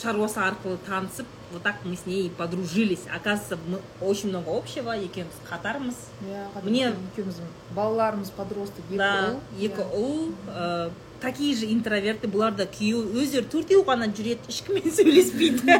шаруасы 0.00 0.38
арқылы 0.40 0.78
танысып 0.86 1.26
вот 1.52 1.62
так 1.62 1.76
мы 1.84 1.96
с 1.96 2.06
ней 2.06 2.30
подружились. 2.30 3.00
Оказывается 3.14 3.58
мы 3.68 3.78
очень 4.00 4.30
много 4.30 4.56
общего. 4.56 4.92
Екеуміз 4.92 5.34
қатармыз 5.50 5.94
Иә, 6.24 6.46
Мне- 6.64 6.94
екеуміз 7.12 7.40
балаларымыз 7.76 8.30
подросток 8.30 8.84
екі 8.88 8.96
да 8.96 9.34
ұл. 9.34 9.40
екі 9.60 9.82
ұл 9.92 10.32
ә, 10.48 10.90
такие 11.20 11.54
же 11.54 11.66
интроверты 11.66 12.26
бұлар 12.26 12.56
да 12.56 12.64
күйеу 12.64 13.04
өздері 13.20 13.44
төртеу 13.52 13.84
ғана 13.84 14.08
жүреді 14.08 14.48
ешкіммен 14.48 14.88
сөйлеспейді 14.96 15.76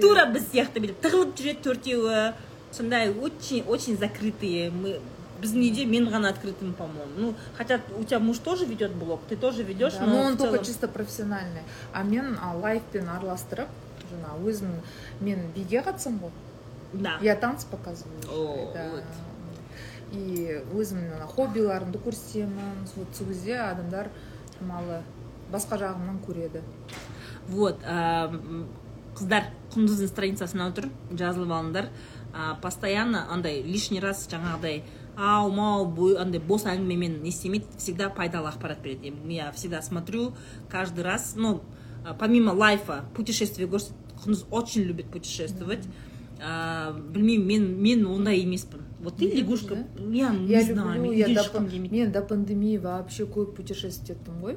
тура 0.00 0.24
біз 0.32 0.48
сияқты 0.52 0.80
бүйтіп 0.82 0.98
тығылып 1.04 1.36
жүреді 1.38 1.62
төртеуі 1.68 2.32
сондай 2.74 3.10
очень 3.12 3.62
очень 3.68 3.96
закрытые. 3.96 4.70
Мы 4.70 5.00
біздің 5.44 5.66
үйде 5.68 5.84
мен 5.86 6.08
ғана 6.08 6.32
открытым 6.32 6.72
по 6.74 6.86
моему 6.86 7.12
ну 7.16 7.34
хотя 7.56 7.80
у 7.98 8.04
тебя 8.04 8.18
муж 8.18 8.38
тоже 8.38 8.64
ведет 8.64 8.94
блог 8.94 9.20
ты 9.28 9.36
тоже 9.36 9.62
ведешь 9.62 9.94
Да, 10.00 10.06
но 10.06 10.22
он 10.22 10.34
в 10.34 10.38
только 10.38 10.64
чисто 10.64 10.88
профессиональный. 10.88 11.62
А 11.92 12.02
мен 12.02 12.38
а, 12.40 12.56
лайфпен 12.56 13.08
араластырып 13.08 13.68
жаңа 14.10 14.34
өзім 14.40 14.80
мен 15.20 15.50
биге 15.54 15.84
қатысамын 15.84 16.26
ғой 16.26 16.32
да. 16.94 17.18
Я 17.20 17.34
танцы 17.36 17.66
показываю. 17.66 18.20
О, 18.30 18.72
да. 18.72 18.88
вот. 18.90 19.04
и 20.14 20.62
өзімнің 20.72 21.16
ана 21.16 21.26
хоббиларымды 21.26 21.98
көрсетемін 21.98 22.84
вот 22.94 23.16
сол 23.16 23.26
кезде 23.32 23.56
адамдар 23.58 24.10
шамалы 24.58 25.00
басқа 25.50 25.80
жағымнан 25.80 26.20
көреді 26.22 26.62
вот 27.48 27.82
ә, 27.82 28.30
қыздар 29.16 29.50
құндыздың 29.74 30.10
страницасына 30.10 30.70
тұр 30.76 30.88
жазылып 31.10 31.50
алыңдар. 31.52 31.90
Ә, 32.34 32.54
постоянно 32.62 33.26
андай 33.30 33.62
лишний 33.62 34.00
раз 34.00 34.24
жаңағыдай 34.30 34.82
ау 35.16 35.50
мау 35.50 36.16
андай 36.18 36.40
бос 36.40 36.64
әңгімемен 36.66 37.22
не 37.22 37.30
істемейді 37.30 37.66
всегда 37.78 38.08
пайдалы 38.10 38.48
ақпарат 38.50 38.82
береді. 38.82 39.12
Я 39.28 39.52
всегда 39.52 39.82
смотрю 39.82 40.34
каждый 40.68 41.04
раз 41.04 41.34
ну 41.36 41.62
помимо 42.18 42.52
лайфа 42.52 43.04
путешествие 43.14 43.68
көрсет 43.68 43.92
құндыз 44.24 44.46
очень 44.50 44.82
любит 44.82 45.06
путешествовать. 45.10 45.84
Ә, 46.38 46.92
білмеймін 46.92 47.46
мен 47.46 47.82
мен 47.82 48.06
ондай 48.06 48.40
емеспін. 48.40 48.80
Вот 49.00 49.16
ты 49.16 49.30
лягушка 49.30 49.86
я 50.10 50.30
не 50.30 50.60
знаю 50.62 51.02
мен 51.02 52.12
до, 52.12 52.22
пандемии 52.22 52.76
вообще 52.76 53.24
көп 53.24 53.54
путешествовать 53.54 54.10
еттім 54.10 54.40
ғой 54.42 54.56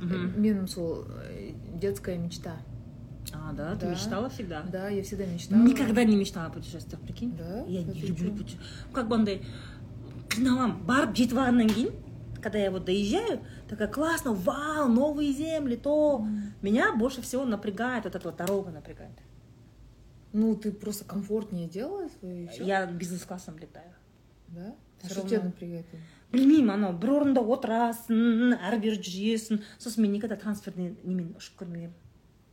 Мгм. 0.00 0.40
менің 0.40 0.66
сол 0.66 1.04
э, 1.28 1.52
детская 1.78 2.16
мечта. 2.16 2.56
А 3.32 3.52
да 3.52 3.76
ты 3.76 3.86
мечтала 3.86 4.30
всегда? 4.30 4.62
Да 4.62 4.88
я 4.88 5.02
всегда 5.02 5.26
мечтала. 5.26 5.60
Никогда 5.62 6.04
не 6.04 6.16
мечтала 6.16 6.46
о 6.46 6.50
путешествиях, 6.50 7.02
прикинь? 7.02 7.36
Да? 7.36 7.64
Я 7.66 7.82
не 7.82 8.00
люблю 8.00 8.32
путешествия. 8.32 8.66
Как 8.94 9.08
бы 9.08 9.16
андай 9.16 9.42
қиналамын 10.29 10.85
барып 10.85 11.15
жетіп 11.15 11.37
алғаннан 11.37 11.69
кейін 11.69 11.93
когда 12.45 12.59
я 12.59 12.69
вот 12.69 12.85
доезжаю, 12.85 13.39
такая 13.67 13.87
классно, 13.87 14.31
вау, 14.33 14.87
новые 14.87 15.33
земли, 15.33 15.75
то 15.77 16.23
меня 16.61 16.93
больше 16.93 17.23
всего 17.23 17.43
напрягает 17.43 18.03
вот 18.03 18.15
эта 18.15 18.27
вот 18.27 18.37
дорога 18.37 18.69
напрягает. 18.69 19.17
Ну, 20.31 20.55
ты 20.55 20.71
просто 20.71 21.05
комфортнее 21.05 21.67
делаешь 21.67 22.11
свою 22.19 22.45
еще? 22.45 22.63
Я 22.63 22.85
бизнес-классом 22.85 23.57
летаю. 23.57 23.89
Да? 24.49 24.75
А 25.01 25.05
Всё 25.07 25.09
что 25.09 25.15
равно. 25.21 25.29
тебя 25.29 25.43
напрягает? 25.43 25.85
білмеймін 26.35 26.69
анау 26.73 26.93
бір 26.93 27.09
орында 27.15 27.41
отырасың 27.41 28.53
әрі 28.59 28.77
бері 28.83 28.97
жүресің 29.01 29.59
сосын 29.79 30.01
мен 30.03 30.11
никогда 30.13 30.35
трансферный 30.35 30.95
немен 31.03 31.33
ұшып 31.39 31.61
көрмегенмін 31.63 31.93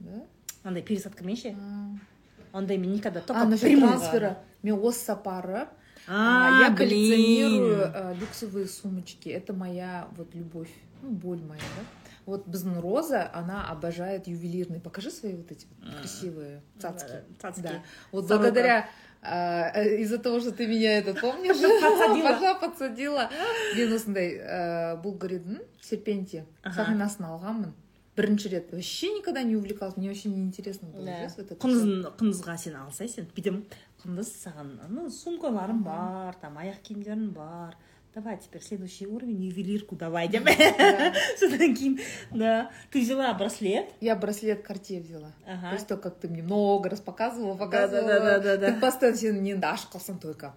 Да? 0.00 0.22
андай 0.64 0.82
пересадкамен 0.82 1.36
ше 1.36 1.54
А, 1.58 2.58
ондай 2.58 2.78
мен 2.78 2.92
никогда 2.92 3.20
только 3.20 3.42
а 3.42 3.44
насчет 3.44 3.68
прямойға. 3.68 3.98
трансфера. 3.98 4.38
Мен 4.62 4.78
осы 4.78 5.04
сапары 5.04 5.66
а, 6.08 6.60
я 6.62 6.70
блин. 6.70 6.76
коллекционирую 6.76 7.92
э, 7.94 8.14
люксовые 8.20 8.66
сумочки. 8.66 9.28
Это 9.28 9.52
моя 9.52 10.08
вот 10.16 10.34
любовь, 10.34 10.70
ну, 11.02 11.10
боль 11.10 11.40
моя, 11.40 11.60
да? 11.78 11.84
Вот 12.24 12.46
біздің 12.46 12.80
Роза, 12.80 13.28
она 13.34 13.66
обожает 13.68 14.28
ювелирные. 14.28 14.80
Покажи 14.80 15.10
свои 15.10 15.34
вот 15.34 15.50
эти 15.50 15.66
вот 15.66 15.88
А, 15.92 15.98
красивые 16.00 16.62
цацки. 16.78 17.10
Э, 17.10 17.22
цацки. 17.40 17.62
Да. 17.62 17.82
Вот 18.12 18.28
Сорока. 18.28 18.42
благодаря 18.44 18.88
э, 19.22 19.26
э, 19.74 19.96
из-за 20.02 20.18
того, 20.18 20.38
что 20.40 20.52
ты 20.52 20.66
меня 20.68 20.98
это 20.98 21.14
помнишь, 21.14 21.56
Подсадила. 21.60 22.28
пожа 22.28 22.54
подсадила. 22.54 23.30
мен 23.76 23.92
осындай 23.92 24.38
э, 24.38 24.96
булгаридің 25.02 25.62
серпенте 25.80 26.44
Ага. 26.62 26.82
сақинасын 26.84 27.26
алғанмын 27.26 27.72
бірінші 28.16 28.48
рет 28.52 28.70
вообще 28.72 29.08
никогда 29.18 29.42
не 29.42 29.56
увлекалась 29.56 29.96
мне 29.96 30.08
вообще 30.08 30.28
не 30.28 30.42
интересно 30.44 30.86
было 30.88 31.04
Да. 31.06 31.12
знаешь, 31.16 31.32
вот 31.38 31.46
это 31.50 31.54
всё. 31.56 31.58
құндыз 31.58 32.12
құндызға 32.18 32.56
сен 32.58 32.76
алсайсың 32.76 33.26
бүйтемін 33.34 33.64
құндыз 34.04 34.28
саған 34.44 34.70
ну 34.88 35.08
сумкаларым 35.10 35.82
бар 35.86 36.34
там 36.40 36.58
аяқ 36.58 36.80
киімдерім 36.82 37.30
бар 37.32 37.76
давай 38.14 38.36
теперь 38.38 38.62
следующий 38.62 39.06
уровень 39.06 39.40
ювелирку 39.44 39.96
давай 39.96 40.28
деп 40.28 40.44
Да. 40.44 41.12
содан 41.38 41.74
кейін 41.74 41.98
да 42.32 42.70
ты 42.90 43.00
взяла 43.00 43.32
браслет 43.34 43.88
я 44.00 44.16
браслет 44.16 44.62
карте 44.62 45.00
взяла 45.00 45.32
Ага. 45.46 45.70
После 45.72 45.86
того, 45.86 46.00
как 46.02 46.18
ты 46.20 46.28
мне 46.28 46.42
много 46.42 46.88
раз 46.90 47.00
показывала, 47.00 47.56
Да, 47.56 47.64
показывала. 47.64 48.08
да, 48.08 48.20
да, 48.20 48.38
да, 48.38 48.56
да. 48.56 48.72
Ты 48.72 48.80
постоянно 48.80 49.16
сен 49.16 49.44
енді 49.44 49.64
ашып 49.66 49.94
қалсаң 49.94 50.18
только 50.20 50.52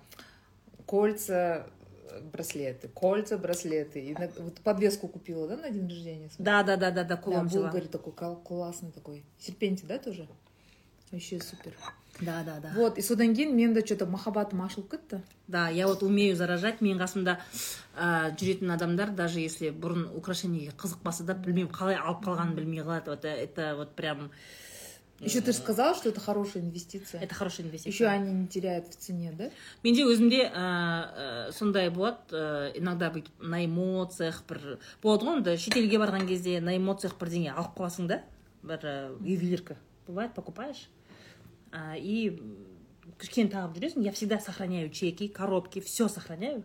кольца, 0.86 1.66
э, 2.12 2.22
браслеты, 2.32 2.88
кольца, 2.90 3.38
браслеты. 3.38 4.00
И 4.00 4.14
на- 4.14 4.30
вот 4.38 4.56
подвеску 4.62 5.08
купила, 5.08 5.48
да, 5.48 5.58
на 5.58 5.70
день 5.70 5.88
рождения? 5.88 6.30
свой? 6.30 6.46
да 6.46 6.64
да 6.64 6.76
да 6.78 6.92
да 6.92 7.04
да 7.04 7.16
Да, 7.16 7.18
кулон 7.18 7.48
взяла 7.48 7.70
Булгари 7.70 7.88
такой 7.88 8.14
кал- 8.14 8.36
классный 8.38 8.92
такой. 8.92 9.24
Серпенти, 9.40 9.86
да, 9.86 9.98
тоже? 9.98 10.28
Вообще 11.12 11.40
супер. 11.40 11.74
Да 12.21 12.43
да 12.45 12.61
да 12.61 12.73
Вот, 12.77 12.99
и 12.99 13.03
содан 13.03 13.35
кейін 13.35 13.55
мен 13.57 13.75
де 13.75 13.85
что-то 13.85 14.07
махаббатым 14.07 14.63
ашылып 14.63 14.91
кетті. 14.91 15.23
Да, 15.49 15.69
я 15.69 15.87
вот 15.87 16.03
умею 16.03 16.37
заражать. 16.37 16.81
Менің 16.81 17.01
қасымда 17.01 17.39
ә, 17.97 18.37
жүретін 18.37 18.73
адамдар, 18.75 19.11
даже 19.11 19.41
если 19.41 19.71
бұрын 19.71 20.09
украшениеге 20.17 20.73
қызықпаса 20.77 21.25
да, 21.25 21.35
білмеймін 21.35 21.73
қалай 21.73 21.97
алып 21.97 22.25
қалғанын 22.25 22.55
білмей 22.55 22.83
қалады. 22.85 23.11
Вот, 23.11 23.25
э, 23.25 23.35
это 23.35 23.75
вот 23.77 23.95
прям... 23.97 24.31
Еще 25.21 25.43
ты 25.43 25.53
же 25.53 25.59
сказала, 25.59 25.95
что 25.95 26.09
это 26.09 26.21
хорошая 26.21 26.63
инвестиция. 26.63 27.21
Это 27.21 27.35
хорошая 27.35 27.67
инвестиция. 27.67 27.93
Еще 27.93 28.07
они 28.07 28.33
не 28.33 28.47
теряют 28.47 28.89
в 28.89 28.97
цене, 28.97 29.33
да? 29.37 29.51
менде 29.83 30.05
өзімде 30.05 30.47
ә, 30.49 30.53
ә, 30.55 31.53
сондай 31.53 31.91
болады 31.91 32.33
ә, 32.33 32.71
иногда 32.79 33.11
бүйтіп 33.13 33.43
на 33.43 33.65
эмоциях 33.65 34.43
бір 34.49 34.79
болады 35.03 35.29
ғой 35.29 35.41
енді 35.41 35.57
шетелге 35.61 36.01
барған 36.01 36.25
кезде 36.29 36.61
на 36.65 36.77
эмоциях 36.77 37.19
бірдеңе 37.21 37.53
алып 37.53 37.77
қаласың 37.77 38.09
да 38.09 38.23
бір 38.63 39.13
ювелирка 39.21 39.77
бывает 40.07 40.33
покупаешь 40.33 40.89
и 41.73 42.41
кішкене 43.21 43.51
тағып 43.53 43.77
жүресің 43.79 44.07
я 44.07 44.13
всегда 44.13 44.41
сохраняю 44.41 44.91
чеки 44.91 45.29
коробки 45.29 45.81
все 45.81 46.09
сохраняю 46.09 46.65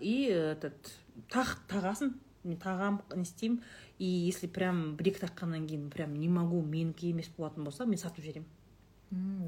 и 0.00 0.28
этот 0.30 0.92
тақ 1.30 1.56
тағасың 1.68 2.14
мен 2.44 2.58
тағамын 2.60 3.16
не 3.16 3.22
істеймін 3.26 3.60
и 3.98 4.06
если 4.28 4.46
прям 4.46 4.96
бір 4.96 5.12
екі 5.12 5.24
таққаннан 5.26 5.66
кейін 5.66 5.88
прям 5.90 6.14
не 6.14 6.28
могу 6.28 6.62
менікі 6.62 7.10
емес 7.10 7.30
болатын 7.36 7.64
болса 7.64 7.86
мен 7.86 7.98
сатып 7.98 8.24
жіберемін 8.24 8.46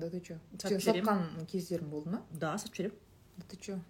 да 0.01 0.09
ты? 0.11 0.20
Сатып 0.59 0.81
Сен 0.81 0.81
сатқан 0.81 1.47
кездерің 1.51 1.90
болды 1.93 2.11
ма? 2.16 2.23
да 2.31 2.57
сатып 2.59 2.74
жіберемін 2.74 2.98
Да 3.36 3.44
ты 3.48 3.57
что? 3.62 3.81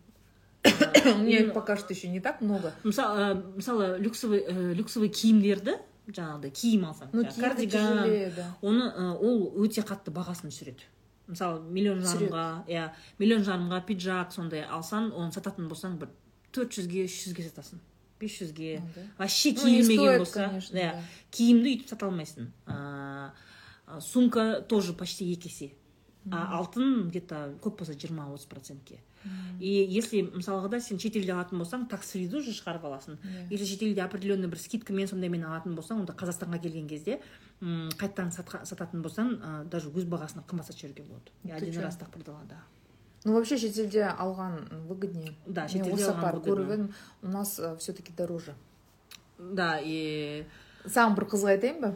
У 1.14 1.22
меня 1.22 1.52
пока 1.52 1.76
что 1.76 1.94
еще 1.94 2.08
не 2.08 2.20
так 2.20 2.40
много. 2.40 2.72
мысалы 2.84 3.34
мысалы 3.56 3.98
люксовый 3.98 4.44
ә, 4.44 4.74
люксовый 4.74 5.08
киімдерді 5.08 5.78
жаңағыдай 6.08 6.50
киім 6.50 6.86
алсаң. 6.88 7.12
Кардиган 7.36 8.08
оны 8.62 8.88
ол 9.18 9.44
өте 9.64 9.84
қатты 9.86 10.10
бағасын 10.14 10.50
түсіреді. 10.50 10.88
Мысалы 11.30 11.60
миллион 11.62 12.00
жарымға 12.02 12.46
иә 12.66 12.88
миллион 13.18 13.44
жарымға 13.46 13.84
пиджак 13.86 14.32
сондай 14.34 14.64
алсаң 14.66 15.12
оны 15.12 15.30
сататын 15.30 15.68
болсаң 15.70 15.98
бір 16.00 16.10
төрт 16.50 16.74
жүзге 16.74 17.04
үш 17.06 17.20
жүзге 17.28 17.46
сатасың. 17.50 17.78
бес 18.20 18.36
жүзге. 18.40 18.82
Вообще 19.18 19.54
киілмеген 19.56 20.18
болса 20.20 20.50
иә 20.76 20.90
киімді 21.32 21.70
өйтіп 21.72 21.88
сата 21.88 22.06
алмайсың. 22.06 22.50
Сумка 24.00 24.60
тоже 24.68 24.92
почти 24.92 25.30
екі 25.32 25.48
есе. 25.48 25.70
А 26.30 26.58
алтын 26.58 27.08
где 27.08 27.20
то 27.20 27.54
көп 27.62 27.78
болса 27.78 27.94
жиырма 27.94 28.26
отыз 28.34 28.44
процентке 28.46 28.98
и 29.60 29.68
если 29.88 30.22
мысалға 30.22 30.80
сен 30.80 30.98
шетелде 30.98 31.32
алатын 31.32 31.58
болсаң 31.60 31.86
такс 31.88 32.10
фриді 32.12 32.38
уже 32.40 32.52
шығарып 32.56 32.84
аласың 32.88 33.18
Иә. 33.20 33.46
если 33.50 33.64
шетелде 33.66 34.00
определенный 34.02 34.48
бір 34.48 34.58
скидкамен 34.58 35.08
сондаймен 35.08 35.44
алатын 35.44 35.74
болсаң 35.76 36.00
онда 36.00 36.12
қазақстанға 36.12 36.60
келген 36.62 36.88
кезде 36.88 37.20
м, 37.60 37.88
қайтадан 38.00 38.30
сататын 38.32 39.02
болсаң 39.02 39.34
ә, 39.40 39.64
даже 39.68 39.88
өз 39.88 40.04
бағасынан 40.08 40.44
қымбат 40.48 40.66
сатып 40.68 40.80
жіберуге 40.80 41.04
болады 41.08 41.52
один 41.56 41.80
раз 41.82 41.96
так 41.96 42.10
продала 42.10 42.44
да 42.48 42.62
Ну, 43.22 43.34
вообще, 43.34 43.58
шетелде 43.58 44.00
алған 44.16 44.86
выгоднее. 44.88 45.34
Да, 45.46 45.68
шетелде 45.68 45.92
осы 46.06 46.08
алған 46.14 46.38
выгодно. 46.38 46.54
көріп 46.54 46.70
едім, 46.72 46.94
у 47.22 47.28
нас 47.28 47.60
все-таки 47.78 48.14
дороже. 48.16 48.54
да 49.38 49.78
и 49.84 50.46
саған 50.86 51.14
бір 51.18 51.24
қызық 51.28 51.50
айтайын 51.52 51.80
ба 51.82 51.90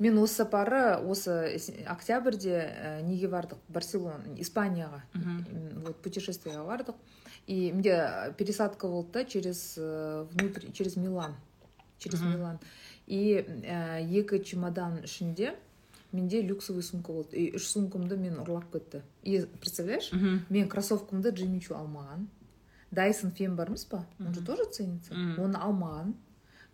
мен 0.00 0.16
осы 0.18 0.34
сапары 0.42 0.96
осы 1.06 1.58
с- 1.60 1.70
октябрьде 1.86 2.56
ә, 2.56 3.02
неге 3.06 3.28
бардық? 3.28 3.58
Барселона 3.68 4.24
испанияға 4.36 5.02
вот 5.84 5.96
путешествиеға 6.02 6.64
бардық. 6.66 6.94
И 7.46 7.70
менде 7.72 8.34
пересадка 8.36 8.88
болды 8.88 9.12
да 9.12 9.24
через 9.24 9.76
э, 9.78 10.26
внутрь 10.32 10.72
через 10.72 10.96
милан 10.96 11.34
через 11.98 12.20
милан. 12.20 12.58
И 13.06 13.44
ә, 13.62 14.00
екі 14.02 14.40
чемодан 14.44 15.04
ішінде 15.04 15.54
менде 16.12 16.42
люксовый 16.42 16.82
сумка 16.82 17.12
болды. 17.12 17.36
И 17.36 17.56
үш 17.56 17.66
сумкамды 17.70 18.16
мен 18.16 18.38
ұрлап 18.40 18.70
кетті. 18.72 19.02
И 19.22 19.44
представляешь 19.60 20.10
мен 20.48 20.68
кроссовкамды 20.68 21.30
джимми 21.30 21.60
чу 21.60 21.74
алмаған. 21.74 22.26
Дайсон 22.90 23.30
фен 23.30 23.54
бар 23.56 23.68
емес 23.68 23.84
па? 23.84 24.04
Он 24.18 24.34
же 24.34 24.40
тоже 24.42 24.64
ценится. 24.70 25.14
Оны 25.38 25.56
алмаған. 25.56 26.14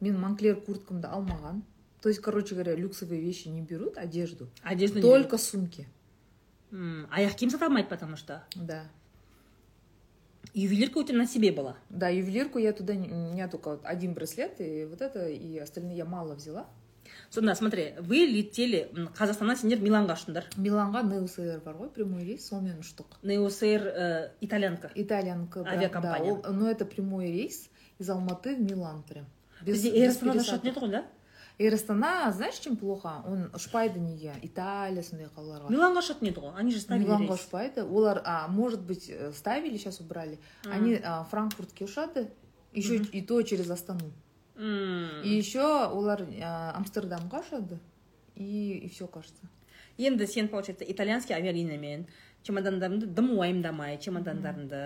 Мен 0.01 0.19
монклер 0.20 0.57
курткамды 0.61 1.09
алмаған. 1.09 1.62
то 2.02 2.10
есть 2.10 2.22
короче 2.22 2.56
говоря 2.56 2.76
люксовые 2.76 3.22
вещи 3.22 3.48
не 3.49 3.62
берут 3.62 3.98
одежду 3.98 4.49
одежда 4.64 4.95
не 4.98 5.02
только 5.02 5.38
сумки 5.38 5.88
береді. 6.72 6.82
М, 6.84 7.08
аяқ 7.12 7.36
киім 7.36 7.49
сата 7.52 7.66
алмайды 7.68 7.90
потому 7.90 8.16
что 8.18 8.44
да 8.56 8.90
ювелирка 10.53 10.98
у 10.99 11.03
тебя 11.03 11.18
на 11.20 11.28
себе 11.28 11.52
была 11.52 11.76
да 11.90 12.10
ювелирку 12.10 12.60
я 12.60 12.74
туда 12.74 12.95
не- 12.95 13.10
у 13.10 13.32
меня 13.34 13.48
только 13.48 13.70
вот 13.72 13.82
один 13.86 14.14
браслет 14.14 14.60
и 14.60 14.86
вот 14.86 15.02
это 15.02 15.28
и 15.30 15.58
остальные 15.58 15.98
я 15.98 16.06
мало 16.06 16.36
взяла 16.36 16.66
сонда 17.30 17.56
смотри 17.56 17.94
вы 17.99 18.18
летели 18.26 18.90
м, 18.94 19.08
қазақстаннан 19.18 19.56
сендер 19.56 19.80
миланға 19.80 20.16
ұштыңдар 20.18 20.44
миланға 20.58 21.03
неуср 21.08 21.62
бар 21.64 21.76
ғой 21.76 21.90
прямой 21.90 22.24
рейс 22.24 22.49
сонымен 22.49 22.80
ұштық 22.80 23.20
неосейр 23.24 23.82
ә, 23.88 24.32
итальянка 24.41 24.91
итальянка 24.95 25.64
да, 25.64 25.72
Авиакомпания. 25.72 26.36
да, 26.41 26.49
ол- 26.49 26.53
но 26.53 26.70
это 26.70 26.86
прямой 26.86 27.28
рейс 27.32 27.70
из 27.99 28.10
алматы 28.10 28.56
в 28.56 28.60
милан 28.62 29.03
прям 29.03 29.26
бізде 29.62 29.90
эйр 29.91 30.10
астанада 30.10 30.40
ұшатын 30.40 30.72
еді 30.72 30.80
ғой 30.80 30.90
да 30.91 31.06
эйр 31.59 31.74
астана 31.74 32.31
знаешь 32.33 32.59
чем 32.59 32.77
плохо? 32.77 33.23
Он 33.27 33.49
ұшпайды 33.57 33.99
неге 33.99 34.35
италия 34.43 35.03
сондай 35.03 35.28
қалаларға 35.33 35.73
миланға 35.73 36.03
ұшатын 36.05 36.31
еді 36.31 36.45
ғой 36.45 36.55
они 36.61 36.73
же 36.73 36.81
ставили 36.81 37.07
миланға 37.07 37.33
рейс. 37.33 37.47
Ұшпайды 37.47 37.85
олар 37.87 38.23
а, 38.24 38.49
может 38.49 38.81
быть 38.81 39.09
э, 39.09 39.33
ставили 39.33 39.77
сейчас 39.77 40.01
убрали. 40.01 40.39
Они 40.65 41.01
а, 41.03 41.24
франкфуртке 41.31 41.87
ұшады 41.87 42.28
еще 42.73 42.97
и 42.97 43.23
то 43.23 43.41
через 43.43 43.70
астану. 43.70 44.12
М. 44.57 45.23
и 45.23 45.28
еще 45.28 45.61
олар 45.62 46.23
а, 46.43 46.73
амстердамға 46.77 47.43
ұшады 47.45 47.78
и, 48.35 48.78
и 48.85 48.89
все 48.89 49.07
кажется. 49.07 49.43
Енді 49.99 50.27
сен 50.27 50.49
получается 50.49 50.85
итальянский 50.85 51.35
авиалиниямен 51.35 52.07
чемодандарыңды 52.45 53.09
дым 53.16 53.33
уайымдамай 53.39 53.97
чемодандарыңды 53.99 54.83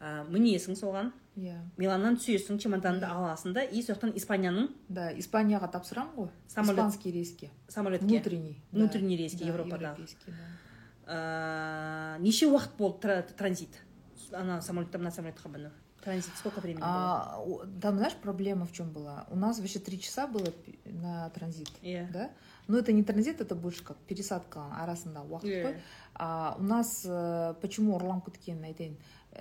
ә, 0.00 0.24
мінесің 0.28 0.74
соған? 0.78 1.12
Иә. 1.38 1.56
Миланнан 1.78 2.16
түсесің 2.18 2.58
чемоданыңды 2.58 3.06
аласың 3.06 3.52
да 3.54 3.62
и 3.62 3.82
сол 3.82 3.94
жақтан 3.94 4.12
испанияның? 4.18 4.68
Да 4.88 5.12
испанияға 5.12 5.70
тапсырамын 5.70 6.14
ғой. 6.16 6.28
Самолет. 6.48 6.78
испанский 6.78 7.12
рейске. 7.12 7.50
Самолетке? 7.68 8.06
Внутренний. 8.06 8.60
Да. 8.72 8.78
Внутренний 8.78 9.16
рейске, 9.16 9.44
Да, 9.44 9.50
Европадағы. 9.52 10.08
да. 11.06 12.18
неше 12.20 12.46
уақыт 12.46 12.76
болды 12.78 12.98
тра- 13.00 13.22
транзит? 13.36 13.70
Ана 14.32 14.60
самолеттен 14.60 15.00
мына 15.00 15.10
самолетқа 15.10 15.48
міну. 15.48 15.70
Транзит 16.04 16.32
сколько 16.36 16.60
времени 16.60 16.80
было? 16.82 16.90
А, 16.90 17.42
у- 17.44 17.60
там 17.80 17.96
знаешь 17.96 18.14
проблема 18.22 18.66
в 18.66 18.72
чем 18.72 18.90
была? 18.92 19.26
У 19.30 19.36
нас 19.36 19.58
вообще 19.58 19.78
три 19.78 19.98
часа 20.00 20.26
было 20.26 20.46
на 20.84 21.28
транзит 21.30 21.70
иә 21.82 22.10
да? 22.12 22.30
Но 22.68 22.78
это 22.78 22.92
не 22.92 23.02
транзит 23.02 23.40
это 23.40 23.54
больше 23.54 23.82
как 23.82 23.96
пересадка 24.06 24.60
арасында 24.80 25.20
уақыт 25.22 25.44
Иә. 25.44 25.62
қой 25.64 25.80
а 26.14 26.56
у 26.58 26.62
нас 26.62 27.04
э, 27.06 27.54
почему 27.60 27.96
ұрланып 27.98 28.26
кеткенін 28.30 28.64
айтайын 28.64 28.96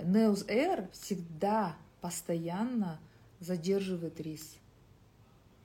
неус 0.06 0.46
эйр 0.48 0.88
всегда 0.94 1.76
постоянно 2.02 3.00
задерживает 3.40 4.20
рейс. 4.20 4.56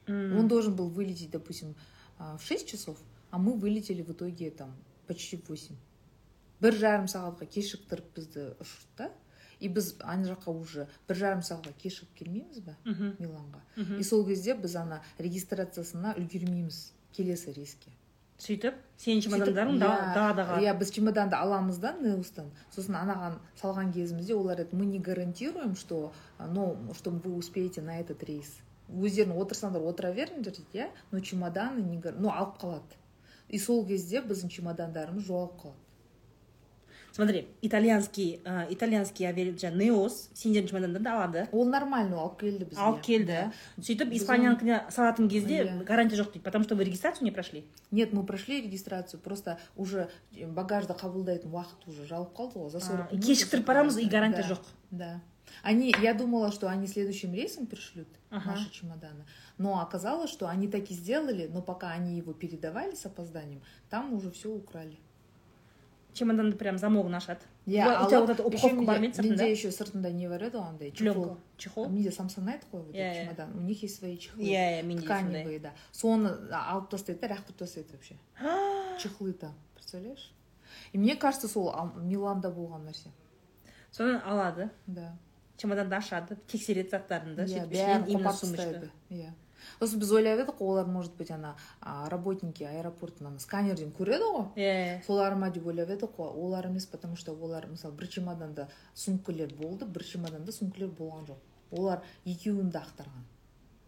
М. 0.06 0.36
он 0.36 0.48
должен 0.48 0.74
был 0.74 0.88
вылететь 0.88 1.30
допустим 1.30 1.74
в 2.18 2.40
6 2.42 2.66
часов 2.66 2.98
а 3.30 3.38
мы 3.38 3.54
вылетели 3.54 4.02
в 4.02 4.10
итоге 4.10 4.50
там 4.50 4.74
почти 5.06 5.36
в 5.36 5.48
8 5.48 5.76
бір 6.62 6.74
жарым 6.78 7.06
сағатқа 7.10 7.46
кешіктіріп 7.46 8.10
бізді 8.16 8.42
ұшырды 8.62 8.98
да 8.98 9.10
и 9.62 9.68
біз 9.68 9.94
ана 10.02 10.28
жаққа 10.30 10.54
уже 10.58 10.86
бір 11.08 11.18
жарым 11.22 11.42
сағатқа 11.46 11.72
кешігіп 11.82 12.12
келмейміз 12.18 12.60
ба 12.66 12.76
миланға? 13.18 13.62
И 13.98 14.02
сол 14.02 14.26
кезде 14.26 14.54
біз 14.54 14.76
ана 14.76 15.00
регистрациясына 15.18 16.14
үлгермейміз 16.18 16.92
келесі 17.16 17.52
рейске. 17.54 17.90
Сөйтіп 18.42 18.74
сенің 18.98 19.22
чемодандарың 19.26 19.76
иә, 19.76 19.84
далада 20.14 20.48
қалады 20.48 20.66
иә 20.66 20.74
біз 20.78 20.90
чемоданды 20.96 21.38
аламыз 21.38 21.78
да 21.82 21.94
неустан 22.00 22.50
сосын 22.74 22.98
анаған 22.98 23.38
салған 23.60 23.94
кезімізде 23.94 24.34
олар 24.34 24.64
айтады 24.64 24.76
мы 24.80 24.86
не 24.86 24.98
гарантируем 24.98 25.76
что 25.76 26.12
а, 26.38 26.48
ну 26.48 26.76
что 26.98 27.10
вы 27.10 27.34
успеете 27.34 27.82
на 27.82 28.00
этот 28.00 28.24
рейс 28.24 28.50
өздерің 28.92 29.38
отырсаңдар 29.40 29.84
отыра 29.88 30.12
беріңдер 30.16 30.52
дейді 30.56 30.82
иә 30.82 30.88
но 31.12 31.20
чемоданы 31.20 31.80
не 31.82 32.00
ну 32.18 32.30
алып 32.30 32.58
қалады. 32.60 32.98
И 33.48 33.58
сол 33.58 33.84
кезде 33.86 34.20
біздің 34.20 34.52
чемодандарымыз 34.52 35.26
жоғалып 35.28 35.56
қалады. 35.62 35.81
смотри 37.11 37.47
итальянский 37.61 38.41
ә, 38.45 38.67
итальянский 38.73 39.25
авиа 39.27 39.51
жаңағы 39.53 39.77
неос 39.83 40.29
сендердің 40.33 40.69
чемодандарды 40.69 41.09
алады 41.09 41.47
ол 41.51 41.65
нормально 41.65 42.15
ол 42.17 42.21
алып 42.27 42.39
келді 42.39 42.65
бізге 42.65 42.81
алып 42.81 43.01
келді 43.01 43.33
Да. 43.37 43.51
сөйтіп 43.81 44.09
Біз 44.09 44.21
испаниянікіне 44.23 44.81
салатын 44.91 45.27
кезде 45.29 45.63
Иә. 45.63 45.83
гарантия 45.83 46.15
жоқ 46.17 46.31
дейді 46.33 46.43
потому 46.43 46.63
что 46.63 46.75
вы 46.75 46.83
регистрацию 46.85 47.23
не 47.25 47.31
прошли 47.31 47.63
нет 47.91 48.13
мы 48.13 48.23
прошли 48.23 48.61
регистрацию 48.61 49.19
просто 49.19 49.57
уже 49.75 50.09
багажды 50.31 50.93
қабылдайтын 50.93 51.49
уақыт 51.51 51.87
уже 51.87 52.05
жауып 52.05 52.33
қалды 52.37 52.59
ғой 52.59 52.69
за 52.69 52.79
40 52.79 52.99
А, 52.99 53.13
минут 53.13 53.25
кешіктіріп 53.25 53.63
уже 53.63 53.67
барамыз 53.67 53.95
да, 53.95 54.01
и 54.01 54.05
гарантия 54.09 54.43
да, 54.43 54.53
жоқ 54.53 54.59
да 54.91 55.21
они 55.63 55.93
я 56.03 56.13
думала 56.13 56.51
что 56.51 56.67
они 56.69 56.87
следующим 56.87 57.33
рейсом 57.33 57.65
пришлют 57.67 58.07
Ага. 58.29 58.51
наши 58.51 58.69
чемоданы 58.71 59.25
но 59.57 59.81
оказалось 59.81 60.29
что 60.29 60.47
они 60.47 60.67
так 60.67 60.91
и 60.91 60.93
сделали 60.93 61.49
но 61.51 61.61
пока 61.61 61.91
они 61.91 62.17
его 62.17 62.33
передавали 62.33 62.93
с 62.95 63.05
опозданием 63.05 63.61
там 63.89 64.13
уже 64.13 64.29
все 64.31 64.49
украли 64.49 64.97
Чемоданды 66.12 66.56
прям 66.56 66.78
замогын 66.78 67.14
ашады 67.14 67.40
иә 67.66 68.04
у 68.04 68.08
тебя 68.08 68.20
вот 68.20 68.30
эта 68.30 68.42
упаковка 68.44 68.82
бар 68.82 68.98
ма 69.00 69.06
еді 69.06 69.22
менде 69.22 69.22
менде 69.22 69.38
сыртында 69.38 69.46
еще 69.48 69.70
сыртында 69.70 70.10
не 70.12 70.28
бар 70.28 70.42
еді 70.42 70.56
ғой 70.58 70.68
андай 70.68 70.92
пленка 70.92 71.20
чехол. 71.20 71.36
Чехол? 71.56 71.88
Менде 71.88 72.10
самсонайт 72.10 72.62
қой 72.72 72.82
вот 72.82 72.94
Иә, 72.94 73.00
этот 73.00 73.16
иә. 73.16 73.24
чемодан 73.24 73.58
у 73.58 73.60
них 73.62 73.82
есть 73.82 73.98
свои 73.98 74.18
чехлы. 74.18 74.42
Иә 74.42 74.80
иә 74.80 74.82
менде 74.82 75.04
тканевые 75.04 75.58
да. 75.60 75.72
Соны 75.92 76.30
алып 76.52 76.90
тастайды 76.90 77.20
да 77.20 77.34
лақтырып 77.34 77.56
тастайды 77.58 77.92
вообще. 77.92 78.16
Чехлы 78.98 79.32
там 79.32 79.54
представляешь? 79.74 80.32
И 80.92 80.98
мне 80.98 81.16
кажется 81.16 81.48
сол 81.48 81.72
миланда 81.96 82.48
болған 82.50 82.84
нәрсе. 82.88 83.08
Соны 83.90 84.20
алады. 84.24 84.70
Да. 84.86 85.16
Чемоданды 85.56 85.94
ашады 85.94 86.36
тексереді 86.48 86.90
заттарыңды 86.90 87.46
сөйтіп 87.46 88.90
иә. 89.10 89.32
Сосын 89.80 90.00
біз 90.00 90.12
ойлап 90.12 90.40
едік 90.40 90.56
қой 90.58 90.68
олар 90.74 90.86
может 90.86 91.14
быть 91.16 91.30
ана 91.30 91.56
работники 91.82 92.64
аэропорттың 92.64 93.26
ана 93.26 93.38
сканерден 93.38 93.92
көреді 93.92 94.28
ғой 94.32 94.46
иә 94.56 95.02
солар 95.06 95.34
ма 95.34 95.50
деп 95.50 95.66
ойлап 95.66 95.90
едік 95.90 96.16
қой 96.16 96.28
олар 96.28 96.66
емес 96.66 96.86
потому 96.86 97.16
что 97.16 97.32
олар 97.32 97.66
мысалы 97.66 97.94
бір 97.94 98.08
чемоданда 98.08 98.68
сумкалер 98.94 99.54
болды 99.54 99.84
бір 99.86 100.04
чемоданда 100.04 100.52
сумкалер 100.52 100.88
болған 100.88 101.26
жоқ. 101.28 101.40
Олар 101.72 102.02
екеуін 102.24 102.70
де 102.70 102.78
ақтарған 102.78 103.22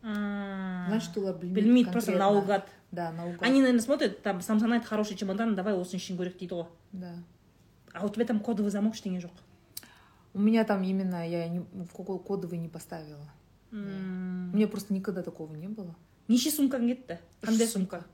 значит 0.04 1.16
олар 1.16 1.34
білмейді 1.34 1.60
білмейді 1.60 1.90
просто 1.90 2.12
наугад. 2.12 2.68
Да 2.92 3.10
наугад. 3.12 3.42
Они 3.42 3.60
наверное 3.60 3.80
смотрят 3.80 4.22
там 4.22 4.40
самсонайт 4.40 4.84
хороший 4.84 5.16
чемодан 5.16 5.54
давай 5.54 5.74
осыны 5.74 5.96
ішін 5.96 6.18
көрейік 6.18 6.38
дейді 6.38 6.54
ғой 6.54 6.66
да. 6.92 7.14
А 7.92 8.04
у 8.04 8.08
тебя 8.08 8.26
там 8.26 8.40
кодовый 8.40 8.70
замок 8.70 8.94
ештеңе 8.94 9.20
жоқ 9.20 9.32
у 10.34 10.40
меня 10.40 10.64
там 10.64 10.82
именно 10.82 11.26
я 11.26 11.48
не, 11.48 11.64
кодовый 11.92 12.58
не 12.58 12.68
поставила. 12.68 13.30
М. 13.74 14.50
у 14.52 14.56
меня 14.56 14.68
просто 14.68 14.94
никогда 14.94 15.22
такого 15.22 15.54
не 15.54 15.68
было. 15.68 15.94
Неше 16.28 16.48
сумкаң 16.54 16.86
кетті 16.88 17.18
қандай 17.42 17.66
сумка. 17.66 18.04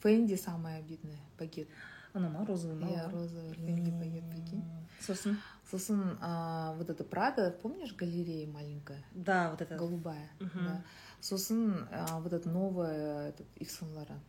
фэнди 0.00 0.36
самая 0.36 0.78
обидная 0.78 1.18
пакет 1.38 1.68
ана 2.14 2.28
ма 2.28 2.44
розовый 2.46 2.76
ма 2.76 2.86
иә 2.86 3.10
розовый 3.10 3.54
фэнди. 3.54 3.90
пакет 3.90 4.30
прикинь. 4.30 4.62
Сосын 5.00 5.38
сосын 5.70 6.18
а, 6.20 6.74
вот 6.74 6.90
эта 6.90 7.02
прада 7.04 7.50
помнишь 7.62 7.94
галерея 7.94 8.46
маленькая? 8.46 9.02
Да 9.12 9.50
вот 9.50 9.60
это 9.60 9.76
голубая 9.76 10.28
Мгм. 10.40 10.64
да. 10.64 10.84
Сосын 11.20 11.88
а, 11.90 12.20
вот 12.20 12.32
это 12.32 12.48
новая 12.48 13.30
этот 13.30 13.46
Лоран. 13.94 14.20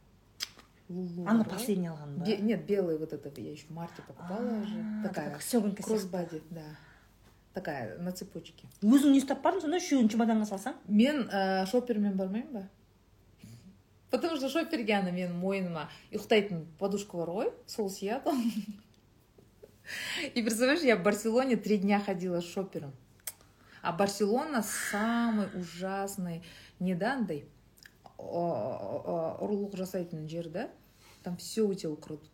Лулу 0.90 1.26
ана 1.28 1.44
ғой? 1.44 1.50
последний 1.50 1.88
алған 1.88 2.18
ба 2.18 2.26
нет 2.26 2.66
белый 2.66 2.98
вот 2.98 3.14
это 3.14 3.30
я 3.42 3.52
еще 3.52 3.68
в 3.68 3.72
марте 3.72 4.02
покупала 4.08 4.62
уже. 4.62 4.76
А, 4.80 5.08
такая 5.08 5.40
стегонька 5.40 5.84
сияқты 5.84 5.86
кроссбади 5.86 6.42
да 6.50 6.64
такая 7.55 7.99
на 7.99 8.13
цепочке 8.13 8.69
өзің 8.83 9.13
не 9.15 9.21
ұстап 9.23 9.43
бардың 9.45 9.65
сонда 9.65 9.81
үшеуін 9.81 10.11
чемоданға 10.13 10.49
салсаң 10.51 10.75
мен 10.89 11.25
ә, 11.31 11.65
шопермен 11.71 12.17
бармаймын 12.17 12.53
ба 12.53 12.69
потому 14.11 14.37
что 14.37 14.49
шоперге 14.49 14.95
ана 14.99 15.11
менің 15.11 15.35
мойныма 15.41 15.89
ұйықтайтын 16.13 16.67
подушка 16.79 17.17
бар 17.17 17.33
ғой 17.39 17.53
сол 17.67 17.91
сияды 17.91 18.31
и 20.35 20.43
представляешь 20.43 20.83
я 20.83 20.97
в 20.97 21.03
барселоне 21.03 21.57
три 21.57 21.79
дня 21.79 22.01
ходила 22.01 22.41
с 22.41 22.45
шопером 22.45 22.93
а 23.83 23.93
барселона 23.93 24.63
самый 24.63 25.49
ужасный 25.55 26.43
не 26.79 26.95
да 26.95 27.15
андай 27.15 27.45
ә, 28.19 29.39
ұрлық 29.41 29.77
жасайтын 29.77 30.29
жер 30.29 30.49
да 30.49 30.69
там 31.23 31.37
все 31.37 31.63
у 31.63 31.75
тебя 31.75 31.91
украдут 31.91 32.31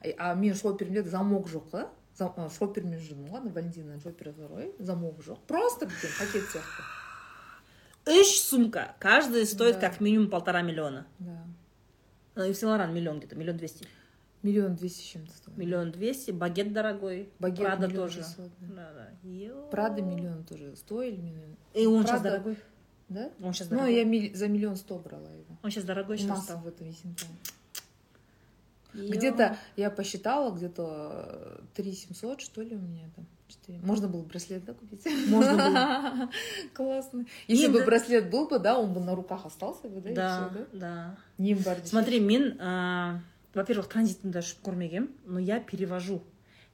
а 0.00 0.30
а 0.30 0.34
менің 0.34 0.60
шоперімде 0.60 1.02
замок 1.02 1.48
жоқ 1.48 1.70
та 1.70 1.80
Зам- 1.80 1.88
ә, 1.88 2.01
шопермен 2.17 2.99
жүрдім 2.99 3.29
ғой 3.31 3.39
ана 3.41 3.49
валентина 3.51 3.97
ғой 4.51 4.71
замок 4.79 5.19
жоқ 5.25 5.39
просто 5.47 5.85
бүкіл 5.85 6.09
пакет 6.19 6.43
сияқты 6.51 6.83
үш 8.05 8.27
сумка! 8.41 8.95
Каждая 8.99 9.45
стоит 9.45 9.75
Да. 9.79 9.89
как 9.89 10.01
минимум 10.01 10.29
полтора 10.29 10.61
миллиона. 10.61 11.07
Да. 11.19 11.45
Ну, 12.35 12.43
и 12.43 12.51
в 12.51 12.57
миллион 12.91 13.19
где-то 13.19 13.35
миллион 13.37 13.55
двести. 13.57 13.87
Миллион 14.41 14.75
двести 14.75 15.03
чем-то 15.07 15.31
стоит. 15.31 15.57
Миллион 15.57 15.91
двести. 15.91 16.31
Багет 16.31 16.73
дорогой. 16.73 17.29
Багет 17.39 17.59
Прада 17.59 17.87
тоже. 17.89 18.25
да. 18.59 18.91
да. 18.93 19.67
Прада 19.71 20.01
миллион 20.01 20.43
тоже 20.43 20.75
стоили 20.75 21.15
миллион. 21.15 21.55
И 21.73 21.85
он 21.85 22.03
сейчас 22.03 22.19
Прада- 22.19 22.29
дорогой. 22.31 22.57
Да? 23.07 23.31
Он 23.41 23.53
сейчас 23.53 23.69
ну 23.69 23.77
дорогой. 23.77 23.95
я 23.95 24.03
миль- 24.03 24.35
за 24.35 24.47
миллион 24.49 24.75
сто 24.75 24.99
брала 24.99 25.29
его. 25.31 25.57
Он 25.63 25.71
сейчас 25.71 25.85
дорогой 25.85 26.17
сейчас 26.17 26.43
стал. 26.43 26.59
в 26.59 26.67
этом 26.67 26.87
Есентуне. 26.87 27.31
Ё. 28.94 29.10
где-то 29.12 29.58
я 29.76 29.90
посчитала 29.90 30.50
где-то 30.54 31.60
три 31.74 31.92
семьсот 31.92 32.40
что 32.40 32.62
ли 32.62 32.74
у 32.74 32.78
меня 32.80 33.04
там 33.14 33.26
четыре 33.46 33.78
можно 33.80 34.08
было 34.08 34.22
браслет 34.22 34.64
да 34.64 34.72
купить 34.72 35.06
Можно 35.28 35.54
было. 35.56 36.30
классно 36.74 37.26
если 37.48 37.66
Енді- 37.68 37.72
бы 37.72 37.84
браслет 37.84 38.30
был 38.30 38.48
бы 38.48 38.58
да 38.58 38.78
он 38.78 38.94
бы 38.94 39.00
на 39.00 39.14
руках 39.14 39.44
остался 39.46 39.88
бы 39.88 40.00
да 40.00 40.10
и 40.10 40.14
да 40.14 40.48
всё, 40.48 40.66
да 40.72 40.78
да 40.78 41.16
ним 41.36 41.58
бар 41.58 41.76
десең. 41.78 41.90
смотри 41.90 42.18
мен 42.20 42.56
ә, 42.58 43.20
во-первых 43.54 43.88
транзитында 43.88 44.40
ұшып 44.40 44.62
көрмегенмін 44.64 45.08
но 45.26 45.38
я 45.38 45.60
перевожу 45.60 46.22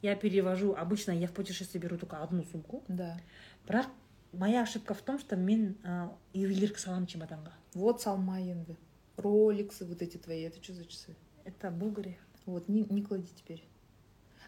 я 0.03 0.15
перевожу 0.15 0.73
обычно 0.79 1.11
я 1.13 1.27
в 1.27 1.33
путешествие 1.33 1.83
беру 1.83 1.97
только 1.99 2.23
одну 2.23 2.45
сумку 2.45 2.85
да 2.89 3.19
бірақ 3.67 3.87
моя 4.33 4.63
ошибка 4.63 4.95
в 4.95 5.03
том 5.03 5.19
что 5.19 5.35
мен 5.37 5.77
ә, 5.83 6.11
ювелирка 6.33 6.79
саламын 6.79 7.07
чемоданға 7.07 7.53
вот 7.75 8.01
салма 8.03 8.39
енді 8.41 8.77
роликсы 9.17 9.85
вот 9.85 10.01
эти 10.01 10.17
твои 10.17 10.43
это 10.43 10.63
что 10.63 10.75
за 10.75 10.85
часы 10.85 11.15
Это 11.46 11.72
булгари 11.72 12.18
Вот, 12.46 12.68
не, 12.68 12.86
не 12.90 13.02
клади 13.04 13.28
теперь. 13.36 13.64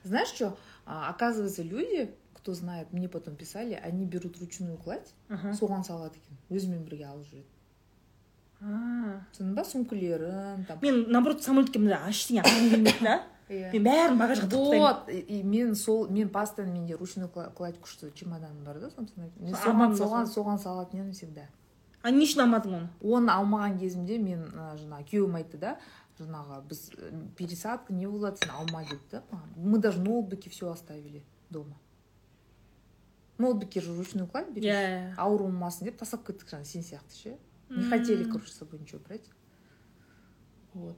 Знаешь 0.03 0.29
что? 0.29 0.57
А, 0.85 1.09
оказывается, 1.09 1.61
люди, 1.61 2.11
кто 2.33 2.53
знает, 2.55 2.91
мне 2.93 3.07
потом 3.07 3.35
писали, 3.35 3.73
они 3.75 4.05
берут 4.05 4.39
ручную 4.39 4.77
кладь, 4.77 5.13
Ага. 5.29 5.51
соған 5.53 5.83
салады 5.83 6.17
екен 6.17 6.37
өзімен 6.49 6.83
бірге 6.87 7.05
алып 7.05 7.27
жүреді 7.27 7.45
А. 8.61 9.21
түсіндің 9.33 9.53
ба 9.57 9.63
сумкалерін 9.65 10.65
там 10.67 10.77
мен 10.81 11.05
наоборот 11.09 11.41
самолетке 11.43 11.79
мына 11.81 11.97
ештеңе 12.09 12.43
алғым 12.43 12.69
келмейді 12.69 13.03
да 13.05 13.15
Иә. 13.49 13.71
мен 13.73 13.83
бәрін 13.83 14.19
багажға 14.19 14.59
вот 14.77 15.09
и, 15.09 15.41
мен 15.43 15.73
сол 15.75 16.07
мен 16.09 16.29
постоянно 16.29 16.73
менде 16.73 16.95
ручной 16.95 17.25
кла- 17.27 17.49
кладь 17.53 17.79
күшті 17.81 18.11
чемоданым 18.13 18.63
бар 18.63 18.79
да 18.79 18.89
собственно 18.89 19.29
мен 19.39 19.53
соған 19.55 20.29
соған 20.29 20.57
салатын 20.61 20.99
едім 21.01 21.11
всегда 21.11 21.47
а 22.03 22.11
не 22.11 22.25
үшін 22.25 22.45
алмадың 22.45 22.75
оны 22.77 22.89
оны 23.01 23.29
алмаған 23.33 23.79
кезімде 23.79 24.17
мен 24.19 24.45
жаңағы 24.53 25.05
күйеуім 25.09 25.35
айтты 25.41 25.57
да 25.57 25.77
жаңағы 26.20 26.60
біз 26.68 26.90
э, 26.96 27.10
пересадка 27.36 27.92
не 27.92 28.06
болады 28.06 28.38
сен 28.42 28.50
алма 28.50 28.84
деді 28.84 29.00
да 29.10 29.22
маған. 29.30 29.56
мы 29.56 29.78
даже 29.78 30.00
ноутбуки 30.00 30.48
все 30.48 30.70
оставили 30.70 31.24
дома 31.50 31.78
ноутбукке 33.38 33.80
же 33.80 33.94
ручную 33.94 34.26
кладь 34.26 34.50
берешь 34.50 34.64
иә 34.72 35.14
ауыр 35.16 35.42
болмасын 35.42 35.86
деп 35.86 35.98
тастап 35.98 36.24
кеттік 36.26 36.48
жаңағы 36.48 36.64
сен 36.64 36.82
сияқты 36.82 37.14
ше 37.14 37.38
не 37.68 37.84
хотели 37.90 38.24
короче 38.24 38.50
с 38.52 38.56
собой 38.56 38.80
ничего 38.80 39.00
брать 39.00 39.28
вот 40.72 40.96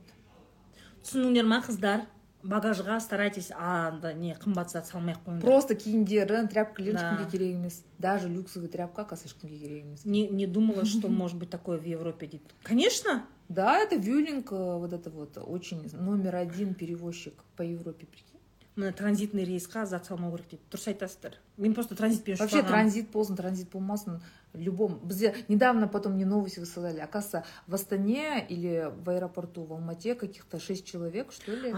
түсіндіңдер 1.02 1.46
ма 1.46 1.62
қыздар 1.66 2.06
багажға 2.44 3.00
старайтесь 3.02 3.50
анда 3.50 4.12
не 4.14 4.34
қымбат 4.38 4.70
зат 4.70 4.86
салмай 4.86 5.14
ақ 5.16 5.24
қойыңдар 5.26 5.40
просто 5.42 5.74
киімдерін 5.74 6.46
тряпкалерін 6.48 6.94
Да. 6.94 7.10
ешкімге 7.10 7.30
керек 7.32 7.54
емес 7.56 7.82
даже 7.98 8.28
люксовый 8.28 8.68
тряпка 8.68 9.02
оказывается 9.02 9.26
ешкімге 9.34 9.58
керек 9.58 9.84
емес 9.84 10.04
не, 10.04 10.28
не 10.28 10.46
думала 10.46 10.84
что 10.84 11.08
может 11.08 11.36
быть 11.36 11.50
такое 11.50 11.78
в 11.78 11.84
европе 11.84 12.26
дейді 12.28 12.44
конечно 12.62 13.24
да 13.48 13.78
это 13.78 13.96
вюлинг 13.96 14.52
э, 14.52 14.78
вот 14.78 14.92
это 14.92 15.10
вот 15.10 15.36
очень 15.38 15.90
номер 16.00 16.36
один 16.36 16.74
перевозчик 16.74 17.34
по 17.56 17.62
европе 17.62 18.06
прикинь 18.06 18.38
мына 18.76 18.92
транзитный 18.92 19.42
рейсқа 19.44 19.86
зат 19.86 20.06
салмау 20.06 20.30
керек 20.36 20.48
дейді 20.50 20.62
дұрыс 20.70 20.88
айтасыздар 20.94 21.34
мен 21.56 21.74
просто 21.74 21.96
транзитпен 21.96 22.34
ұшып 22.34 22.40
вообще 22.40 22.62
барғанмын. 22.62 22.68
транзит 22.70 23.10
болсын 23.10 23.36
транзит 23.36 23.68
болмасын 23.72 24.20
В 24.54 24.58
любом. 24.60 24.98
Бізде 25.04 25.34
недавно 25.48 25.88
потом 25.88 26.12
мне 26.14 26.24
новости 26.24 26.58
высылали. 26.58 27.00
Оказывается, 27.00 27.44
в 27.66 27.74
Астане 27.74 28.44
или 28.48 28.90
в 29.04 29.10
аэропорту 29.10 29.62
в 29.64 29.72
Алмате 29.74 30.14
каких-то 30.14 30.58
шесть 30.58 30.86
человек, 30.86 31.32
что 31.32 31.52
ли, 31.52 31.74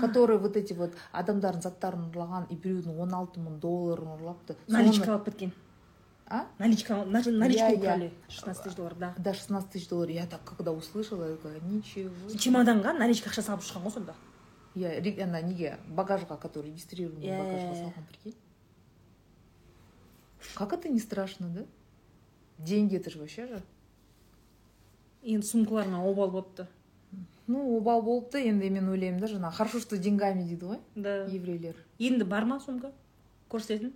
которые 0.00 0.38
вот 0.38 0.56
эти 0.56 0.72
вот 0.72 0.92
адамдардың 1.12 1.62
заттарын 1.62 2.10
ұрлаған 2.10 2.48
и 2.50 2.56
біреудің 2.56 2.98
он 2.98 3.14
алты 3.14 3.38
мың 3.40 3.60
долларын 3.60 4.18
ұрлапты 4.18 4.56
наличка 4.66 5.12
алып 5.14 5.26
кеткен 5.30 5.52
а 6.26 6.46
наличка 6.58 7.04
наж- 7.04 7.26
наличку 7.30 7.60
Я- 7.62 7.68
я. 7.70 7.78
украли 7.78 8.12
16 8.28 8.64
тысяч 8.64 8.76
долларов 8.76 8.98
да 8.98 9.14
да 9.18 9.32
16 9.34 9.70
тысяч 9.70 9.88
долларов 9.88 10.10
я 10.12 10.26
так 10.26 10.40
когда 10.44 10.72
услышала 10.72 11.28
я 11.30 11.36
такая 11.36 11.60
ничего 11.60 12.10
себе». 12.28 12.38
чемоданға 12.38 12.98
наличка 12.98 13.30
ақша 13.30 13.42
салып 13.42 13.62
шыққан 13.62 13.84
ғой 13.84 13.92
сонда 13.92 14.14
я 14.74 14.88
ре- 15.00 15.22
ана 15.22 15.40
неге 15.42 15.76
багажға 15.88 16.36
который 16.40 16.72
регистрированный 16.72 17.26
Иә, 17.26 17.38
багажға 17.38 17.68
иә, 17.68 17.74
иә. 17.74 17.84
салған 17.84 18.06
прикинь 18.10 18.34
как 20.54 20.72
это 20.72 20.88
не 20.88 20.98
страшно 21.00 21.48
да 21.48 21.64
Деньги 22.57 22.95
это 22.97 23.09
же 23.09 23.19
вообще 23.19 23.47
же. 23.47 23.61
Енді 25.23 25.45
сумкаларыңа 25.47 26.03
обал 26.07 26.29
болыпты. 26.31 26.67
Ну 27.47 27.77
обал 27.77 28.01
болыпты 28.01 28.43
енді 28.47 28.69
мен 28.69 28.89
ойлаймын 28.89 29.19
да 29.19 29.27
жаңағы 29.27 29.55
хорошо 29.57 29.79
что 29.79 29.97
деньгами 29.97 30.43
дейді 30.43 30.65
ғой 30.65 30.79
да. 30.95 31.25
еврейлер. 31.25 31.75
Енді 31.99 32.23
бар 32.23 32.45
ма 32.45 32.59
сумка? 32.59 32.91
Көрсететін? 33.49 33.93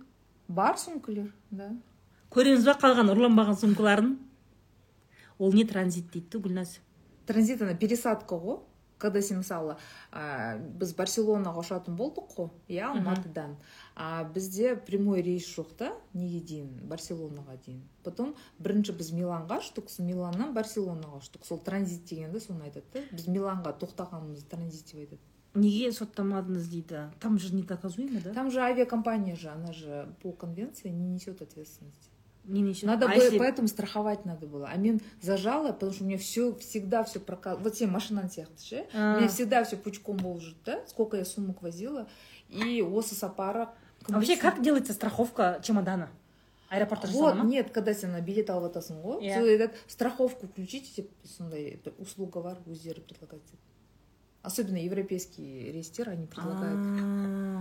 Бар 0.48 0.78
сумкалер 0.78 1.32
да. 1.50 1.70
Көреміз 2.30 2.64
ба 2.64 2.76
қалған 2.80 3.12
ұрланбаған 3.12 3.58
сумкаларын? 3.60 4.18
Ол 5.38 5.52
не 5.52 5.64
транзит 5.64 6.10
дейді 6.12 6.28
да 6.32 6.38
гүлназ? 6.38 6.78
Транзит 7.26 7.62
ана 7.62 7.74
пересадка 7.74 8.34
ғой. 8.36 8.60
Когда 9.02 9.22
сен 9.22 9.40
мысалы 9.42 9.74
ә, 10.12 10.58
біз 10.78 10.94
барселонаға 10.98 11.64
ұшатын 11.64 11.96
болдық 11.98 12.30
қой 12.36 12.50
иә 12.70 12.92
алматыдан. 12.92 13.56
А 13.96 14.22
бізде 14.24 14.76
прямой 14.76 15.22
рейс 15.26 15.48
жоқ 15.50 15.74
та 15.78 15.90
неге 16.14 16.40
дейін? 16.40 16.70
Барселонаға 16.88 17.58
дейін. 17.66 17.82
Потом 18.06 18.34
бірінші 18.62 18.94
біз 19.00 19.12
миланға 19.18 19.58
ұштық 19.64 19.90
миланнан 20.06 20.54
барселонаға 20.54 21.20
ұштық 21.20 21.46
сол 21.48 21.60
транзит 21.66 22.06
дегенді 22.08 22.40
соны 22.40 22.70
айтады 22.70 22.86
да 22.94 23.04
біз 23.10 23.28
миланға 23.28 23.74
тоқтағанымызды 23.82 24.48
транзит 24.54 24.92
деп 24.92 25.04
айтады. 25.04 25.22
Неге 25.54 25.90
соттамадыңыз 25.92 26.70
дейді? 26.72 27.10
Там 27.20 27.38
же 27.38 27.54
недоказуемо 27.54 28.22
да? 28.24 28.32
Там 28.32 28.50
же 28.50 28.62
авиакомпания 28.62 29.36
же 29.36 29.50
она 29.50 29.72
же 29.72 30.08
по 30.22 30.32
конвенции 30.32 30.88
не 30.88 31.06
несет 31.08 31.42
ответственности. 31.42 32.11
не 32.45 32.61
несет 32.61 32.83
Надо 32.83 33.07
а 33.07 33.09
было, 33.13 33.23
если- 33.23 33.37
поэтому 33.39 33.67
страховать 33.67 34.23
надо 34.25 34.47
было. 34.47 34.67
А 34.71 34.77
мен 34.77 35.01
зажала, 35.21 35.73
потому 35.73 35.91
что 35.91 36.03
у 36.05 36.07
меня 36.07 36.17
все 36.17 36.55
всегда 36.55 37.03
все 37.03 37.19
прокал. 37.19 37.57
Вот 37.57 37.75
сен 37.75 37.91
машинаны 37.91 38.27
сияқты 38.29 38.63
ше. 38.63 38.85
У 38.93 38.97
А. 38.97 39.17
меня 39.17 39.27
всегда 39.27 39.63
все 39.65 39.75
пучком 39.75 40.15
болып 40.17 40.41
жүрді 40.41 40.63
да 40.65 40.79
сколько 40.87 41.17
я 41.17 41.25
сумок 41.25 41.61
возила 41.61 42.07
и 42.49 42.81
осы 42.81 43.15
сапары 43.15 43.67
А 44.07 44.13
вообще 44.13 44.37
как 44.37 44.61
делается 44.61 44.93
страховка 44.93 45.59
чемодана 45.61 46.09
аэропортта 46.69 47.07
вот 47.07 47.13
жасала 47.31 47.33
ма 47.33 47.43
нет 47.49 47.71
когда 47.71 47.93
сен 47.93 48.11
ана 48.11 48.21
билет 48.21 48.49
алып 48.49 48.71
жатасың 48.71 49.01
ғой 49.03 49.19
Иә. 49.23 49.35
сол 49.35 49.47
айтады 49.47 49.73
страховку 49.87 50.47
включите 50.47 51.01
деп 51.01 51.11
сондай 51.25 51.79
бір 51.83 51.93
услуга 51.99 52.39
бар 52.41 52.57
өздері 52.65 53.01
предлагают 53.01 53.43
деп 53.51 53.59
особенно 54.43 54.77
европейские 54.77 55.71
рейстер 55.73 56.09
они 56.09 56.27
предлагают 56.27 56.79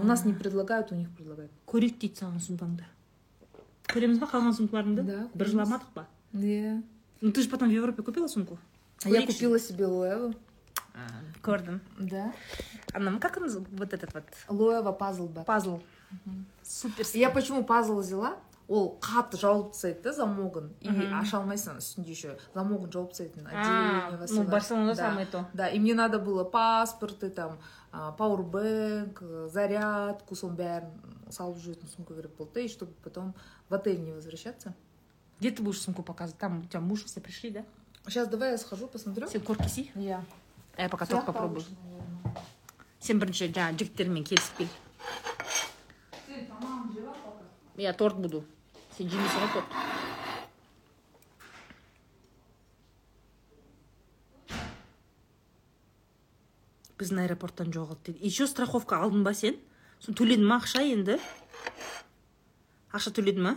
у 0.02 0.06
нас 0.06 0.24
не 0.24 0.32
предлагают 0.35 0.93
у 0.93 0.94
них 0.94 1.10
предлагают 1.16 1.51
көрейік 1.66 1.98
дейді 1.98 2.14
саған 2.23 2.39
сумкаңды 2.39 2.85
көреміз 3.90 4.18
ба 4.18 4.27
қалған 4.27 4.52
сумкаларыңды 4.59 5.02
Да, 5.02 5.28
бір 5.35 5.47
көреміз. 5.47 5.52
жыламадық 5.52 5.93
па 5.94 6.06
да 6.32 6.82
ну 7.20 7.32
ты 7.32 7.43
же 7.43 7.48
потом 7.48 7.68
в 7.68 7.73
европе 7.73 8.02
купила 8.02 8.27
сумку 8.28 8.59
а 9.05 9.09
я 9.09 9.20
Көрейікші. 9.20 9.27
купила 9.32 9.59
себе 9.59 9.86
лоева 9.86 10.32
көрдім 11.43 11.81
да 11.98 12.32
ана 12.94 13.18
как 13.20 13.36
он 13.36 13.48
зов- 13.48 13.66
вот 13.73 13.93
этот 13.93 14.12
вот 14.14 14.24
лоева 14.48 14.93
пазл 14.93 15.27
бар 15.28 15.44
пазл 15.44 15.78
супер 16.62 17.05
Я 17.14 17.31
почему 17.31 17.64
пазл 17.64 17.98
взяла? 18.01 18.36
ол 18.68 18.98
қатты 19.01 19.39
жауып 19.39 19.70
тастайды 19.73 20.02
да 20.02 20.12
замогын 20.12 20.73
и 20.81 20.89
Мгм. 20.90 21.14
аша 21.20 21.36
алмайсың 21.39 21.77
үстінде 21.78 22.10
еще 22.10 22.36
замогын 22.55 22.90
жауып 22.90 23.10
тастайтын 23.12 23.47
А, 23.47 23.51
отделение 23.51 24.10
ну 24.10 24.18
высылать. 24.18 24.48
барселонада 24.51 24.97
Да. 24.97 25.09
самое 25.10 25.27
то 25.27 25.47
да 25.55 25.68
и 25.68 25.78
мне 25.78 25.94
надо 25.94 26.18
было 26.18 26.43
паспорты 26.43 27.31
там 27.31 27.59
а, 27.93 28.10
пауэрбэнк 28.12 29.23
зарядку 29.52 30.35
соның 30.35 30.56
бәрін 30.56 30.90
салып 31.31 31.59
жүретін 31.59 31.89
сумка 31.94 32.14
керек 32.14 32.35
болды 32.36 32.55
да 32.55 32.60
и 32.60 32.68
чтобы 32.68 32.90
потом 33.05 33.35
в 33.72 33.73
отель 33.73 34.02
не 34.03 34.11
возвращаться? 34.11 34.73
Где 35.39 35.49
ты 35.49 35.64
будешь 35.64 35.80
сумку 35.80 36.03
показывать? 36.03 36.39
Там 36.39 36.60
у 36.60 36.64
тебя 36.65 36.81
муж 36.81 37.06
все 37.06 37.22
пришли 37.22 37.49
да? 37.49 37.65
Сейчас 38.06 38.27
давай 38.27 38.52
я 38.52 38.57
схожу 38.57 38.88
посмотрю. 38.88 39.30
Сен 39.30 39.41
көріп 39.41 39.64
келсей 39.64 39.91
я. 39.95 40.26
А 40.76 40.81
я 40.84 40.89
пока 40.89 41.06
торт 41.06 41.26
попробую. 41.26 41.64
сен 42.99 43.19
бірінші 43.19 43.48
жаңағы 43.49 43.77
жігіттермен 43.80 44.23
келісіп 44.23 44.57
кел 44.57 44.68
я 47.77 47.93
торт 47.93 48.18
буду. 48.18 48.43
Сен 48.98 49.10
жемейсің 49.10 49.39
ғой 49.39 49.53
торт 49.56 49.69
біздің 56.99 57.23
аэропорттан 57.23 57.72
жоғалды 57.73 58.11
дейді 58.11 58.26
еще 58.27 58.48
страховка 58.48 58.99
алдың 59.02 59.23
ба 59.26 59.34
сен 59.34 59.56
соны 60.02 60.18
төледің 60.18 60.45
ма 60.45 60.60
ақша 60.60 60.84
енді. 60.85 61.18
Ақша 62.91 63.13
төледің 63.15 63.45
ма 63.45 63.55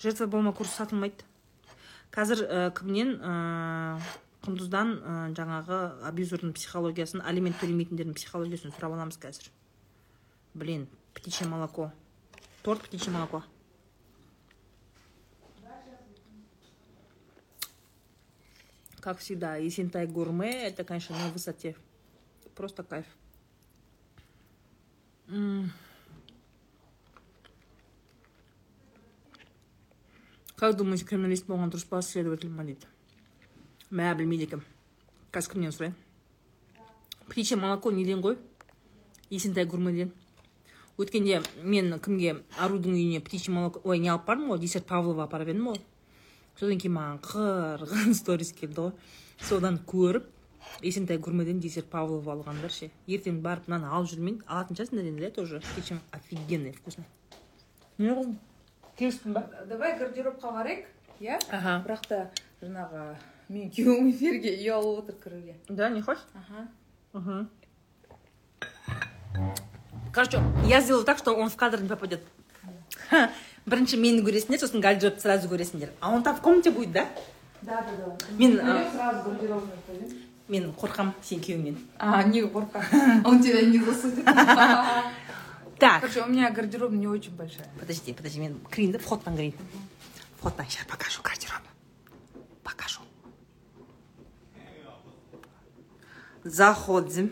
жертва 0.00 0.26
болма 0.26 0.52
курсы 0.52 0.76
сатылмайды. 0.76 1.26
Қазір 2.14 2.44
ә, 2.46 2.60
кімнен 2.72 3.16
ә, 3.20 3.32
құндыздан 4.46 4.92
ә, 4.96 5.16
жаңағы 5.36 5.80
абьюзердің 6.08 6.54
психологиясын 6.56 7.22
алимент 7.26 7.58
төлемейтіндердің 7.60 8.16
психологиясын 8.16 8.72
сұрап 8.72 8.94
аламыз 8.96 9.18
қазір. 9.20 9.50
Блин 10.54 10.88
птичье 11.14 11.46
молоко. 11.46 11.92
Торт 12.62 12.82
птичье 12.82 13.12
молоко. 13.12 13.42
Как 19.00 19.18
всегда 19.18 19.56
есентай 19.56 20.06
гурме 20.06 20.66
это 20.66 20.84
конечно 20.84 21.16
на 21.18 21.28
высоте. 21.28 21.76
Просто 22.54 22.82
кайф. 22.82 23.06
М. 25.28 25.70
как 30.58 30.76
думаете 30.76 31.06
криминалист 31.06 31.46
болған 31.46 31.70
дұрыс 31.70 31.86
па 31.88 32.02
следователь 32.02 32.50
ма 32.50 32.66
дейді 32.66 32.86
мә 33.90 34.14
білмейді 34.18 34.48
екенмін 34.50 34.66
қазір 35.32 35.54
кімнен 35.54 35.74
сұрайын 35.74 35.94
птичье 37.28 37.56
молоко 37.56 37.92
неден 37.94 38.24
ғой 38.24 38.38
есентай 39.30 39.64
гурмеден 39.64 40.10
өткенде 40.98 41.42
мен 41.62 41.94
кімге 42.02 42.40
арудың 42.58 42.96
үйіне 42.96 43.20
птичье 43.22 43.52
молоко. 43.54 43.80
Ой 43.84 44.00
не 44.02 44.10
алып 44.10 44.26
бардым 44.26 44.50
ғой 44.50 44.58
десерт 44.58 44.88
павлова 44.88 45.28
апарып 45.28 45.52
едім 45.52 45.68
ғой 45.70 45.78
содан 46.58 46.80
кейін 46.82 46.96
маған 46.96 47.20
қырғын 47.22 48.16
сторис 48.18 48.50
келді 48.52 48.88
ғой 48.88 48.92
содан 49.46 49.78
көріп 49.86 50.26
есентай 50.82 51.20
гурмеден 51.22 51.60
десерт 51.62 51.86
павлова 51.92 52.34
алғандар 52.34 52.74
ше. 52.74 52.90
Ертең 53.06 53.38
барып 53.46 53.70
мынаны 53.70 53.92
алып 53.94 54.10
жүрмейін 54.10 54.42
алатын 54.48 54.80
шығарсыңдар 54.80 55.12
енді 55.12 55.28
иә 55.28 55.30
тоже. 55.38 55.62
Птичье 55.70 56.00
офигенный 56.10 56.72
вкусно 56.72 57.04
не 57.98 58.10
келістің 58.98 59.36
ба 59.36 59.46
давай 59.70 59.98
гардеробқа 59.98 60.54
қарайық 60.58 60.84
иә 61.20 61.38
ага 61.50 61.78
бірақ 61.86 62.08
та 62.08 62.20
жаңағы 62.62 63.06
менің 63.48 63.72
күйеуім 63.76 64.10
эфирге 64.12 64.56
ұялып 64.58 65.04
отыр 65.04 65.22
кіруге 65.24 65.56
да 65.68 65.88
не 65.88 66.02
хочешь 66.02 66.26
ага 66.34 66.68
Угу. 67.14 67.46
Короче, 70.12 70.40
я 70.64 70.80
сделала 70.80 71.04
так, 71.04 71.18
что 71.18 71.34
он 71.34 71.48
в 71.48 71.56
кадр 71.56 71.80
не 71.80 71.88
попадет. 71.88 72.20
Ха, 73.08 73.30
Бірінші 73.68 73.98
мені 74.00 74.22
көресіңдер, 74.24 74.60
сосын 74.60 74.80
гардеробты 74.80 75.20
сразу 75.20 75.48
көресіңдер. 75.48 75.90
А 76.00 76.10
он 76.10 76.22
там 76.22 76.36
в 76.36 76.40
комнате 76.40 76.70
будет, 76.70 76.92
да? 76.92 77.06
да 77.60 77.84
да 77.84 78.16
да 78.16 78.16
Мен, 78.38 78.56
сразу 78.56 79.36
Мен 80.48 80.72
қорқам 80.72 81.12
сен 81.22 81.40
күйеуіңнен. 81.40 81.76
А, 81.98 82.22
не 82.22 82.42
горка. 82.42 82.82
Он 83.24 83.42
тебя 83.42 83.60
не 83.60 83.78
засудит. 83.78 84.24
Так, 85.79 86.01
Короче, 86.01 86.21
у 86.21 86.27
меня 86.27 86.49
гардероб 86.51 86.91
не 86.91 87.07
очень 87.07 87.35
большая. 87.35 87.67
подожди, 87.79 88.13
подожди, 88.13 88.39
мен 88.39 88.55
кірейін 88.71 88.91
да, 88.91 88.97
входтан 88.99 89.35
кірейін. 89.35 89.53
Входтан, 90.39 90.65
сейчас 90.69 90.85
покажу 90.87 91.19
гардероб. 91.23 91.61
Покажу. 92.63 93.01
Заходим. 96.43 97.31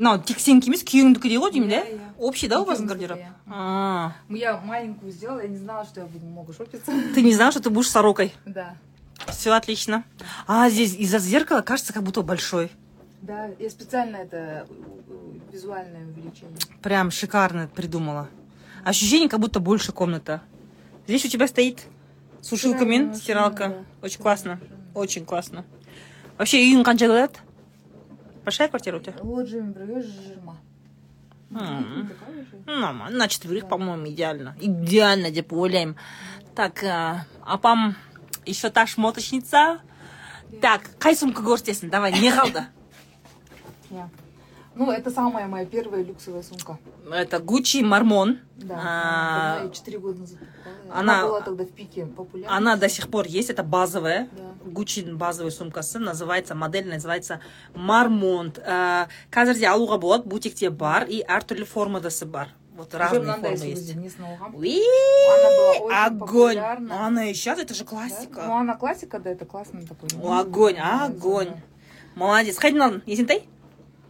мынау 0.00 0.16
тек 0.24 0.38
сенікі 0.40 0.70
емес 0.70 0.80
күйеуіңдікі 0.88 1.36
ғой 1.42 1.50
деймін 1.52 1.68
да 1.68 1.80
Иә, 1.84 1.92
иә. 1.92 2.06
общий 2.18 2.48
да 2.48 2.60
у 2.60 2.64
вас 2.64 2.78
Екеуміздікі, 2.80 2.88
гардероб 2.88 3.18
иә. 3.18 3.32
А, 3.52 4.12
Я 4.30 4.56
маленькую 4.64 5.12
сделала, 5.12 5.40
я 5.42 5.48
не 5.48 5.58
знала, 5.58 5.84
что 5.84 6.00
я 6.00 6.06
буду 6.06 6.24
много 6.24 6.54
шопиться. 6.54 6.90
ты 7.14 7.20
не 7.22 7.34
знала 7.34 7.50
что 7.52 7.60
ты 7.60 7.68
будешь 7.70 7.90
сорокой 7.90 8.32
Да. 8.46 8.76
Все 9.28 9.50
отлично. 9.52 10.04
А 10.46 10.70
здесь 10.70 10.94
из-за 10.94 11.18
зеркала 11.18 11.60
кажется, 11.60 11.92
как 11.92 12.02
будто 12.02 12.22
большой. 12.22 12.70
Да, 13.24 13.48
я 13.58 13.68
специально 13.70 14.16
это 14.16 14.36
э, 14.36 14.66
э, 15.08 15.52
визуальное 15.52 16.06
увеличение. 16.06 16.56
Прям 16.82 17.10
шикарно 17.10 17.68
придумала. 17.68 18.28
Ощущение, 18.84 19.28
как 19.28 19.40
будто 19.40 19.60
больше 19.60 19.92
комната. 19.92 20.40
Здесь 21.06 21.24
у 21.26 21.28
тебя 21.28 21.46
стоит 21.46 21.84
сушилка 22.40 22.78
Стиральная 22.78 22.98
мен, 22.98 23.06
машина, 23.08 23.22
стиралка. 23.22 23.68
да. 23.68 23.84
Очень 24.02 24.20
классно. 24.22 24.60
Очень 24.94 25.24
классно. 25.26 25.64
Вообще, 26.38 26.58
үйің 26.64 26.82
қанша 26.82 27.06
квадрат? 27.06 27.40
Большая 28.44 28.68
квартира 28.68 28.96
у 28.96 29.00
тебя? 29.00 29.12
лоджиямен 29.22 29.72
бірге 29.72 30.00
жүз 30.00 30.16
жиырма 30.24 30.56
М. 31.50 32.08
Такая 32.08 32.44
же. 32.44 32.62
Ну, 32.64 32.78
нормально 32.78 33.18
на 33.18 33.28
четверых 33.28 33.68
по-моему 33.68 34.08
идеально 34.08 34.56
идеально 34.60 35.30
деп 35.30 35.52
ойлаймын 35.52 35.96
так 36.54 36.82
а, 36.84 37.26
апам 37.44 37.96
еще 38.46 38.70
та 38.70 38.86
шмоточница 38.86 39.80
так 40.62 40.82
қай 40.98 41.14
сумка 41.16 41.42
көрсетесің 41.42 41.90
давай 41.90 42.12
не 42.12 42.30
қалды 42.30 42.64
Я. 43.90 44.08
Ну, 44.76 44.90
это 44.92 45.10
самая 45.10 45.48
моя 45.48 45.66
первая 45.66 46.02
люксовая 46.04 46.42
сумка. 46.42 46.78
это 47.12 47.40
гуччи 47.40 47.82
мармон 47.82 48.38
Да. 48.56 48.74
А, 48.78 49.52
Давно 49.54 49.66
я 49.68 49.70
четыре 49.74 49.98
года 49.98 50.20
назад 50.20 50.38
покупала. 50.38 51.00
она- 51.00 51.18
Она 51.20 51.26
была 51.28 51.40
тогда 51.40 51.64
в 51.64 51.70
пике 51.70 52.06
популярна. 52.06 52.56
она 52.56 52.76
до 52.76 52.88
сих 52.88 53.08
пор 53.08 53.26
есть 53.26 53.50
это 53.50 53.64
базовая 53.64 54.28
Да. 54.32 54.70
гуччи 54.70 55.00
базовый 55.00 55.50
сумкасы 55.50 55.98
называется 55.98 56.54
модель 56.54 56.86
называется 56.88 57.40
мармонт 57.74 58.58
Ә, 58.58 59.08
қазір 59.32 59.58
де 59.58 59.66
алуға 59.66 59.98
болады 59.98 60.24
бутикте 60.28 60.70
бар 60.70 61.06
и 61.08 61.24
әртүрлі 61.26 61.66
формадасы 61.66 62.24
бар 62.26 62.48
вот 62.76 62.94
Уже 62.94 62.98
разные 63.02 63.20
мынандай 63.22 63.56
формы 63.56 63.66
есть 63.66 63.90
сөзі, 63.90 63.96
несін 63.98 64.24
алғам. 64.24 64.54
Уи, 64.56 64.78
Она 65.34 65.48
была 65.50 65.72
очень 65.80 65.96
огонь 66.06 66.56
популярна. 66.56 67.06
она 67.06 67.24
и 67.30 67.34
сейчас 67.34 67.58
это 67.58 67.74
же 67.74 67.84
Да? 67.84 67.90
классика 67.90 68.42
Ну, 68.46 68.52
она 68.56 68.76
классика, 68.76 69.18
да, 69.18 69.30
это 69.30 69.44
классный 69.44 69.84
такой. 69.86 70.08
О, 70.22 70.38
огонь, 70.38 70.78
огонь. 70.78 71.48
молодец 72.14 72.56
қайдан 72.58 72.82
алдың 72.82 73.02
есентай 73.06 73.48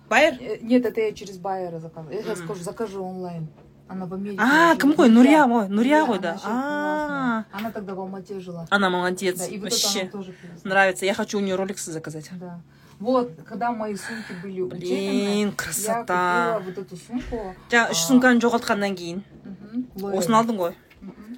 Байер 0.09 0.33
Э, 0.39 0.57
Нет, 0.61 0.85
это 0.85 1.01
я 1.01 1.11
через 1.13 1.37
байера 1.37 1.79
заказывала. 1.79 2.15
Я 2.15 2.23
сейчас 2.23 2.39
скажу, 2.39 2.63
закажу 2.63 3.03
онлайн. 3.03 3.47
Она 3.87 4.05
в 4.07 4.13
Америке. 4.15 4.41
а 4.41 4.75
кім 4.77 4.93
ғой 4.97 5.09
нұрия 5.09 5.45
ғой 5.45 5.67
нұрия 5.69 6.19
Да, 6.19 6.39
а. 6.43 7.43
Она 7.51 7.71
тогда 7.71 7.93
в 7.93 7.99
Алмате 7.99 8.39
жила. 8.39 8.65
она 8.71 8.89
молодец 8.89 9.37
Да, 9.37 9.45
и 9.45 9.57
вот 9.59 9.67
это 9.67 9.75
вообще 9.75 10.05
тоже 10.07 10.31
привезла. 10.33 10.69
нравится 10.69 11.05
я 11.05 11.13
хочу 11.13 11.37
у 11.37 11.41
нее 11.41 11.55
роликсы 11.55 11.91
заказать 11.91 12.29
Да. 12.39 12.59
Вот, 12.99 13.29
когда 13.47 13.71
мои 13.71 13.93
сумки 13.95 14.33
были 14.41 14.63
блин 14.63 14.77
утеряны, 14.77 15.45
я 15.45 15.51
красота 15.51 16.57
купила 16.57 16.63
вот 16.65 16.77
эту 16.85 16.95
сумку. 16.97 17.55
жаңа 17.69 17.91
үш 17.91 17.97
сумканы 18.09 18.39
жоғалтқаннан 18.39 18.95
кейін 18.95 19.21
Мгм. 19.43 19.85
Лоеве. 20.01 20.17
осыны 20.17 20.35
алдың 20.35 20.57
ғой 20.57 20.73
Мгм. 21.01 21.37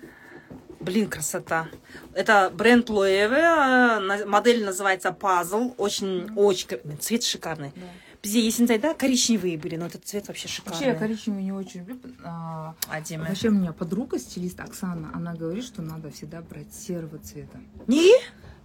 Блин, 0.80 1.10
красота. 1.10 1.68
Это 2.14 2.50
бренд 2.56 2.90
Лоеве, 2.90 3.42
э, 3.42 4.00
на- 4.00 4.26
модель 4.26 4.64
называется 4.64 5.10
Puzzle. 5.20 5.74
Очень, 5.78 6.30
очень, 6.38 6.68
цвет 7.00 7.24
шикарный. 7.24 7.74
Да. 7.76 7.82
Бізде 8.28 8.46
есентайда 8.46 8.94
коричневые 8.94 9.58
были, 9.58 9.78
но 9.78 9.86
этот 9.86 10.04
цвет 10.04 10.28
вообще 10.28 10.50
Вообще, 10.66 10.86
я 10.86 10.92
шикарный. 10.92 11.00
коричневый 11.00 11.44
не 11.44 11.54
очень 11.54 11.86
люблю. 11.86 12.14
а, 12.26 12.74
Адемі. 12.90 13.24
Вообще, 13.24 13.48
у 13.48 13.52
меня 13.54 13.72
подруга, 13.72 14.20
стилист 14.20 14.60
Оксана, 14.60 15.12
она 15.14 15.34
говорит, 15.34 15.64
что 15.64 15.82
надо 15.82 16.10
всегда 16.10 16.42
брать 16.42 16.74
серого 16.74 17.20
цвета. 17.20 17.58
Не? 17.88 18.12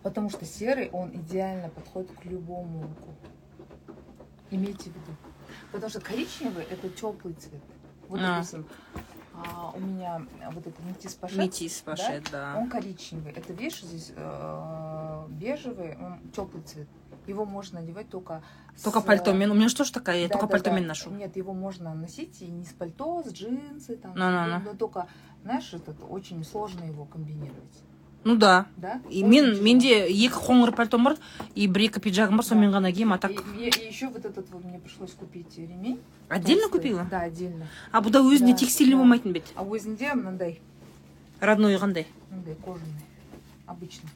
Потому 0.03 0.31
что 0.31 0.45
серый, 0.45 0.89
он 0.91 1.11
идеально 1.15 1.69
подходит 1.69 2.11
к 2.11 2.25
любому 2.25 2.81
луку. 2.81 3.15
Имейте 4.51 4.91
в 4.91 4.95
виду. 4.97 5.15
Потому 5.71 5.91
что 5.91 6.01
коричневый 6.01 6.65
это 6.65 6.89
теплый 6.89 7.35
цвет. 7.35 7.63
Вот, 8.09 8.19
А. 8.21 8.35
допустим, 8.35 8.67
а, 9.33 9.71
у 9.77 9.79
меня 9.79 10.27
вот 10.55 10.67
это 10.67 10.83
метис 10.83 11.15
пашет, 11.15 11.39
Метис 11.39 11.81
пошед, 11.83 12.25
да. 12.33 12.57
он 12.59 12.69
коричневый. 12.69 13.31
Это, 13.33 13.53
видишь, 13.53 13.83
здесь 13.83 14.13
э, 14.17 15.27
бежевый, 15.29 15.97
он 15.99 16.19
теплый 16.33 16.65
цвет. 16.65 16.89
Его 17.28 17.46
можно 17.46 17.82
надевать 17.82 18.10
только 18.10 18.42
Только 18.84 19.02
с, 19.02 19.04
пальтомен. 19.04 19.52
У 19.52 19.54
меня 19.54 19.68
же 19.70 19.76
тоже 19.76 19.92
такая, 19.92 20.22
я 20.22 20.28
да, 20.28 20.34
только 20.34 20.48
да, 20.48 20.52
пальтомен 20.52 20.82
да. 20.84 20.88
ношу. 20.90 21.10
Нет, 21.10 21.36
его 21.36 21.54
можно 21.54 21.94
носить 21.94 22.42
и 22.42 22.46
не 22.48 22.64
с 22.64 22.70
пальто, 22.74 23.24
с 23.26 23.34
джинсы, 23.34 23.98
там, 23.98 24.14
Ну-ну-ну. 24.16 24.62
но 24.64 24.74
только, 24.78 25.08
знаешь, 25.44 25.74
этот 25.74 25.98
очень 26.10 26.44
сложно 26.46 26.86
его 26.86 27.04
комбинировать. 27.06 27.84
Ну 28.24 28.36
да. 28.36 28.66
Да? 28.78 29.02
И 29.10 29.24
Очень 29.24 29.28
мен, 29.30 29.46
тяжело. 29.46 29.64
менде 29.64 30.08
екі 30.10 30.36
қоңыр 30.36 30.76
пальтом 30.76 31.04
бар 31.06 31.18
и 31.56 31.68
бір 31.68 31.82
екі 31.88 32.00
пиджагым 32.02 32.36
бар 32.38 32.44
сонымен 32.46 32.72
ғана 32.74 32.92
киемін 32.92 33.14
а 33.14 33.18
так 33.20 33.32
И, 33.32 33.36
и- 33.36 33.70
и 33.70 33.88
еще 33.88 34.08
вот 34.08 34.26
этот 34.26 34.50
вот 34.52 34.64
мне 34.66 34.80
пришлось 34.80 35.12
купить 35.14 35.58
ремень. 35.58 36.00
отдельно 36.28 36.64
толстый. 36.64 36.78
купила 36.78 37.08
Да, 37.12 37.22
отдельно. 37.22 37.68
а 37.92 38.02
бұда 38.02 38.20
өзіне 38.20 38.52
Да, 38.52 38.58
текстильный 38.58 38.96
да. 38.96 38.98
болмайтын 39.00 39.32
бет 39.32 39.44
А 39.56 39.64
өзінде 39.64 40.14
мынандай, 40.16 40.60
родной 41.40 41.76
қандай 41.78 42.06
мынандай 42.32 42.56
кожаный, 42.56 43.06
обычно. 43.66 44.10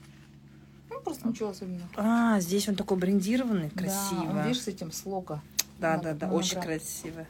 Просто 1.07 1.29
ничего 1.29 1.51
особенного. 1.51 1.89
а 1.97 2.41
здесь 2.41 2.69
он 2.69 2.75
такой 2.75 2.97
брендированный 2.97 3.71
Да, 3.73 3.79
красиво 3.83 4.31
он, 4.31 4.43
видишь, 4.43 4.63
с 4.63 4.69
этим 4.69 4.91
слога. 4.91 5.41
Да, 5.79 5.99
да, 5.99 6.15
да, 6.15 6.29
очень 6.33 6.61
красиво. 6.61 7.25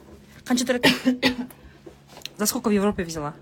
Тұрады? 0.44 0.88
За 2.38 2.46
сколько 2.46 2.68
в 2.68 2.72
Европе 2.72 3.04
взяла? 3.04 3.34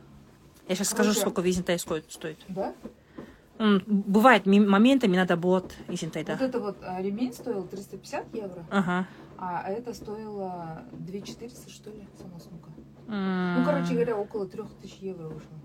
Я 0.69 0.75
сейчас 0.75 0.89
скажу, 0.89 1.13
сколько 1.13 1.41
в 1.41 1.45
Есентай 1.45 1.79
стоит. 1.79 2.05
Да? 2.49 2.75
Бывает 3.87 4.47
ми- 4.47 4.67
моментами 4.67 5.17
надо 5.17 5.37
будет 5.37 5.73
Есентайда. 5.89 6.33
Вот 6.33 6.43
это 6.43 6.59
вот 6.61 6.77
а, 6.83 7.01
ремень 7.01 7.33
стоил 7.33 7.63
350 7.69 8.35
евро, 8.35 8.65
Ага. 8.71 9.07
а 9.39 9.71
это 9.71 9.95
стоило 9.95 10.83
2400, 10.93 11.71
что 11.71 11.91
ли, 11.91 12.09
сама 12.19 12.41
сумка. 12.41 12.71
Ну, 13.07 13.65
короче 13.65 13.93
говоря, 13.93 14.17
около 14.17 14.47
3000 14.47 15.05
евро 15.05 15.29
вышло. 15.29 15.57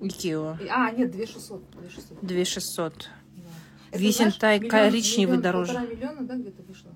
Екеуі. 0.00 0.56
И- 0.64 0.68
А, 0.68 0.90
нет, 0.90 1.10
2600. 1.10 1.62
2600. 1.70 2.18
2600. 2.22 3.08
Висентай 3.92 4.60
коричневый 4.60 5.36
миллион, 5.38 5.42
дороже. 5.42 5.72
Полтора 5.74 5.92
миллиона, 5.94 6.22
да, 6.22 6.34
где-то 6.36 6.62
вышло? 6.62 6.90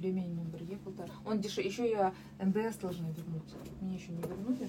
Ремень 0.00 0.34
на 0.34 0.40
Берге 0.56 0.76
полтора. 0.76 1.08
Он 1.24 1.40
дешевле. 1.40 1.70
Еще 1.70 1.90
я 1.90 2.12
НДС 2.40 2.76
должна 2.76 3.08
вернуть. 3.08 3.54
Мне 3.80 3.96
еще 3.96 4.12
не 4.12 4.22
вернули, 4.22 4.68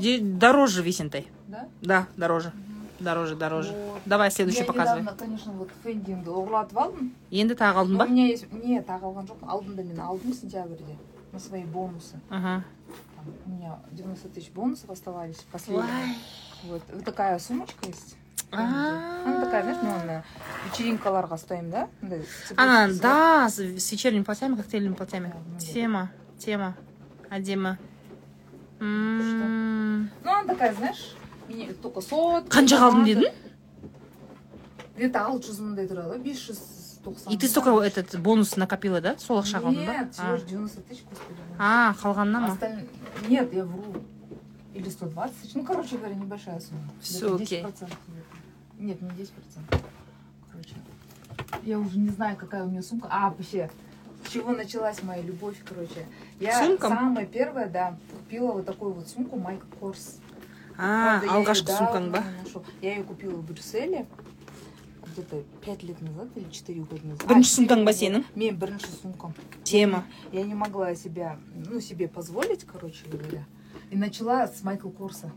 Де- 0.00 0.20
Дороже 0.20 0.82
Висентай. 0.82 1.26
да? 1.48 1.68
Да, 1.82 2.06
дороже. 2.16 2.52
Дороже, 3.00 3.34
дороже. 3.34 3.72
Вот. 3.72 4.00
Давай 4.04 4.30
следующий 4.30 4.60
я 4.60 4.64
показывай. 4.66 5.00
недавно, 5.00 5.18
конечно, 5.18 5.52
вот 5.52 5.70
фендинді 5.82 6.28
ұрлатып 6.28 6.76
алдым. 6.76 7.10
Енді 7.32 7.54
тағы 7.56 7.76
алдың 7.80 7.92
Но 7.96 7.98
ба? 7.98 8.04
у 8.04 8.08
меня 8.08 8.26
есть... 8.26 8.52
Нет, 8.52 8.86
тағылған 8.86 9.24
жоқ. 9.26 9.38
Алдым 9.48 9.74
да 9.76 9.82
мен 9.82 9.98
алдым 10.00 10.34
сентябрьде. 10.34 10.98
На 11.32 11.38
свои 11.38 11.64
бонусы. 11.64 12.20
Ага. 12.28 12.62
Там 13.16 13.34
у 13.46 13.50
меня 13.50 13.78
90 13.92 14.28
тысяч 14.28 14.50
бонусов 14.50 14.90
оставались. 14.90 15.38
Последние. 15.50 16.14
Вот. 16.64 16.82
вот 16.92 17.04
такая 17.04 17.38
сумочка 17.38 17.86
есть. 17.86 18.16
Она 18.52 19.40
такая, 19.44 19.62
знаешь, 19.62 19.78
ну, 19.82 19.90
на 20.06 20.24
вечеринкаларға 20.66 21.36
ұстаймын, 21.38 21.70
да? 21.70 21.88
Андай 22.02 22.20
А, 22.20 22.48
цепочкасы 22.48 22.56
бар. 22.56 23.02
да, 23.02 23.48
с 23.48 23.58
вечерними 23.58 24.22
платьями, 24.24 24.56
коктейльными 24.56 24.94
платьями. 24.94 25.32
Тема, 25.60 26.10
тема. 26.38 26.74
Адема. 27.30 27.78
М, 28.80 30.10
Ну, 30.24 30.30
она 30.32 30.44
такая, 30.44 30.74
знаешь, 30.74 31.14
мини- 31.48 31.72
только 31.74 32.00
сот. 32.00 32.48
Қаншаға 32.48 32.90
алдың 32.90 33.04
дедің? 33.04 33.32
Где-то 34.96 35.20
алты 35.26 35.48
жүз 35.48 35.60
мыңдай 35.60 35.86
тұрады, 35.88 36.18
бес 36.18 36.38
жүз 36.48 36.58
тоқсан. 37.04 37.32
И 37.32 37.36
ты 37.38 37.46
столько 37.48 37.70
этот 37.82 38.18
бонус 38.20 38.56
накопила, 38.56 39.00
да? 39.00 39.16
Сол 39.18 39.38
ақшаға 39.40 39.68
алдың 39.70 39.86
ба? 39.86 39.92
Нет, 39.92 40.12
всего 40.14 40.34
лишь 40.34 40.42
90 40.44 40.80
тысяч, 40.82 41.04
господи. 41.08 41.38
А, 41.58 41.94
қалғанына 42.02 42.40
ма? 42.40 42.58
Нет, 43.28 43.52
я 43.54 43.64
вру. 43.64 44.02
Или 44.79 44.89
120 44.89 45.41
тысяч. 45.41 45.53
Ну, 45.55 45.63
короче 45.63 45.97
говоря, 45.97 46.15
небольшая 46.15 46.59
сумма. 46.59 46.81
Всё, 47.01 47.35
Где-то 47.37 47.43
окей. 47.43 47.63
10% 47.63 47.97
где-то. 48.07 48.35
Нет, 48.77 49.01
не 49.01 49.09
10%. 49.09 49.81
Короче. 50.51 50.75
Я 51.63 51.79
уже 51.79 51.97
не 51.97 52.09
знаю, 52.09 52.35
какая 52.37 52.63
у 52.65 52.69
меня 52.69 52.81
сумка. 52.81 53.07
А, 53.09 53.29
вообще, 53.29 53.69
с 54.25 54.29
чего 54.31 54.51
началась 54.51 55.01
моя 55.03 55.21
любовь, 55.21 55.55
короче. 55.65 56.05
Я 56.39 56.65
Сумкам? 56.65 56.91
самая 56.91 57.25
первая, 57.25 57.69
да, 57.69 57.97
купила 58.11 58.51
вот 58.51 58.65
такую 58.65 58.93
вот 58.93 59.07
сумку 59.07 59.37
Майк 59.37 59.65
Корс. 59.79 60.19
А, 60.77 61.19
Правда, 61.21 61.25
я 61.25 61.31
её 61.31 61.39
алғашқы 61.49 61.65
давно 61.67 61.87
сумкаң 61.87 62.11
ба? 62.11 62.19
не 62.19 62.43
ношу. 62.43 62.63
Я 62.81 62.95
ее 62.97 63.03
купила 63.03 63.35
в 63.35 63.45
Брюсселе 63.45 64.05
где-то 65.13 65.41
5 65.63 65.83
лет 65.83 66.01
назад 66.01 66.27
или 66.35 66.49
4 66.49 66.81
года 66.81 67.07
назад. 67.07 67.27
Бірінші 67.27 67.49
четыре 67.49 67.55
сумкаң 67.55 67.83
ба 67.85 67.91
года. 67.91 67.97
сенің? 67.97 68.23
Мен 68.35 68.55
бірінші 68.57 68.87
сумкам. 69.01 69.33
Тема. 69.63 70.03
Я 70.33 70.43
не 70.43 70.53
могла 70.55 70.93
себя, 70.95 71.37
ну, 71.55 71.79
себе 71.79 72.07
позволить, 72.09 72.65
короче 72.65 73.05
говоря. 73.09 73.45
И 73.91 73.97
начала 73.97 74.47
с 74.47 74.63
Майкл 74.63 74.89
Корса, 74.89 75.31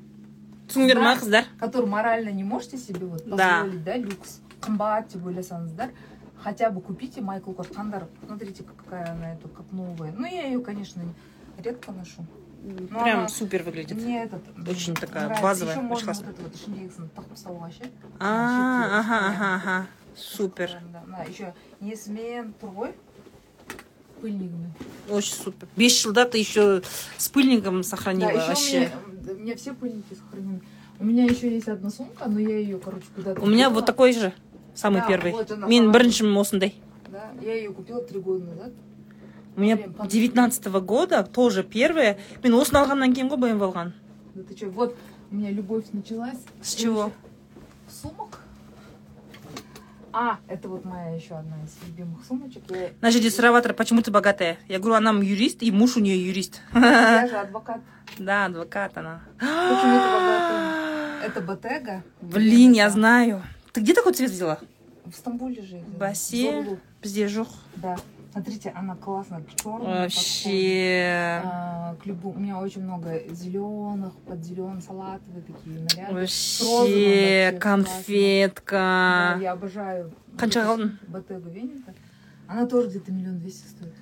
түсіндіңдер 0.69 0.99
ма 0.99 1.15
Да. 1.15 1.21
қыздар 1.21 1.45
который 1.61 1.87
морально 1.87 2.31
не 2.31 2.45
можете 2.45 2.77
себе 2.79 3.07
вот 3.07 3.23
Да. 3.27 3.63
позволить, 3.63 3.85
да, 3.85 3.97
люкс. 3.97 4.41
Қымбат 4.61 5.13
деп 5.13 5.25
ойласаңыздар, 5.27 5.91
хотя 6.43 6.71
бы 6.71 6.81
купите 6.81 7.21
Майкл 7.21 7.53
Корс. 7.53 7.69
Қандар, 7.69 8.07
смотрите, 8.27 8.65
какая 8.65 9.13
она 9.13 9.35
это, 9.35 9.49
как 9.49 9.71
новая. 9.73 10.13
Ну, 10.13 10.27
я 10.27 10.47
ее, 10.47 10.61
конечно, 10.61 11.03
редко 11.63 11.93
ношу. 11.93 12.25
Ну, 12.63 12.89
прям 12.89 13.21
она- 13.21 13.29
супер 13.29 13.63
выглядит 13.63 13.97
Мне 13.97 14.25
этот 14.25 14.43
Очень 14.69 14.95
такая 14.95 15.25
нравится. 15.27 15.43
базовая, 15.43 15.75
Еще 15.75 15.81
очень 15.81 15.89
можно 15.89 16.05
классно. 16.07 16.27
вот 16.27 16.35
это 16.35 16.43
вот 16.43 16.55
ішіндегісін 16.57 17.11
тақып 17.17 17.37
салуға 17.37 17.71
ше. 17.71 17.91
а 18.19 18.99
ага 18.99 19.19
ага 19.29 19.55
ага 19.55 19.87
супер 20.17 20.71
Да, 20.93 21.23
еще 21.29 21.53
несімен 21.81 22.53
тұр 22.61 22.75
ғой 22.75 22.93
пыльнигімен. 24.23 24.73
очень 25.11 25.35
супер 25.35 25.69
бес 25.77 26.03
жылда 26.03 26.25
ты 26.25 26.39
еще 26.39 26.83
с 27.17 27.29
пыльником 27.29 27.83
сохранила 27.83 28.31
Да, 28.33 28.39
еще 28.39 28.49
вообще 28.49 28.77
у 28.77 28.81
меня, 28.81 29.33
у 29.33 29.39
меня 29.43 29.57
все 29.57 29.73
пыльники 29.75 30.15
сохранены. 30.15 30.61
У 31.01 31.05
меня 31.05 31.25
еще 31.25 31.49
есть 31.55 31.69
одна 31.69 31.91
сумка, 31.91 32.29
но 32.29 32.41
я 32.41 32.59
ее, 32.59 32.79
короче, 32.79 33.07
куда-то. 33.15 33.41
у 33.41 33.47
меня 33.47 33.67
купила. 33.67 33.75
вот 33.81 33.87
такой 33.87 34.13
же 34.13 34.33
самый 34.75 35.01
Да, 35.03 35.07
первый 35.09 35.33
вот 35.33 35.51
она, 35.51 35.67
мен 35.69 35.85
она. 35.85 35.93
біріншім 35.93 36.37
осындай 36.39 36.73
Да, 37.13 37.31
я 37.43 37.55
ее 37.55 37.71
купила 37.73 38.03
три 38.03 38.21
года 38.21 38.45
назад. 38.45 38.73
у 39.57 39.61
меня 39.61 39.77
Блин, 39.77 39.93
пан- 39.95 40.09
19 40.09 40.67
года 40.83 41.23
тоже 41.23 41.63
первая 41.63 42.19
мен 42.43 42.55
осыны 42.55 42.79
алғаннан 42.83 43.15
кейін 43.15 43.29
ғой 43.31 43.37
бмв 43.39 43.63
алған 43.63 43.93
Да 44.35 44.43
ты 44.43 44.57
что, 44.57 44.67
вот 44.71 44.97
у 45.31 45.35
меня 45.37 45.51
любовь 45.53 45.85
началась. 45.93 46.39
с 46.63 46.75
чего 46.75 47.03
Сумок. 47.03 47.13
А, 50.14 50.38
это 50.48 50.70
вот 50.70 50.86
моя 50.86 51.16
еще 51.16 51.34
одна 51.36 51.56
из 51.66 51.76
любимых 51.88 52.24
сумочек. 52.26 52.62
Я, 52.70 52.90
На 53.02 53.10
жерде 53.12 53.30
сұрап 53.30 53.56
жатыр 53.56 53.74
почему 53.74 54.02
ты 54.02 54.12
богатая 54.12 54.58
я 54.68 54.78
говорю 54.80 54.96
анам 54.96 55.22
юрист 55.22 55.64
и 55.64 55.72
муж 55.72 55.98
у 55.98 56.00
нее 56.00 56.18
юрист 56.28 56.62
я 56.76 57.28
же 57.30 57.36
адвокат. 57.38 57.82
да 58.20 58.46
адвокат 58.46 58.96
она 58.98 59.22
Почему 59.40 59.96
это 59.98 60.10
богатая? 60.14 61.26
Это 61.26 61.42
Ботега. 61.42 62.04
блин 62.22 62.74
я 62.74 62.90
знаю 62.92 63.42
ты 63.72 63.82
где 63.82 63.94
такой 63.96 64.14
цвет 64.14 64.30
взяла 64.30 64.60
В 65.06 65.14
Стамбуле 65.16 65.62
же. 65.64 65.78
Басе. 66.00 66.78
Бізде 67.02 67.26
жоқ 67.28 67.48
Да. 67.78 67.98
Смотрите, 68.34 68.74
она 68.76 68.96
классная, 68.96 69.44
черная. 69.64 70.02
вообще 70.02 71.44
к 72.02 72.06
любу... 72.08 72.32
У 72.32 72.40
меня 72.40 72.58
очень 72.58 72.82
много 72.82 73.22
зеленых, 73.30 74.14
под 74.28 74.44
зеленый 74.44 74.82
салатовые 74.82 75.44
такие 75.44 75.80
наряды. 75.80 76.14
вообще 76.16 77.52
Да, 77.54 77.60
конфетка 77.60 79.38
я 79.40 79.52
обожаю. 79.52 80.12
Қалдың? 80.36 80.98
Ботегу 81.10 81.50
Венета. 81.52 81.94
Она 82.48 82.66
тоже 82.66 82.90
где-то 82.90 83.12
миллион 83.12 83.38
двести 83.40 83.68
стоит. 83.68 83.94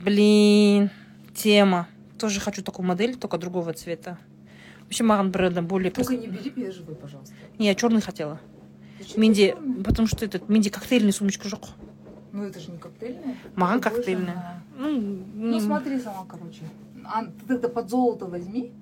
блин 0.00 0.90
тема 1.34 1.88
тоже 2.18 2.40
хочу 2.40 2.62
такую 2.62 2.86
модель 2.86 3.16
только 3.16 3.36
другого 3.36 3.74
цвета 3.74 4.16
вообще 4.84 5.04
маған 5.04 5.30
бір 5.30 5.42
адам 5.48 5.66
более 5.66 5.90
Только 5.90 6.16
не 6.16 6.26
бери 6.26 6.48
бежевый, 6.48 6.96
пожалуйста. 6.96 7.34
не 7.58 7.66
я 7.66 7.74
черный 7.74 8.00
хотела 8.00 8.40
менде 9.14 9.50
черный? 9.50 9.84
потому 9.84 10.08
что 10.08 10.24
этот 10.24 10.48
менде 10.48 10.70
коктейльный 10.70 11.12
сумочка 11.12 11.48
жоқ 11.48 11.68
Ну 12.32 12.44
это 12.44 12.60
же 12.60 12.70
не 12.70 12.78
коктейльная. 12.78 13.36
маған 13.56 13.80
коктейльная 13.80 14.34
на- 14.34 14.62
ну, 14.78 15.22
Ну 15.34 15.60
смотри 15.60 15.98
сама, 16.00 16.24
короче. 16.28 16.62
А, 17.04 17.24
ты 17.24 17.46
тогда 17.48 17.68
под 17.68 17.88
золото 17.88 18.26
возьми, 18.26 18.72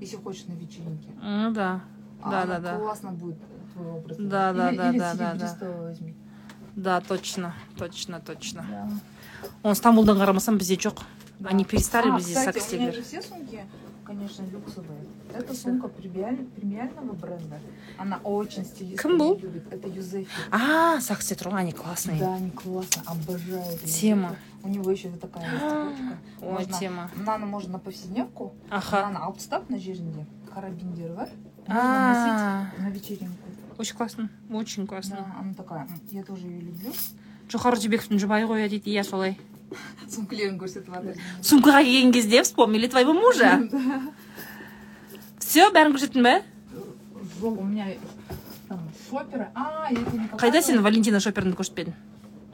если 0.00 0.16
хочешь 0.16 0.46
на 0.46 0.52
вечеринке. 0.52 1.08
ну 1.22 1.52
да 1.52 1.80
А 2.22 2.30
Да, 2.30 2.44
да, 2.46 2.58
да. 2.58 2.76
Классно 2.78 3.12
будет 3.12 3.36
твой 3.72 3.86
образ. 3.92 4.16
Да, 4.18 4.52
да, 4.52 4.70
или, 4.70 4.76
да, 4.78 4.90
или 4.90 4.98
да, 4.98 5.14
да, 5.14 5.34
да. 5.34 5.70
возьми. 5.82 6.14
да 6.76 7.00
точно 7.00 7.54
точно 7.76 8.20
точно 8.20 8.64
Да. 8.68 8.88
он 9.62 9.74
стамбулдан 9.74 10.18
қарамасам 10.18 10.58
бізде 10.58 10.74
жоқ 10.74 11.00
Да. 11.38 11.50
они 11.50 11.64
перестали 11.64 12.08
а, 12.10 12.16
бізде 12.16 12.34
кстати, 12.34 12.74
у 12.74 12.80
меня 12.80 12.92
же 12.92 13.02
все 13.02 13.22
сумки, 13.22 13.60
конечно, 14.07 14.43
люксовые. 14.51 14.99
Это 15.33 15.53
сумка 15.55 15.87
премиаль- 15.87 16.45
премиального 16.55 17.13
бренда. 17.13 17.59
Она 17.97 18.17
очень 18.23 18.65
стилистка. 18.65 19.07
Кім 19.07 19.17
бұл? 19.19 19.35
её 19.37 19.45
любит. 19.49 19.71
Это 19.73 19.87
Юзефи. 19.87 20.27
а 20.51 20.99
сакс 21.01 21.27
цветру 21.27 21.51
они 21.53 21.71
классные 21.71 22.19
Да, 22.19 22.35
они 22.35 22.51
классно, 22.51 23.01
обожаю. 23.05 23.61
эту 23.75 23.85
Тема. 23.87 24.29
Юзефи. 24.29 24.41
У 24.63 24.67
него 24.69 24.91
еще 24.91 25.09
вот 25.09 25.19
такая 25.21 25.43
есть 25.51 25.59
цепочка. 25.63 26.17
ой 26.41 26.51
Можно- 26.53 26.79
тема 26.79 27.11
Мынаны 27.15 27.45
можно 27.45 27.71
на 27.73 27.79
повседневку. 27.79 28.53
аха 28.69 28.95
Мынаны 29.07 29.17
алып 29.25 29.37
тастап 29.37 29.69
мына 29.69 29.79
жерінде 29.81 30.25
карабиндері 30.53 31.15
бар. 31.15 31.29
Можно 31.67 32.09
носить 32.09 32.39
а 32.39 32.71
на 32.79 32.89
вечеринку. 32.89 33.47
очень 33.77 33.95
классно 33.95 34.29
очень 34.51 34.83
Да, 34.83 34.89
классно 34.89 35.35
она 35.39 35.53
такая. 35.53 35.81
м, 35.81 35.99
Я 36.11 36.23
тоже 36.23 36.47
ее 36.47 36.61
люблю. 36.61 36.91
жоғары 37.49 37.75
жібековтің 37.75 38.19
жұбайы 38.19 38.45
ғой 38.47 38.65
иә 38.65 38.69
дейді 38.69 38.89
иә 38.91 39.03
солай 39.03 39.31
Сумкалерін 39.33 39.37
көрсетіп 39.37 39.39
жатыр. 39.39 39.56
сумкаға 41.41 41.83
келген 41.83 42.11
кезде 42.13 42.43
вспомнили 42.43 42.87
твоего 42.87 43.13
мужа 43.13 43.59
Да. 43.71 44.01
все 45.39 45.69
бәрін 45.71 45.93
көрсеттің 45.95 46.23
бе 46.23 46.43
Жоқ, 47.41 47.57
у 47.59 47.63
меня 47.63 47.87
там 48.69 48.79
шоперы. 49.09 49.47
А, 49.55 49.87
я 49.91 49.97
тебе 49.97 50.19
не 50.19 50.27
қайда 50.27 50.61
сен 50.61 50.77
показывала. 50.77 50.81
валентина 50.83 51.19
шоперді 51.19 51.51
көрсетпедің 51.57 51.93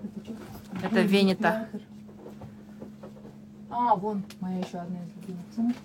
Это 0.02 0.26
чё? 0.26 0.34
Это 0.81 0.90
Блин, 0.95 1.07
Венета. 1.07 1.68
театр. 1.72 1.81
А, 3.69 3.95
вон 3.95 4.23
моя 4.40 4.60
еще 4.60 4.77
одна 4.80 4.98
из 5.03 5.10
любимых 5.15 5.45
сумок. 5.56 5.76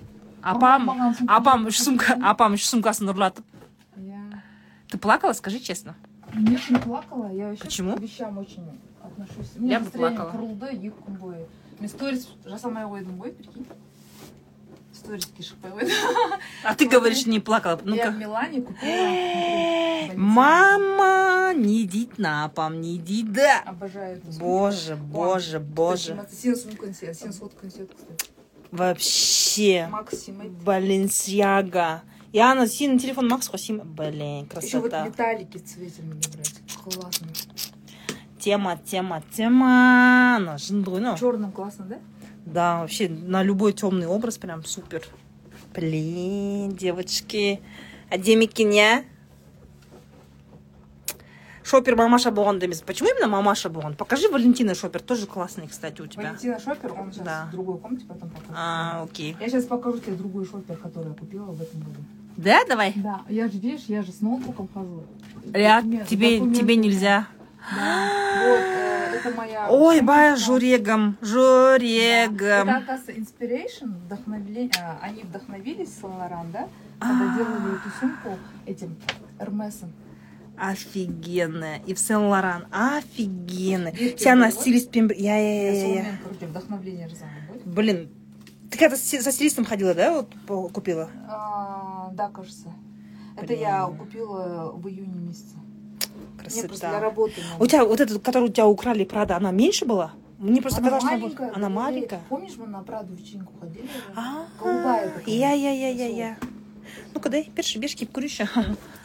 апам 0.43 0.89
маған 0.89 1.15
сумка 1.19 1.35
апам 1.37 1.63
не 1.63 1.69
үш 1.69 1.83
сумка 1.83 2.17
апам 2.23 2.53
үш 2.55 2.65
сумкасын 2.69 3.09
ұрлатып 3.11 3.45
Я 3.97 4.43
ты 4.89 4.99
плакала 4.99 5.33
скажи 5.33 5.59
честно 5.59 5.95
не 6.35 6.55
очень 6.57 6.79
плакала, 6.81 7.31
я 7.33 7.49
вообще 7.49 7.65
Почему? 7.65 7.97
к 7.97 8.01
вещам 8.01 8.39
очень 8.39 8.63
отношусь. 9.09 9.53
Я 9.57 9.61
Мне 9.61 9.79
бы 9.79 9.85
настроение 9.85 10.17
плакала. 10.19 10.33
құрылды 10.33 10.67
екі 10.77 10.93
күн 11.07 11.19
бойы. 11.19 11.47
Мен 11.81 11.89
сторис 11.89 12.29
жасамай 12.45 12.85
қойдым 12.85 13.19
ғой, 13.21 13.33
прикинь. 13.33 13.67
Сториске 14.95 15.43
шықпай 15.43 15.71
қойдым. 15.73 16.39
а 16.65 16.75
ты 16.75 16.89
говоришь 16.89 17.27
не 17.27 17.41
плакала 17.41 17.73
Я 17.73 17.77
в 17.79 17.85
ну-ка 17.87 18.11
Милане 18.11 18.63
купила. 18.63 20.15
мама 20.17 21.53
не 21.55 21.85
дейді 21.87 22.23
апам 22.25 22.81
не 22.81 22.99
дейді 22.99 23.43
Обожаю 23.67 24.17
эту 24.19 24.33
сумку. 24.33 24.45
боже 24.47 24.97
боже 24.97 25.59
боже 25.61 26.15
Кстати, 26.15 26.35
сен 26.35 26.57
сумканы 26.57 26.95
сен, 26.95 27.15
сен 27.15 27.33
сотканы 27.33 27.71
сен, 27.73 27.89
кстати. 27.89 28.31
вообще 28.71 29.89
Максимайт. 29.91 30.53
баленсиага 30.65 32.03
и 32.33 32.39
ана 32.39 32.63
сенің 32.67 32.99
телефон 33.01 33.29
макс 33.29 33.49
қой 33.51 33.59
сен 33.59 33.81
блин 33.85 34.49
Еще 34.63 34.79
вот 34.79 34.91
красота 34.91 35.05
металлики 35.07 35.59
цвете 35.59 36.03
надо 36.03 36.29
брать. 36.29 36.55
Классно. 36.85 37.27
тема 38.40 38.78
тема 38.86 39.22
тема 39.36 40.36
ана 40.38 40.58
жынды 40.58 40.90
ғой 40.92 41.00
мынау 41.00 41.18
Черным 41.18 41.52
классно, 41.52 41.86
да? 41.86 41.98
Да, 42.46 42.80
вообще 42.82 43.10
на 43.10 43.44
любой 43.44 43.74
темный 43.74 44.08
образ 44.08 44.38
прям 44.38 44.64
супер. 44.66 45.04
Блин, 45.76 46.72
девочки. 46.72 47.62
екен 48.12 48.70
иә 48.72 49.04
шопер 51.64 51.96
мамаша 51.96 52.30
емес 52.30 52.82
почему 52.82 53.10
именно 53.10 53.28
мамаша 53.28 53.70
болған 53.70 53.96
покажи 53.96 54.28
валентина 54.30 54.74
шопер 54.74 55.02
тоже 55.02 55.28
классный 55.28 55.68
кстати 55.68 56.02
у 56.02 56.08
тебя 56.08 56.24
Валентина 56.30 56.60
Шопер, 56.60 56.94
он 56.94 57.12
сейчас 57.12 57.26
Да. 57.26 57.46
в 57.50 57.52
другой 57.52 57.78
комнате, 57.78 58.06
потом 58.08 58.30
покажу. 58.32 58.54
а 58.56 59.04
окей 59.04 59.38
Я 59.40 59.50
сейчас 59.50 59.66
покажу 59.66 60.00
тебе 60.00 60.16
другой 60.16 60.46
шопер, 60.46 60.78
который 60.78 61.10
я 61.10 61.14
купила 61.14 61.46
в 61.52 61.62
этом 61.62 61.80
году. 61.82 62.00
да 62.38 62.66
давай 62.68 62.94
Да, 62.96 63.22
я 63.30 63.48
же, 63.48 63.60
видишь, 63.60 63.84
я 63.88 64.02
же 64.02 64.12
с 64.12 64.22
ноутбуком 64.22 64.68
хожу. 64.74 65.04
Документ- 65.46 66.08
тебе 66.08 66.32
документы. 66.40 66.60
тебе 66.60 66.76
нельзя 66.76 67.28
Да. 67.76 68.10
Вот, 68.48 68.60
э, 68.60 69.16
это 69.16 69.36
моя... 69.38 69.68
ой 69.70 70.02
бая 70.02 70.36
сумочка. 70.36 70.46
журегом 70.54 71.18
Да. 71.22 72.62
Это, 72.62 72.66
журегом 72.66 72.78
оказывается, 72.78 73.12
inspiration, 73.12 73.88
вдохновление. 74.06 74.72
а, 74.82 75.00
Они 75.02 75.24
вдохновились, 75.24 75.90
Сен-Лоран, 76.02 76.52
да? 76.52 76.68
Когда 77.00 77.32
А. 77.34 77.38
делали 77.38 77.76
эту 77.76 77.90
сумку 78.00 78.38
этим 78.66 78.96
Эрмесом. 79.40 79.92
офигенная 80.58 81.80
и 81.86 81.94
в 81.94 82.00
сен 82.00 82.24
лоран 82.28 82.66
офигенная 82.72 83.94
стилистпен 84.52 85.08
бір- 85.08 85.16
иә 85.16 85.22
иә 85.22 85.64
Я 85.64 85.72
иә 85.74 85.82
сонымен, 85.82 86.18
короче, 86.24 86.46
вдохновление 86.48 87.10
блин 87.66 88.10
ты 88.70 88.78
когда 88.78 88.98
со 88.98 89.32
стилистом 89.32 89.64
ходила 89.64 89.94
да 89.94 90.12
вот 90.48 90.72
купила 90.74 91.10
А, 91.30 92.10
Да, 92.14 92.28
кажется. 92.30 92.68
Это 93.38 93.54
я 93.54 93.86
купила 93.86 94.72
в 94.74 94.86
июне 94.90 95.18
месяце 95.20 95.56
Мне 96.49 96.49
просто 96.49 96.61
для 96.61 96.69
красота 96.69 97.01
работы. 97.01 97.41
надо. 97.53 97.65
у 97.65 97.67
тебя 97.67 97.85
вот 97.85 98.01
эта 98.01 98.19
которую 98.19 98.51
у 98.51 98.53
тебя 98.53 98.67
украли 98.67 99.05
прада 99.05 99.37
она 99.37 99.51
меньше 99.53 99.85
была 99.85 100.11
мне 100.39 100.61
просто 100.61 100.81
Она 100.81 100.91
казалось 100.91 101.05
что 101.05 101.15
она 101.15 101.19
маленькая. 101.21 101.47
будет- 101.47 101.57
она 101.57 101.69
галерея. 101.69 101.85
маленькая 101.85 102.21
Помнишь, 102.29 102.57
мы 102.57 102.67
на 102.67 102.83
Праду 102.83 103.15
вечеринку 103.15 103.53
ходили? 103.61 103.83
же? 103.87 103.89
а 104.17 104.47
Голубая 104.61 105.11
такая. 105.11 105.35
я 105.35 105.53
я 105.53 105.71
я 105.71 105.89
я 105.91 106.07
я 106.09 106.37
ну-ка 107.15 107.29
дай 107.29 107.49
берші 107.57 107.79
берші 107.79 107.97
киіп 107.97 108.13
көрейінші 108.17 108.49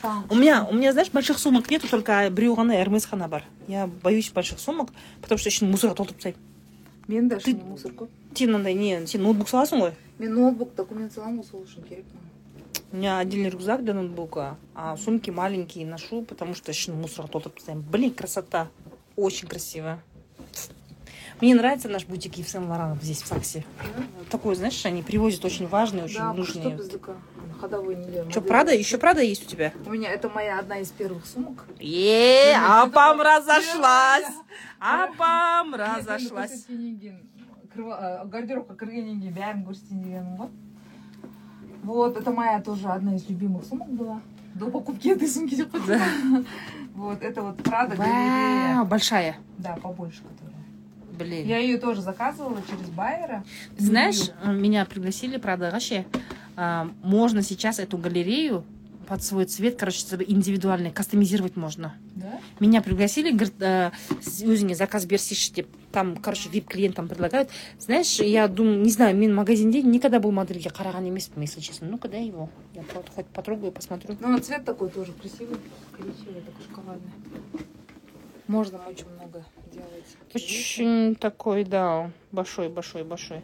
Там. 0.01 0.23
у 0.29 0.35
меня 0.35 0.67
у 0.69 0.73
меня 0.73 0.91
знаешь 0.91 1.09
больших 1.11 1.39
сумок 1.39 1.69
нету 1.71 1.87
только 1.87 2.29
біреу 2.29 2.55
ғана 2.55 2.73
эрмес 2.81 3.07
ғана 3.11 3.27
бар 3.29 3.43
я 3.67 3.87
боюсь 4.03 4.31
больших 4.31 4.59
сумок 4.59 4.89
потому 5.21 5.37
что 5.39 5.49
ішін 5.49 5.71
мусорға 5.71 5.95
толтырып 5.95 6.17
тастаймын 6.17 6.35
Мен 7.07 7.27
даже 7.27 7.45
Ты- 7.45 7.53
не 7.53 7.63
мусорку. 7.63 8.07
сен 8.35 8.49
мынандай 8.51 8.73
не 8.75 9.07
сен 9.07 9.23
ноутбук 9.23 9.47
саласың 9.49 9.79
ғой 9.81 9.91
Мен 10.19 10.33
ноутбук 10.33 10.75
документ 10.75 11.13
саламын 11.13 11.39
ғой, 11.39 11.43
сол 11.51 11.61
үшін 11.63 11.83
керек 11.89 12.05
маған. 12.13 12.22
У 12.93 12.97
меня 12.97 13.19
отдельный 13.19 13.49
рюкзак 13.49 13.83
для 13.83 13.93
ноутбука, 13.93 14.57
а 14.73 14.97
сумки 14.97 15.29
маленькие 15.29 15.85
ношу, 15.85 16.23
потому 16.23 16.55
что 16.55 16.71
еще 16.71 16.91
мусор 16.91 17.27
толтырып 17.27 17.55
тастаймын. 17.57 17.83
Блин, 17.89 18.11
красота. 18.13 18.67
Очень 19.15 19.47
красиво. 19.47 19.99
Мне 21.41 21.55
нравится 21.55 21.87
наш 21.87 22.05
бутик 22.05 22.35
Ев 22.37 22.49
Сен 22.49 22.67
Лоран 22.69 22.99
здесь, 23.01 23.21
в 23.21 23.27
Саксе. 23.27 23.63
Такой, 24.29 24.55
знаешь, 24.55 24.85
они 24.85 25.01
привозят 25.03 25.45
очень 25.45 25.67
важные, 25.67 26.03
очень 26.05 26.17
Да, 26.17 26.33
нужные. 26.33 26.61
что 26.63 26.75
без 26.75 26.89
ДК? 26.89 27.09
Ходовой 27.61 27.95
не 27.95 28.29
Что, 28.31 28.41
Прада? 28.41 28.73
Еще 28.73 28.97
Прада 28.97 29.21
есть 29.21 29.43
у 29.43 29.49
тебя? 29.49 29.71
У 29.85 29.89
меня 29.89 30.09
это 30.11 30.29
моя 30.29 30.59
одна 30.59 30.79
из 30.79 30.89
первых 30.91 31.25
сумок. 31.25 31.65
Е, 31.79 32.53
Блин, 32.53 32.63
апам 32.65 33.21
это- 33.21 33.37
разошлась. 33.37 34.25
Я- 34.81 35.03
Апам 35.05 35.71
Мен 35.71 35.79
разошлась. 35.79 36.51
көрсеткеннен 36.51 36.99
кейін, 36.99 37.19
кіріп- 37.75 38.01
ә, 38.01 38.29
гардеробқа 38.29 38.75
кіргеннен 38.79 39.21
Вот, 41.84 42.16
это 42.16 42.30
моя 42.30 42.60
тоже 42.62 42.88
одна 42.88 43.14
из 43.14 43.28
любимых 43.28 43.64
сумок 43.64 43.90
была. 43.90 44.20
До 44.54 44.70
покупки 44.70 45.08
этой 45.08 45.28
сумки 45.28 45.54
деп 45.54 45.74
қойсам. 45.74 46.46
Вот, 46.94 47.22
это 47.22 47.42
вот 47.42 47.56
Прада 47.56 47.96
галерея. 47.96 48.84
Большая. 48.84 49.36
Да, 49.58 49.76
побольше 49.82 50.22
которая. 50.22 50.54
Блин. 51.18 51.46
Я 51.46 51.58
ее 51.58 51.78
тоже 51.78 52.00
заказывала 52.00 52.58
через 52.68 52.88
Байера. 52.88 53.44
Знаешь, 53.76 54.30
меня 54.44 54.84
пригласили, 54.84 55.36
правда, 55.36 55.70
вообще, 55.70 56.06
а, 56.56 56.88
можно 57.02 57.42
сейчас 57.42 57.78
эту 57.78 57.98
галерею 57.98 58.64
под 59.07 59.23
свой 59.23 59.45
цвет, 59.45 59.75
короче, 59.79 60.05
индивидуальный, 60.27 60.91
кастомизировать 60.91 61.55
можно. 61.55 61.95
Да? 62.15 62.39
Меня 62.59 62.81
пригласили, 62.83 63.31
говорит, 63.31 63.55
э, 63.59 63.89
с- 64.21 64.43
өзіңе 64.43 64.75
заказ 64.75 65.05
берсейші 65.05 65.53
деп 65.55 65.67
там 65.91 66.15
короче 66.17 66.49
вип 66.49 66.67
клиентам 66.67 67.07
предлагают 67.07 67.49
знаешь 67.79 68.19
я 68.19 68.47
думаю 68.47 68.77
не 68.81 68.91
знаю 68.91 69.17
мен 69.17 69.33
магазинде 69.33 69.81
никогда 69.81 70.19
бұл 70.19 70.29
модельге 70.31 70.69
қараған 70.69 71.07
емеспін 71.07 71.41
если 71.41 71.61
честно 71.61 71.87
ну-ка 71.89 72.07
дай 72.07 72.27
его 72.27 72.47
я 72.75 72.83
просто 72.83 73.11
хоть 73.15 73.25
потрогаю 73.25 73.71
посмотрю 73.71 74.15
Ну, 74.19 74.37
цвет 74.37 74.63
такой 74.65 74.89
тоже 74.91 75.13
красивый. 75.13 75.57
Коричневый, 75.97 76.41
такой 76.45 76.63
шоколадный. 76.67 77.11
Можно 78.47 78.77
очень 78.87 79.09
много 79.15 79.43
делать. 79.73 80.05
Очень 80.35 81.15
такой, 81.15 81.63
да, 81.63 82.11
большой, 82.31 82.69
большой, 82.69 83.03
большой. 83.03 83.41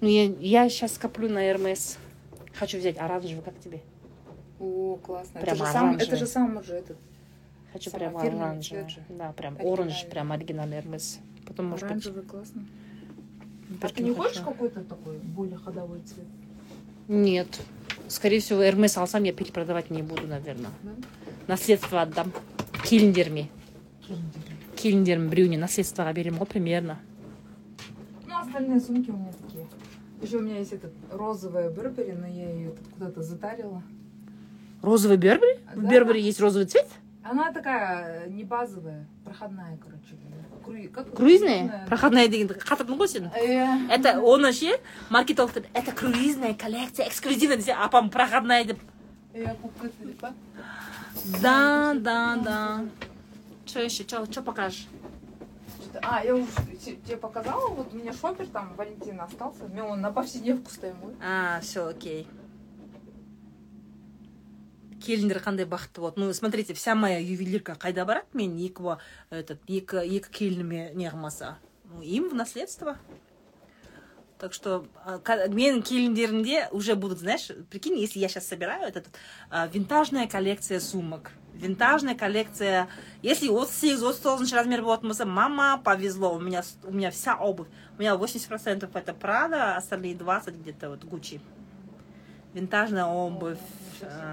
Ну, 0.00 0.08
я, 0.08 0.24
я 0.40 0.68
сейчас 0.68 0.98
коплю 0.98 1.28
на 1.28 1.52
РМС. 1.52 1.96
Хочу 2.54 2.78
взять 2.78 2.98
оранжевый, 2.98 3.42
как 3.44 3.54
тебе? 3.60 3.80
О, 4.60 4.96
классно. 5.02 5.40
Прям 5.40 5.56
это, 5.56 5.64
же 5.66 5.72
сам, 5.72 5.86
это 5.86 5.96
оранжевый. 5.96 6.18
же 6.18 6.26
сам 6.26 6.56
уже 6.56 6.74
этот. 6.74 6.96
Хочу 7.72 7.90
Сама 7.90 7.98
прям 7.98 8.22
фирменный 8.22 8.44
оранжевый. 8.44 8.84
цвет 8.84 8.90
же. 8.90 9.04
Да, 9.08 9.32
прям 9.32 9.54
Оригинальный. 9.54 9.72
оранж, 9.82 10.06
прям 10.10 10.32
оригинальный 10.32 10.80
РМС. 10.80 11.16
Потом, 11.46 11.66
может 11.66 11.82
быть, 11.82 11.90
Оранжевый 11.90 12.22
классно. 12.24 12.64
А 13.70 13.72
Биркин 13.82 13.96
ты 13.96 14.02
не 14.02 14.14
хочешь 14.14 14.36
хочу. 14.38 14.44
какой-то 14.50 14.80
такой 14.84 15.18
более 15.18 15.58
ходовой 15.58 16.00
цвет? 16.00 16.26
Нет. 17.08 17.60
Скорее 18.08 18.40
всего, 18.40 18.62
РМС 18.70 18.96
алсам 18.96 19.24
я 19.24 19.32
перепродавать 19.32 19.90
не 19.90 20.02
буду, 20.02 20.26
наверное. 20.26 20.70
Да? 20.82 20.90
Наследство 21.48 22.02
отдам. 22.02 22.32
Келіндерме. 22.84 23.48
Кендер. 24.06 24.50
Келіндерім 24.76 25.28
біреуіне 25.30 25.56
наследствоға 25.62 26.12
беремін 26.12 26.38
ғой 26.40 26.46
примерно. 26.50 26.98
Ну, 28.28 28.34
остальные 28.36 28.80
сумки 28.80 29.10
у 29.10 29.16
меня 29.16 29.32
такие. 29.32 29.66
Еще 30.22 30.36
у 30.38 30.40
меня 30.42 30.58
есть 30.58 30.72
этот 30.74 30.92
розовая 31.10 31.70
Бербери, 31.70 32.12
но 32.12 32.26
я 32.26 32.50
ее 32.50 32.70
тут 32.70 32.88
куда-то 32.92 33.22
затарила. 33.22 33.82
Розовый 34.81 35.17
Бербери? 35.17 35.59
В 35.75 35.81
Да. 35.83 35.89
Бербери 35.89 36.21
есть 36.21 36.39
розовый 36.39 36.65
цвет? 36.67 36.87
Она 37.23 37.51
такая 37.51 38.25
э, 38.25 38.29
не 38.29 38.43
базовая, 38.43 39.05
проходная, 39.25 39.77
короче. 39.77 40.15
Круи- 40.65 40.87
как 40.87 41.15
Круизная? 41.15 41.85
Проходная 41.87 42.27
дегенді 42.27 42.53
қатырдың 42.53 42.97
ғой 42.99 43.07
сен? 43.07 43.29
Э, 43.33 43.87
Это 43.89 44.19
оны 44.21 44.51
ше 44.53 44.79
маркетологтар 45.09 45.63
это 45.73 45.91
круизная 45.91 46.53
коллекция 46.53 47.07
эксклюзивная 47.07 47.57
десе 47.57 47.73
апам 47.73 48.09
проходная 48.09 48.63
деп 48.65 48.79
деп 49.33 50.19
па? 50.19 50.33
да 51.41 51.93
да 51.95 52.35
да 52.43 52.85
что 53.65 53.81
еще 53.81 54.03
что 54.03 54.41
покажешь 54.41 54.87
А, 56.03 56.23
я 56.23 56.35
уже 56.35 56.45
те- 56.85 56.97
тебе 56.97 57.17
показала, 57.17 57.67
вот 57.69 57.91
у 57.93 57.97
меня 57.97 58.13
шопер 58.13 58.45
там, 58.47 58.73
Валентин 58.77 59.19
остался, 59.21 59.63
мне 59.71 59.81
он 59.81 60.01
на 60.01 60.11
повседневку 60.11 60.69
стоит 60.69 60.93
мой. 61.01 61.13
а 61.23 61.59
все 61.61 61.87
окей 61.87 62.27
келіндер 65.04 65.38
қандай 65.44 65.66
бақытты 65.66 66.00
болады 66.00 66.20
ну 66.20 66.32
смотрите 66.32 66.72
вся 66.74 66.94
моя 66.94 67.18
ювелирка 67.18 67.72
қайда 67.72 68.04
барады 68.04 68.26
мен 68.32 68.56
екі 68.58 68.82
ба- 68.82 68.98
этот 69.30 69.58
екі 69.68 69.96
екі 70.16 70.28
келініме 70.30 70.92
не 70.94 71.08
қылмаса 71.10 71.54
ну, 71.92 72.02
им 72.02 72.28
в 72.30 72.34
наследство 72.34 72.96
так 74.38 74.52
что 74.52 74.86
а, 75.04 75.18
ка- 75.18 75.46
менің 75.48 75.82
келіндерімде 75.82 76.68
уже 76.72 76.94
будут 76.94 77.18
знаешь 77.18 77.50
прикинь 77.70 77.98
если 77.98 78.18
я 78.18 78.28
сейчас 78.28 78.46
собираю 78.48 78.82
этот 78.88 79.06
а, 79.50 79.66
винтажная 79.68 80.26
коллекция 80.26 80.80
сумок 80.80 81.30
винтажная 81.54 82.14
коллекция 82.16 82.88
если 83.22 83.46
38 83.48 83.98
39 83.98 84.52
размер 84.52 84.82
болатын 84.82 85.08
болса 85.08 85.24
мама 85.26 85.78
повезло 85.84 86.34
у 86.34 86.40
меня 86.40 86.62
с- 86.62 86.76
у 86.82 86.92
меня 86.92 87.10
вся 87.10 87.36
обувь 87.36 87.68
у 87.96 88.00
меня 88.00 88.14
80% 88.16 88.88
это 88.92 89.14
Прада 89.14 89.76
остальные 89.76 90.14
20 90.16 90.54
где-то 90.56 90.90
вот 90.90 91.04
Гуччи 91.04 91.40
винтажная 92.54 93.04
обувь 93.06 93.58
а, 93.58 93.87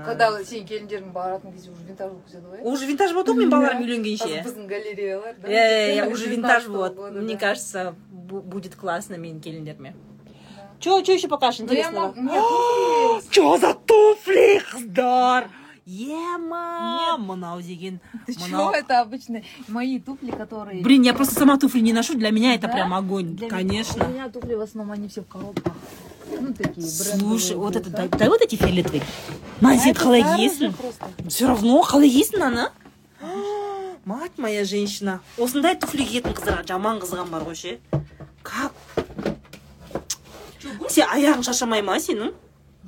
Когда 0.05 0.43
сен 0.43 0.65
келіндерің 0.67 1.11
баратын 1.13 1.53
кезде 1.53 1.69
уже 1.71 1.83
винтаж 1.87 2.09
болып 2.11 2.25
кетеді 2.25 2.45
ғой 2.51 2.73
уже 2.73 2.85
винтаж 2.89 3.13
болады 3.13 3.31
ғой 3.31 3.39
мен 3.39 3.49
балаларым 3.49 3.83
үйленгенше 3.85 4.27
біздің 4.43 4.65
галереялар 4.67 5.35
да? 5.41 5.47
иә 5.47 5.65
иә 5.95 6.07
иә 6.07 6.11
уже 6.11 6.25
винтаж 6.27 6.63
19 6.63 6.67
вот 6.67 6.95
года, 6.95 7.21
мне 7.21 7.33
да. 7.35 7.39
кажется 7.39 7.95
бу- 8.11 8.41
будет 8.41 8.75
классно 8.75 9.15
менің 9.15 9.39
келіндеріме 9.39 9.93
Да. 9.93 10.31
че 10.79 11.01
че 11.03 11.13
еще 11.13 11.27
покажешь 11.27 11.59
Ну, 11.59 11.71
я 11.73 11.79
интересного 11.87 12.07
мог- 12.07 12.17
нет, 12.17 12.41
туфли 12.41 13.15
есть. 13.15 13.29
че 13.31 13.57
за 13.57 13.73
туфли 13.73 14.61
қыздар 14.73 15.43
ема 15.85 17.17
мынау 17.19 17.61
деген 17.61 17.99
Ты 18.27 18.33
чё, 18.33 18.41
мынау 18.41 18.71
это 18.71 19.01
обычные 19.01 19.43
мои 19.67 19.99
туфли, 19.99 20.31
которые... 20.31 20.81
блин 20.83 21.01
я 21.03 21.13
просто 21.13 21.35
сама 21.35 21.57
туфли 21.57 21.79
не 21.79 21.93
ношу 21.93 22.15
для 22.15 22.31
меня 22.31 22.55
это 22.55 22.67
Да? 22.67 22.73
прям 22.73 22.93
огонь 22.93 23.35
Для 23.35 23.47
меня- 23.47 23.57
конечно 23.57 24.05
У 24.05 24.09
меня 24.09 24.29
туфли 24.29 24.55
в 24.55 24.61
основном, 24.61 24.91
они 24.93 25.07
все 25.07 25.21
в 25.21 25.27
коробках. 25.27 25.73
Ну, 26.30 26.52
такие 26.54 26.74
брендовые. 26.86 27.18
слушай 27.20 27.56
вот 27.56 27.76
это 27.76 27.90
да. 27.90 27.98
дай, 27.98 28.08
дай 28.08 28.28
вот 28.28 28.40
эти 28.42 28.56
фиолетовые 28.56 29.02
А 29.62 29.64
қалай 29.94 30.22
это 30.22 30.72
просто. 30.72 31.08
все 31.28 31.46
равно 31.46 31.80
қалай 31.82 32.08
киесің 32.10 32.42
ана 32.42 32.72
мать 34.04 34.32
моя 34.36 34.64
женщина 34.64 35.20
осындай 35.38 35.74
туфли 35.76 36.04
киетін 36.04 36.32
қыздарға 36.34 36.66
жаман 36.68 36.98
қызығам 37.02 37.30
бар 37.30 37.42
ғой 37.42 37.54
ше 37.54 37.78
как 38.42 38.72
сен 40.90 41.06
аяғың 41.10 41.42
шаршамай 41.46 41.82
ма 41.82 41.96
сенің 41.98 42.34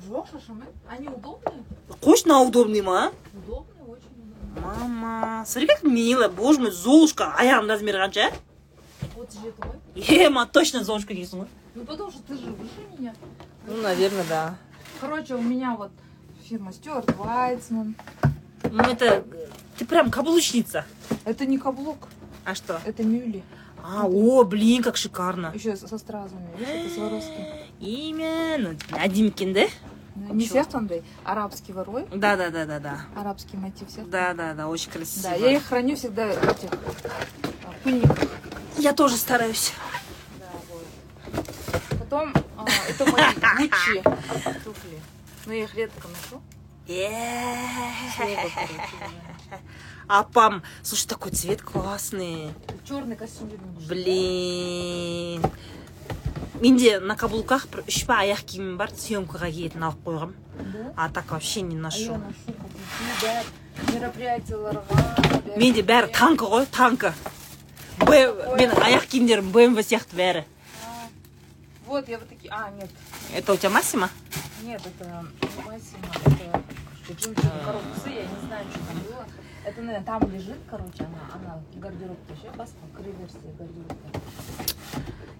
Жоқ, 0.09 0.27
шашамай. 0.31 0.67
Они 0.89 1.07
удобные? 1.07 1.63
қойшы 2.01 2.25
мынау 2.27 2.47
удобный 2.47 2.81
ма 2.81 3.11
Удобные, 3.33 3.83
очень 3.83 4.13
удобные. 4.15 4.63
мама 4.63 5.43
смотри 5.45 5.67
как 5.67 5.83
мило 5.83 6.29
боже 6.29 6.61
мой 6.61 6.71
золушка 6.71 7.33
аяғымның 7.37 7.73
размері 7.75 7.97
қанша 8.05 8.31
Вот 9.17 9.31
же 9.33 9.39
это 9.49 9.67
мой. 9.67 9.75
ема 10.25 10.45
точно 10.45 10.83
золушка 10.83 11.13
кисің 11.13 11.43
ғой 11.43 11.47
Ну, 11.79 11.85
потому 11.85 12.11
что 12.11 12.21
ты 12.23 12.35
же 12.37 12.51
выше 12.51 12.81
меня. 12.97 13.13
ну 13.67 13.81
наверное 13.81 14.25
да 14.29 14.55
Короче, 14.99 15.35
у 15.35 15.41
меня 15.41 15.75
вот 15.77 15.91
фирма 16.43 16.73
Стюарт 16.73 17.15
Вайцман. 17.15 17.95
ну 18.69 18.83
это 18.83 19.23
ты 19.77 19.85
прям 19.85 20.11
каблучница 20.11 20.85
Это 21.25 21.45
не 21.45 21.57
каблук, 21.57 22.09
а 22.43 22.53
что 22.55 22.81
это 22.85 23.03
мюли. 23.03 23.43
а 23.81 24.05
о 24.07 24.43
блин 24.43 24.83
как 24.83 24.97
шикарно 24.97 25.51
Еще 25.55 25.75
со 25.77 25.97
стразами. 25.97 26.49
Видишь, 26.57 26.73
это 26.85 26.95
Сваровский. 26.95 27.45
именно 27.79 28.75
әдемі 28.91 29.27
екен 29.31 29.53
да 29.53 29.67
Ну, 30.15 30.33
Не 30.33 30.45
сефтондай, 30.45 31.01
арабский 31.23 31.71
ворой. 31.71 32.05
да 32.13 32.35
да 32.35 32.49
да 32.49 32.65
да 32.65 32.79
да 32.79 33.01
Арабский 33.15 33.55
мотив 33.55 33.87
сефтон. 33.89 34.09
да 34.09 34.33
да 34.33 34.53
да 34.53 34.67
очень 34.67 34.91
красиво 34.91 35.29
Да, 35.29 35.35
я 35.35 35.51
их 35.55 35.63
храню 35.63 35.95
всегда 35.95 36.27
в 36.27 36.43
этих 36.43 36.69
а, 36.73 37.71
пыльниках. 37.83 38.27
Я 38.77 38.91
тоже 38.91 39.15
стараюсь 39.15 39.71
Да, 40.39 40.45
вот. 40.69 41.45
Потом 42.09 42.33
а, 42.57 42.65
это 42.89 43.05
мои 43.05 43.21
Гуччи 43.57 44.01
туфли. 44.63 44.99
Но 45.45 45.53
я 45.53 45.63
их 45.65 45.75
редко 45.75 46.07
ношу. 46.07 46.41
Да. 46.87 47.05
апам 50.07 50.63
слушай 50.81 51.07
такой 51.07 51.31
цвет 51.31 51.61
классный 51.61 52.51
Черный 52.87 53.15
костюм 53.15 53.47
видно. 53.47 53.67
блин 53.87 55.43
менде 56.59 56.99
на 56.99 57.15
каблуках 57.15 57.67
үш 57.85 58.07
па 58.09 58.23
аяқ 58.25 58.41
киімім 58.41 58.77
бар 58.81 58.89
съемкаға 58.89 59.51
киетін 59.53 59.85
алып 59.85 60.33
а 60.97 61.09
так 61.09 61.29
вообще 61.29 61.61
не 61.61 61.75
А 61.75 61.79
ношу 61.85 62.17
мероприятияларға. 63.93 65.57
менде 65.57 65.83
бәрі 65.85 66.09
танкі 66.11 66.45
ғой 66.49 66.65
танкі 66.65 67.13
Б 68.01 68.33
менің 68.57 68.81
аяқ 68.81 69.05
киімдерім 69.13 69.51
бмв 69.53 69.85
сияқты 69.85 70.17
бәрі 70.17 70.43
А, 70.43 70.58
Вот, 71.88 72.08
я 72.08 72.18
вот 72.18 72.28
такие. 72.28 72.50
А, 72.52 72.70
нет. 72.70 72.90
это 73.34 73.52
у 73.52 73.56
тебя 73.56 73.70
массима 73.70 74.08
Нет, 74.62 74.80
это 74.86 75.04
не 75.04 75.62
Массимо, 75.64 76.06
это 76.14 76.24
короче, 76.24 76.62
жемчужные 77.08 77.52
коробцы, 77.64 78.08
я 78.08 78.22
не 78.22 78.46
знаю, 78.46 78.64
что 78.70 78.78
там 78.80 78.98
было. 79.06 79.26
Это, 79.66 79.80
наверное, 79.82 80.06
там 80.06 80.30
лежит, 80.32 80.58
короче, 80.70 81.04
она, 81.04 81.20
она 81.34 81.62
гардеробта 81.76 82.34
ше, 82.36 82.48
басқа 82.56 82.84
кіреберісте 82.96 83.48
гардеробта. 83.58 84.20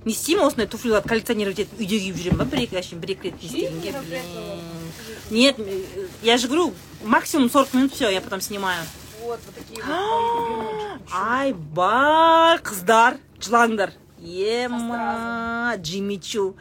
не 0.04 0.12
істеймін 0.12 0.44
осындай 0.44 0.66
туфлиларды 0.68 1.08
коллекционировать 1.08 1.60
етіп 1.62 1.78
үйде 1.80 1.96
киіп 1.98 2.16
жүремін 2.20 2.36
ба 2.36 2.44
бір 2.44 2.60
екі 2.66 2.76
әшейін 2.76 3.00
бір 3.00 3.10
екі 3.14 3.30
рет 3.30 3.38
киістегенге 3.40 3.88
Именно 3.88 4.02
блин 4.04 4.26
поэтому. 4.34 5.30
нет 5.30 5.58
э, 5.58 6.08
я 6.22 6.36
же 6.36 6.46
говорю 6.48 6.74
максимум 7.04 7.48
40 7.48 7.72
минут 7.74 7.94
все 7.94 8.10
я 8.10 8.20
потом 8.20 8.42
снимаю 8.42 8.84
Вот, 9.22 9.40
вот 9.46 9.54
такие 9.54 9.82
вот 9.82 9.88
мои 9.88 10.20
любимые 10.20 10.98
джинсы. 10.98 11.16
айбай 11.16 12.58
қыздар 12.58 13.16
жылаңдар 13.40 13.92
ема 14.21 15.75
джимми 15.77 16.17
чу 16.17 16.55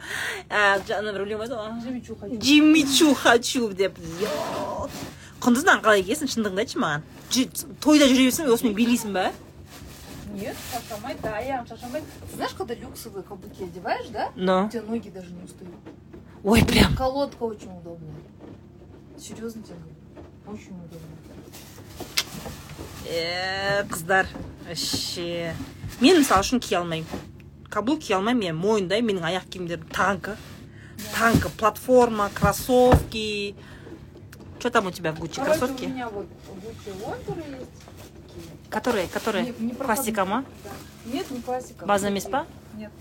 ә, 0.49 0.79
жаңа 0.87 1.13
өлең 1.19 1.37
бар 1.41 1.49
ғой 1.49 1.81
Джимми 1.81 2.01
Чу 2.05 2.15
хочу. 2.15 2.39
джимми 2.39 2.83
чу 2.97 3.13
хочу 3.13 3.69
деп 3.73 3.99
құндыздан 5.39 5.81
қалай 5.83 6.03
киесің 6.03 6.31
шындығыңды 6.33 6.63
айтшы 6.65 6.79
маған 6.83 7.05
тойда 7.83 8.07
жүре 8.09 8.25
берсең 8.29 8.51
осымен 8.53 8.75
билейсің 8.75 9.13
ба 9.13 9.31
Нет, 10.31 10.55
шашамай, 10.71 11.15
да, 11.23 11.39
я 11.39 11.65
шашамай. 11.67 12.03
Ты 12.29 12.35
знаешь, 12.35 12.53
когда 12.55 12.75
люксовые 12.75 13.23
каблуки 13.23 13.63
одеваешь, 13.63 14.07
да? 14.09 14.27
У 14.35 14.39
но 14.39 14.69
тебя 14.71 14.83
ноги 14.83 15.09
даже 15.09 15.31
не 15.31 15.43
устают. 15.43 15.73
ой 16.43 16.63
прям 16.63 16.95
Колодка 16.95 17.43
очень 17.43 17.75
удобная. 17.75 18.13
Серьезно 19.17 19.63
тебе 19.63 19.75
говорю. 19.75 20.61
Очень 20.61 20.77
удобно. 20.85 21.17
Э, 23.09 23.83
қыздар 23.89 24.27
вообще 24.67 25.55
мен 25.99 26.19
мысалы 26.21 26.43
үшін 26.45 26.59
кие 26.61 26.77
алмаймын 26.77 27.07
каблук 27.70 28.00
кие 28.00 28.16
алмаймын 28.16 28.40
мен 28.54 28.56
мойындаймын 28.56 29.08
менің 29.16 29.24
аяқ 29.30 29.48
киімдерім 29.50 29.88
танкі 29.90 30.36
танкі 31.18 31.48
платформа 31.58 32.30
кроссовки 32.34 33.54
что 34.58 34.70
там 34.70 34.86
у 34.86 34.90
тебя 34.90 35.12
в 35.12 35.18
Гуччи 35.18 35.40
Короче, 35.40 35.58
кроссовки 35.58 35.84
у 35.84 35.88
меня 35.88 36.08
вот 36.08 36.26
Гуччи 36.62 36.90
Лонтеры 37.04 37.42
есть. 37.60 37.70
Такие. 38.28 38.70
которые 38.70 39.06
которые 39.08 39.44
Не- 39.44 39.50
не 39.66 39.74
проходные. 39.74 39.86
классика 39.86 40.24
ма 40.24 40.44
Да. 40.64 40.70
Нет, 41.12 41.30
не 41.30 41.40
классика. 41.42 41.84
База 41.86 42.06
Вот 42.06 42.10
емес 42.12 42.24
такие. 42.24 42.32
па? 42.32 42.46
Нет. 42.78 42.92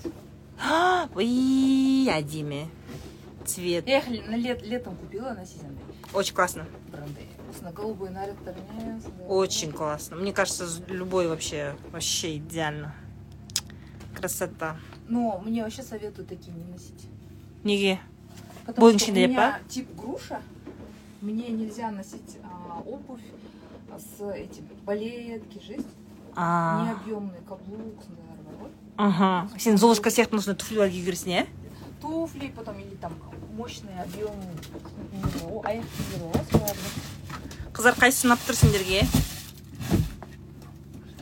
Ой, 1.16 2.08
әдемі 2.10 2.68
цвет 3.46 3.88
Я 3.88 4.00
их 4.00 4.08
на 4.28 4.36
лет, 4.36 4.62
летом 4.66 4.96
купила 4.96 5.32
на 5.34 5.46
Сизенде. 5.46 5.80
очень 6.14 6.34
классно 6.36 6.66
Бренды. 6.92 7.22
осындай 7.52 7.74
голубой 7.74 8.10
нарядтармен 8.10 9.02
сондай 9.02 9.28
Очень 9.28 9.72
классно. 9.72 10.16
Мне 10.18 10.34
кажется, 10.34 10.66
любой 10.88 11.28
вообще, 11.28 11.76
вообще 11.92 12.38
идеально. 12.38 12.94
Красота. 14.18 14.78
но 15.08 15.42
мне 15.46 15.64
вообще 15.64 15.84
советую 15.84 16.26
такие 16.28 16.54
не 16.56 16.64
носить 16.72 17.08
Неге? 17.64 18.00
Потому 18.66 18.88
Бойың 18.88 19.00
что 19.00 19.12
у 19.12 19.14
ішінде, 19.14 19.28
меня 19.28 19.60
тип 19.70 19.88
груша, 19.96 20.42
мне 21.22 21.50
нельзя 21.50 21.92
носить 21.92 22.38
а, 22.44 22.80
обувь 22.80 23.22
с 23.98 24.22
этим 24.34 24.68
балетки, 24.86 25.62
жесть, 25.66 25.88
А, 26.36 26.86
необъемный 26.86 27.42
каблук, 27.48 28.02
сондай 28.04 28.26
бар 28.46 28.56
ғой. 28.62 28.72
ага. 28.98 29.50
Сен 29.60 29.78
золушка 29.78 30.10
сияқты 30.10 30.36
осындай 30.38 30.56
туфлилар 30.56 30.90
киіп 30.90 31.06
жүрсің 31.12 31.30
иә 31.30 31.46
туфли, 32.02 32.48
потом 32.56 32.80
или 32.80 32.96
там 32.96 33.14
мощный 33.56 33.96
объем, 34.02 34.32
о, 35.46 35.62
аяқ 35.64 35.84
киімдер 35.84 36.20
бар 36.32 36.42
ғой, 36.42 36.52
соларды. 36.52 36.90
қыздар 37.74 37.96
қайсысы 38.00 38.28
ұнап 38.28 38.40
тұр 38.48 38.56
сендерге 38.56 39.04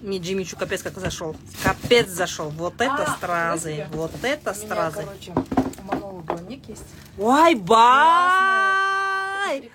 мне 0.05 0.17
Джимми 0.19 0.43
Чу 0.43 0.55
капец 0.57 0.81
как 0.83 0.97
зашел 0.99 1.35
капец 1.63 2.09
зашел 2.09 2.49
вот 2.49 2.73
это 2.79 3.03
А, 3.05 3.17
стразы 3.17 3.85
подожди. 3.89 3.95
вот 3.97 4.11
это 4.23 4.51
У 4.51 4.55
меня, 4.55 4.65
стразы 4.65 5.03
короче, 5.03 5.31
у 5.33 5.83
Манолы 5.83 6.23
двойник 6.23 6.69
есть. 6.69 6.83
ой 7.17 7.51
Смотри, 7.55 7.65
бай 7.65 9.61
какие 9.61 9.71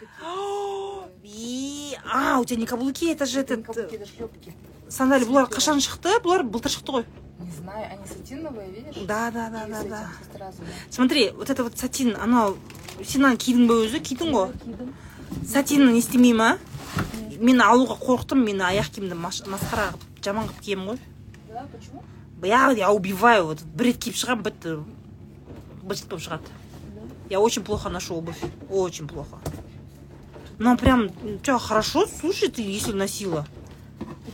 И- 1.22 1.96
а 2.12 2.38
у 2.40 2.44
тебя 2.44 2.60
не 2.60 2.66
каблуки 2.66 3.10
это 3.12 3.26
же 3.26 3.40
Это 3.40 3.56
не 3.56 3.62
этот 3.62 3.74
каблуки, 3.76 3.94
это 3.96 4.06
шлепки. 4.06 4.54
сандали 4.88 5.24
бұлар 5.26 5.48
қашан 5.50 5.78
шықты 5.82 6.20
бұлар 6.22 6.42
былтыр 6.44 6.70
шықты 6.70 6.92
ғой 6.92 7.04
Не 7.38 7.50
знаю, 7.52 7.86
они 7.92 8.06
сатиновые, 8.06 8.70
видишь? 8.70 8.94
да 9.06 9.30
да 9.30 9.50
да 9.50 9.66
И 9.66 9.70
да 9.70 9.80
с 9.82 9.84
да 9.84 10.00
этим, 10.00 10.08
со 10.18 10.24
стразами. 10.24 10.68
смотри 10.90 11.30
вот 11.30 11.50
это 11.50 11.64
вот 11.64 11.76
сатин 11.78 12.16
анау 12.16 12.56
сен 13.04 13.24
ана 13.26 13.36
кидің 13.36 13.66
бе 13.66 13.74
өзі 13.86 14.00
кидің 14.00 14.30
ғой 14.32 14.52
Кидым. 14.64 14.94
сатинін 15.44 15.92
не 15.92 15.98
істемей 15.98 16.32
ма 16.32 16.58
мен 17.38 17.60
алуға 17.60 17.98
қорықтым 18.00 18.44
мен 18.44 18.60
аяқ 18.62 18.88
киімді 18.94 19.14
маш- 19.18 19.42
масқара 19.44 19.90
қылып 19.92 20.02
жаман 20.24 20.46
қылып 20.48 20.60
киемін 20.62 20.86
ғой 20.90 20.98
Да, 21.52 21.66
почему? 21.72 22.02
я 22.42 22.70
я 22.72 22.90
убиваю 22.92 23.46
вот 23.46 23.62
бір 23.62 23.86
рет 23.92 23.98
киіп 24.02 24.14
шығамын 24.14 24.42
бітті 24.44 24.76
быт 25.82 26.06
болып 26.08 26.22
шығады 26.22 26.48
Да. 26.94 27.02
я 27.30 27.40
очень 27.40 27.62
плохо 27.64 27.88
ношу 27.88 28.14
обувь 28.16 28.42
очень 28.70 29.06
плохо 29.08 29.38
ну 30.58 30.76
прям 30.76 31.10
у 31.22 31.38
тебя 31.38 31.58
хорошо 31.58 32.06
слушай 32.06 32.48
ты 32.48 32.62
если 32.62 32.92
носила 32.92 33.46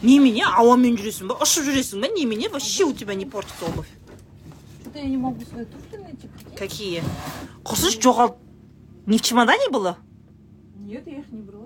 немене 0.02 0.44
ауамен 0.44 0.96
жүресің 0.96 1.28
ба 1.30 1.34
ұшып 1.42 1.64
жүресің 1.70 2.00
ба 2.00 2.08
немене 2.08 2.48
вообще 2.48 2.84
у 2.84 2.92
тебя 2.92 3.14
не 3.14 3.26
портится 3.26 3.66
обувь 3.66 3.88
Что-то 4.82 4.98
я 4.98 5.04
не 5.06 5.16
могу 5.16 5.40
свои 5.44 5.64
туфли 5.64 5.96
найти. 5.96 6.28
прикинь. 6.28 6.56
какие 6.58 7.02
құрсыншы 7.64 8.00
жоғалт 8.02 8.36
не 9.06 9.18
в 9.18 9.22
чемодане 9.22 9.68
было 9.70 9.96
Нет, 10.82 11.06
я 11.06 11.20
их 11.20 11.30
не 11.32 11.40
брала 11.40 11.65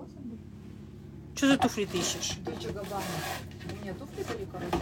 что 1.42 1.48
за 1.48 1.58
туфли 1.58 1.86
ты 1.86 1.98
ищешь 1.98 2.36
Дольче 2.44 2.68
Габбана. 2.68 3.02
У 3.68 3.82
меня 3.82 3.94
туфли 3.94 4.22
были, 4.22 4.46
короче. 4.52 4.76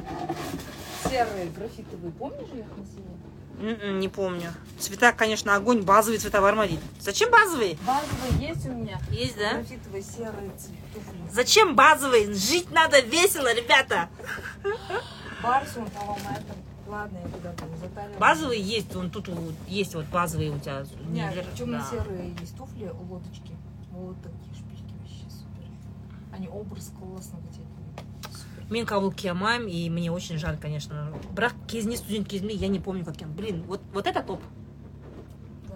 Серые, 1.09 1.47
графитовые. 1.57 2.12
Помнишь, 2.12 2.49
я 2.53 2.61
их 2.61 2.66
носила? 2.77 3.81
М-м, 3.82 3.99
не 3.99 4.09
помню 4.09 4.53
цвета 4.78 5.12
конечно 5.12 5.55
огонь 5.55 5.81
базовые 5.82 6.19
цвета 6.19 6.41
в 6.41 6.45
армаде 6.47 6.78
зачем 6.99 7.31
базовые 7.31 7.77
Базовые 7.87 8.49
есть 8.49 8.66
у 8.66 8.73
меня. 8.73 8.99
есть 9.11 9.37
да 9.37 9.55
Графитовые 9.55 10.03
серые 10.03 10.51
туфли. 10.95 11.19
зачем 11.31 11.74
базовые 11.77 12.32
жить 12.32 12.70
надо 12.70 13.01
весело 13.01 13.53
ребята 13.55 14.09
Барс, 15.43 15.77
он, 15.77 15.87
по-моему, 15.91 16.28
это... 16.31 16.55
Ладно, 16.91 17.19
я 17.23 17.28
туда 17.28 17.53
буду 17.53 17.77
затаривать. 17.81 18.19
Базовые 18.19 18.61
есть, 18.62 18.95
вон 18.95 19.11
тут 19.11 19.28
есть 19.69 19.95
вот 19.95 20.07
базовые 20.07 20.51
у 20.53 20.59
тебя. 20.59 20.85
Нет, 21.09 21.31
Нивер, 21.32 21.45
да. 21.45 21.57
темно-серые 21.57 22.35
есть 22.41 22.57
туфли, 22.57 22.91
лодочки. 23.09 23.57
Вот 23.93 24.16
такие 24.23 24.55
шпильки 24.55 24.93
вообще 24.99 25.24
супер 25.28 25.69
Они 26.39 26.47
образ 26.47 26.91
классно 26.99 27.39
вытягивают. 27.39 27.72
Супер. 28.31 28.72
мен 28.72 28.85
каблук 28.85 29.15
кие 29.15 29.31
алмаймын 29.31 29.68
и 29.68 29.89
мне 29.89 30.11
очень 30.11 30.38
жаль 30.38 30.57
конечно 30.57 31.11
бірақ 31.35 31.53
кезінде 31.68 31.97
студент 31.97 32.27
кезімде 32.27 32.56
я 32.56 32.68
не 32.68 32.80
помню 32.80 33.06
как 33.06 33.15
киемін 33.18 33.35
блин 33.35 33.64
вот 33.68 33.81
вот 33.93 34.07
это 34.07 34.22
топ 34.23 34.41
Да. 35.69 35.76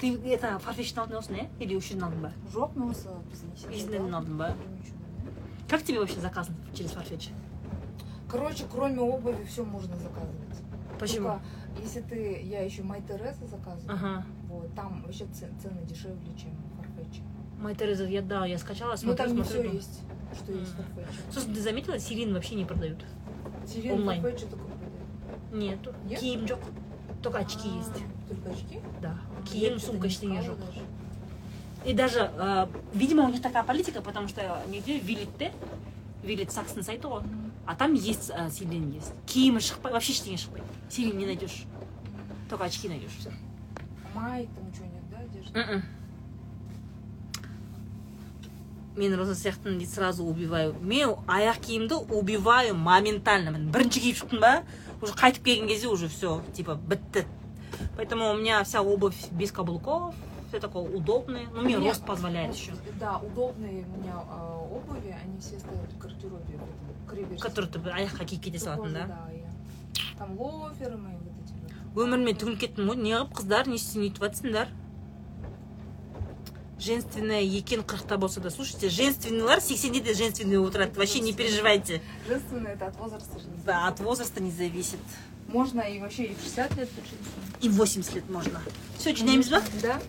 ты 0.00 0.14
это 0.30 0.58
фарфештен 0.58 1.02
алдың 1.02 1.18
осыны 1.18 1.36
иә 1.36 1.48
или 1.60 1.74
үшінен 1.76 2.04
алдың 2.08 2.20
ба 2.22 2.32
Жоп 2.52 2.76
носа 2.76 3.10
бизнесе. 3.30 3.68
Изінен 3.72 4.14
алдың 4.14 4.36
ба 4.38 4.54
как 5.68 5.82
тебе 5.82 5.98
вообще 5.98 6.20
заказ 6.20 6.48
через 6.74 6.92
фарфетч 6.92 7.30
Короче, 8.30 8.64
кроме 8.70 9.00
обуви 9.00 9.42
все 9.44 9.64
можно 9.64 9.96
заказывать. 9.96 10.58
почему 11.00 11.28
Только 11.28 11.42
если 11.82 12.00
ты, 12.02 12.42
я 12.42 12.60
еще 12.62 12.82
Май 12.82 13.00
Тереза 13.02 13.46
заказываю, 13.46 13.92
ага 13.94 14.24
вот, 14.48 14.74
там 14.74 15.02
вообще 15.02 15.26
це- 15.32 15.48
цены 15.62 15.84
дешевле, 15.86 16.34
чем 16.36 16.50
в 16.50 16.71
Farfetch. 16.71 16.71
моя 17.62 17.74
Тереза 17.74 18.04
я 18.04 18.22
да 18.22 18.46
я 18.46 18.58
скачала 18.58 18.90
Но 18.92 18.96
смотрю 18.96 19.16
там 19.16 19.36
не 19.36 19.42
смотрю 19.44 19.44
все 19.44 19.62
думаю, 19.62 19.76
есть, 19.76 20.00
что 20.38 20.52
есть 20.52 20.72
в 20.72 20.78
М. 20.78 20.84
Farfetch. 20.96 21.32
слушай 21.32 21.54
ты 21.54 21.60
заметила 21.60 21.98
сирин 21.98 22.34
вообще 22.34 22.54
не 22.54 22.64
продают 22.64 23.04
Сирен 23.66 23.96
в 23.96 24.00
онлайн. 24.00 24.24
Farfetch 24.24 24.40
только 24.50 24.64
продают. 24.64 25.52
нету 25.52 25.94
Нет? 26.04 26.20
киім 26.20 26.40
жоқ 26.44 26.58
только 27.22 27.38
очки 27.38 27.68
А, 27.68 27.76
есть 27.78 28.04
Только 28.28 28.50
очки? 28.50 28.80
да 29.02 29.18
Я 29.40 29.46
киім 29.52 29.78
что-то 29.78 29.86
сумка 29.92 30.06
не 30.06 30.12
ештеңе 30.12 30.40
искала 30.40 30.54
жоқ 30.56 30.66
даже. 30.66 30.80
И 31.84 31.92
даже, 31.94 32.30
э, 32.36 32.66
видимо, 32.92 33.22
у 33.24 33.28
них 33.30 33.40
такая 33.40 33.62
политика, 33.62 34.02
потому 34.02 34.26
что 34.28 34.62
неде 34.68 34.98
вилетте, 34.98 35.52
вилет 36.22 36.50
сакстың 36.50 36.82
сайты 36.82 37.06
ғой 37.08 37.22
а 37.66 37.74
там 37.74 37.94
есть 37.94 38.30
э, 38.34 38.50
сирен 38.50 38.90
есть 38.90 39.12
киімі 39.26 39.60
шықпай 39.60 39.92
вообще 39.92 40.12
ештеңе 40.12 40.36
шықпайды 40.36 40.64
сирен 40.90 41.16
не 41.18 41.26
найдешь 41.26 41.64
только 42.50 42.64
очки 42.64 42.88
найдешь 42.88 43.12
все 43.18 43.32
Май, 44.14 44.48
там 44.54 44.66
ничего 44.68 44.86
нет, 44.86 45.04
да, 45.10 45.18
одежды? 45.18 45.82
мен 48.96 49.14
роза 49.14 49.34
сияқтымын 49.34 49.78
дейді 49.78 49.92
сразу 49.92 50.24
убиваю 50.24 50.74
мен 50.80 51.10
аяқ 51.26 51.60
киімді 51.60 51.94
убиваю 52.10 52.74
моментально 52.74 53.50
мен 53.50 53.68
бірінші 53.70 54.00
киіп 54.00 54.16
шықтым 54.16 54.40
ба 54.40 54.62
уже 55.00 55.12
қайтып 55.14 55.42
келген 55.44 55.68
кезде 55.68 55.88
уже 55.88 56.08
все 56.08 56.40
типа 56.54 56.74
бітті 56.74 57.24
поэтому 57.96 58.30
у 58.32 58.34
меня 58.34 58.62
вся 58.64 58.80
обувь 58.82 59.14
без 59.30 59.52
каблуков 59.52 60.14
все 60.48 60.60
такое 60.60 60.82
удобное 60.82 61.46
ну 61.54 61.62
мне 61.62 61.76
Нет, 61.76 61.84
рост 61.88 62.04
позволяет 62.06 62.48
вот, 62.48 62.56
еще 62.58 62.72
Да, 62.98 63.18
удобные 63.18 63.84
у 63.86 64.00
меня 64.00 64.14
а, 64.16 64.58
обуви, 64.70 65.14
они 65.22 65.38
все 65.40 65.58
стоят 65.58 65.92
в 65.92 65.98
гардеробе, 65.98 66.44
в 66.44 66.54
этом, 66.54 67.06
к 67.06 67.12
реверсу. 67.12 67.42
который 67.44 67.66
ты 67.70 67.78
аяққа 67.78 68.24
киіп 68.24 68.42
кете 68.42 68.58
салатын 68.58 68.92
да 68.94 69.06
Да, 69.06 69.28
я. 69.32 69.50
Там 70.18 70.40
лоферы 70.40 70.96
мои 70.96 71.14
вот 71.14 71.34
эти 71.44 71.52
вот. 71.94 72.02
өміріме 72.08 72.32
түгіліп 72.34 72.58
кеттім 72.58 72.88
ғой 72.90 72.96
неғып 72.96 73.34
қыздар 73.38 73.68
не 73.68 73.76
істейін 73.76 74.08
өйтіп 74.08 74.24
жатсыңдар 74.24 74.68
женственная 76.83 77.41
екен 77.41 77.81
қырықта 77.81 78.17
болса 78.17 78.41
да 78.41 78.49
слушайте 78.49 78.89
женственныйлар 78.89 79.61
сексенде 79.61 80.01
де 80.01 80.13
женственный 80.13 80.57
болып 80.57 80.69
отырады 80.75 80.99
вообще 80.99 81.19
не 81.21 81.33
переживайте. 81.33 82.01
Женственное 82.27 82.73
это 82.73 82.87
от 82.87 82.97
возраста 82.97 83.39
же. 83.39 83.47
не 83.47 83.63
да 83.65 83.87
от 83.87 83.99
возраста 83.99 84.41
не 84.41 84.51
зависит. 84.51 84.99
Можно 85.47 85.81
и 85.81 85.99
вообще 85.99 86.25
и 86.25 86.35
в 86.35 86.41
60 86.41 86.77
лет 86.77 86.89
быть 86.91 87.05
и 87.61 87.69
в 87.69 87.75
80 87.75 88.15
лет 88.15 88.29
можно. 88.29 88.61
Все 88.97 89.15
жинаймыз 89.15 89.49
ба 89.49 89.61
Да. 89.81 90.01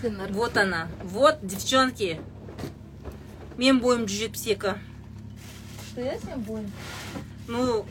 Время 0.00 0.32
вот. 0.32 0.56
она. 0.56 0.88
Вот 1.02 1.38
девчонки. 1.42 2.20
Мен 3.58 3.80
бойым 3.82 4.04
жүз 4.06 4.18
жетпіс 4.22 4.46
екі 4.54 4.74
Что 5.90 6.00
я 6.00 6.16
с 6.16 6.22
ним 6.22 6.40
больно? 6.42 6.70
ну 7.48 7.84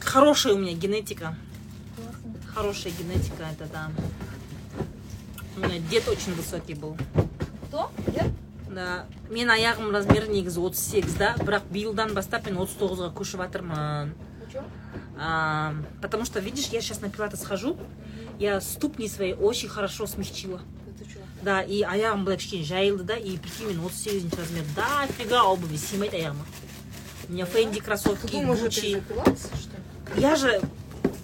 хорошая 0.00 0.54
у 0.54 0.58
меня 0.58 0.72
генетика. 0.72 1.36
хорошая 2.53 2.93
генетика 2.93 3.43
это 3.51 3.65
да 3.71 3.91
у 5.57 5.59
меня 5.59 5.79
дед 5.79 6.07
очень 6.07 6.33
высокий 6.33 6.73
был 6.73 6.97
Кто? 7.67 7.91
Я? 8.15 8.27
да 8.69 9.05
мен 9.29 9.49
аяғым 9.49 9.89
размері 9.91 10.29
негізі 10.29 10.59
отыз 10.61 10.79
сегіз 10.91 11.15
да 11.17 11.35
бірақ 11.39 11.63
биылдан 11.73 12.13
бастап 12.13 12.45
мен 12.45 12.57
отыз 12.61 12.75
тоғызға 12.77 13.09
көшіп 13.17 13.41
жатырмын 13.41 14.11
Ну 14.13 14.45
чё? 14.53 14.61
А, 15.17 15.73
потому 16.01 16.23
что 16.25 16.39
видишь 16.39 16.67
я 16.71 16.81
сейчас 16.81 17.01
на 17.01 17.09
пилатес 17.09 17.43
хожу 17.43 17.77
я 18.39 18.61
ступни 18.61 19.07
свои 19.09 19.33
очень 19.33 19.69
хорошо 19.69 20.05
смягчила 20.07 20.61
Это 20.87 21.03
чё? 21.09 21.19
да 21.41 21.61
и 21.63 21.81
аяғым 21.81 22.23
былай 22.25 22.37
кішкене 22.37 22.63
жайылды 22.63 23.03
да 23.03 23.15
и 23.15 23.37
прикинь 23.37 23.67
мен 23.73 23.81
отыз 23.85 24.03
сегізінші 24.03 24.35
размер 24.37 24.63
дофига 24.75 25.43
обуви 25.43 25.77
симайды 25.77 26.17
аяғыма 26.21 26.45
у 27.27 27.33
меня 27.33 27.45
фэнди 27.45 27.79
Ты 27.79 27.85
кроссовки 27.85 28.31
думаешь, 28.31 28.59
это 28.59 28.65
гуччи 28.65 28.85
из-за 28.85 29.01
пилатеса, 29.01 29.47
что 29.57 30.15
ли? 30.15 30.21
я 30.21 30.35
же 30.35 30.61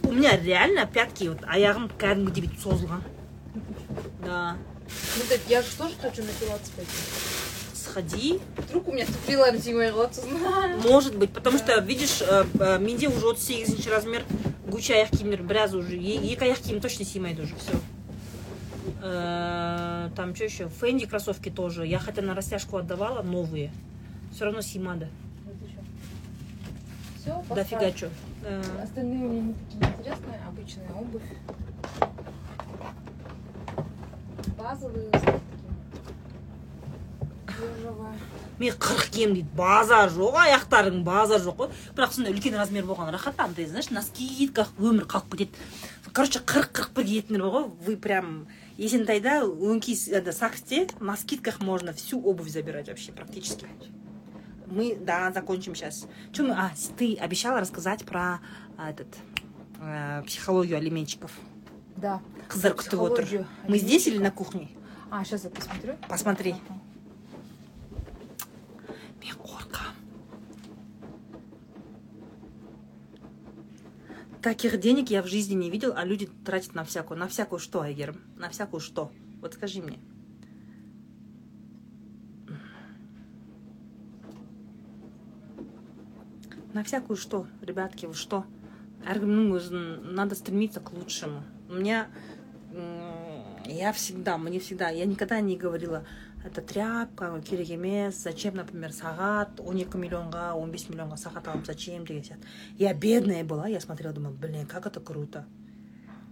у 0.10 0.12
меня 0.12 0.38
реально 0.38 0.86
пятки 0.86 1.28
вот 1.30 1.42
аяғым 1.44 1.90
кәдімгідей 1.98 2.44
бүйтіп 2.48 2.62
созылған 2.64 3.02
да 4.26 4.56
Ну 5.18 5.24
так 5.30 5.40
я 5.50 5.62
же 5.62 5.68
тоже 5.78 5.96
хочу 6.02 6.22
на 6.24 6.32
пилатес 6.40 6.70
пойти. 6.76 6.92
сходи 7.74 8.40
Вдруг 8.58 8.88
у 8.88 8.92
меня 8.92 9.06
туфлилар 9.06 9.56
зимой 9.58 9.88
қалады 9.90 10.14
сосын. 10.14 10.82
может 10.92 11.16
быть 11.18 11.32
потому 11.32 11.58
что 11.58 11.80
видишь 11.82 12.22
э, 12.22 12.46
э, 12.60 12.80
менде 12.80 13.08
уже 13.08 13.26
отыз 13.28 13.40
сегізінші 13.48 13.90
размер 13.90 14.24
гуччи 14.68 14.94
аяқ 14.94 15.10
киімдер 15.18 15.44
біраз 15.44 15.74
уже 15.76 15.96
е- 15.96 16.34
екі 16.34 16.44
аяқ 16.50 16.62
киім 16.62 16.82
точно 16.82 17.06
симайды 17.06 17.44
уже 17.44 17.56
все 17.56 17.74
там 20.16 20.36
что 20.36 20.44
еще 20.46 20.68
фэнди 20.70 21.06
кроссовки 21.06 21.50
тоже 21.50 21.86
я 21.88 22.00
хотя 22.00 22.22
на 22.22 22.34
растяжку 22.34 22.78
отдавала 22.78 23.22
новые 23.22 23.72
все 24.34 24.46
равно 24.46 24.62
симада 24.62 25.10
Все, 27.21 27.45
дофига 27.55 27.91
что 27.97 28.11
Остальные 28.83 29.27
у 29.27 29.29
меня 29.29 29.43
не 29.43 29.55
такие 29.55 29.93
интересные, 29.93 30.41
обычная 30.49 30.91
обувь. 30.99 31.23
базовые 34.61 35.11
мен 38.61 38.77
қырық 38.77 39.09
киемін 39.13 39.35
дейді 39.39 39.57
база 39.57 40.03
жоқ 40.13 40.37
аяқтарың 40.37 41.01
база 41.05 41.39
жоқ 41.41 41.57
қой. 41.61 41.71
Бірақ 41.97 42.13
сондай 42.13 42.33
үлкен 42.33 42.57
размер 42.57 42.85
болған 42.89 43.13
рахат 43.13 43.41
андай 43.41 43.67
знаешь 43.67 43.91
на 43.91 44.03
скидках 44.05 44.73
өмір 44.79 45.07
қалып 45.09 45.37
кетеді. 45.37 45.57
Короче 46.13 46.41
қырық 46.41 46.73
қырық 46.77 46.93
бір 46.97 47.09
киетіндер 47.09 47.45
бар 47.45 47.53
ғой 47.57 47.71
вы 47.87 47.97
прям 47.97 48.49
есентайда 48.77 49.41
өңкей 49.45 49.97
это 50.13 50.33
саксте 50.33 50.89
на 51.01 51.17
скидках 51.17 51.61
можно 51.61 51.93
всю 51.93 52.21
обувь 52.21 52.49
забирать 52.51 52.89
вообще 52.89 53.13
практически. 53.13 53.67
Мы 54.71 54.97
да 54.97 55.33
закончим 55.33 55.75
сейчас 55.75 56.07
что 56.33 56.45
мы 56.45 56.55
а 56.55 56.73
ты 56.97 57.17
обещала 57.17 57.61
рассказать 57.61 58.05
про 58.05 58.41
а, 58.77 58.91
этот 58.91 59.09
э, 59.81 60.23
психологию 60.27 60.79
алименщиков? 60.79 61.33
Да. 61.97 62.23
Күтіп 62.49 63.01
отыр 63.05 63.47
мы 63.69 63.79
здесь 63.79 64.07
или 64.07 64.19
на 64.19 64.31
кухне? 64.31 64.69
А 65.11 65.25
сейчас 65.25 65.45
я 65.45 65.51
посмотрю. 65.51 65.97
Посмотри. 66.09 66.55
Мен 69.21 69.37
қорқам 69.37 69.93
таких 74.41 74.81
денег 74.81 75.11
я 75.11 75.23
в 75.23 75.27
жизни 75.27 75.55
не 75.55 75.71
видел 75.71 75.93
а 75.95 76.05
люди 76.05 76.27
тратят 76.45 76.75
на 76.75 76.85
всякую. 76.85 77.19
На 77.19 77.29
всякую 77.29 77.59
что 77.59 77.83
айгерім 77.83 78.21
на 78.37 78.49
всякую 78.49 78.81
что? 78.81 79.13
Вот 79.41 79.55
скажи 79.55 79.83
мне 79.83 79.99
на 86.73 86.85
всякую 86.85 87.17
что 87.17 87.47
ребятки 87.63 88.07
вы 88.07 88.15
что? 88.15 88.45
Әркімнің 89.07 90.13
надо 90.13 90.35
стремиться 90.35 90.81
к 90.81 90.93
лучшему. 90.93 91.43
У 91.69 91.75
меня 91.75 92.09
я 93.67 93.93
всегда 93.93 94.39
мне 94.39 94.61
всегда 94.61 94.89
я 94.91 95.05
никогда 95.05 95.41
не 95.41 95.57
говорила 95.57 96.05
это 96.45 96.63
тряпка 96.63 97.43
керек 97.47 97.69
емес 97.69 98.23
зачем 98.23 98.55
например 98.55 98.91
сағат 98.91 99.57
12 99.59 99.95
миллионға 99.95 100.55
15 100.55 100.91
миллионға 100.91 101.17
сағат 101.17 101.49
аламын 101.49 101.67
зачем 101.67 102.07
деген 102.07 102.23
сияқты 102.25 102.47
я 102.79 102.95
бедная 102.95 103.45
была 103.45 103.67
я 103.69 103.81
смотрела 103.81 104.13
думаю 104.15 104.35
блин 104.35 104.67
как 104.67 104.87
это 104.87 105.01
круто. 105.01 105.47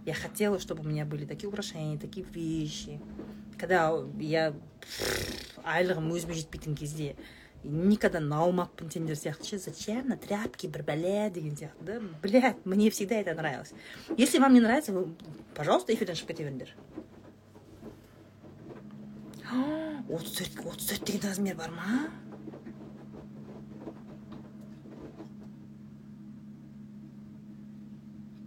Я 0.05 0.13
хотела 0.13 0.59
чтобы 0.59 0.83
у 0.83 0.87
меня 0.87 1.05
были 1.05 1.25
такие 1.25 1.49
украшения 1.49 1.99
такие 1.99 2.25
вещи. 2.25 2.99
Когда 3.57 3.93
я 4.19 4.53
айлығым 5.63 6.11
өзіме 6.15 6.35
жетпейтін 6.39 6.75
кезде 6.75 7.15
никогда 7.63 8.19
наумаппын 8.19 8.91
сендер 8.91 9.15
сияқты 9.15 9.45
ше 9.45 9.57
зачем? 9.59 10.07
На 10.07 10.17
тряпки 10.17 10.67
бір 10.67 10.83
бәле 10.83 11.29
деген 11.29 11.55
сияқты 11.55 11.83
да 11.83 12.01
блядь 12.21 12.65
мне 12.65 12.89
всегда 12.89 13.15
это 13.15 13.33
нравилось. 13.33 13.73
Если 14.17 14.39
вам 14.39 14.53
не 14.53 14.61
нравится 14.61 14.93
вы 14.93 15.07
пожалуйста 15.55 15.93
эфирден 15.93 16.15
шығып 16.15 16.33
кете 16.33 16.43
беріңдер 16.47 16.75
отыз 20.09 20.31
төрт 20.37 20.59
отыз 20.65 20.87
төрт 20.89 21.05
деген 21.05 21.29
размер 21.29 21.55
бар 21.55 21.69
ма 21.69 22.09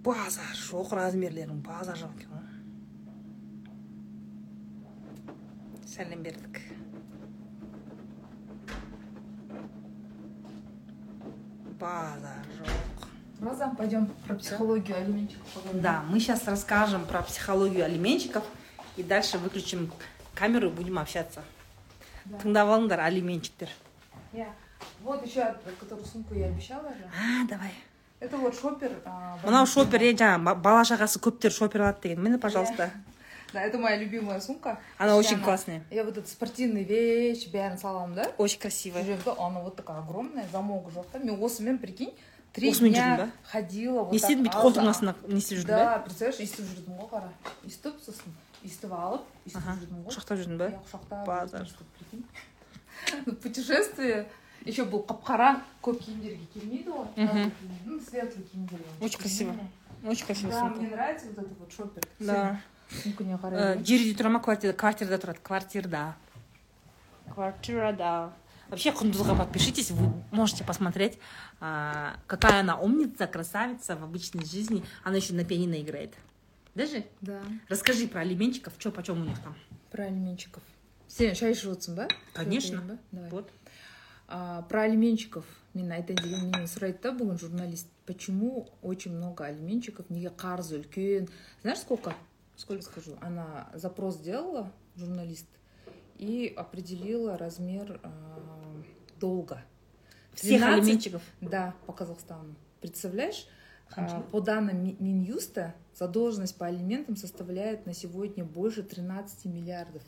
базар 0.02 0.56
жоқ 0.58 0.94
размерлерің 0.98 1.62
базар 1.62 1.96
жоқ 2.00 2.14
екен 2.18 2.30
ғой 2.34 2.48
сәлем 5.94 6.22
бердік 6.26 6.54
жоқ 11.82 12.70
Роза, 13.40 13.74
пойдем 13.76 14.06
про 14.26 14.36
психологию 14.36 14.96
алименщиков 14.96 15.46
поговорим. 15.48 15.82
Да, 15.82 16.02
мы 16.08 16.20
сейчас 16.20 16.46
расскажем 16.46 17.04
про 17.06 17.22
психологию 17.22 17.84
алименщиков 17.84 18.44
и 18.96 19.02
дальше 19.02 19.38
выключим 19.38 19.92
камеру 20.34 20.68
и 20.68 20.70
будем 20.70 20.98
общаться. 20.98 21.42
Да. 22.24 22.38
тыңдап 22.38 23.00
алименщиктер 23.00 23.68
Я. 24.32 24.46
Вот 25.02 25.26
еще 25.26 25.56
которую 25.80 26.06
сумку 26.06 26.34
я 26.34 26.46
обещала 26.46 26.88
же. 26.90 27.10
а 27.18 27.48
давай 27.48 27.72
Это 28.20 28.36
вот 28.36 28.54
шопер. 28.54 28.92
а, 29.04 29.36
мынау 29.44 29.66
шопер 29.66 30.00
иә 30.02 30.14
жаңағы 30.16 30.44
ба- 30.44 30.54
бала 30.54 30.82
шағасы 30.82 31.18
көптер 31.18 31.50
шопер 31.50 31.82
алады 31.82 32.02
деген 32.02 32.22
міне 32.22 32.38
пожалуйста 32.38 32.90
Да, 33.53 33.61
это 33.61 33.77
моя 33.77 33.95
любимая 33.97 34.39
сумка. 34.41 34.77
она 34.97 35.11
Я 35.11 35.15
очень 35.17 35.37
на- 35.37 35.43
классная 35.43 35.83
Я 35.89 36.03
вот 36.03 36.17
этот 36.17 36.27
спортивный 36.29 36.83
вещь, 36.83 37.47
бәрін 37.51 37.77
саламын 37.77 38.15
да. 38.15 38.31
очень 38.37 38.59
красивая 38.59 39.03
жүректі 39.03 39.35
она 39.39 39.61
вот 39.61 39.75
такая 39.75 39.99
огромная 39.99 40.45
замок 40.51 40.87
жоқ 40.93 41.05
та 41.11 41.19
мен 41.19 41.41
осымен 41.43 41.77
прикинь 41.77 42.13
три 42.53 42.71
Осымен 42.71 42.91
дня 42.93 43.15
жүрдің 43.15 43.17
ба? 43.25 43.31
ходила 43.43 44.03
вот 44.03 44.11
не 44.11 44.17
істедің 44.17 44.43
бүйтіп 44.43 44.51
так 44.51 44.63
қолтығың 44.63 44.79
алды. 44.79 44.89
астына 44.89 45.15
не 45.27 45.37
істеп 45.39 45.57
жүрдің 45.59 45.67
да 45.67 45.85
ба 45.97 46.03
представляешь 46.05 46.39
өйстіп 46.41 46.65
жүрдім 46.65 46.97
ғой 46.99 47.09
қара 47.11 47.29
өйстіп 47.65 47.95
сосын 48.03 48.33
өйстіп 48.65 48.91
алып 48.91 49.21
өйстіп 49.45 49.57
аха 49.61 49.77
жүрдім 49.79 50.03
ғой 50.03 50.11
құшақтап 50.11 50.37
жүрдің 50.43 50.57
ба 50.57 50.65
иә 50.67 50.79
құшақтап 50.87 51.25
Базар. 51.25 51.61
жүрдім, 51.61 51.67
өйстіп, 51.67 51.87
прикинь. 51.99 52.25
Ну, 53.25 53.33
путешествие 53.33 54.25
еще 54.65 54.83
бұл 54.89 55.05
қап 55.05 55.21
қара 55.23 55.61
көп 55.83 55.99
киімдерге 56.03 56.47
келмейді 56.53 56.89
ғой 56.89 57.07
Мгм. 57.15 57.27
Таза 57.27 57.51
киім, 57.59 57.79
ну, 57.85 57.99
светлый 58.01 58.43
киімдерге 58.43 58.85
Очень 59.01 59.19
красиво. 59.19 59.53
очень 60.03 60.25
красивая 60.25 60.51
да 60.53 60.59
сумка 60.59 60.79
мне 60.81 60.89
нравится 60.89 61.25
вот 61.27 61.37
этот 61.45 61.57
вот 61.59 61.71
шопер 61.71 62.03
да 62.19 62.59
сумкіне 63.03 63.35
Э, 63.35 63.41
қарай 63.41 63.83
жер 63.83 63.99
үйде 64.03 64.15
тұра 64.17 64.29
ма 64.29 64.39
квартирада 64.39 64.77
квартирада 64.77 65.17
тұрады 65.23 65.41
квартирада 65.43 66.15
квартирада 67.33 68.33
Вообще, 68.69 68.91
Хундузга, 68.91 69.33
подпишитесь, 69.33 69.91
вы 69.91 70.11
можете 70.29 70.65
посмотреть, 70.65 71.17
а, 71.61 72.17
какая 72.27 72.59
она 72.59 72.77
умница, 72.77 73.25
красавица 73.25 73.95
в 73.95 74.03
обычной 74.03 74.45
жизни. 74.45 74.83
Она 75.05 75.15
еще 75.15 75.33
на 75.33 75.45
пианино 75.45 75.81
играет. 75.81 76.15
Даже? 76.75 77.05
да 77.21 77.39
Расскажи 77.69 78.09
про 78.09 78.21
алименщиков, 78.21 78.73
что 78.77 78.91
почем 78.91 79.21
у 79.21 79.23
них 79.23 79.39
там. 79.41 79.55
про 79.89 80.03
алименщиков 80.03 80.61
сен 81.07 81.35
шай 81.35 81.55
ішіп 81.55 81.71
отырсың 81.71 81.95
ба 81.95 82.07
Конечно. 82.33 82.81
Ба? 82.81 82.97
Давай. 83.11 83.29
Вот. 83.31 83.51
А, 84.27 84.61
про 84.63 84.81
алименщиков 84.83 85.45
мен 85.73 85.91
айтайын 85.91 86.19
деген 86.21 86.49
менен 86.51 86.67
сұрайды 86.67 86.99
да 87.03 87.13
бүгін 87.15 87.39
журналист 87.39 87.87
почему 88.05 88.67
очень 88.81 89.15
много 89.15 89.45
алименщиков 89.45 90.09
неге 90.09 90.33
қарызы 90.35 90.81
үлкен 90.81 91.29
знаешь 91.61 91.79
сколько 91.79 92.13
сколько 92.62 92.82
скажу 92.82 93.12
она 93.20 93.68
запрос 93.74 94.16
сделала 94.18 94.72
журналист 94.96 95.46
и 96.18 96.52
определила 96.56 97.36
размер 97.36 98.00
а, 98.02 98.10
долга 99.20 99.62
Всех 100.34 100.60
13 100.60 100.82
алименщиков. 100.84 101.22
да 101.40 101.74
по 101.86 101.92
казахстану 101.92 102.54
представляешь 102.80 103.46
А, 103.90 103.94
Қанша? 104.06 104.22
по 104.30 104.40
данным 104.40 104.82
Ми- 104.84 104.96
минюста 105.00 105.74
задолженность 105.94 106.56
по 106.56 106.66
алиментам 106.66 107.16
составляет 107.16 107.84
на 107.86 107.94
сегодня 107.94 108.44
больше 108.44 108.82
13 108.82 109.44
миллиардов 109.46 110.02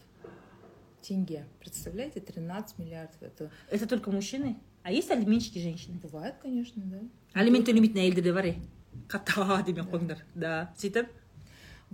тенге 1.03 1.45
представляете 1.61 2.21
13 2.21 2.79
миллиардов 2.79 3.17
это 3.23 3.51
Это 3.71 3.87
только 3.87 4.11
мужчины? 4.11 4.57
А 4.83 4.93
есть 4.93 5.11
алименщики 5.11 5.59
женщины? 5.59 5.99
Бывает, 6.03 6.35
конечно, 6.43 6.83
да. 6.85 6.99
Алимент 7.35 7.67
төлемейтін 7.67 7.99
әйелдер 7.99 8.23
де 8.23 8.33
бар 8.33 8.45
е 8.47 8.55
қата 9.09 9.63
демен 9.67 9.87
қойыңдар 9.91 10.21
да 10.35 10.73
сөйтіп 10.79 11.09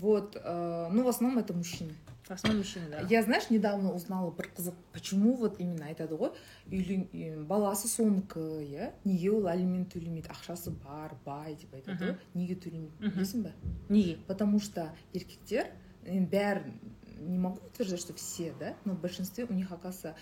Вот, 0.01 0.37
э, 0.43 0.89
ну, 0.91 1.05
в 1.05 1.09
основном 1.09 1.39
это 1.39 1.53
мужчины. 1.53 1.95
в 2.31 2.33
основном 2.33 2.59
мужчины 2.63 2.87
да. 2.89 3.01
Я, 3.11 3.23
знаешь, 3.23 3.51
недавно 3.51 3.93
узнала 3.93 4.31
бір 4.31 4.51
қызық, 4.57 4.75
почему 4.93 5.35
вот 5.35 5.59
именно 5.59 5.87
айтады 5.87 6.15
ғой 6.15 6.31
үйлен 6.71 7.45
баласы 7.47 7.89
соныкі 7.89 8.63
иә 8.63 8.93
неге 9.05 9.33
ол 9.33 9.49
алимент 9.51 9.91
төлемейді 9.93 10.31
ақшасы 10.31 10.71
бар 10.71 11.17
бай 11.25 11.57
деп 11.59 11.75
айтады 11.75 12.13
ғой 12.13 12.17
неге 12.35 12.55
төлемейді 12.55 13.11
білесің 13.11 13.43
ба 13.49 13.53
неге 13.89 14.17
потому 14.29 14.61
что 14.61 14.89
еркектер 15.13 15.73
бәрі 16.07 16.73
не 17.19 17.39
могу 17.39 17.59
утверждать 17.67 18.01
что 18.01 18.15
все 18.15 18.55
да 18.61 18.77
но 18.85 18.95
в 18.95 19.01
большинстве 19.01 19.45
у 19.45 19.53
них 19.53 19.73
оказывается 19.73 20.15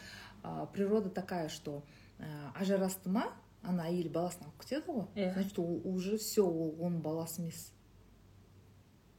природа 0.73 1.11
такая 1.11 1.49
что 1.49 1.85
а, 2.19 2.55
ажырасты 2.59 3.11
ма 3.11 3.29
ана 3.63 3.85
әйел 3.91 4.09
баласын 4.09 4.49
алып 4.49 4.65
кетеді 4.65 4.87
ғой 4.89 5.33
значит 5.35 5.59
ол 5.59 5.83
уже 5.85 6.17
все 6.17 6.43
ол 6.47 6.75
оның 6.81 7.03
баласы 7.03 7.43
емес 7.43 7.69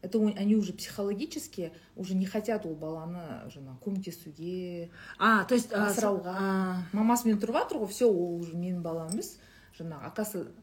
это 0.01 0.17
он- 0.19 0.38
они 0.38 0.55
уже 0.55 0.73
психологически 0.73 1.73
уже 1.95 2.15
не 2.15 2.26
хотят 2.26 2.65
ол 2.65 2.76
баланы 2.76 3.49
жаңағы 3.51 3.80
көмектесуге 3.84 4.89
а 5.17 5.43
то 5.45 5.55
есть 5.55 5.71
асырауға 5.71 6.34
а, 6.38 6.84
мамасымен 6.93 7.39
тұрып 7.39 7.59
жатыр 7.59 7.84
ғой 7.84 7.88
все 7.88 8.05
ол 8.07 8.39
уже 8.39 8.55
менің 8.55 8.81
балам 8.81 9.11
емес 9.11 9.38
жаңағы 9.77 10.05
оказывается 10.05 10.53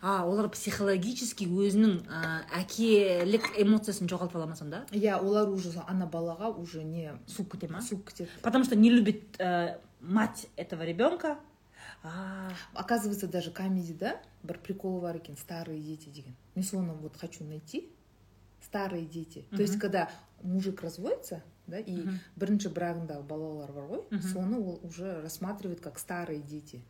а 0.00 0.24
олар 0.24 0.48
психологически 0.48 1.44
өзінің 1.44 2.06
а, 2.08 2.42
әкелік 2.60 3.52
эмоциясын 3.58 4.08
жоғалтып 4.08 4.36
ала 4.36 4.46
ма 4.46 4.56
сонда 4.56 4.84
иә 4.92 5.18
олар 5.20 5.48
уже 5.48 5.72
ана 5.86 6.06
балаға 6.06 6.54
уже 6.56 6.84
не 6.84 7.12
суып 7.26 7.52
кете 7.52 7.68
ма? 7.68 7.82
суып 7.82 8.08
кетеді 8.08 8.30
потому 8.42 8.64
что 8.64 8.76
не 8.76 8.90
любит 8.90 9.40
э, 9.40 9.78
мать 10.00 10.46
этого 10.56 10.84
ребенка 10.84 11.38
а, 12.02 12.50
оказывается 12.74 13.26
даже 13.26 13.50
комедияда 13.50 14.20
бір 14.42 14.58
прикол 14.58 15.00
бар 15.00 15.16
екен 15.16 15.36
старые 15.36 15.80
дети 15.80 16.10
деген. 16.10 16.36
Мен 16.54 16.64
соны 16.64 16.92
вот 16.92 17.16
хочу 17.16 17.44
найти 17.44 17.88
старые 18.74 19.06
дети. 19.06 19.44
То 19.50 19.62
есть 19.62 19.78
когда 19.78 20.10
мужик 20.42 20.82
разводится 20.82 21.42
да 21.66 21.78
и 21.78 21.94
бірінші 22.36 22.74
брагындағы 22.76 23.22
балалар 23.24 23.70
бар 23.72 23.84
ғой 23.88 24.20
соны 24.20 24.58
ол 24.58 24.80
уже 24.82 25.22
рассматривает 25.22 25.80
как 25.80 25.98
старые 25.98 26.42
дети. 26.42 26.82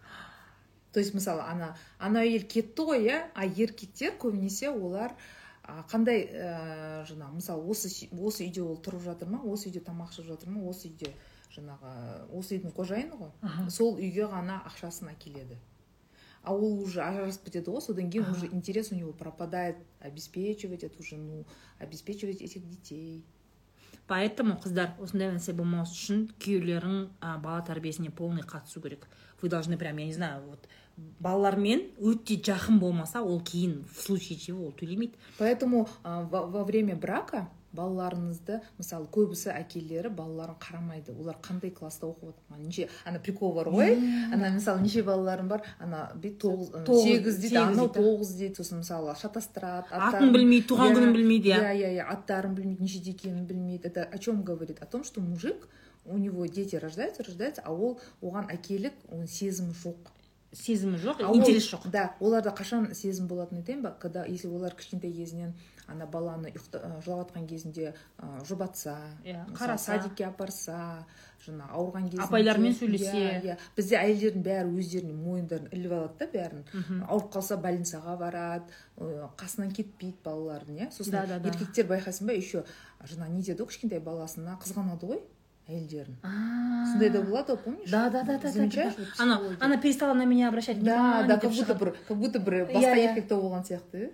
То 0.93 1.01
есть 1.01 1.15
мысалы 1.15 1.43
ана 1.43 1.77
ана 1.98 2.24
әйел 2.24 2.43
кетті 2.48 2.89
ғой 2.89 3.05
иә 3.05 3.20
а 3.35 3.44
еркектер 3.44 4.16
көбінесе 4.19 4.73
олар 4.73 5.15
қандай 5.93 6.24
ә, 6.27 7.05
жаңағы 7.06 7.39
мысалы 7.39 7.69
осы 7.70 7.93
осы 8.11 8.48
үйде 8.48 8.65
ол 8.65 8.81
тұрып 8.81 9.05
жатыр 9.05 9.28
ма? 9.28 9.43
Осы 9.44 9.69
үйде 9.69 9.85
тамақ 9.85 10.11
ішіп 10.11 10.32
жатыр 10.32 10.51
ма? 10.56 10.65
Осы 10.66 10.89
үйде 10.89 11.12
жаңағы 11.55 11.94
осы 12.35 12.59
үйдің 12.59 12.74
қожайыны 12.74 13.20
ғой 13.20 13.70
сол 13.70 13.94
үйге 13.94 14.27
ғана 14.32 14.62
ақшасын 14.73 15.12
әкеледі. 15.15 15.61
А 16.44 16.54
ол 16.54 16.82
уже 16.82 17.02
ажырасып 17.02 17.48
кетеді 17.48 17.72
ғой 17.72 17.80
содан 17.80 18.10
кейін 18.10 18.30
уже 18.30 18.46
интерес 18.46 18.92
у 18.92 18.94
него 18.94 19.12
пропадает 19.12 19.76
обеспечивать 20.00 20.84
эту 20.84 21.02
жену 21.02 21.44
обеспечивать 21.78 22.42
этих 22.42 22.68
детей. 22.68 23.24
Поэтому 24.06 24.60
қыздар 24.60 24.92
осындай 25.00 25.32
нәрсе 25.32 25.54
болмас 25.56 25.94
үшін 25.96 26.28
күйеулерің 26.38 27.08
а, 27.20 27.38
бала 27.38 27.64
тәрбиесіне 27.64 28.10
полный 28.10 28.42
қатысу 28.42 28.82
керек. 28.82 29.08
Вы 29.40 29.48
должны 29.48 29.78
прям 29.78 29.96
я 29.96 30.06
не 30.06 30.12
знаю 30.12 30.42
вот 30.44 30.68
балалармен 30.96 31.88
өте 31.98 32.36
жақын 32.36 32.78
болмаса 32.78 33.22
ол 33.22 33.40
кейін 33.40 33.84
в 33.90 34.02
случае 34.02 34.38
чего 34.38 34.66
ол 34.66 34.72
төлемейді. 34.72 35.16
Поэтому 35.38 35.88
во 36.04 36.64
время 36.64 36.96
брака 36.96 37.48
балаларыңызды 37.74 38.60
мысалы 38.78 39.09
көбісі 39.12 39.51
әкелері 39.55 40.10
балаларын 40.14 40.56
қарамайды. 40.62 41.14
Олар 41.18 41.38
қандай 41.42 41.72
класста 41.74 42.06
оқып 42.06 42.32
жатқан 42.32 42.62
неше 42.64 42.88
ана 43.05 43.18
прикол 43.18 43.55
бар 43.55 43.70
ғой 43.74 43.96
ана 44.32 44.52
мысалы 44.55 44.82
неше 44.82 45.02
балаларым 45.02 45.48
бар? 45.48 45.64
Ана 45.78 46.10
бүйтіп 46.14 46.84
тоғыз 46.86 47.05
сегіз 47.05 47.40
дейді 47.42 47.60
анау 47.62 47.90
тоғыз 47.92 48.34
дейді. 48.38 48.60
Сосын 48.62 48.82
мысалы 48.82 49.14
шатастырады 49.20 49.90
атын 49.90 50.32
білмейді 50.34 50.68
туған 50.70 50.94
күнін 50.96 51.14
білмейді 51.16 51.55
иә. 51.55 51.60
иә 51.60 51.74
иә 51.74 51.92
иә 51.98 52.09
аттарын 52.14 52.55
білмейді 52.55 52.82
нешеде 52.82 53.10
екенін 53.10 53.46
білмейді. 53.46 53.88
Это 53.88 54.05
о 54.05 54.18
чем 54.18 54.42
говорит? 54.42 54.80
О 54.82 54.86
том 54.86 55.05
что 55.05 55.20
мужик 55.20 55.68
у 56.05 56.18
него 56.18 56.46
дети 56.46 56.76
рождаются 56.76 57.22
рождаются 57.22 57.62
а 57.64 57.72
ол 57.72 57.98
оған 58.22 58.51
әкелік 58.52 58.92
оның 59.10 59.26
сезімі 59.26 59.72
жоқ. 59.72 60.12
Сезімі 60.52 60.98
жоқ 60.98 61.22
интерес 61.34 61.66
жоқ. 61.72 61.88
да 61.90 62.14
оларда 62.20 62.51
қашан 62.51 62.94
сезім 62.94 63.26
болатынын 63.26 63.62
айтайын 63.62 63.82
ба? 63.82 63.96
Когда 63.98 64.24
если 64.24 64.48
олар 64.48 64.74
кішкентай 64.74 65.12
кезінен 65.12 65.55
ана 65.89 66.06
баланы 66.06 66.52
жатқан 67.05 67.47
кезінде 67.47 67.94
ы, 68.19 68.27
жұбатса 68.48 68.97
Иә, 69.24 69.44
қараса. 69.52 69.98
садикке 69.98 70.24
апарса 70.27 71.05
жаңағы 71.44 71.74
ауырған 71.77 72.09
кезінде 72.09 72.23
Апайлармен 72.24 72.73
сөйлесе. 72.73 73.12
иә. 73.12 73.43
Иә 73.44 73.56
бізде 73.77 73.97
әйелдердің 74.01 74.43
бәрі 74.47 74.73
өздеріне 74.81 75.12
мойындарын 75.15 75.69
іліп 75.73 75.93
алады 75.93 76.19
да 76.19 76.31
бәрін. 76.32 76.65
Ауырып 77.09 77.31
қалса 77.36 77.59
больницаға 77.61 78.16
барады 78.19 78.65
қасынан 79.36 79.73
кетпейді 79.77 80.16
балалардың 80.24 80.81
иә 80.86 80.90
сосын 80.90 81.12
Да, 81.12 81.27
да, 81.27 81.39
да. 81.39 81.48
еркектер 81.48 81.86
байқайсың 81.86 82.27
ба 82.27 82.32
еще 82.32 82.65
жаңағы 83.05 83.31
не 83.36 83.43
деді? 83.43 83.62
ғой 83.62 83.69
кішкентай 83.69 84.01
баласына 84.01 84.56
қызғанады 84.62 85.05
ғой 85.06 85.20
әйелдерін. 85.69 86.16
Сондай 86.93 87.11
да 87.11 87.23
болады 87.23 87.52
ғой 87.52 87.56
помнишь? 87.65 87.90
Да 87.90 88.09
да 88.11 88.23
да 88.23 88.32
да 88.35 88.39
да 88.39 88.52
замечаешь 88.52 88.94
да 89.19 89.39
она 89.61 89.77
перестала 89.78 90.15
на 90.15 90.24
меня 90.24 90.48
обращать 90.48 90.82
да 90.82 91.24
внимание 91.24 91.28
да 91.28 91.36
деп 91.36 91.43
как 91.43 91.52
будто 91.52 91.74
бір 91.74 91.94
как 92.09 92.16
будто 92.19 92.39
бір 92.39 92.55
Иә, 92.55 92.73
басқа 92.73 92.94
иә. 92.94 93.09
еркекте 93.11 93.35
болған 93.35 93.65
сияқты. 93.65 93.97
Иә 94.05 94.11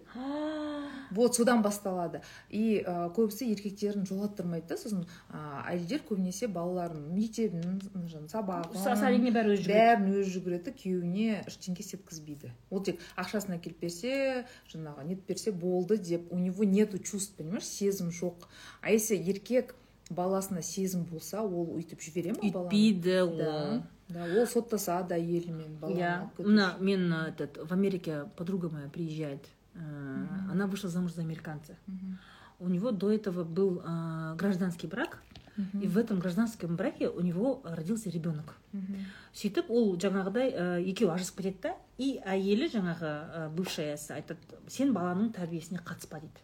вот 1.10 1.34
содан 1.36 1.62
басталады. 1.62 2.22
И 2.48 2.82
ә, 2.84 3.10
көбісі 3.14 3.50
еркектерін 3.52 4.06
жолаттырмайды 4.08 4.68
да 4.70 4.78
сосын 4.80 5.04
ә, 5.30 5.64
әйелдер 5.72 6.04
көбінесе 6.08 6.48
балаларын 6.48 7.10
мектебін 7.14 7.80
жаңағы 7.94 8.30
сабағын 8.32 9.28
бәрі 9.34 9.56
өзі 9.56 9.68
бәрін 9.70 10.08
өзі 10.20 10.34
жүгіреді 10.36 10.70
да 10.70 10.76
күйеуіне 10.76 11.42
ештеңке 11.46 11.84
істеткізбейді. 11.84 12.54
Ол 12.70 12.84
тек 12.86 13.02
ақшасын 13.16 13.58
әкеліп 13.58 13.84
берсе 13.84 14.46
жаңағы 14.72 15.06
нетіп 15.10 15.28
берсе 15.28 15.52
болды 15.52 15.98
деп 15.98 16.32
у 16.32 16.38
него 16.38 16.64
нету 16.64 16.98
чувств 16.98 17.36
понимаешь 17.36 17.68
сезім 17.68 18.10
жоқ. 18.10 18.48
А 18.80 18.90
если 18.90 19.16
еркек 19.16 19.74
баласына 20.10 20.62
сезім 20.62 21.04
болса 21.06 21.42
ол 21.42 21.70
өйтіп 21.78 22.02
жібере 22.02 22.34
ма 22.34 22.42
үйтпейді 22.42 23.16
ол 23.22 23.36
да 23.38 23.82
да 24.10 24.26
ол 24.26 24.46
соттасады 24.50 25.14
әйелімен 25.14 25.78
баланы 25.78 26.00
иә 26.02 26.14
мына 26.42 26.66
мен 26.80 27.12
этот 27.12 27.60
в 27.62 27.72
америке 27.72 28.24
подруга 28.36 28.68
моя 28.68 28.88
приезжает. 28.88 29.46
Э, 29.74 30.26
она 30.50 30.66
вышла 30.66 30.90
замуж 30.90 31.12
за 31.14 31.22
американца. 31.22 31.76
Мгм. 31.86 32.18
у 32.58 32.68
него 32.68 32.90
до 32.90 33.10
этого 33.10 33.42
был 33.44 33.80
э, 33.84 34.34
гражданский 34.36 34.86
брак 34.86 35.22
Мгм. 35.56 35.80
и 35.82 35.86
в 35.88 35.98
этом 35.98 36.20
гражданском 36.20 36.76
браке 36.76 37.08
у 37.08 37.20
него 37.20 37.60
родился 37.64 38.10
ребенок. 38.10 38.54
Мгм. 38.72 39.04
сөйтіп 39.34 39.70
ол 39.70 39.96
жаңағыдай 39.96 40.50
ә, 40.52 40.80
екеуі 40.90 41.10
ажырасып 41.14 41.36
кетеді 41.36 41.58
да 41.62 41.74
и 41.98 42.18
әйелі 42.24 42.68
жаңағы 42.70 43.10
ә, 43.10 43.48
бывшаясы 43.54 44.10
айтады 44.14 44.38
сен 44.68 44.92
баланың 44.92 45.32
тәрбиесіне 45.32 45.80
қатыспа 45.84 46.20
дейді. 46.20 46.40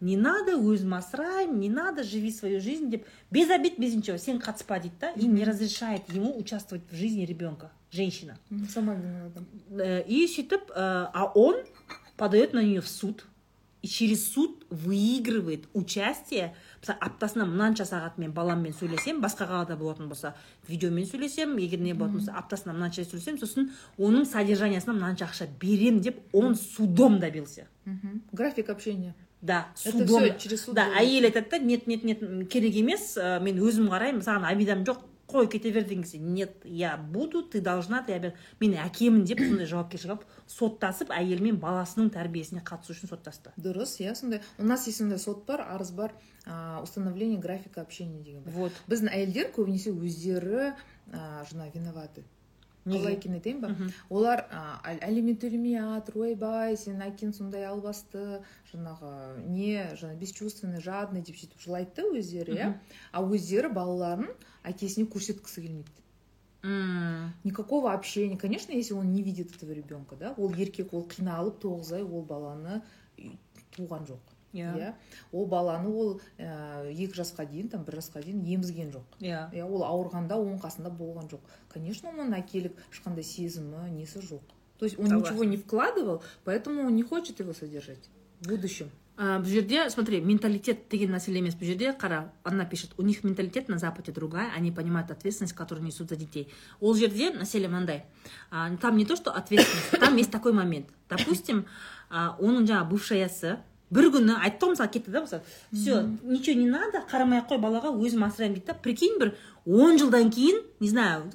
Не 0.00 0.16
надо 0.16 0.52
өзім 0.58 0.92
асыраймын 0.98 1.58
не 1.58 1.68
надо 1.70 2.02
живи 2.02 2.30
свою 2.30 2.60
жизнь 2.60 2.90
деп 2.90 3.06
без 3.30 3.50
обид 3.50 3.78
без 3.78 3.94
ничего 3.94 4.16
сен 4.18 4.38
қатыспа 4.38 4.80
дейді 4.80 4.94
да 5.00 5.10
и 5.12 5.26
не 5.26 5.44
разрешает 5.44 6.08
ему 6.12 6.36
участвовать 6.38 6.84
в 6.90 6.94
жизни 6.94 7.24
ребенка 7.24 7.70
женщина. 7.90 8.36
Сама 8.68 8.94
виновата. 8.94 9.42
Э, 9.70 10.04
и 10.06 10.26
сөйтіп 10.26 10.70
а 10.76 11.32
он 11.34 11.56
подает 12.16 12.52
на 12.52 12.62
нее 12.62 12.80
в 12.80 12.88
суд 12.88 13.26
и 13.82 13.86
через 13.86 14.32
суд 14.32 14.64
выигрывает 14.70 15.68
участие. 15.74 16.54
Мысалы 16.80 16.98
аптасына 17.00 17.44
мынанша 17.44 17.84
сағат 17.84 18.16
мен 18.16 18.32
баламмен 18.32 18.72
сөйлесем 18.72 19.20
басқа 19.20 19.44
қалада 19.44 19.76
болатын 19.76 20.08
болса 20.08 20.34
видеомен 20.68 21.04
сөйлесем 21.04 21.56
егер 21.58 21.80
не 21.80 21.92
болатын 21.92 22.18
болса 22.18 22.32
аптасына 22.32 22.72
мынанша 22.72 23.04
сөйлесем 23.04 23.36
сосын 23.38 23.72
оның 23.98 24.24
содержаниясына 24.24 24.94
мынанша 24.94 25.26
ақша 25.26 25.48
берем 25.60 26.00
деп 26.00 26.20
он 26.32 26.54
судом 26.54 27.20
добился. 27.20 27.68
График 28.32 28.70
общения. 28.70 29.14
Да 29.42 29.68
Это 29.84 29.98
судом. 29.98 30.22
всё 30.22 30.38
через 30.38 30.64
суд 30.64 30.74
да 30.74 30.88
әйел 30.98 31.24
айтады 31.24 31.50
да 31.50 31.58
нет 31.58 31.86
нет 31.86 32.04
нет 32.04 32.48
керек 32.48 32.74
емес 32.74 33.18
ә, 33.18 33.38
мен 33.42 33.58
өзім 33.60 33.90
қараймын 33.92 34.24
саған 34.24 34.48
обидам 34.48 34.84
жоқ 34.84 35.02
қой 35.34 35.48
кете 35.50 35.72
бер 35.74 35.84
деген 35.84 36.04
кезде 36.04 36.18
нет 36.18 36.62
я 36.64 36.96
буду 36.96 37.42
ты 37.42 37.60
должна 37.60 38.02
ты 38.06 38.32
мен 38.60 38.76
әкемін 38.78 39.24
деп 39.26 39.40
сондай 39.42 39.66
жауапкершілік 39.66 40.14
алып 40.14 40.24
соттасып 40.50 41.10
әйел 41.14 41.42
мен 41.42 41.58
баласының 41.62 42.12
тәрбиесіне 42.14 42.62
қатысу 42.64 42.94
үшін 42.94 43.10
соттасты. 43.10 43.52
Дұрыс 43.58 43.96
иә 44.00 44.14
сондай. 44.14 44.42
У 44.58 44.64
нас 44.64 44.86
есть 44.86 44.98
сондай 44.98 45.18
сот 45.18 45.44
бар 45.46 45.64
арыз 45.66 45.90
бар 45.90 46.14
а, 46.46 46.80
установление 46.82 47.38
графика 47.38 47.80
общения 47.80 48.22
деген 48.22 48.42
бар. 48.42 48.54
Вот. 48.54 48.72
Біздің 48.88 49.10
әйелдер 49.10 49.50
көбінесе 49.56 49.90
өздері 49.90 50.72
а, 51.12 51.44
жаңағы 51.50 51.74
виноваты. 51.74 52.24
Қалай 52.84 53.14
екенін 53.16 53.38
айтайын 53.40 53.60
ба 53.60 53.70
олар 54.10 54.42
әл- 54.84 55.00
алимент 55.08 55.40
төлемей 55.40 55.78
жатыр 55.80 56.18
ойбай 56.26 56.76
сенің 56.76 57.06
әкең 57.08 57.32
сондай 57.32 57.64
албасты 57.64 58.42
жаңағы 58.72 59.12
не 59.48 59.96
жаңағы 59.96 60.18
бесчувственный 60.20 60.80
жадный 60.84 61.22
деп 61.22 61.36
сөйтіп 61.36 61.60
жылайды 61.64 61.90
да 61.96 62.02
өздері 62.18 62.52
иә? 62.58 62.74
А 63.12 63.22
өздері 63.22 63.72
балаларын 63.72 64.28
әкесіне 64.64 65.08
көрсеткісі 65.08 65.62
келмейді. 65.64 65.90
М, 66.64 67.32
никакого 67.44 67.92
общения. 67.92 68.36
Конечно 68.38 68.72
если 68.72 68.94
он 68.94 69.12
не 69.12 69.22
видит 69.22 69.54
этого 69.56 69.72
ребенка 69.72 70.16
да 70.16 70.34
ол 70.36 70.52
еркек 70.54 70.92
ол 70.94 71.06
қиналып 71.08 71.60
тоғыз 71.60 71.92
ай 71.94 72.02
ол 72.02 72.22
баланы 72.22 72.82
туған 73.76 74.06
жоқ. 74.08 74.20
Иә. 74.54 74.72
иә. 74.78 74.94
Ол 75.32 75.46
баланы 75.46 75.90
ол 75.90 76.20
ә, 76.38 76.88
екі 76.88 77.12
жасқа 77.18 77.44
дейін 77.50 77.68
там 77.68 77.84
бір 77.84 77.98
жасқа 78.00 78.22
дейін 78.24 78.40
емізген 78.46 78.94
жоқ. 78.94 79.18
Иә. 79.20 79.50
Иә 79.52 79.66
ол 79.66 79.84
ауырғанда 79.84 80.38
оның 80.38 80.62
қасында 80.62 80.94
болған 80.94 81.28
жоқ. 81.28 81.42
Конечно 81.68 82.08
оның 82.14 82.38
әкелік 82.38 82.78
ешқандай 82.90 83.26
сезімі 83.26 83.90
несі 83.90 84.22
жоқ. 84.22 84.46
То 84.78 84.86
есть 84.86 84.98
он 84.98 85.06
Согласна. 85.06 85.32
ничего 85.32 85.44
не 85.44 85.56
вкладывал 85.56 86.22
поэтому 86.44 86.86
он 86.86 86.96
не 86.96 87.02
хочет 87.02 87.40
его 87.40 87.52
содержать 87.52 88.10
в 88.40 88.48
будущем. 88.48 88.90
Бұл 89.16 89.46
жерде 89.46 89.88
смотри 89.90 90.20
менталитет 90.20 90.88
деген 90.90 91.12
мәселе 91.14 91.38
емес 91.38 91.54
бұл 91.54 91.68
жерде 91.70 91.92
қара 91.94 92.32
она 92.42 92.64
пишет 92.64 92.90
у 92.98 93.02
них 93.02 93.22
менталитет 93.22 93.68
на 93.68 93.78
западе 93.78 94.10
другая 94.10 94.50
они 94.56 94.72
понимают 94.72 95.12
ответственность 95.12 95.54
которую 95.54 95.86
несут 95.86 96.08
за 96.08 96.16
детей. 96.16 96.48
Ол 96.80 96.96
жерде 96.96 97.30
мәселе 97.30 97.68
мынандай 97.68 98.06
там 98.50 98.96
не 98.96 99.06
то 99.06 99.14
что 99.14 99.30
ответственность 99.30 100.00
там 100.00 100.16
есть 100.16 100.32
такой 100.32 100.52
момент. 100.52 100.88
Допустим 101.08 101.66
оның 102.10 102.66
жаңағы 102.66 102.88
бывшаясы 102.90 103.58
бір 103.90 104.10
күні 104.14 104.36
айтты 104.40 104.66
ғой 104.66 104.74
мысалы 104.74 104.90
кетті 104.90 105.12
да 105.12 105.22
мысалы 105.24 105.42
все 105.72 106.02
ничего 106.22 106.56
не 106.60 106.68
надо 106.70 107.04
қарамай 107.10 107.42
ақ 107.42 107.52
қой 107.52 107.60
балаға 107.60 107.92
өзім 107.92 108.24
асыраймын 108.26 108.56
дейді 108.58 108.66
да. 108.72 108.74
Прикинь 108.74 109.18
бір 109.20 109.34
он 109.66 109.98
жылдан 109.98 110.30
кейін 110.30 110.62
не 110.80 110.88
знаю 110.88 111.30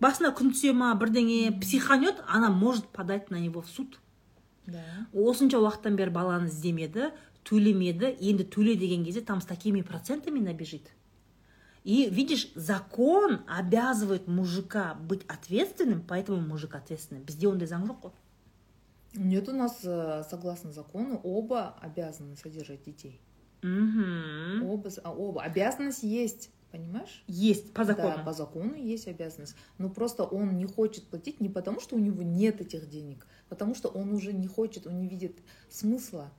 басына 0.00 0.32
күн 0.36 0.52
түсе 0.54 0.72
ма 0.72 0.94
бірдеңе 0.98 1.52
психанет 1.60 2.22
она 2.26 2.50
может 2.50 2.88
подать 2.88 3.30
на 3.30 3.36
него 3.36 3.62
в 3.62 3.68
суд. 3.68 3.98
Да. 4.66 4.82
Осынша 5.12 5.58
уақыттан 5.58 5.96
бері 5.96 6.10
баланы 6.10 6.50
іздемеді 6.50 7.12
төлемеді 7.46 8.16
енді 8.18 8.44
төле 8.44 8.74
деген 8.74 9.04
кезде 9.04 9.20
там 9.20 9.40
с 9.40 9.46
такими 9.46 9.82
процентами 9.82 10.40
набежит. 10.40 10.90
И 11.84 12.08
видишь 12.10 12.48
закон 12.56 13.42
обязывает 13.46 14.26
мужика 14.26 14.94
быть 14.94 15.22
ответственным 15.28 16.02
поэтому 16.06 16.40
мужик 16.40 16.74
ответственный. 16.74 17.22
Бізде 17.22 17.48
ондай 17.48 17.68
заң 17.68 17.86
жоқ 17.86 18.00
қой 18.08 18.12
нет 19.14 19.48
у 19.48 19.52
нас 19.52 19.80
э, 19.84 20.24
согласно 20.28 20.72
закону 20.72 21.20
оба 21.22 21.76
обязаны 21.80 22.36
содержать 22.36 22.84
детей. 22.84 23.20
Мхм 23.62 24.64
оба 24.68 24.90
а, 25.02 25.12
оба. 25.12 25.42
Обязанность 25.42 26.02
есть 26.02 26.50
понимаешь? 26.70 27.24
Есть 27.26 27.72
по 27.72 27.84
закону. 27.84 28.16
Да, 28.16 28.22
по 28.22 28.32
закону 28.32 28.74
есть 28.74 29.08
обязанность. 29.08 29.56
Но 29.78 29.88
просто 29.88 30.24
он 30.24 30.56
не 30.56 30.66
хочет 30.66 31.04
платить 31.04 31.40
не 31.40 31.48
потому, 31.48 31.80
что 31.80 31.96
у 31.96 31.98
него 31.98 32.22
нет 32.22 32.60
этих 32.60 32.88
денег, 32.88 33.26
потому 33.48 33.74
что 33.74 33.88
он 33.88 34.12
уже 34.12 34.32
не 34.32 34.46
хочет, 34.46 34.86
он 34.86 34.98
не 34.98 35.08
видит 35.08 35.38
смысла 35.70 36.30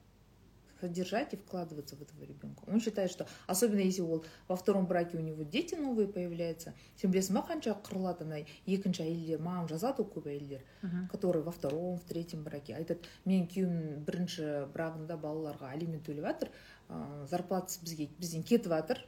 содержать 0.79 1.33
и 1.33 1.37
вкладываться 1.37 1.95
в 1.95 2.01
этого 2.01 2.23
ребенка 2.23 2.63
он 2.67 2.79
считает 2.79 3.11
что 3.11 3.27
особенно 3.47 3.79
если 3.79 4.01
ол 4.01 4.23
во 4.47 4.55
втором 4.55 4.85
браке 4.87 5.17
у 5.17 5.21
него 5.21 5.43
дети 5.43 5.75
новые 5.75 6.07
появляются 6.07 6.73
сен 7.01 7.11
білесің 7.11 7.37
ба 7.37 7.45
қанша 7.49 7.75
қырылады 7.83 8.25
ана 8.27 8.41
екінші 8.65 9.03
әйелдер 9.03 9.41
маған 9.41 9.69
жазады 9.71 10.03
ғой 10.03 10.11
көп 10.15 10.27
әйелдер 10.31 10.63
которые 11.11 11.43
во 11.43 11.51
втором 11.51 11.97
в 11.97 12.03
третьем 12.03 12.43
браке. 12.43 12.75
Айтады 12.75 13.01
менің 13.25 13.47
күйеуімнің 13.51 14.03
бірінші 14.07 14.49
брагында 14.73 15.17
балаларға 15.17 15.71
алимент 15.73 16.05
төлеп 16.07 16.25
жатыр 16.27 16.51
ыыы 16.89 17.27
зарплатасы 17.31 17.81
бізге 17.83 18.09
бізден 18.19 18.43
кетіп 18.43 18.71
жатыр 18.71 19.03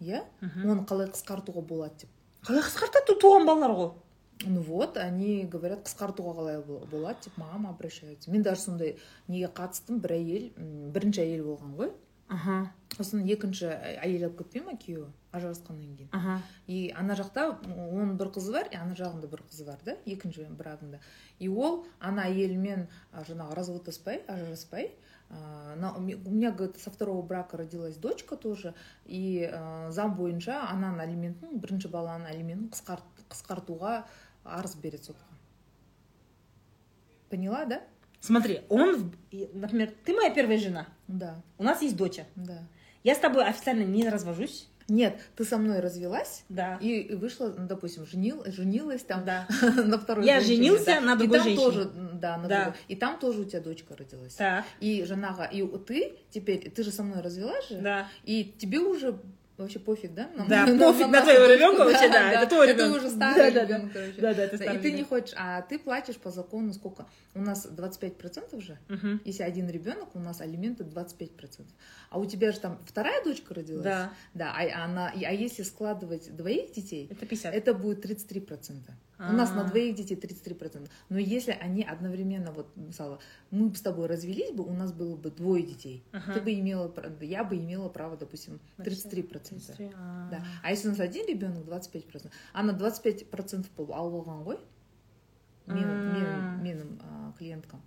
иә 0.00 0.22
оны 0.40 0.84
қалай 0.88 1.10
қысқартуға 1.12 1.64
болады 1.66 2.04
деп 2.04 2.14
қалай 2.46 2.64
қысқартады 2.64 3.18
туған 3.20 3.46
балалар 3.48 3.76
ғой 3.76 3.90
ну 4.46 4.60
вот 4.62 4.96
они 4.96 5.44
говорят 5.44 5.86
қысқартуға 5.86 6.34
қалай 6.38 6.62
бол- 6.64 6.86
болады 6.90 7.18
деп 7.24 7.36
маған 7.38 7.68
обращаются 7.70 8.30
мен 8.30 8.42
даже 8.42 8.60
сондай 8.62 8.96
неге 9.28 9.46
қатыстым 9.52 10.00
бір 10.00 10.12
әйел 10.16 10.50
бірінші 10.92 11.20
әйел 11.22 11.44
болған 11.44 11.74
ғой. 11.76 11.90
Аха. 12.30 12.72
Сосын 12.96 13.24
екінші 13.26 13.66
әйел 13.66 14.28
алып 14.28 14.38
кетпей 14.38 14.62
ма 14.62 14.76
күйеуі 14.78 15.08
ажырасқаннан 15.34 15.96
кейін? 15.96 16.08
Аха. 16.12 16.40
И 16.68 16.92
ана 16.96 17.16
жақта 17.18 17.58
оның 17.66 18.16
бір 18.16 18.30
қызы 18.30 18.52
бар 18.52 18.68
и 18.70 18.76
ана 18.76 18.94
жағында 18.94 19.26
бір 19.26 19.42
қызы 19.50 19.66
бар 19.66 19.78
да 19.84 19.96
екінші 20.06 20.46
брагында 20.56 21.00
и 21.40 21.48
ол 21.48 21.84
ана 21.98 22.28
әйелімен 22.30 22.86
жаңағы 23.26 23.54
разводтаспай 23.58 24.22
ажыраспай 24.28 24.92
у 25.30 26.00
ме- 26.00 26.16
у 26.24 26.30
меня 26.30 26.50
говорит 26.52 26.78
со 26.78 26.90
второго 26.90 27.22
брака 27.22 27.56
родилась 27.56 27.96
дочка 27.96 28.36
тоже 28.36 28.74
и 29.06 29.48
заң 29.90 30.14
бойынша 30.16 30.70
ананың 30.70 31.02
алиментін 31.02 31.60
бірінші 31.60 31.88
баланың 31.88 32.26
алиментін 32.30 32.70
қысқарт, 32.70 33.02
қысқартуға 33.30 34.04
арыз 34.44 34.74
береді 34.76 35.04
сотқа 35.04 35.24
поняла 37.28 37.64
да? 37.64 37.82
Смотри 38.20 38.60
он 38.68 39.12
и, 39.30 39.48
например 39.54 39.92
ты 40.04 40.12
моя 40.14 40.30
первая 40.30 40.58
жена. 40.58 40.86
Да. 41.08 41.40
У 41.58 41.62
нас 41.62 41.80
есть 41.82 41.96
доча. 41.96 42.24
Да. 42.36 42.62
Я 43.02 43.14
с 43.14 43.18
тобой 43.18 43.44
официально 43.44 43.82
не 43.84 44.08
развожусь. 44.08 44.68
Нет 44.88 45.20
ты 45.36 45.44
со 45.44 45.56
мной 45.56 45.78
развелась 45.80 46.44
да. 46.48 46.76
и 46.80 47.00
и 47.00 47.14
вышла, 47.14 47.54
ну, 47.56 47.66
допустим, 47.68 48.04
женил, 48.06 48.42
женилась 48.46 49.02
там 49.04 49.24
да. 49.24 49.46
на 49.62 49.98
второй 49.98 50.26
Я 50.26 50.40
женщине, 50.40 50.56
женился 50.56 50.84
да. 50.86 51.00
на 51.00 51.14
И 51.14 51.18
другой 51.18 51.38
там 51.38 51.44
женщине. 51.46 51.64
тоже, 51.64 51.90
да, 52.14 52.36
на 52.38 52.48
Да. 52.48 52.64
другой. 52.64 52.80
И 52.88 52.96
там 52.96 53.18
тоже 53.20 53.40
у 53.40 53.44
тебя 53.44 53.60
дочка 53.60 53.96
родилась. 53.96 54.34
так. 54.34 54.64
И 54.80 55.04
жена, 55.04 55.48
и 55.52 55.62
ты 55.86 56.18
теперь, 56.30 56.68
ты 56.70 56.82
же 56.82 56.90
со 56.90 57.04
мной 57.04 57.20
развелась 57.20 57.68
же, 57.68 57.78
да. 57.78 58.08
и 58.24 58.44
тебе 58.58 58.80
уже 58.80 59.20
вообще 59.62 59.78
пофиг, 59.78 60.14
да? 60.14 60.30
Да, 60.48 60.66
пофиг 60.78 61.08
на 61.08 61.22
твоего 61.22 61.46
ребенка 61.54 61.84
вообще, 61.84 62.08
да, 62.08 62.32
это 62.32 62.46
твой 62.48 62.68
ребенок. 62.72 62.98
уже 62.98 63.10
старый 63.10 63.50
Да, 63.52 63.60
да, 63.60 63.66
да. 63.66 63.74
ребенок, 63.76 63.92
короче. 63.92 64.20
да 64.20 64.34
да 64.34 64.42
это 64.44 64.58
Да, 64.58 64.64
старый 64.64 64.78
И 64.78 64.82
ты 64.82 64.88
не 64.90 64.96
ребенок. 64.98 65.08
хочешь, 65.08 65.34
а 65.36 65.62
ты 65.62 65.78
платишь 65.78 66.16
по 66.16 66.30
закону 66.30 66.72
сколько? 66.72 67.06
У 67.34 67.40
нас 67.40 67.66
25% 67.66 68.60
же. 68.60 68.78
Мгм. 68.88 69.20
Если 69.24 69.42
один 69.42 69.68
ребенок, 69.70 70.14
у 70.14 70.18
нас 70.18 70.40
алименты 70.40 70.84
25%. 70.84 71.66
А 72.10 72.18
у 72.18 72.24
тебя 72.26 72.52
же 72.52 72.60
там 72.60 72.78
вторая 72.86 73.22
дочка 73.24 73.54
родилась? 73.54 73.84
да 73.84 74.12
Да, 74.34 74.52
а, 74.56 74.84
она, 74.84 75.12
а 75.14 75.32
если 75.32 75.62
складывать 75.62 76.34
двоих 76.34 76.72
детей, 76.72 77.08
это 77.10 77.26
50 77.26 77.54
это 77.54 77.74
будет 77.74 78.04
33%. 78.04 78.74
У 79.19 79.31
нас 79.31 79.51
на 79.51 79.61
А. 79.61 79.69
двоих 79.69 79.95
детей 79.95 80.15
33%. 80.17 80.89
Но 81.07 81.17
если 81.17 81.51
они 81.51 81.83
одновременно, 81.83 82.51
вот, 82.51 82.67
мысалы, 82.75 83.19
мы 83.49 83.69
бы 83.69 83.75
с 83.77 83.81
тобой 83.81 84.07
развелись 84.07 84.51
бы, 84.51 84.65
у 84.65 84.73
нас 84.73 84.91
было 84.91 85.15
бы 85.15 85.31
двое 85.31 85.63
детей. 85.63 86.03
Ага. 86.11 86.33
Ты 86.33 86.41
бы 86.41 86.53
имела, 86.53 86.89
пр- 86.89 87.15
я 87.21 87.45
бы 87.45 87.55
имела 87.57 87.87
право, 87.87 88.17
допустим, 88.17 88.59
На 88.77 88.83
33%. 88.83 89.65
33, 89.77 89.91
а. 89.95 90.27
Да. 90.31 90.43
А 90.63 90.71
если 90.71 90.89
у 90.89 90.91
нас 90.91 90.99
один 90.99 91.25
ребенок, 91.27 91.63
25%. 91.65 92.29
А 92.53 92.61
на 92.63 92.71
25% 92.71 93.67
болып 93.77 93.91
алып 93.95 94.27
алған 94.27 94.43
ғой 94.43 94.59
менің, 95.67 95.95
М. 95.95 96.13
менің, 96.13 96.61
менің 96.61 96.99
а, 97.01 97.33
клиенткам 97.39 97.81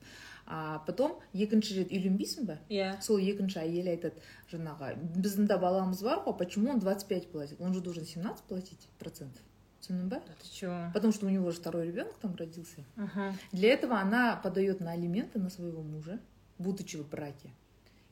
а 0.51 0.79
потом 0.87 1.21
екінші 1.35 1.75
рет 1.77 1.91
үйленбейсің 1.93 2.47
ба 2.49 2.57
иә 2.73 3.01
сол 3.05 3.19
екінші 3.21 3.61
әйел 3.61 3.87
айтады 3.93 4.17
жаңағы 4.51 4.97
біздің 5.21 5.47
де 5.47 5.59
баламыз 5.61 6.01
бар 6.03 6.23
ғой 6.25 6.37
почему 6.39 6.71
он 6.73 6.81
25 6.81 7.29
платит 7.31 7.61
он 7.61 7.75
же 7.75 7.81
должен 7.81 8.05
17 8.07 8.43
платить 8.49 8.89
процентов 8.99 9.43
түсіндің 9.83 10.09
ба 10.09 10.21
да 10.27 10.35
ты 10.43 10.49
чё 10.51 10.91
потому 10.95 11.13
что 11.13 11.27
у 11.27 11.31
него 11.31 11.51
же 11.51 11.59
второй 11.59 11.87
ребенок 11.87 12.15
там 12.21 12.35
родился 12.37 12.85
Ага. 12.97 13.35
для 13.53 13.73
этого 13.73 13.99
она 14.01 14.37
подает 14.37 14.81
на 14.81 14.93
алименты 14.93 15.39
на 15.39 15.51
своего 15.51 15.83
мужа 15.83 16.19
будучи 16.59 16.97
в 16.97 17.09
браке 17.09 17.51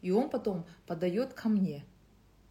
и 0.03 0.11
он 0.11 0.31
потом 0.31 0.65
подает 0.87 1.33
ко 1.35 1.49
мне 1.49 1.85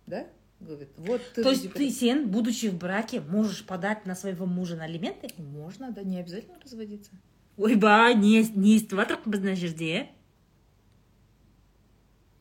да 0.07 0.25
говорит 0.59 0.89
вот 0.97 1.21
ты 1.33 1.43
то 1.43 1.49
есть 1.49 1.63
типа, 1.63 1.75
ты 1.75 1.89
сен 1.91 2.29
будучи 2.29 2.67
в 2.69 2.77
браке 2.77 3.21
можешь 3.21 3.65
подать 3.65 4.05
на 4.05 4.15
своего 4.15 4.45
мужа 4.45 4.75
на 4.75 4.83
алименты 4.85 5.29
можно 5.37 5.91
да 5.91 6.03
не 6.03 6.19
обязательно 6.19 6.59
разводиться 6.61 7.11
ойбай 7.57 8.15
не 8.15 8.43
не 8.55 8.75
естіп 8.75 8.99
жатырмық 8.99 9.27
біз 9.31 9.39
мына 9.47 9.55
жерде 9.55 10.09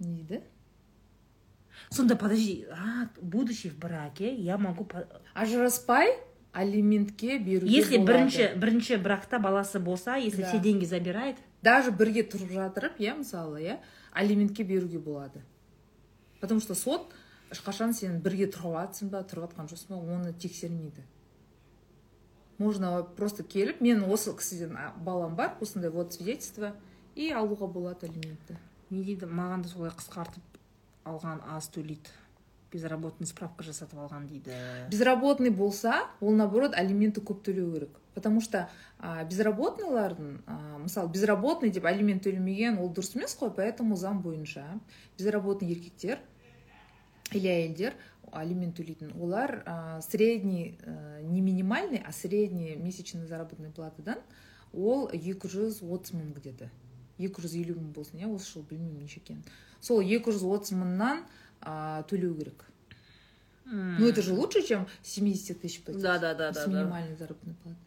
не 0.01 0.23
дейді 0.23 0.43
сонда 1.91 2.17
подожди 2.17 2.67
а, 2.71 3.09
будучи 3.23 3.69
в 3.71 3.79
браке 3.79 4.35
я 4.35 4.59
могу 4.59 4.85
по- 4.85 5.07
ажыраспай 5.35 6.19
Алиментке 6.52 7.38
беруге 7.40 7.72
если 7.72 7.98
болады. 7.98 8.06
бірінші 8.06 8.54
бірінші 8.58 8.98
бракта 8.98 9.38
баласы 9.38 9.80
болса 9.80 10.16
если 10.18 10.42
Да. 10.42 10.50
все 10.50 10.60
деньги 10.60 10.86
забирает? 10.86 11.38
Даже 11.62 11.92
бірге 11.92 12.24
тұрып 12.24 12.52
жатырып 12.52 12.98
иә 13.00 13.18
мысалы 13.18 13.62
иә 13.62 13.78
алиментке 14.12 14.64
беруге 14.64 14.98
болады. 15.00 15.42
Потому 16.40 16.60
что 16.60 16.74
сот 16.76 17.14
ешқашан 17.52 17.94
сен 17.94 18.20
бірге 18.22 18.48
тұрып 18.48 19.10
ба 19.12 19.22
тұрып 19.22 19.50
жатқан 19.52 19.70
жоқсың 19.70 19.90
ба 19.90 20.14
оны 20.16 20.34
тексермейді. 20.34 21.04
Можно 22.58 23.04
просто 23.04 23.44
келіп 23.44 23.80
мен 23.82 24.04
осы 24.04 24.34
кісіден 24.36 24.78
балам 25.04 25.36
бар 25.36 25.56
осындай 25.62 25.90
вот 25.90 26.14
свидетельство 26.14 26.74
и 27.16 27.32
алуға 27.32 27.68
болады 27.72 28.08
алиментті. 28.10 28.58
Не 28.90 29.04
дейді 29.04 29.26
маған 29.26 29.62
да 29.64 29.70
солай 29.70 29.92
қысқартып 29.92 30.42
алған 31.06 31.40
аз 31.56 31.70
төлейді. 31.70 32.10
Безработный 32.72 33.28
справка 33.28 33.64
жасатып 33.64 34.00
алған 34.00 34.28
дейді 34.28 34.54
безработный 34.92 35.50
болса 35.50 36.06
ол 36.22 36.36
наоборот 36.36 36.76
алиментті 36.76 37.22
көп 37.22 37.42
төлеу 37.46 37.74
керек 37.74 38.00
потому 38.14 38.42
что 38.42 38.70
а, 39.00 39.24
безработныйлардың 39.24 40.42
а, 40.46 40.78
мысалы 40.78 41.10
безработный 41.10 41.72
деп 41.72 41.86
алимент 41.86 42.26
төлемеген 42.26 42.80
ол 42.80 42.92
дұрыс 42.92 43.16
емес 43.16 43.36
қой 43.40 43.54
поэтому 43.56 43.96
заң 43.96 44.22
бойынша. 44.22 44.66
Безработный 45.18 45.70
еркектер 45.72 46.20
или 47.32 47.48
әйелдер 47.48 47.96
алимент 48.32 48.76
төлейтін 48.78 49.14
олар 49.22 49.64
а, 49.66 50.02
средний 50.02 50.78
а, 50.84 51.22
не 51.22 51.42
минимальный 51.42 52.04
а 52.06 52.12
средний 52.12 52.76
месячный 52.76 53.26
заработная 53.26 53.72
платадан 53.72 54.20
ол 54.74 55.10
230 55.10 56.14
мың 56.14 56.34
где 56.36 56.52
то 56.52 56.70
250 57.18 57.78
мың 57.78 57.94
болсын 57.94 58.20
иә 58.20 58.30
осы 58.34 58.52
жыл 58.54 58.66
білмеймін 58.70 59.06
неше 59.06 59.20
екенін 59.24 59.44
сол 59.82 60.02
230 60.04 60.76
мыңнан 60.78 61.24
а, 61.62 62.04
төлеу 62.04 62.36
керек 62.36 62.66
ну 63.72 64.08
это 64.08 64.22
же 64.22 64.34
лучше 64.34 64.64
чем 64.64 64.88
70 65.04 65.62
тысяч 65.62 65.84
платить 65.84 66.02
да 66.02 66.18
да 66.18 66.34
да 66.34 66.52
с 66.52 66.56
да 66.56 66.66
да. 66.66 66.72
минимальной 66.72 67.16
заработной 67.16 67.54
платой. 67.56 67.82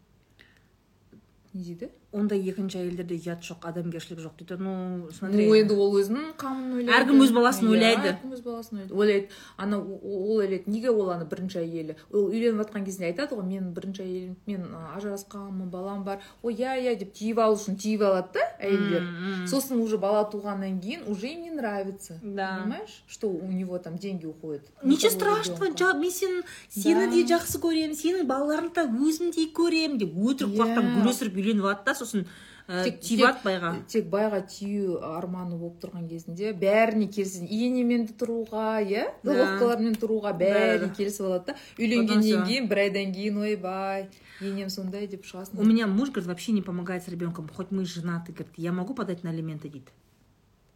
Не 1.53 1.65
дейді 1.65 1.91
ондай 2.13 2.41
екінші 2.51 2.79
әйелдерде 2.83 3.17
ұят 3.17 3.41
жоқ 3.47 3.65
адамгершілік 3.71 4.21
жоқ 4.21 4.35
дейді. 4.39 4.57
Ну 4.63 5.09
смотри. 5.17 5.47
Ну 5.49 5.55
енді 5.57 5.75
ол 5.75 5.95
өзінің 5.97 6.33
қамын 6.37 6.75
ойлайды. 6.77 6.93
Әркім 6.99 7.23
өз 7.25 7.33
баласын 7.33 7.67
Иә, 7.67 7.73
ойлайды. 7.73 8.09
әркім 8.13 8.35
өз 8.37 8.43
баласын 8.45 8.79
ойлайды. 8.79 8.95
Ойлайды. 8.95 9.29
Ана 9.57 9.79
ол 9.81 10.37
ойлайды 10.39 10.71
неге 10.71 10.91
ол 10.91 11.11
ана 11.11 11.25
бірінші 11.25 11.59
әйелі? 11.63 11.97
Ол 12.13 12.29
үйленіп 12.29 12.61
жатқан 12.63 12.85
кезінде 12.85 13.09
айтады 13.13 13.37
ғой 13.39 13.47
мен 13.49 13.73
бірінші 13.73 14.03
әйелім 14.05 14.37
мен 14.47 14.67
ажырасқанмын 14.97 15.71
балам 15.73 16.05
бар 16.05 16.21
ой 16.43 16.55
иә 16.55 16.77
иә 16.85 16.97
деп 17.01 17.13
тиіп 17.17 17.39
алу 17.43 17.57
үшін 17.57 17.77
тиіп 17.81 18.03
алады 18.07 18.37
да 18.37 18.45
әйелдер. 18.61 19.09
Сосын 19.49 19.81
уже 19.81 19.99
бала 19.99 20.25
туғаннан 20.31 20.81
кейін 20.81 21.07
уже 21.09 21.29
им 21.33 21.43
не 21.43 21.51
нравится 21.51 22.19
Да. 22.23 22.61
понимаешь? 22.63 23.03
Что 23.09 23.29
у 23.29 23.47
него 23.51 23.79
там 23.79 23.97
деньги 23.99 24.27
уходят 24.27 24.63
ничего 24.83 25.11
страшного 25.11 25.65
мен 25.65 26.11
сен 26.11 26.43
сені 26.69 27.09
де 27.11 27.25
жақсы 27.35 27.59
көремін 27.59 27.97
сенің 27.97 28.27
балаларыңды 28.27 28.75
да 28.75 28.85
өзімдей 28.85 29.49
көремін 29.55 29.99
деп 29.99 30.15
өтірік 30.15 30.53
Иә. 30.53 30.59
құлақтан 30.61 30.95
гүл 30.97 31.11
өсіріп 31.13 31.37
үйленіп 31.41 31.65
алады 31.65 31.85
да 31.87 31.95
сосын 32.03 32.27
ә, 32.69 32.85
Тек- 32.85 33.01
тиіп 33.03 33.19
тек- 33.19 33.27
алады 33.27 33.43
байға. 33.47 33.71
тек 33.91 34.07
байға 34.11 34.41
тию 34.47 34.99
арманы 35.03 35.57
болып 35.59 35.81
тұрған 35.83 36.05
кезінде 36.11 36.53
бәріне 36.55 37.09
келісін 37.11 37.49
енемен 37.51 38.07
де 38.07 38.13
тұруға 38.21 38.83
иә? 38.87 39.09
Головкалармен 39.25 39.95
тұруға 39.99 40.31
Да, 40.33 40.39
бәрі 40.45 40.79
да. 40.87 40.89
келісіп 40.99 41.27
алады 41.27 41.47
да. 41.47 41.57
Үйленгеннен 41.79 42.47
кейін 42.47 42.69
бір 42.71 42.79
айдан 42.85 43.13
кейін 43.15 43.39
ойбай 43.43 44.09
енем 44.41 44.69
сондай 44.71 45.07
деп 45.09 45.25
шығасың. 45.27 45.59
У 45.59 45.65
меня 45.65 45.87
муж 45.87 46.11
говорит 46.11 46.29
вообще 46.29 46.53
не 46.53 46.63
помогает 46.63 47.03
с 47.03 47.09
ребенком 47.09 47.49
хоть 47.49 47.71
мы 47.73 47.85
женаты 47.85 48.33
говорит 48.33 48.55
я 48.57 48.73
могу 48.73 48.95
подать 48.95 49.25
на 49.25 49.31
алименты 49.31 49.69
дейді 49.69 49.91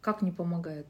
как 0.00 0.22
не 0.22 0.30
помогает? 0.32 0.86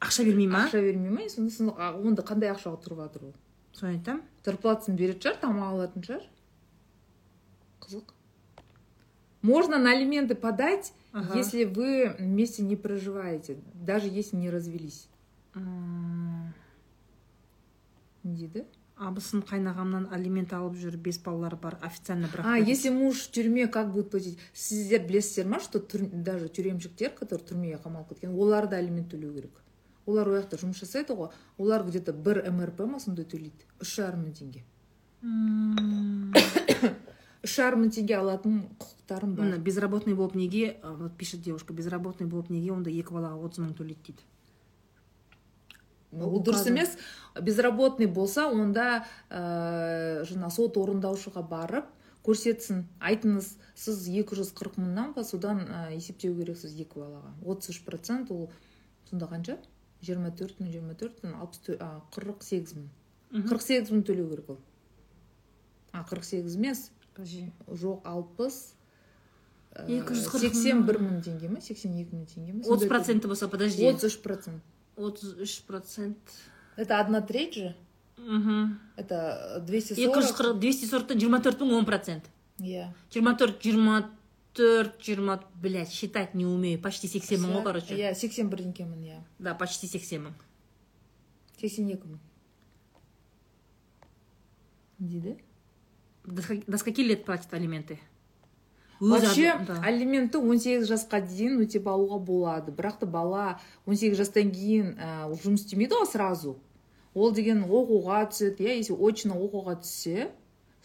Ақша 0.00 0.24
бермей 0.24 0.46
ма? 0.46 0.66
Ақша 0.66 0.80
бермей 0.82 1.10
ма? 1.10 1.28
Сосын 1.28 1.72
а, 1.78 1.92
онда 1.96 2.22
қандай 2.22 2.50
ақшаға 2.52 2.76
тұрып 2.84 2.98
жатыр 3.06 3.22
ол? 3.30 3.34
Соны 3.72 3.94
айтамын 3.96 4.22
зарплатасын 4.44 4.96
беретін 4.98 5.22
шығар 5.24 5.38
тамақ 5.40 5.70
алатын 5.72 6.04
шығар. 6.04 6.26
Қызық 7.86 8.12
можно 9.42 9.78
на 9.78 9.90
алименты 9.92 10.34
подать 10.34 10.92
Ага. 11.12 11.38
если 11.38 11.64
вы 11.64 12.14
вместе 12.18 12.62
не 12.62 12.76
проживаете 12.76 13.58
даже 13.74 14.08
если 14.08 14.36
не 14.36 14.50
развелись 14.50 15.08
не 18.24 18.34
дейді 18.36 18.64
абысын 18.96 19.42
қайнағамнан 19.42 20.04
алимент 20.14 20.52
алып 20.54 20.76
жүр 20.78 20.96
бес 20.96 21.18
балалары 21.18 21.56
бар 21.60 21.76
официально 21.82 22.26
бірақ 22.30 22.44
А, 22.46 22.58
если 22.58 22.90
муж 22.90 23.22
в 23.26 23.30
тюрьме, 23.32 23.66
как 23.66 23.92
будет 23.92 24.10
платить? 24.10 24.38
Сіздер 24.52 25.02
білесіздер 25.06 25.46
ма, 25.46 25.58
что 25.58 25.78
түр- 25.80 26.08
даже 26.22 26.48
тюремщиктер, 26.48 27.10
которые 27.10 27.44
түрмеге 27.46 27.78
қамалып 27.82 28.08
кеткен, 28.10 28.30
олар 28.38 28.68
да 28.68 28.76
алимент 28.76 29.10
төлеу 29.12 29.34
керек. 29.34 29.50
Олар 30.06 30.28
ол 30.28 30.34
жақта 30.38 30.56
жұмыс 30.62 30.78
жасайды 30.78 31.12
ғой, 31.18 31.30
олар 31.58 31.82
где-то 31.84 32.12
бір 32.12 32.44
МРП 32.52 32.86
ма 32.86 33.00
сондай 33.00 33.24
төлейді. 33.24 33.66
Үш 33.80 33.96
жарым 33.96 34.26
мың 34.28 34.32
теңге. 34.38 34.62
Үш 37.44 37.58
жарым 37.60 37.84
мың 37.84 37.90
теңге 37.92 38.16
алатын 38.16 38.60
құқықтарым 38.80 39.34
міне 39.36 39.56
бар. 39.56 39.64
безработный 39.66 40.14
болып 40.14 40.34
неге? 40.34 40.78
А, 40.82 40.94
вот 40.94 41.16
пишет 41.16 41.42
девушка. 41.42 41.74
Безработный 41.74 42.26
болып 42.26 42.48
неге? 42.48 42.72
Онда 42.72 42.90
екі 42.90 43.12
балаға 43.12 43.36
отыз 43.44 43.60
мың 43.60 43.74
төлейді 43.76 44.00
дейді. 44.06 44.24
Ол 46.14 46.40
дұрыс 46.42 46.68
емес. 46.70 46.96
Безработный 47.40 48.06
болса 48.06 48.46
онда 48.48 49.04
ә, 49.28 50.22
жаңа 50.24 50.50
сот 50.54 50.78
орындаушыға 50.78 51.42
барып 51.50 51.90
көрсетсін. 52.24 52.84
Айтыңыз 53.04 53.54
сіз 53.74 54.06
240 54.08 54.78
мыңнан 54.80 55.12
ба? 55.16 55.24
Содан 55.26 55.64
ә, 55.66 55.92
есептеу 55.92 56.36
керексіз 56.38 56.72
екі 56.80 57.02
балаға. 57.02 57.34
33 57.44 57.84
процент 57.84 58.30
ол 58.30 58.48
сонда 59.10 59.28
қанша? 59.28 59.58
24 60.00 60.60
мың 60.62 60.72
24 60.72 61.24
мың 61.26 61.36
60 61.44 61.76
а, 61.80 62.00
48 62.14 62.76
мың. 62.78 62.88
Мгм. 63.34 63.48
48 63.50 63.92
мың 63.92 64.04
төлеу 64.06 64.30
керек 64.30 64.54
ол. 64.54 64.60
А 65.92 66.04
48 66.04 66.56
емес. 66.56 66.90
Жоқ 67.18 68.02
60 68.04 68.74
ә, 69.74 69.86
240 69.86 70.54
81 70.54 71.00
мың 71.02 71.20
теңге 71.24 71.50
ма 71.50 71.60
82 71.60 72.14
мың 72.14 72.26
теңге 72.30 72.54
ма 72.56 72.64
отыз 72.66 72.88
проценті 72.88 73.30
болса 73.30 73.48
подожди. 73.48 73.86
33 73.86 74.22
процент. 74.22 74.62
отыз 74.96 75.34
үш 75.42 75.62
процент. 75.66 76.18
Это 76.76 77.00
одна 77.00 77.20
треть 77.20 77.54
же? 77.54 77.76
Мхм 78.16 78.78
это 78.96 79.58
екі 79.58 79.82
жүз 79.82 79.96
240 79.98 80.36
қырық 80.38 80.58
двести 80.60 80.86
сороктан 80.86 81.18
жиырма 81.18 81.40
төрт 81.42 81.60
мың 81.62 81.80
он 81.82 81.86
процент. 81.86 82.30
Иә 82.62 82.92
жиырма 83.10 83.34
төрт 83.34 83.58
жиырма 83.62 84.10
төрт 84.54 85.02
жиырма 85.02 85.42
блять 85.60 85.90
считать 85.90 86.34
не 86.34 86.46
умею. 86.46 86.80
Почти 86.80 87.08
сексен 87.08 87.42
мың 87.42 87.58
ғой 87.58 87.64
короче. 87.64 87.96
Иә 87.98 88.14
сексен 88.14 88.50
бірдеңке 88.50 88.86
мың 88.86 89.02
иә 89.02 89.18
да 89.38 89.54
почти 89.54 89.88
сексен 89.90 90.28
мың. 90.28 90.34
Сексен 91.58 91.90
екі 91.90 92.06
мың. 92.06 92.22
Дейді? 94.98 95.36
До 96.24 96.42
до 96.66 96.78
скольки 96.78 97.00
лет 97.00 97.24
платят 97.24 97.52
алименты? 97.54 97.98
Вообще 99.00 99.54
да. 99.66 99.80
алиментті 99.82 100.38
18 100.38 100.86
жасқа 100.88 101.20
дейін 101.26 101.58
өтеп 101.64 101.88
алуға 101.90 102.18
болады 102.22 102.72
бірақ 102.72 103.00
та 103.02 103.06
бала. 103.06 103.58
18 103.86 104.16
жастан 104.16 104.52
кейін 104.54 104.94
ә, 104.96 105.28
жұмыс 105.42 105.66
істемейді 105.66 105.98
ғой 105.98 106.08
сразу. 106.08 106.56
Ол 107.14 107.34
деген 107.34 107.64
оқуға 107.66 108.24
түседі. 108.30 108.64
Иә 108.64 108.78
если 108.78 108.94
очно 108.94 109.36
оқуға 109.36 109.76
түссе 109.82 110.30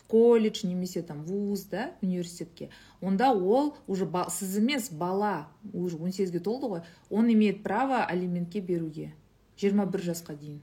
колледж 0.09 0.65
немесе 0.65 1.03
там 1.03 1.23
вуз 1.23 1.65
да 1.69 1.91
университетке 2.01 2.69
онда 2.99 3.31
ол 3.31 3.75
уже 3.87 4.05
ба, 4.05 4.25
сіз 4.29 4.57
емес 4.57 4.89
бала 4.89 5.47
уже 5.71 5.97
18-ге 5.97 6.39
толды 6.39 6.67
ғой. 6.67 6.81
Он 7.09 7.31
имеет 7.31 7.63
право 7.63 8.03
алиментке 8.03 8.59
беруге. 8.59 9.13
21 9.61 10.01
жасқа 10.01 10.35
дейін. 10.35 10.61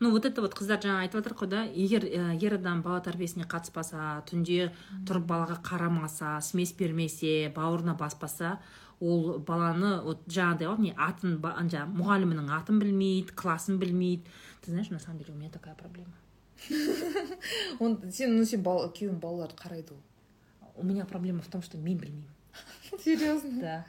Ну 0.00 0.10
вот 0.10 0.24
это 0.24 0.40
вот 0.40 0.54
қыздар 0.56 0.80
жаңа 0.80 1.04
айтып 1.04 1.20
жатыр 1.20 1.36
ғой 1.36 1.48
да 1.52 1.62
егер 1.64 2.04
ә, 2.08 2.34
ер 2.40 2.56
адам 2.56 2.82
бала 2.82 3.00
тәрбиесіне 3.04 3.44
қатыспаса 3.44 4.24
түнде 4.30 4.70
тұрып 5.06 5.26
балаға 5.28 5.60
қарамаса 5.62 6.38
смес 6.42 6.72
бермесе 6.72 7.52
бауырына 7.54 7.94
баспаса 8.00 8.58
ол 9.00 9.38
баланы 9.38 10.00
вот 10.04 10.26
жаңағыдай 10.26 10.68
ғой 10.72 10.84
не 10.88 10.94
атын 10.96 11.38
жаңағы 11.40 11.96
мұғалімінің 12.00 12.52
атын 12.58 12.80
білмейді 12.80 13.36
классын 13.36 13.78
білмейді. 13.80 14.24
Ты 14.60 14.72
знаешь 14.72 14.90
на 14.90 14.98
самом 14.98 15.18
деле 15.18 15.32
у 15.32 15.36
меня 15.36 15.50
такая 15.50 15.74
проблема. 15.74 16.12
Он 17.78 17.96
сен 18.12 18.36
ну 18.36 18.44
сен 18.44 18.64
күйеуің 18.64 19.20
балаларды 19.20 19.56
қарайды 19.56 19.94
ғой 19.94 20.04
у 20.80 20.84
меня 20.84 21.04
проблема 21.04 21.42
в 21.42 21.48
том 21.48 21.62
что 21.62 21.78
мен 21.78 21.98
білмеймін. 21.98 22.28
Серьезно? 23.04 23.60
Да. 23.60 23.84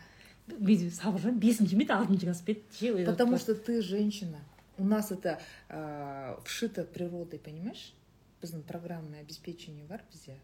Мен 0.59 0.91
сабыржан 0.91 1.39
бесінші 1.39 1.75
ме 1.75 1.85
алтыншы 1.85 2.25
класс 2.25 2.41
па 2.41 2.51
еді 2.51 3.05
Потому 3.05 3.38
что 3.38 3.55
ты 3.55 3.81
женщина. 3.81 4.39
У 4.77 4.84
нас 4.84 5.11
это 5.11 5.39
э, 5.69 6.35
вшито 6.43 6.84
природой, 6.84 7.39
понимаешь? 7.39 7.93
біздің 8.41 8.64
программное 8.65 9.22
обеспечение 9.22 9.85
бар 9.85 10.02
бізде 10.11 10.35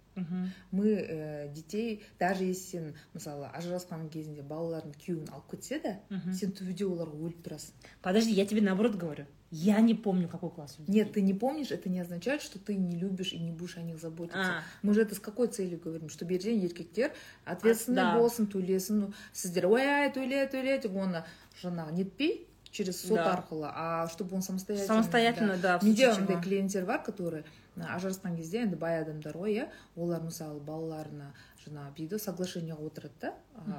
мы 0.72 0.88
э, 0.88 1.54
детей 1.54 2.04
даже 2.20 2.44
если 2.44 2.68
сен 2.68 2.96
мысалы 3.14 3.50
ажырасқан 3.58 4.08
кезінде 4.14 4.44
балалардың 4.46 4.94
күйеуін 5.02 5.32
алып 5.34 5.56
кетсе 5.56 5.80
де 5.82 5.96
сен 6.38 6.54
түбінде 6.54 6.86
оларға 6.86 7.18
өліп 7.18 7.42
тұрасың. 7.48 7.74
Подожди 8.02 8.32
я 8.32 8.46
тебе 8.46 8.62
наоборот 8.62 8.96
говорю. 8.96 9.26
Я 9.50 9.80
не 9.80 9.96
помню 9.96 10.28
какой 10.28 10.52
класс 10.52 10.76
у 10.78 10.82
детей. 10.84 10.94
нет 10.94 11.14
ты 11.14 11.22
не 11.22 11.34
помнишь 11.34 11.72
это 11.72 11.90
не 11.90 12.00
означает 12.00 12.42
что 12.42 12.60
ты 12.60 12.76
не 12.76 12.98
любишь 12.98 13.34
и 13.34 13.40
не 13.40 13.52
будешь 13.52 13.78
о 13.78 13.82
них 13.82 14.00
заботиться. 14.00 14.60
А. 14.60 14.64
мы 14.82 14.94
же 14.94 15.02
это 15.02 15.16
с 15.16 15.20
какой 15.20 15.48
целью 15.48 15.80
говорим? 15.80 16.10
Чтобы 16.10 16.34
ертең 16.34 16.60
еркектер 16.62 17.14
ответственный 17.46 18.04
А, 18.04 18.14
да. 18.14 18.20
болсын 18.20 18.48
төлесін 18.48 19.14
сіздер 19.34 19.68
ой 19.68 20.12
төле 20.14 20.46
төле 20.52 20.78
деп 20.80 20.94
оны 20.96 21.24
жаңағы 21.64 21.94
нетпей 21.94 22.47
через 22.78 23.02
сот 23.02 23.18
Да. 23.18 23.34
арқылы 23.36 23.70
а 23.74 24.08
чтобы 24.08 24.36
он 24.36 24.42
самостоятельно 24.42 24.94
самостоятельно 24.94 25.58
да. 25.58 25.80
в 25.80 25.84
менде 25.84 26.10
андай 26.10 26.42
клиенттер 26.42 26.86
бар 26.86 27.02
которые 27.04 27.44
ажырасқан 27.76 28.36
кезде 28.38 28.62
енді 28.66 28.76
бай 28.76 29.02
адамдар 29.02 29.36
ғой 29.38 29.54
иә 29.58 29.66
олар 29.96 30.22
мысалы 30.22 30.60
балаларына 30.60 31.32
жаңағы 31.66 31.96
дейді 31.98 32.20
соглашениеға 32.22 32.86
отырады 32.90 33.14
да 33.22 33.34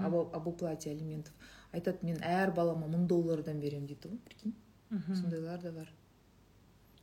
об, 0.06 0.14
об 0.14 0.46
уплате 0.48 0.90
алиментов. 0.90 1.32
Айтады 1.72 1.98
мен 2.02 2.18
әр 2.22 2.50
балама 2.54 2.86
мың 2.86 3.06
доллардан 3.06 3.60
беремін 3.60 3.86
дейді 3.86 4.08
ғой 4.12 4.18
прикинь 4.26 4.54
сондайлар 5.14 5.60
да 5.62 5.72
бар 5.72 5.88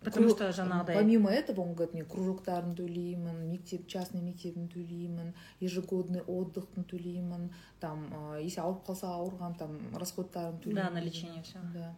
потому 0.05 0.29
что 0.29 0.49
жаңағыдай 0.49 0.95
помимо 0.95 1.29
этого 1.31 1.61
он 1.61 1.73
говорит 1.73 1.93
мен 1.93 2.05
кружоктарын 2.05 2.75
төлеймін 2.77 3.43
мектеп 3.51 3.87
частный 3.87 4.21
мектебін 4.21 4.67
төлеймін 4.69 5.33
ежегодный 5.59 6.21
отдыхын 6.21 6.85
төлеймін 6.85 7.49
там 7.79 8.07
а, 8.13 8.39
если 8.39 8.61
ауырып 8.61 8.85
қалса 8.87 9.11
ауырған 9.17 9.57
там 9.57 9.77
расходтарын 9.97 10.59
төлеймін 10.59 10.83
Да, 10.83 10.89
на 10.89 11.01
лечение 11.01 11.43
всё. 11.43 11.59
да. 11.73 11.95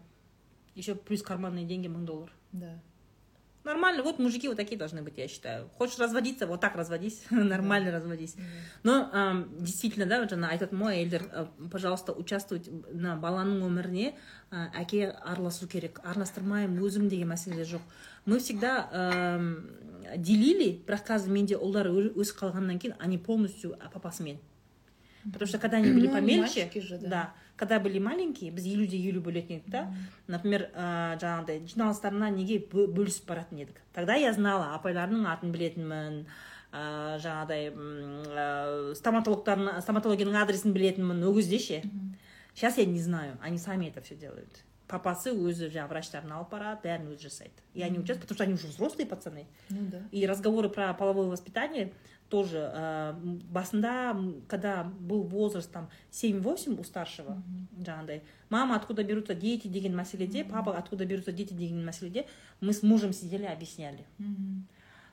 Еще 0.75 0.95
плюс 0.95 1.21
карманные 1.21 1.65
деньги 1.65 1.87
мың 1.87 2.05
доллар 2.05 2.31
да. 2.51 2.79
Нормально, 3.67 4.01
вот 4.01 4.17
мужики 4.17 4.47
вот 4.47 4.55
такие 4.55 4.77
должны 4.77 5.01
быть, 5.01 5.17
я 5.17 5.27
считаю. 5.27 5.69
Хочешь 5.77 5.99
разводиться, 5.99 6.47
вот 6.47 6.61
так 6.61 6.77
разводись, 6.77 7.23
нормально 7.29 7.91
разводись. 7.91 8.37
Но 8.83 9.09
ам, 9.11 9.49
действительно, 9.59 10.05
да, 10.05 10.21
вот 10.21 10.31
жаңа 10.31 10.53
айтатын 10.55 10.79
мой 10.79 10.95
әйелдер 10.95 11.25
ә, 11.27 11.47
пожалуйста 11.69 12.13
участвовать 12.15 12.69
на 12.93 13.17
баланың 13.19 13.65
өміріне 13.67 14.13
ә, 14.51 14.69
әке 14.71 15.09
араласу 15.11 15.67
керек 15.67 15.99
араластырмаймын 16.05 16.79
өзім 16.79 17.09
деген 17.11 17.27
мәселе 17.33 17.67
жоқ 17.67 17.83
мы 18.25 18.39
всегда 18.39 18.87
ам, 18.87 19.67
делили 20.15 20.69
бірақ 20.87 21.03
қазір 21.11 21.35
менде 21.35 21.59
ұлдар 21.59 21.91
өсіп 21.91 22.39
қалғаннан 22.39 22.79
кейін 22.79 22.95
они 22.99 23.17
полностью 23.17 23.75
папасымен 23.91 24.39
потому 25.25 25.47
что 25.47 25.59
когда 25.59 25.77
они 25.77 25.91
были 25.91 26.07
помельче 26.07 26.71
да. 27.01 27.33
Да 27.59 27.65
когда 27.65 27.79
были 27.79 27.99
маленькие 27.99 28.51
біз 28.51 28.65
елу 28.65 28.85
де 28.87 28.97
елу 28.97 29.21
бөлетін 29.21 29.57
едік 29.57 29.69
да 29.69 29.93
например 30.27 30.69
ә, 30.75 31.17
жаңағыдай 31.17 31.65
жиналыстарына 31.65 32.29
неге 32.29 32.59
бө- 32.59 32.87
бөлісіп 32.87 33.25
баратын 33.27 33.57
едік? 33.65 33.81
Тогда 33.93 34.15
я 34.15 34.33
знала 34.33 34.75
апайларымның 34.77 35.25
атын 35.25 35.51
білетінмін 35.51 36.25
ә, 36.71 37.17
жаңағыдай 37.23 37.71
ә, 37.73 38.93
стоматологтардың 38.95 39.81
стоматологияның 39.81 40.37
адресін 40.41 40.73
білетінмін. 40.73 41.23
Ол 41.23 41.35
кезде 41.35 41.59
ше? 41.59 41.81
Сейчас 42.53 42.77
я 42.77 42.85
не 42.85 42.99
знаю 43.01 43.37
они 43.41 43.57
сами 43.57 43.87
это 43.87 44.01
все 44.01 44.15
делают. 44.15 44.63
Папасы 44.87 45.33
өзі 45.35 45.67
жаңағы 45.67 45.89
врачтарын 45.89 46.31
алып 46.31 46.51
барады 46.51 46.87
бәрін 46.87 47.09
өзі 47.11 47.27
жасайды. 47.27 47.57
И 47.73 47.81
они 47.81 47.99
участвуют 47.99 48.21
потому 48.29 48.35
что 48.37 48.43
они 48.45 48.53
уже 48.53 48.67
взрослые 48.67 49.05
пацаны. 49.05 49.45
Ну 49.69 49.89
да. 49.91 50.01
И 50.11 50.25
разговоры 50.25 50.69
про 50.69 50.93
половое 50.93 51.27
воспитание 51.27 51.91
тоже 52.29 52.71
э, 52.73 53.13
басында 53.51 54.15
когда 54.47 54.83
был 54.83 55.23
возраст 55.23 55.71
там 55.71 55.89
7-8 56.11 56.79
у 56.79 56.83
старшего 56.83 57.41
жаңағыдай 57.77 58.21
мама 58.49 58.75
откуда 58.75 59.03
берутся 59.03 59.33
дети 59.33 59.67
деген 59.67 59.95
мәселеде 59.95 60.43
папа 60.43 60.77
откуда 60.77 61.05
берутся 61.05 61.31
дети 61.31 61.53
деген 61.53 61.85
мәселеде 61.85 62.25
мы 62.59 62.73
с 62.73 62.83
мужем 62.83 63.13
сидели 63.13 63.45
объясняли. 63.45 64.05
Мгм. 64.17 64.67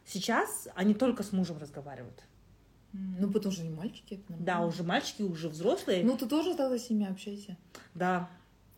сейчас 0.07 0.69
они 0.75 0.95
только 0.95 1.23
с 1.23 1.33
мужем 1.33 1.59
разговаривают. 1.59 2.23
Ну, 2.93 3.29
потому 3.29 3.53
что 3.53 3.63
они 3.63 3.75
мальчики. 3.75 4.15
это 4.15 4.35
да 4.39 4.61
уже 4.65 4.85
мальчики 4.85 5.23
уже 5.23 5.49
взрослые. 5.49 6.05
Ну, 6.05 6.17
ты 6.17 6.27
тоже 6.27 6.55
тогда 6.55 6.79
с 6.79 6.91
ними 6.91 7.11
общайся. 7.11 7.57
да. 7.95 8.29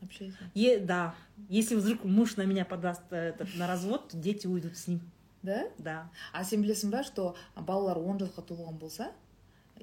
Общайся. 0.02 0.36
Е- 0.54 0.78
да. 0.78 1.14
Если 1.48 1.74
вдруг 1.74 2.04
муж 2.04 2.36
на 2.36 2.42
меня 2.42 2.64
подаст 2.64 3.02
э, 3.10 3.30
этот, 3.30 3.54
на 3.56 3.66
развод 3.66 4.08
то 4.10 4.16
дети 4.16 4.46
уйдут 4.46 4.76
с 4.76 4.86
ним 4.88 5.00
Да? 5.45 5.68
да 5.77 6.11
А 6.34 6.43
сен 6.43 6.61
білесің 6.64 6.89
ба, 6.91 7.03
что 7.03 7.35
балалар 7.56 7.98
10 7.98 8.22
жасқа 8.27 8.45
толған 8.45 8.77
болса, 8.77 9.11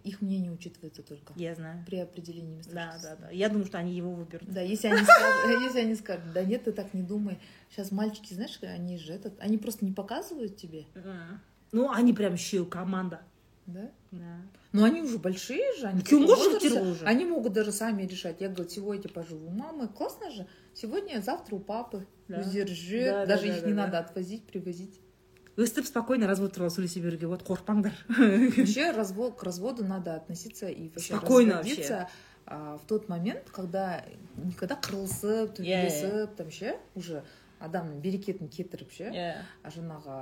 их 0.05 0.21
мнение 0.23 0.53
учитывается 0.53 1.03
только 1.03 1.33
я 1.37 1.55
знаю 1.57 1.85
при 1.87 1.97
определении 1.97 2.55
места 2.55 2.73
да 2.73 2.87
да 2.87 2.93
жительства. 2.93 3.17
да 3.23 3.31
я 3.31 3.49
думаю 3.49 3.67
что 3.67 3.79
они 3.79 3.93
его 3.93 4.13
выберут 4.13 4.49
Да, 4.53 4.61
если 4.61 4.87
они, 4.89 5.03
скажут, 5.03 5.63
если 5.65 5.81
они 5.81 5.95
скажут, 5.97 6.33
да 6.33 6.45
нет, 6.45 6.65
ты 6.65 6.73
так 6.73 6.95
не 6.95 7.03
думай. 7.03 7.39
Сейчас 7.71 7.91
мальчики, 7.91 8.33
знаешь, 8.35 8.59
они 8.63 8.99
же 8.99 9.13
этот, 9.13 9.35
они 9.41 9.59
просто 9.59 9.85
не 9.85 9.91
показывают 9.93 10.57
тебе, 10.57 10.85
М. 10.95 11.41
ну 11.73 11.91
они 11.91 12.13
прям 12.13 12.35
еще 12.35 12.65
команда 12.65 13.21
да? 13.67 13.91
да 14.13 14.37
Но 14.73 14.85
они 14.85 15.03
уже 15.03 15.19
большие 15.19 15.75
же, 15.77 15.87
они, 15.87 15.99
Ну, 16.01 16.05
чё, 16.05 16.19
в 16.19 16.21
таком 16.21 16.29
муж 16.29 16.39
же 16.39 16.45
возрасте, 16.45 16.69
тяжело 16.69 16.91
уже. 16.91 17.05
они 17.05 17.25
могут 17.25 17.53
даже 17.53 17.73
сами 17.73 18.03
решать. 18.05 18.41
Я 18.41 18.49
говорю, 18.49 18.71
сегодня 18.71 19.09
поживу 19.11 19.49
у 19.49 19.51
мамы, 19.51 19.89
классно 19.89 20.31
же. 20.31 20.47
сегодня 20.75 21.21
завтра 21.21 21.57
у 21.57 21.59
папы 21.59 22.07
Да. 22.29 22.37
өздері 22.41 22.69
Да, 22.69 22.75
жүреді 22.75 23.05
да, 23.13 23.27
даже 23.27 23.47
да, 23.49 23.57
их 23.57 23.61
да, 23.63 23.67
не 23.69 23.75
да. 23.75 23.83
надо 23.85 23.99
отвозить 23.99 24.45
привозить 24.45 25.01
Өстіп 25.58 25.86
спокойно 25.86 26.28
развод 26.28 26.56
туралы 26.56 26.74
сөйлесе 26.74 27.02
беруге 27.04 27.28
болады 27.28 27.46
қорықпаңдар 27.46 27.94
вообще 28.58 28.92
развод 28.92 29.38
к 29.38 29.44
разводу 29.44 29.86
надо 29.86 30.16
относиться 30.16 30.68
и 30.68 30.90
вообще 30.90 31.14
Спокойно 31.14 31.62
а, 32.46 32.78
в 32.78 32.86
тот 32.88 33.08
момент 33.08 33.50
когда 33.52 34.04
никогда 34.36 34.76
қырылысып 34.76 35.56
төбелесіп 35.56 36.36
там 36.36 36.52
ше 36.52 36.78
уже 36.96 37.24
адамның 37.64 38.02
берекетін 38.04 38.50
кетіріп 38.52 38.92
ше 38.92 39.08
иә 39.14 39.30
а 39.64 39.72
жаңағы 39.72 40.18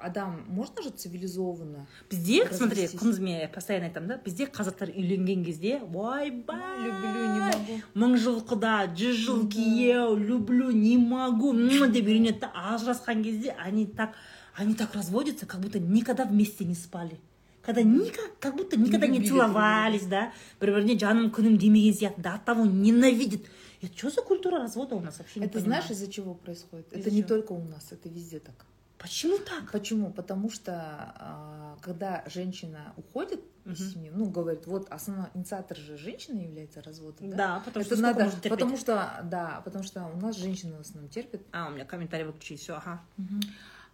адам 0.00 0.38
можно 0.48 0.82
же 0.82 0.90
цивилизованно 0.90 1.86
бізде 2.08 2.46
смотри 2.52 2.88
мен 3.20 3.50
постоянно 3.52 3.90
айтамын 3.90 4.08
да? 4.08 4.20
Бізде 4.24 4.46
қазақтар 4.46 4.94
үйленген 4.94 5.44
кезде 5.44 5.80
ойбай 5.82 6.78
люблю 6.86 7.26
не 7.34 7.40
могу 7.50 7.80
мың 7.94 8.16
жыл 8.16 8.40
құда 8.40 8.88
жүз 8.96 9.20
жыл 9.26 9.44
күйеу 9.52 10.16
люблю 10.16 10.70
не 10.70 10.96
могу 10.96 11.52
деп 11.52 12.06
үйленеді 12.06 12.46
да 12.46 12.52
ажырасқан 12.72 13.22
кезде 13.22 13.56
они 13.58 13.86
так 13.86 14.14
они 14.55 14.73
так 14.75 14.93
разводятся 14.95 15.45
как 15.45 15.59
будто 15.61 15.79
никогда 15.79 16.25
вместе 16.25 16.65
не 16.65 16.75
спали 16.75 17.19
когда 17.61 17.81
никак, 17.81 18.37
как 18.39 18.55
будто 18.55 18.77
никогда 18.77 19.07
не 19.07 19.17
любили 19.17 19.29
целовались, 19.29 20.05
да, 20.05 20.31
бір 20.61 20.71
біріне 20.75 20.99
жаным 21.01 21.31
күнім 21.33 21.57
демеген 21.57 21.93
сияқты, 21.97 22.21
да, 22.21 22.35
от 22.35 22.45
того 22.45 22.65
ненавидит. 22.65 23.47
Это 23.81 23.97
что 23.97 24.09
за 24.11 24.21
культура 24.21 24.59
развода 24.59 24.95
у 24.95 24.99
нас 25.01 25.17
вообще 25.17 25.39
не 25.39 25.45
это 25.47 25.53
понимаю. 25.57 25.81
знаешь 25.81 25.91
из-за 25.91 26.11
чего 26.11 26.35
происходит 26.35 26.93
Из-за 26.93 27.01
это 27.01 27.11
не 27.11 27.21
чего? 27.21 27.27
только 27.27 27.51
у 27.53 27.63
нас 27.65 27.91
это 27.91 28.07
везде 28.09 28.39
так 28.39 28.65
Почему 28.99 29.37
так? 29.39 29.71
Почему? 29.71 30.11
Потому 30.13 30.49
что 30.49 30.71
а, 30.73 31.77
когда 31.81 32.23
женщина 32.27 32.93
уходит 32.97 33.41
из 33.65 33.79
Мгм. 33.81 33.89
семьи, 33.91 34.11
ну, 34.13 34.25
говорит, 34.29 34.67
вот 34.67 34.87
основной 34.91 35.27
инициатор 35.33 35.77
же 35.77 35.97
женщина 35.97 36.39
является 36.39 36.81
разводом, 36.81 37.29
да? 37.31 37.37
Да, 37.37 37.61
потому 37.65 37.83
что 37.85 37.93
Это 37.95 38.01
сколько 38.01 38.13
надо, 38.13 38.23
можно 38.25 38.39
терпеть? 38.41 38.51
потому 38.59 38.77
что, 38.77 39.19
да, 39.23 39.61
потому 39.65 39.83
что 39.83 40.05
у 40.05 40.17
нас 40.17 40.37
женщины 40.37 40.77
в 40.77 40.81
основном 40.81 41.09
терпят. 41.09 41.41
А, 41.51 41.67
у 41.67 41.71
меня 41.71 41.85
комментарий 41.85 42.25
выключили, 42.25 42.57
все, 42.57 42.73
ага. 42.75 43.01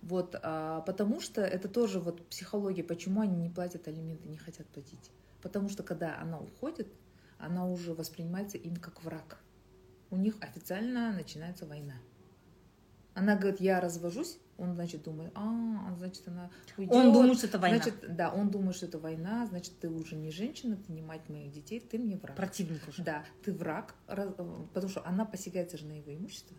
Вот, 0.09 0.37
а, 0.41 0.83
потому 0.83 1.21
что 1.21 1.41
это 1.41 1.69
тоже 1.69 1.99
вот 1.99 2.25
психология, 2.29 2.85
почему 2.85 3.23
они 3.23 3.37
не 3.37 3.51
платят 3.51 3.89
алименты, 3.89 4.29
не 4.29 4.37
хотят 4.37 4.69
платить. 4.69 5.11
Потому 5.43 5.69
что 5.69 5.83
когда 5.83 6.17
она 6.21 6.39
уходит, 6.39 6.87
она 7.39 7.67
уже 7.67 7.93
воспринимается 7.93 8.57
им 8.57 8.77
как 8.77 9.03
враг. 9.03 9.39
У 10.11 10.17
них 10.17 10.37
официально 10.41 11.13
начинается 11.13 11.67
война. 11.67 11.95
Она 13.15 13.35
говорит, 13.35 13.61
я 13.61 13.81
развожусь, 13.81 14.39
он, 14.59 14.75
значит, 14.75 15.03
думает, 15.03 15.33
а, 15.35 15.93
значит, 15.99 16.29
она 16.29 16.51
уйдет. 16.77 16.95
Он 16.95 17.13
думает, 17.13 17.39
что 17.39 17.49
это 17.49 17.59
война. 17.59 17.79
Значит, 17.83 18.17
да, 18.17 18.33
он 18.33 18.51
думает, 18.51 18.77
что 18.77 18.87
это 18.87 19.01
война, 19.01 19.45
значит, 19.47 19.77
ты 19.81 19.89
уже 19.89 20.15
не 20.15 20.31
женщина, 20.31 20.77
ты 20.77 20.93
не 20.93 21.03
мать 21.03 21.29
моих 21.29 21.51
детей, 21.51 21.81
ты 21.81 21.99
мне 21.99 22.17
враг. 22.17 22.37
Противник 22.37 22.87
уже. 22.87 23.03
Да, 23.03 23.25
ты 23.43 23.53
враг, 23.53 23.97
э, 24.07 24.33
потому 24.73 24.89
что 24.89 25.05
она 25.05 25.25
посягается 25.25 25.77
же 25.77 25.87
на 25.87 25.99
его 25.99 26.15
имущество. 26.15 26.57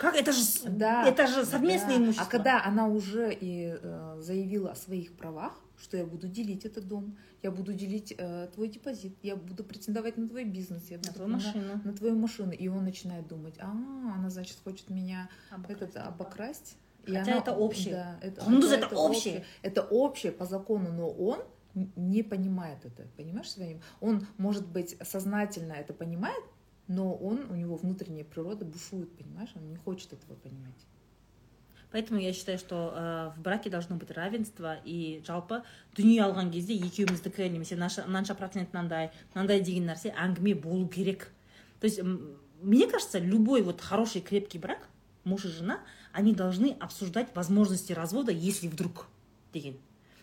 Как? 0.00 0.14
Это 0.16 0.32
же, 0.32 0.42
Да. 0.66 1.06
это 1.06 1.26
же 1.26 1.44
совместное 1.44 1.96
Да. 1.98 2.04
имущество. 2.04 2.26
А 2.26 2.30
когда 2.30 2.64
она 2.64 2.88
уже 2.88 3.34
и 3.34 3.76
э, 3.82 4.16
заявила 4.20 4.70
о 4.72 4.74
своих 4.74 5.12
правах, 5.12 5.52
что 5.78 5.96
я 5.98 6.06
буду 6.06 6.26
делить 6.26 6.64
этот 6.64 6.88
дом, 6.88 7.16
я 7.42 7.50
буду 7.50 7.72
делить 7.74 8.14
э, 8.16 8.48
твой 8.54 8.68
депозит, 8.68 9.14
я 9.22 9.36
буду 9.36 9.62
претендовать 9.62 10.16
на 10.16 10.26
твой 10.26 10.44
бизнес, 10.44 10.90
я 10.90 10.96
На 10.96 11.02
буду 11.02 11.12
твою 11.14 11.28
на- 11.30 11.36
машину. 11.36 11.80
на 11.84 11.92
твою 11.92 12.16
машину, 12.16 12.52
и 12.52 12.68
он 12.68 12.84
начинает 12.84 13.28
думать, 13.28 13.54
а, 13.60 13.70
она 13.70 14.30
значит 14.30 14.56
хочет 14.64 14.88
меня 14.90 15.28
Обокрасть. 15.50 15.82
этот 15.82 15.96
обокрасть. 16.06 16.76
И 17.06 17.14
Хотя 17.14 17.32
это 17.38 17.52
общее. 17.52 17.94
Да, 17.94 18.18
это, 18.22 18.40
Кундуз 18.44 18.70
хотя 18.70 18.86
это 18.86 18.96
общее. 18.96 19.44
Это 19.62 19.82
общее 19.82 20.32
по 20.32 20.44
закону, 20.46 20.92
но 20.92 21.08
он 21.10 21.38
не 21.96 22.22
понимает 22.22 22.78
это, 22.84 23.06
понимаешь 23.16 23.50
своим? 23.50 23.80
Он, 24.00 24.26
может 24.38 24.66
быть, 24.66 24.96
сознательно 25.02 25.72
это 25.74 25.92
понимает, 25.94 26.42
но 26.89 27.13
он, 27.15 27.39
у 27.49 27.55
него 27.55 27.75
внутренняя 27.77 28.23
природа 28.25 28.63
бушует, 28.65 29.09
понимаешь? 29.17 29.49
Он 29.55 29.67
не 29.69 29.75
хочет 29.75 30.13
этого 30.13 30.35
понимать. 30.35 30.73
Поэтому 31.91 32.19
я 32.19 32.33
считаю, 32.33 32.57
что 32.59 32.93
э, 32.93 33.31
в 33.37 33.41
браке 33.41 33.69
должно 33.69 33.95
быть 33.95 34.11
равенство 34.11 34.75
и 34.83 35.23
жалпы 35.25 35.63
дүние 35.95 36.21
алған 36.25 36.51
кезде 36.51 36.73
екеуміздікі 36.75 37.49
немесе 37.49 37.75
наша- 37.77 38.03
мынанша 38.05 38.35
процент 38.35 38.73
мынандай 38.73 39.11
мынандай 39.33 39.61
деген 39.63 39.85
нәрсе 39.87 40.11
әңгіме 40.11 40.55
болу 40.59 40.87
керек 40.89 41.31
то 41.79 41.85
есть 41.87 41.99
м, 41.99 42.35
мне 42.61 42.87
кажется 42.87 43.19
любой 43.19 43.61
вот 43.61 43.79
хороший 43.79 44.19
крепкий 44.21 44.59
брак 44.59 44.89
муж 45.23 45.45
и 45.45 45.47
жена 45.47 45.79
они 46.11 46.33
должны 46.33 46.75
обсуждать 46.81 47.33
возможности 47.33 47.93
развода 47.93 48.31
если 48.33 48.67
вдруг 48.67 49.07
деген 49.53 49.77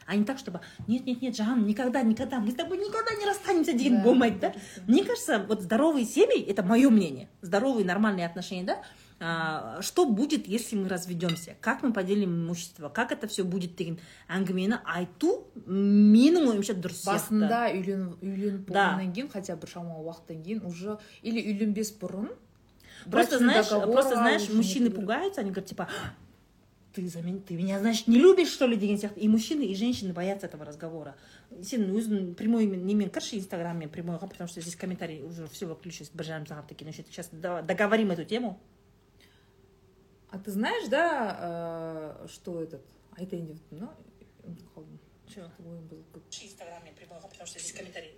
А 0.07 0.15
не 0.15 0.23
так 0.23 0.39
чтобы 0.39 0.61
нет 0.87 1.05
нет 1.05 1.21
нет 1.21 1.35
жаным 1.35 1.67
никогда 1.67 2.01
никогда 2.01 2.39
мы 2.39 2.51
с 2.51 2.55
тобой 2.55 2.77
никогда 2.77 3.13
не 3.13 3.25
расстанемся 3.25 3.73
деген 3.73 3.97
Да, 3.97 4.03
болмайды 4.03 4.39
да? 4.39 4.53
мне 4.87 5.03
кажется, 5.03 5.45
вот 5.47 5.61
здоровые 5.61 6.05
семьи, 6.05 6.41
это 6.41 6.63
мое 6.63 6.89
мнение, 6.89 7.29
здоровые 7.41 7.85
нормальные 7.85 8.25
отношения, 8.25 8.63
да, 8.63 8.81
а, 9.19 9.81
что 9.81 10.05
будет, 10.05 10.47
если 10.47 10.75
мы 10.75 10.89
разведемся, 10.89 11.55
как 11.59 11.81
мы 11.81 11.91
поделим 11.91 12.45
имущество, 12.45 12.89
как 12.89 13.11
это 13.11 13.27
все 13.27 13.43
будет 13.43 13.75
деген 13.75 13.97
әңгімені 14.29 14.77
айту 14.85 15.47
менің 15.65 16.51
ойымша 16.51 16.75
дұрыс 16.77 17.01
басында 17.07 17.63
үйлен, 17.73 18.11
үйленіп 18.21 18.69
болғаннан 18.69 19.09
кейін 19.15 19.31
хотя 19.33 19.55
бір 19.57 19.71
шамалы 19.73 20.05
уақыттан 20.05 20.43
кейін 20.45 20.61
уже 20.69 20.99
или 21.23 21.41
үйленбес 21.41 21.95
бұрын 21.97 22.29
просто 23.09 23.39
знаешь 23.39 23.69
просто 23.69 24.15
знаешь 24.21 24.49
мужчины 24.49 24.91
пугаются 24.91 25.41
они 25.41 25.49
говорят 25.49 25.69
типа 25.69 25.89
ты, 26.96 27.08
за 27.08 27.22
мен- 27.22 27.40
ты 27.40 27.54
меня, 27.56 27.78
значит, 27.80 28.06
не 28.06 28.18
любишь, 28.18 28.50
что 28.52 28.66
ли, 28.66 28.76
деген 28.76 28.98
сияқты. 28.98 29.20
И 29.20 29.28
мужчины, 29.28 29.62
и 29.62 29.74
женщины 29.74 30.12
боятся 30.12 30.46
этого 30.46 30.64
разговора. 30.64 31.16
Сен 31.62 31.90
өзің 31.90 32.34
прямой 32.34 32.66
немен 32.66 33.08
кірші 33.10 33.38
инстаграммен 33.38 33.88
прямойға, 33.88 34.28
потому 34.28 34.48
что 34.48 34.60
здесь 34.60 34.76
комментарий 34.76 35.22
уже 35.22 35.46
все 35.48 35.66
выключилось, 35.66 36.10
бір 36.10 36.24
жарым 36.24 36.46
сағат 36.46 36.70
екен. 36.70 36.92
Сейчас 36.92 37.28
договорим 37.30 38.10
эту 38.10 38.24
тему. 38.24 38.60
А 40.30 40.38
ты 40.38 40.50
знаешь, 40.50 40.88
да, 40.88 42.18
э, 42.22 42.28
что 42.28 42.62
этот 42.62 42.82
айтайын 43.18 43.46
деп 43.46 43.56
тұрмын 43.68 43.80
да 43.80 43.94
ұмытып 44.48 44.68
қалдым 44.74 44.98
Чё? 45.28 45.50
ойым 45.60 45.86
был 45.88 46.04
Инстаграме 46.42 46.92
прямойға, 46.96 47.28
потому 47.28 47.46
что 47.46 47.58
здесь 47.58 47.72
комментарий 47.72 48.12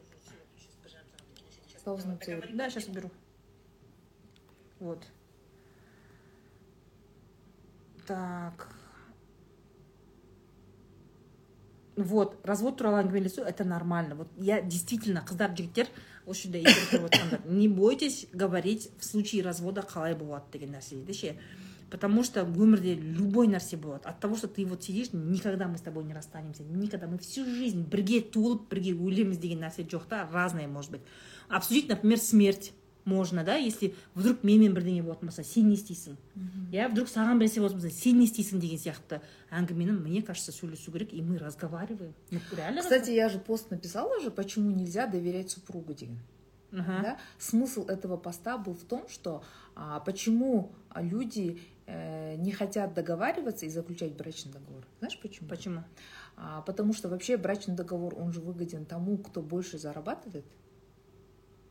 Паузу 1.84 2.08
нацелить. 2.08 2.56
Да, 2.56 2.70
сейчас 2.70 2.88
уберу. 2.88 3.10
Вот. 4.80 5.04
Так. 8.09 8.67
Вот, 11.95 12.39
развод 12.43 12.77
туралы 12.79 13.03
әңгімелесу 13.03 13.43
это 13.43 13.65
нормально. 13.65 14.15
Вот 14.15 14.29
я 14.37 14.61
действительно, 14.61 15.21
қыздар 15.21 15.53
жігіттер 15.53 15.91
осы 16.25 16.49
жерде 16.49 16.63
не 17.45 17.67
бойтесь 17.67 18.25
говорить 18.33 18.89
в 18.97 19.05
случае 19.05 19.43
развода 19.43 19.81
қалай 19.81 20.15
болады 20.15 20.45
деген 20.53 20.71
нәрсе 20.71 21.05
ше. 21.13 21.37
Потому 21.91 22.23
что 22.23 22.41
өмірде 22.41 22.95
любой 22.95 23.47
нәрсе 23.47 23.77
болады. 23.77 24.09
От 24.09 24.19
того, 24.19 24.35
что 24.35 24.47
ты 24.47 24.65
вот 24.65 24.83
сидишь, 24.83 25.09
никогда 25.13 25.67
мы 25.67 25.77
с 25.77 25.81
тобой 25.81 26.03
не 26.03 26.15
расстанемся, 26.15 26.63
никогда. 26.63 27.05
Мы 27.05 27.19
всю 27.19 27.45
жизнь 27.45 27.83
бірге 27.83 28.21
туылып, 28.21 28.69
бірге 28.69 28.93
өлеміз 28.93 29.37
деген 29.37 29.61
нәрсе 29.61 29.85
жоқ 29.85 30.07
та, 30.09 30.27
разное 30.33 30.67
может 30.67 30.91
быть. 30.91 31.01
Обсудить, 31.47 31.89
например, 31.89 32.17
смерть 32.17 32.73
можно, 33.08 33.44
да, 33.44 33.56
если 33.56 33.94
вдруг 34.14 34.40
менімен 34.42 34.74
бірдеңе 34.74 35.02
болатын 35.04 35.28
болса, 35.28 35.44
сен 35.44 35.68
не 35.68 35.76
істейсің? 35.76 36.16
Я 36.72 36.88
вдруг 36.88 37.10
саған 37.12 37.38
бір 37.38 37.48
нәрсе 37.48 37.60
болатын 37.60 37.80
болса, 37.82 37.92
сен 37.92 38.18
не 38.18 38.24
істейсің 38.24 38.62
деген 38.62 38.80
сияқты 38.80 39.20
әңгімені, 39.52 39.92
мне 39.98 40.22
кажется, 40.22 40.52
сөйлесу 40.52 40.92
керек, 40.92 41.12
и 41.12 41.20
мы 41.20 41.38
разговариваем. 41.38 42.14
Ну, 42.30 42.40
реально 42.56 42.80
Кстати, 42.80 43.10
я 43.10 43.28
же 43.28 43.38
пост 43.38 43.70
написала 43.70 44.20
же, 44.20 44.30
почему 44.30 44.70
нельзя 44.70 45.06
доверять 45.06 45.50
супругу 45.50 45.92
деген. 45.92 46.18
Ага. 46.72 47.00
Да? 47.02 47.18
Смысл 47.38 47.86
этого 47.86 48.16
поста 48.16 48.58
был 48.58 48.74
в 48.74 48.84
том, 48.84 49.06
что 49.08 49.44
а, 49.76 50.00
почему 50.00 50.72
люди 50.96 51.60
э, 51.86 52.36
не 52.36 52.52
хотят 52.52 52.94
договариваться 52.94 53.66
и 53.66 53.68
заключать 53.68 54.14
брачный 54.14 54.52
договор. 54.52 54.84
Знаешь 54.98 55.18
почему? 55.20 55.48
Почему? 55.48 55.84
А, 56.36 56.62
потому 56.62 56.92
что 56.94 57.08
вообще 57.08 57.36
брачный 57.36 57.76
договор, 57.76 58.14
он 58.18 58.32
же 58.32 58.40
выгоден 58.40 58.86
тому, 58.86 59.18
кто 59.18 59.40
больше 59.40 59.78
зарабатывает. 59.78 60.44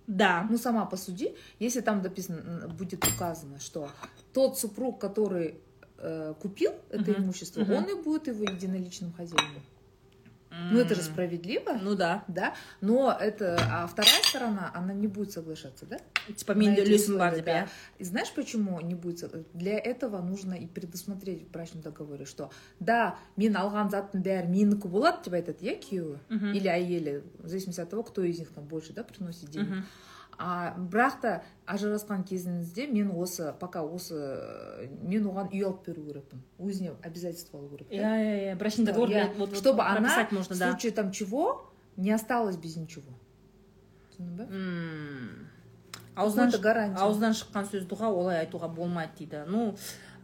Да. 0.08 0.46
Ну, 0.50 0.56
сама 0.58 0.84
посуди, 0.86 1.36
если 1.60 1.80
там 1.82 2.02
дописано, 2.02 2.66
будет 2.68 3.06
указано, 3.06 3.60
что 3.60 3.90
тот 4.32 4.58
супруг, 4.58 4.98
который 5.00 5.60
э, 5.98 6.34
купил 6.40 6.72
это 6.90 7.10
Мгм. 7.10 7.24
имущество, 7.24 7.60
Мгм. 7.60 7.74
он 7.74 7.84
и 7.90 8.02
будет 8.02 8.26
его 8.28 8.42
единоличным 8.44 9.12
хозяином. 9.12 9.62
Ну, 10.71 10.79
это 10.79 10.93
же 10.93 11.01
справедливо, 11.01 11.73
Ну 11.81 11.95
да. 11.95 12.23
да? 12.27 12.53
Но 12.79 13.11
это, 13.11 13.57
а 13.71 13.87
вторая 13.87 14.21
сторона, 14.21 14.71
она 14.75 14.93
не 14.93 15.07
будет 15.07 15.31
соглашаться, 15.31 15.87
да? 15.87 15.97
Типа 16.35 16.53
на 16.53 16.59
мен 16.59 16.73
эти 16.73 16.81
үлесім 16.81 17.17
бар 17.17 17.33
условия, 17.33 17.35
деп, 17.37 17.45
да. 17.45 17.51
иә? 17.63 17.67
И 17.97 18.03
знаешь, 18.03 18.31
почему 18.35 18.79
не 18.81 18.93
будет? 18.93 19.19
сог- 19.23 19.45
Для 19.55 19.79
этого 19.79 20.21
нужно 20.21 20.53
и 20.53 20.67
предусмотреть 20.67 21.47
в 21.47 21.51
брачном 21.51 21.81
договоре, 21.81 22.25
что 22.25 22.51
да, 22.79 23.17
мен 23.35 23.55
алған 23.55 23.89
заттың 23.89 24.21
бәрі 24.21 24.47
менікі 24.47 24.87
болады 24.89 25.23
деп 25.25 25.33
айтады, 25.33 25.65
иә, 25.65 25.79
күйеуі 25.81 26.17
Мгм. 26.29 26.53
или 26.53 26.67
әйелі, 26.69 27.23
в 27.39 27.47
зависимости 27.49 27.81
от 27.81 27.89
того, 27.89 28.03
кто 28.03 28.21
из 28.23 28.37
них 28.37 28.51
там 28.51 28.63
больше, 28.65 28.93
да, 28.93 29.03
приносит 29.03 29.49
деньги. 29.49 29.69
Мгм. 29.69 29.85
А 30.38 30.74
бірақ 30.78 31.20
та 31.20 31.32
ажырасқан 31.66 32.22
кезіңізде 32.24 32.86
мен 32.92 33.10
осы 33.10 33.52
пока 33.58 33.82
осы 33.82 34.14
мен 35.02 35.26
оған 35.26 35.50
үй 35.50 35.64
алып 35.66 35.84
беру 35.86 36.04
керекпін. 36.06 36.42
Өзіне 36.58 36.94
обязательство 37.02 37.58
алу 37.58 37.68
керек 37.74 37.90
Иә, 37.90 37.98
иә, 38.00 38.52
иә. 38.52 38.56
Брачный 38.56 38.86
договор, 38.86 39.08
блядь, 39.08 39.36
вот, 39.36 39.50
вот 39.50 39.58
чтобы 39.58 39.82
она 39.82 40.26
можно, 40.30 40.54
в 40.54 40.58
случае 40.58 40.92
там 40.92 41.10
чего 41.10 41.70
не 41.96 42.12
осталась 42.12 42.56
без 42.56 42.76
ничего. 42.76 43.10
Түсіндің 44.14 44.36
ба? 44.36 44.46
Гарантия. 46.62 47.02
ауыздан 47.02 47.34
шыққан 47.34 47.66
сөз 47.70 47.84
дұға 47.90 48.08
олай 48.10 48.40
айтуға 48.44 48.68
болмайды 48.74 49.20
дейді. 49.20 49.44
Ну 49.46 49.74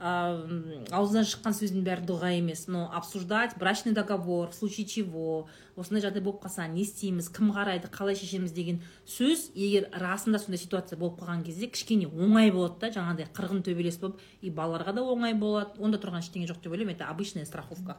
а, 0.00 0.34
м, 0.34 0.84
ауыздан 0.90 1.26
шыққан 1.28 1.54
сөздің 1.56 1.84
бәрі 1.86 2.06
дұға 2.08 2.32
емес 2.38 2.66
но 2.68 2.88
обсуждать 2.92 3.56
брачный 3.58 3.92
договор 3.92 4.50
в 4.50 4.54
случае 4.54 4.86
чего 4.86 5.46
осындай 5.76 6.02
жағдай 6.04 6.22
болып 6.22 6.42
қалса 6.44 6.66
не 6.68 6.82
істейміз 6.82 7.28
кім 7.34 7.52
қарайды 7.54 7.90
қалай 7.92 8.18
шешеміз 8.18 8.52
деген 8.52 8.82
сөз 9.06 9.50
егер 9.54 9.88
расында 9.92 10.38
сондай 10.38 10.58
ситуация 10.58 10.98
болып 10.98 11.20
қалған 11.22 11.44
кезде 11.46 11.68
кішкене 11.68 12.08
оңай 12.08 12.52
болады 12.54 12.80
да 12.80 12.92
жаңағыдай 12.98 13.30
қырғын 13.34 13.64
төбелес 13.66 13.98
болып 14.02 14.20
и 14.40 14.50
балаларға 14.50 14.94
да 14.98 15.06
оңай 15.06 15.34
болады 15.34 15.80
онда 15.80 15.98
тұрған 16.02 16.24
ештеңе 16.24 16.50
жоқ 16.50 16.62
деп 16.62 16.72
ойлаймын 16.72 16.94
это 16.94 17.10
обычная 17.10 17.44
страховка. 17.44 17.98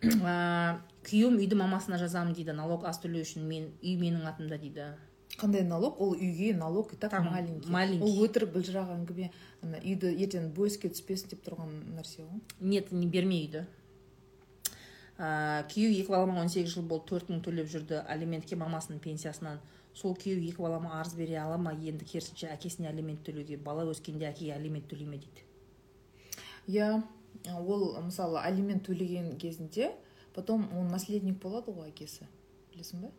Күйеуім 0.00 1.36
үйді 1.40 1.56
мамасына 1.60 1.98
жазамын 2.00 2.32
дейді 2.36 2.54
налог 2.56 2.86
аз 2.88 3.00
төлеу 3.02 3.20
үшін 3.20 3.44
мен 3.48 3.72
үй 3.82 3.98
менің 4.00 4.24
атымда 4.30 4.56
дейді. 4.60 4.94
Қандай 5.38 5.62
налог? 5.64 6.00
Ол 6.00 6.14
үйге 6.14 6.54
налог 6.54 6.92
и 6.92 6.96
так 6.96 7.10
Там 7.10 7.26
маленький. 7.26 7.68
маленький. 7.70 8.02
ол 8.02 8.24
өтірік 8.26 8.52
былжырақ 8.52 8.90
әңгіме 8.96 9.30
ана 9.62 9.78
үйді 9.78 10.10
ертең 10.24 10.50
бөліске 10.52 10.88
түспесін 10.90 11.30
деп 11.30 11.44
тұрған 11.46 11.70
нәрсе 11.96 12.22
ғой. 12.22 12.40
Нет 12.60 12.90
не 12.92 13.06
берме 13.06 13.36
үйді. 13.44 13.66
Ә, 15.20 15.64
күйеу 15.68 15.92
екі 16.00 16.08
балама 16.08 16.40
18 16.40 16.66
жыл 16.72 16.82
болды 16.88 17.06
төрт 17.12 17.28
мың 17.30 17.42
төлеп 17.44 17.68
жүрді. 17.68 18.00
Алиментке 18.08 18.56
мамасының 18.56 19.00
пенсиясынан. 19.04 19.60
Сол 19.94 20.14
күйеу 20.16 20.40
екі 20.48 20.62
балама 20.62 20.94
арыз 21.00 21.14
бере 21.14 21.36
ала 21.38 21.58
ма? 21.58 21.72
Енді 21.74 22.04
керісінше 22.08 22.48
әкесіне 22.54 22.88
алимент 22.88 23.20
төлеуге 23.26 23.58
бала 23.58 23.84
өскенде 23.90 24.24
әкеге 24.30 24.54
алимент 24.54 24.88
төлей 24.88 25.06
ме 25.06 25.18
дейді. 25.18 25.44
Иә 26.68 27.02
ол 27.58 28.00
мысалы 28.02 28.38
алимент 28.40 28.86
төлеген 28.88 29.36
кезінде 29.36 29.92
потом 30.34 30.68
он 30.78 30.88
наследник 30.88 31.38
болады 31.42 31.72
ғой 31.72 31.90
әкесі. 31.90 32.24
Білесің 32.72 33.02
ба 33.02 33.10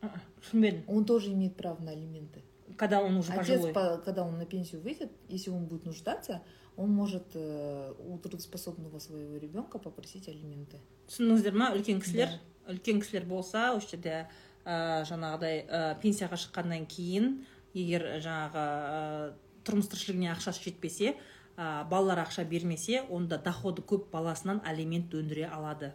түсінбедім 0.00 0.84
он 0.86 1.04
тоже 1.04 1.32
имеет 1.32 1.56
право 1.56 1.82
на 1.82 1.90
алименты. 1.92 2.42
Когда 2.76 3.02
он 3.02 3.16
уже 3.16 3.32
Отец, 3.32 3.48
пожилой. 3.48 3.72
по- 3.72 3.98
когда 4.04 4.24
он 4.24 4.38
на 4.38 4.46
пенсию 4.46 4.80
выйдет, 4.82 5.10
если 5.28 5.50
он 5.50 5.64
будет 5.66 5.84
нуждаться, 5.86 6.42
он 6.76 6.90
может 6.90 7.24
э, 7.34 7.92
у 7.98 8.18
трудоспособного 8.18 8.98
своего 9.00 9.36
ребенка 9.36 9.78
попросить 9.78 10.28
алименты. 10.28 10.78
түсіндіңіздер 11.08 11.54
ма 11.54 11.72
үлкен 11.74 12.00
кісілер 12.00 12.28
үлкен 12.68 13.00
кісілер 13.00 13.24
болса 13.26 13.72
осы 13.74 13.96
жерде 13.96 14.28
ә, 14.64 15.02
жаңағыдай 15.08 15.64
ә, 15.66 16.00
пенсияға 16.02 16.36
шыққаннан 16.36 16.86
кейін 16.86 17.44
егер 17.74 18.20
жаңағы 18.20 18.62
ә, 18.62 19.32
тұрмыс 19.64 19.88
тіршілігіне 19.90 20.30
ақшасы 20.36 20.62
жетпесе 20.68 21.16
ә, 21.56 21.88
балалар 21.88 22.20
ақша 22.26 22.44
бермесе 22.44 23.02
онда 23.10 23.38
доходы 23.38 23.82
көп 23.82 24.10
баласынан 24.12 24.60
алимент 24.64 25.12
өндіре 25.14 25.48
алады. 25.48 25.94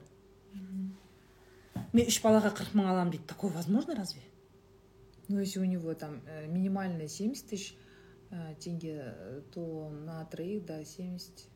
Мен 1.94 2.10
үш 2.10 2.20
балаға 2.24 2.53
қырық 2.57 2.76
мың 2.78 2.90
аламын 2.91 3.11
дейді. 3.15 3.28
Такое 3.28 3.52
возможно 3.52 3.95
разве? 3.95 4.22
Но 5.30 5.40
если 5.40 5.60
у 5.60 5.65
него 5.65 5.94
там 5.94 6.22
э, 6.28 6.48
минимальная 6.48 7.07
70 7.07 7.48
тысяч 7.48 7.78
э, 8.30 8.56
тенге, 8.60 9.14
э, 9.15 9.41
то 9.53 9.90
на 9.90 10.26
троих, 10.26 10.65
да, 10.65 10.84
70... 10.84 11.48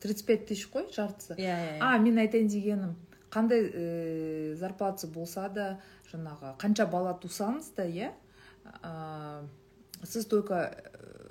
35 0.00 0.46
тысяч 0.46 0.68
қой 0.68 0.92
жартысы. 0.92 1.34
иә 1.38 1.78
иә 1.78 1.78
А, 1.80 1.98
мен 1.98 2.18
айтайын 2.18 2.48
дегенім, 2.48 2.96
қандай 3.30 3.70
э, 3.72 4.54
зарплатасы 4.58 5.06
болса 5.06 5.48
да, 5.48 5.80
жаңағы, 6.10 6.56
қанша 6.58 6.86
бала 6.90 7.14
тусаңыз 7.22 7.70
да, 7.76 7.86
иә, 7.86 8.10
а, 8.82 9.44
сіз 10.02 10.26
только 10.26 10.74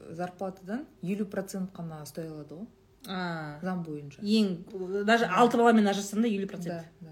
зарплатадан 0.09 0.85
50% 1.03 1.75
қана 1.75 2.01
ұстай 2.05 2.29
алады 2.31 2.61
ғой. 2.61 2.67
А, 3.07 3.59
заң 3.65 3.83
бойынша. 3.83 4.21
Ең 4.21 5.03
даже 5.05 5.25
алты 5.25 5.57
баламен 5.57 5.87
ажырасам 5.89 6.21
да 6.21 6.29
елу 6.31 6.47
да, 6.47 6.51
процент 6.55 6.85
да. 7.01 7.11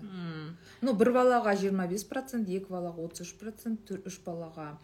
Ну 0.81 0.93
бір 0.93 1.11
балаға 1.15 1.53
25 1.59 2.07
процент 2.09 2.49
екі 2.49 2.71
балаға 2.71 3.05
33 3.09 3.35
процент 3.41 3.91
үш 4.05 4.19
балаға 4.25 4.77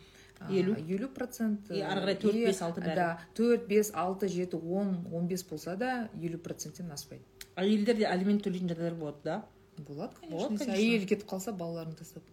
Елу. 0.49 0.75
елу 0.75 1.07
процент 1.07 1.69
И 1.71 1.79
ары 1.79 2.01
қарай 2.01 2.15
төрт, 2.19 2.35
и, 2.35 2.45
бес, 2.45 2.61
алты 2.61 2.81
бәрі. 2.81 2.95
да 2.95 3.19
төрт 3.37 3.67
бес 3.67 3.91
алты 3.95 4.27
жеті 4.27 4.59
он 4.59 5.07
он 5.13 5.27
бес 5.27 5.43
болса 5.47 5.75
да 5.77 6.09
елу 6.21 6.37
проценттен 6.37 6.91
аспайды. 6.91 7.23
Әйелдер 7.55 7.95
де 7.95 8.05
алимент 8.05 8.43
төлейтін 8.43 8.67
жағдайлар 8.73 8.97
болады 8.99 9.23
да? 9.23 9.45
Болады 9.77 10.13
конечно. 10.19 10.73
Әйелі 10.73 11.07
кетіп 11.07 11.29
қалса 11.29 11.53
балаларын 11.55 11.95
тастап. 11.95 12.23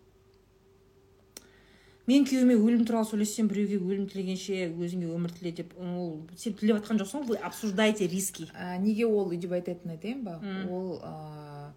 Мен 2.10 2.24
күйеуіме 2.26 2.56
өлім 2.58 2.82
туралы 2.82 3.06
сөйлессем 3.06 3.46
біреуге 3.46 3.78
өлім 3.78 4.08
тілегенше 4.10 4.72
өзіңе 4.74 5.06
өмір 5.14 5.30
тіле 5.36 5.52
деп 5.60 5.76
ол 5.78 6.26
сен 6.34 6.56
тілеп 6.58 6.80
жатқан 6.80 6.98
жоқсың 6.98 7.22
ғой 7.22 7.36
вы 7.36 7.36
обсуждаете 7.46 8.08
риски. 8.10 8.48
Неге 8.82 9.06
ол 9.06 9.30
өйтіп 9.30 9.54
айтатынын 9.60 9.94
айтайын 9.94 10.24
ба? 10.26 10.40
Ол 10.66 10.98
а, 11.06 11.70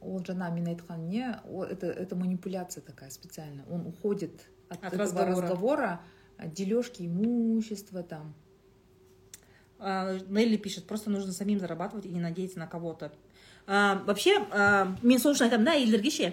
ол 0.00 0.20
жаңа 0.20 0.50
мен 0.54 0.66
айтқан 0.66 1.08
не 1.08 1.26
это 1.70 1.86
это 1.86 2.16
манипуляция 2.16 2.82
такая 2.82 3.10
специально 3.10 3.64
он 3.70 3.86
уходит 3.86 4.48
от, 4.68 4.84
От 4.84 4.94
этого 4.94 5.02
разговора. 5.02 5.42
разговора 5.42 6.00
дележки 6.56 7.02
имущества 7.06 8.02
там 8.02 8.34
А, 9.78 10.18
Нелли 10.28 10.56
пишет, 10.56 10.86
просто 10.86 11.10
нужно 11.10 11.32
самим 11.32 11.60
зарабатывать 11.60 12.06
и 12.06 12.08
не 12.08 12.20
надеяться 12.20 12.58
на 12.58 12.66
кого-то. 12.66 13.12
А, 13.66 14.02
вообще, 14.06 14.38
а, 14.50 14.96
мен 15.02 15.18
сол 15.20 15.34
үшін 15.34 15.50
айтамын 15.50 15.66
да 15.66 15.74
әйелдерге 15.76 16.10
ше 16.10 16.30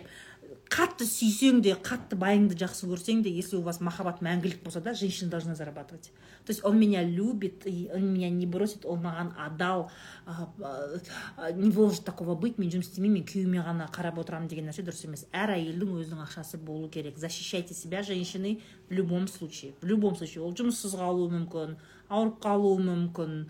қатты 0.74 1.06
сүйсең 1.06 1.60
де 1.62 1.76
қатты 1.78 2.18
байыңды 2.18 2.56
жақсы 2.58 2.88
көрсең 2.90 3.22
де 3.22 3.30
если 3.30 3.60
у 3.60 3.62
вас 3.62 3.78
махаббат 3.80 4.24
мәңгілік 4.26 4.64
болса 4.64 4.82
да 4.82 4.96
женщина 4.98 5.30
должна 5.30 5.54
зарабатывать. 5.54 6.12
То 6.46 6.52
есть 6.52 6.66
он 6.66 6.80
меня 6.80 7.04
любит 7.04 7.68
и 7.68 7.92
он 7.94 8.14
меня 8.14 8.30
не 8.30 8.48
бросит 8.48 8.86
он 8.86 9.04
маған 9.04 9.34
адал 9.38 9.92
не 11.54 11.70
может 11.70 12.04
такого 12.06 12.34
быть 12.34 12.58
мен 12.58 12.72
жұмыс 12.74 12.90
істемеймін 12.90 13.20
мен 13.20 13.28
күйеуіме 13.30 13.62
ғана 13.62 13.88
қарап 13.94 14.18
отырамын 14.18 14.50
деген 14.50 14.66
нәрсе 14.66 14.82
дұрыс 14.82 15.06
емес. 15.06 15.28
Әр 15.32 15.54
әйелдің 15.54 15.94
өзінің 16.02 16.24
ақшасы 16.26 16.58
болу 16.58 16.90
керек. 16.90 17.18
Защищайте 17.18 17.76
себя 17.76 18.02
женщины 18.02 18.60
в 18.90 18.94
любом 18.94 19.28
случае. 19.28 19.74
В 19.82 19.86
любом 19.86 20.16
случае. 20.16 20.42
Ол 20.44 20.56
жұмыссыз 20.58 20.98
қалуы 20.98 21.30
мүмкін 21.36 21.78
ауырып 22.10 22.40
қалуы 22.42 22.80
мүмкін 22.82 23.44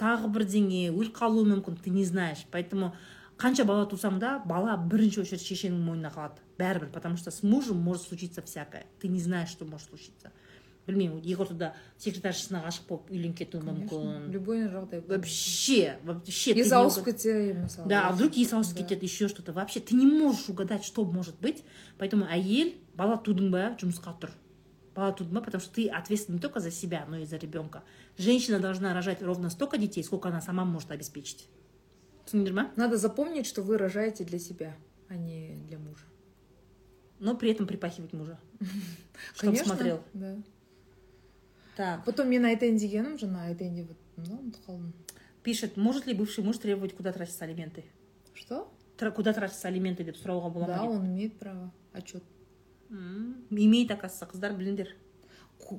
тағы 0.00 0.32
бірдеңе 0.32 0.88
өліп 0.90 1.18
қалуы 1.20 1.44
мүмкін 1.52 1.76
ты 1.84 1.90
не 1.90 2.04
знаешь. 2.04 2.46
Поэтому 2.50 2.94
қанша 3.36 3.64
бала 3.64 3.84
тусаң 3.86 4.18
да 4.18 4.38
бала 4.46 4.76
бірінші 4.76 5.20
очередь 5.26 5.44
шешенің 5.44 5.84
мойнына 5.84 6.10
қалады. 6.14 6.41
бәрібір 6.59 6.89
потому 6.91 7.17
что 7.17 7.31
с 7.31 7.43
мужем 7.43 7.77
может 7.77 8.03
случиться 8.03 8.41
всякое 8.41 8.85
ты 8.99 9.07
не 9.07 9.19
знаешь 9.19 9.49
что 9.49 9.65
может 9.65 9.87
случиться 9.89 10.31
білмеймін 10.87 11.19
екі 11.19 11.35
ортада 11.43 11.73
секретаршысына 11.99 12.61
ғашық 12.63 12.85
болып 12.87 13.09
үйленіп 13.11 13.37
кетуі 13.37 13.59
Конечно, 13.61 13.97
мүмкін 13.97 14.31
любой 14.31 14.61
жағдай 14.71 15.01
болады. 15.01 15.17
вообще 15.19 15.99
вообще 16.03 16.53
ты 16.53 16.59
есі 16.63 16.69
не 16.69 16.75
ауысып 16.77 17.03
угад- 17.03 17.13
кетсе 17.13 17.53
мысалы 17.53 17.87
да 17.89 18.07
а 18.07 18.11
вдруг 18.13 18.37
есі 18.37 18.55
ауысып 18.55 18.77
Да. 18.77 18.83
кетеді 18.83 19.03
еще 19.05 19.27
что 19.27 19.41
то 19.43 19.51
вообще 19.51 19.79
ты 19.81 19.95
не 19.95 20.05
можешь 20.05 20.47
угадать 20.49 20.85
что 20.85 21.03
может 21.03 21.35
быть 21.41 21.63
поэтому 21.97 22.25
әйел 22.25 22.71
бала 22.95 23.17
тудың 23.17 23.51
ба 23.51 23.75
жұмысқа 23.77 24.15
тұр 24.19 24.31
бала 24.95 25.11
тудың 25.11 25.33
ба 25.33 25.41
потому 25.41 25.61
что 25.61 25.73
ты 25.75 25.89
ответственна 25.89 26.35
не 26.35 26.41
только 26.41 26.61
за 26.61 26.71
себя 26.71 27.05
но 27.09 27.17
и 27.17 27.25
за 27.25 27.35
ребенка 27.35 27.83
женщина 28.17 28.59
должна 28.59 28.93
рожать 28.93 29.21
ровно 29.21 29.49
столько 29.49 29.77
детей 29.77 30.03
сколько 30.05 30.29
она 30.29 30.39
сама 30.39 30.63
может 30.63 30.89
обеспечить 30.91 31.49
түсіндіңдер 32.25 32.53
ма 32.53 32.71
надо 32.77 32.95
запомнить 32.95 33.45
что 33.45 33.61
вы 33.61 33.77
рожаете 33.77 34.23
для 34.23 34.39
себя 34.39 34.73
а 35.09 35.15
не 35.15 35.57
для 35.67 35.77
мужа 35.79 36.05
но 37.21 37.35
при 37.35 37.51
этом 37.51 37.65
припахивать 37.67 38.13
мужа 38.13 38.37
чтобы 39.35 39.53
Конечно, 39.53 39.65
смотрел 39.75 40.03
да 40.13 40.35
так 41.75 42.05
потом 42.05 42.29
мен 42.29 42.45
айтайын 42.45 42.77
дегенім 42.77 43.17
жаңа 43.21 43.47
айтайын 43.51 43.75
деп 43.75 43.91
ну 44.17 44.39
ұмытып 44.41 44.65
қалдым 44.67 44.93
пишет 45.43 45.77
может 45.77 46.05
ли 46.07 46.13
бывший 46.13 46.43
муж 46.43 46.57
требовать 46.57 46.95
куда 46.95 47.11
тратятся 47.13 47.45
алименты 47.45 47.83
что 48.33 48.71
Тра- 48.97 49.11
куда 49.11 49.33
тратятся 49.33 49.67
алименты 49.67 50.03
деп 50.03 50.15
сұрауға 50.17 50.49
бола 50.51 50.65
ма 50.65 50.67
да 50.67 50.79
дейді. 50.81 50.93
он 50.97 51.05
имеет 51.07 51.37
право 51.39 51.71
отчет 51.93 52.23
М, 52.89 53.45
имеет 53.51 53.91
оказывается 53.91 54.25
қыздар 54.31 54.55
біліңдер 54.57 54.93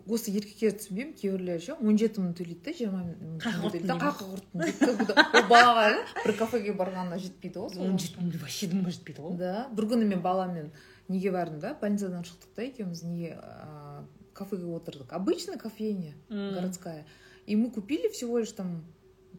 осы 0.06 0.30
еркектер 0.34 0.74
түсінбеймін 0.76 1.14
кейбіреулер 1.16 1.60
ше 1.62 1.72
он 1.80 1.96
жеті 1.98 2.20
мың 2.20 2.34
төлейді 2.36 2.62
да 2.66 2.72
жиырма 2.76 3.00
мың 3.08 3.38
Қақы 3.40 3.70
теңге 3.70 3.70
төлейді 3.70 3.86
да 3.88 3.94
құрттың 3.94 4.04
қақы 4.04 4.24
құрттың 4.28 4.60
дейді 4.60 4.86
да. 4.86 4.94
Куда- 4.98 5.24
ол 5.38 5.48
балаға 5.48 5.84
ше, 5.94 6.24
бір 6.26 6.36
кафеге 6.42 6.74
барғанына 6.78 7.18
жетпейді 7.22 7.58
ғой 7.62 7.74
сол 7.74 7.86
он 7.88 7.98
жеті 7.98 8.18
мың 8.20 8.32
вообще 8.42 8.68
дымға 8.74 8.90
жетпейді 8.98 9.22
ғой 9.24 9.36
да 9.40 9.52
бір 9.72 9.84
күні 9.94 10.04
мен 10.10 10.20
баламмен 10.22 10.70
неге 11.07 11.31
бардым 11.31 11.59
да 11.59 11.73
больницадан 11.73 12.23
шықтық 12.23 12.53
та 12.55 12.63
екеуміз 12.63 13.03
неге 13.03 13.39
а, 13.41 14.05
кафеге 14.33 14.65
отырдық 14.65 15.11
обычная 15.13 15.57
кофейня 15.57 16.13
М. 16.29 16.53
городская 16.53 17.05
и 17.45 17.55
мы 17.55 17.71
купили 17.71 18.07
всего 18.09 18.39
лишь 18.39 18.51
там 18.51 18.83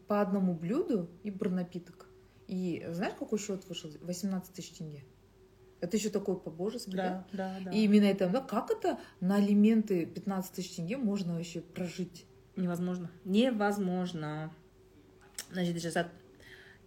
по 0.07 0.21
одному 0.21 0.53
блюду 0.53 1.09
и 1.23 1.31
бір 1.31 1.51
напиток 1.51 2.07
и 2.47 2.85
знаешь 2.91 3.15
какой 3.17 3.39
счет 3.39 3.67
вышел 3.67 3.89
18 4.01 4.53
тысяч 4.53 4.77
тенге 4.77 5.03
это 5.81 5.97
еще 5.97 6.09
такой 6.09 6.39
по-божески 6.39 6.91
да? 6.91 7.25
да 7.31 7.57
да 7.59 7.65
да 7.65 7.71
и 7.71 7.87
мен 7.87 8.03
айтамын 8.03 8.33
да 8.33 8.41
как 8.41 8.71
это 8.71 8.99
на 9.19 9.35
алименты 9.35 10.05
15 10.05 10.51
тысяч 10.53 10.75
тенге 10.75 10.97
можно 10.97 11.35
вообще 11.35 11.61
прожить 11.61 12.25
Невозможно. 12.55 13.11
Невозможно. 13.25 14.51
Значит, 15.51 15.81
жазады 15.81 16.09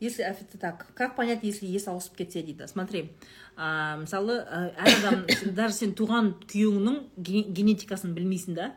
если 0.01 0.23
так 0.60 0.86
как 0.94 1.17
понять 1.17 1.43
если 1.43 1.67
ес 1.67 1.86
ауысып 1.89 2.17
кетсе 2.17 2.43
дейді? 2.43 2.67
Смотри 2.68 3.12
а, 3.57 3.97
мысалы 3.97 4.39
ә, 4.44 4.73
әр 4.77 4.93
адам 4.99 5.25
даже 5.55 5.75
сен 5.75 5.93
туған 5.94 6.35
күйеуіңнің 6.47 6.99
ге- 7.17 7.47
генетикасын 7.49 8.15
білмейсің 8.15 8.55
да 8.55 8.75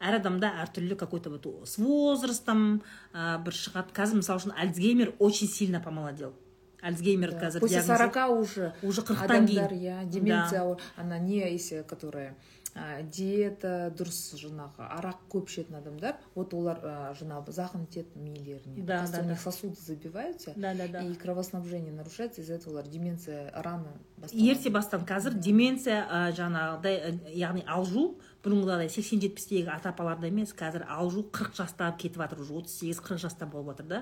әр 0.00 0.16
адамда 0.18 0.48
әртүрлі 0.64 0.96
какой 0.96 1.20
то 1.20 1.30
вот 1.30 1.46
с 1.68 1.78
возрастом 1.78 2.82
ә, 3.12 3.38
бір 3.44 3.52
шығады. 3.52 3.92
Қазір 3.94 4.18
мысалы 4.22 4.40
үшін 4.40 4.54
альцгеймер 4.56 5.14
очень 5.18 5.48
сильно 5.48 5.80
помолодел. 5.80 6.34
Альцгеймер 6.82 7.30
Да. 7.30 7.46
қазір 7.46 7.60
после 7.60 7.80
40 7.82 8.16
уже 8.40 8.72
уже 8.82 9.02
қырықтан 9.02 9.46
кейін. 9.46 9.68
иә 9.70 10.04
деменция 10.10 10.76
ана 10.96 11.18
не 11.20 11.38
если 11.38 11.82
которая 11.86 12.34
ә, 12.74 13.02
диета 13.04 13.90
дұрыс 13.92 14.34
жаңағы 14.40 14.86
арақ 14.86 15.26
көп 15.32 15.50
ішетін 15.50 15.78
адамдар 15.82 16.16
вот 16.34 16.54
олар 16.54 16.80
ә, 16.80 16.94
жаңағы 17.18 17.52
зақым 17.52 17.86
тиеді 17.86 18.18
мийлеріне 18.18 18.82
Да, 18.82 19.06
да, 19.06 19.20
у 19.20 19.24
них 19.24 19.36
да. 19.36 19.50
сосуды 19.50 19.76
забиваются 19.80 20.54
да 20.56 20.74
да 20.74 20.88
да. 20.88 21.02
и 21.02 21.14
кровоснабжение 21.14 21.92
нарушается 21.92 22.40
из-за 22.40 22.54
этого 22.54 22.74
олар 22.74 22.88
деменция 22.88 23.50
рано 23.54 23.92
ерте 24.32 24.70
бастан 24.70 25.04
қазір 25.04 25.34
деменция 25.34 26.06
ә, 26.08 26.32
жаңағыдай 26.32 26.96
ә, 26.96 27.32
яғни 27.36 27.64
алжу 27.66 28.16
бұрынғыдай 28.42 28.88
сексен 28.90 29.20
жетпістегі 29.22 29.70
ата 29.70 29.92
апаларда 29.92 30.26
емес 30.26 30.54
қазір 30.56 30.86
алжу 30.90 31.22
қырық 31.30 31.54
жаста 31.60 31.92
кетіп 31.98 32.22
жатыр 32.24 32.40
уже 32.42 32.56
отыз 32.58 32.78
сегіз 32.80 33.02
қырық 33.04 33.22
жаста 33.22 33.46
болып 33.46 33.76
жатыр 33.76 33.86
да. 33.86 34.00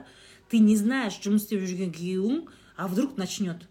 Ты 0.49 0.59
не 0.59 0.77
знаешь 0.77 1.21
жұмыс 1.21 1.45
істеп 1.45 1.67
жүрген 1.67 1.93
күйеуің 1.93 2.47
а 2.77 2.89
вдруг 2.89 3.19
начнет. 3.19 3.69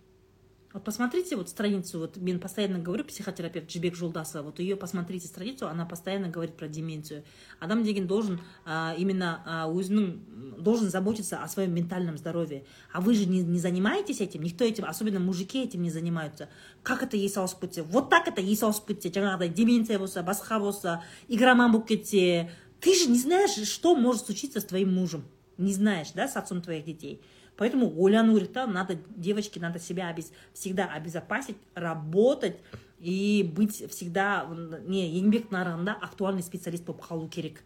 вот 0.74 0.82
посмотрите 0.82 1.36
вот 1.36 1.48
страницу 1.48 2.00
вот 2.00 2.16
мен 2.16 2.40
постоянно 2.40 2.80
говорю 2.80 3.04
психотерапевт 3.04 3.70
жібек 3.70 3.94
жолдасы 3.94 4.42
вот 4.42 4.58
ее 4.58 4.74
посмотрите 4.74 5.28
страницу 5.28 5.68
она 5.68 5.86
постоянно 5.86 6.28
говорит 6.28 6.56
про 6.56 6.66
деменцию 6.66 7.22
адам 7.60 7.84
деген 7.84 8.08
должен 8.08 8.40
а, 8.64 8.92
именно 8.98 9.42
а, 9.46 9.68
өзінің 9.70 10.04
м, 10.04 10.62
должен 10.62 10.90
заботиться 10.90 11.42
о 11.42 11.48
своем 11.48 11.72
ментальном 11.72 12.18
здоровье 12.18 12.64
а 12.92 13.00
вы 13.00 13.14
же 13.14 13.26
не, 13.26 13.42
не 13.42 13.60
занимаетесь 13.60 14.20
этим 14.20 14.42
никто 14.42 14.64
этим 14.64 14.84
особенно 14.84 15.20
мужики 15.20 15.62
этим 15.62 15.80
не 15.80 15.90
занимаются 15.90 16.48
как 16.82 17.04
это 17.04 17.16
ес 17.16 17.36
ауысып 17.36 17.60
кетсе 17.60 17.82
вот 17.82 18.10
так 18.10 18.26
это 18.26 18.40
ес 18.40 18.62
ауысып 18.64 18.88
кетсе 18.88 19.10
жаңағыдай 19.10 19.50
деменция 19.50 20.00
болса 20.00 20.22
басқа 20.22 20.58
болса 20.58 21.04
игроман 21.28 21.70
болып 21.70 21.86
кетсе 21.86 22.50
ты 22.80 22.96
же 22.96 23.08
не 23.08 23.18
знаешь 23.20 23.54
что 23.68 23.94
может 23.94 24.26
случиться 24.26 24.60
с 24.60 24.64
твоим 24.64 24.92
мужем 24.92 25.24
не 25.56 25.72
знаешь 25.72 26.10
да 26.14 26.26
с 26.26 26.34
отцом 26.34 26.62
твоих 26.62 26.84
детей 26.84 27.22
Поэтому 27.58 27.86
ойлану 28.00 28.34
керек 28.34 28.52
та 28.52 28.66
надо 28.66 28.96
девочки 29.16 29.58
надо 29.58 29.78
себя 29.78 30.10
обез- 30.12 30.32
всегда 30.52 30.86
обезопасить 30.86 31.56
работать 31.74 32.56
и 32.98 33.48
быть 33.54 33.88
всегда 33.90 34.42
м, 34.50 34.74
не 34.90 35.20
еңбек 35.20 35.50
нарығында 35.50 35.98
актуальный 36.00 36.42
специалист 36.42 36.84
болып 36.84 37.02
қалу 37.06 37.28
керек 37.28 37.62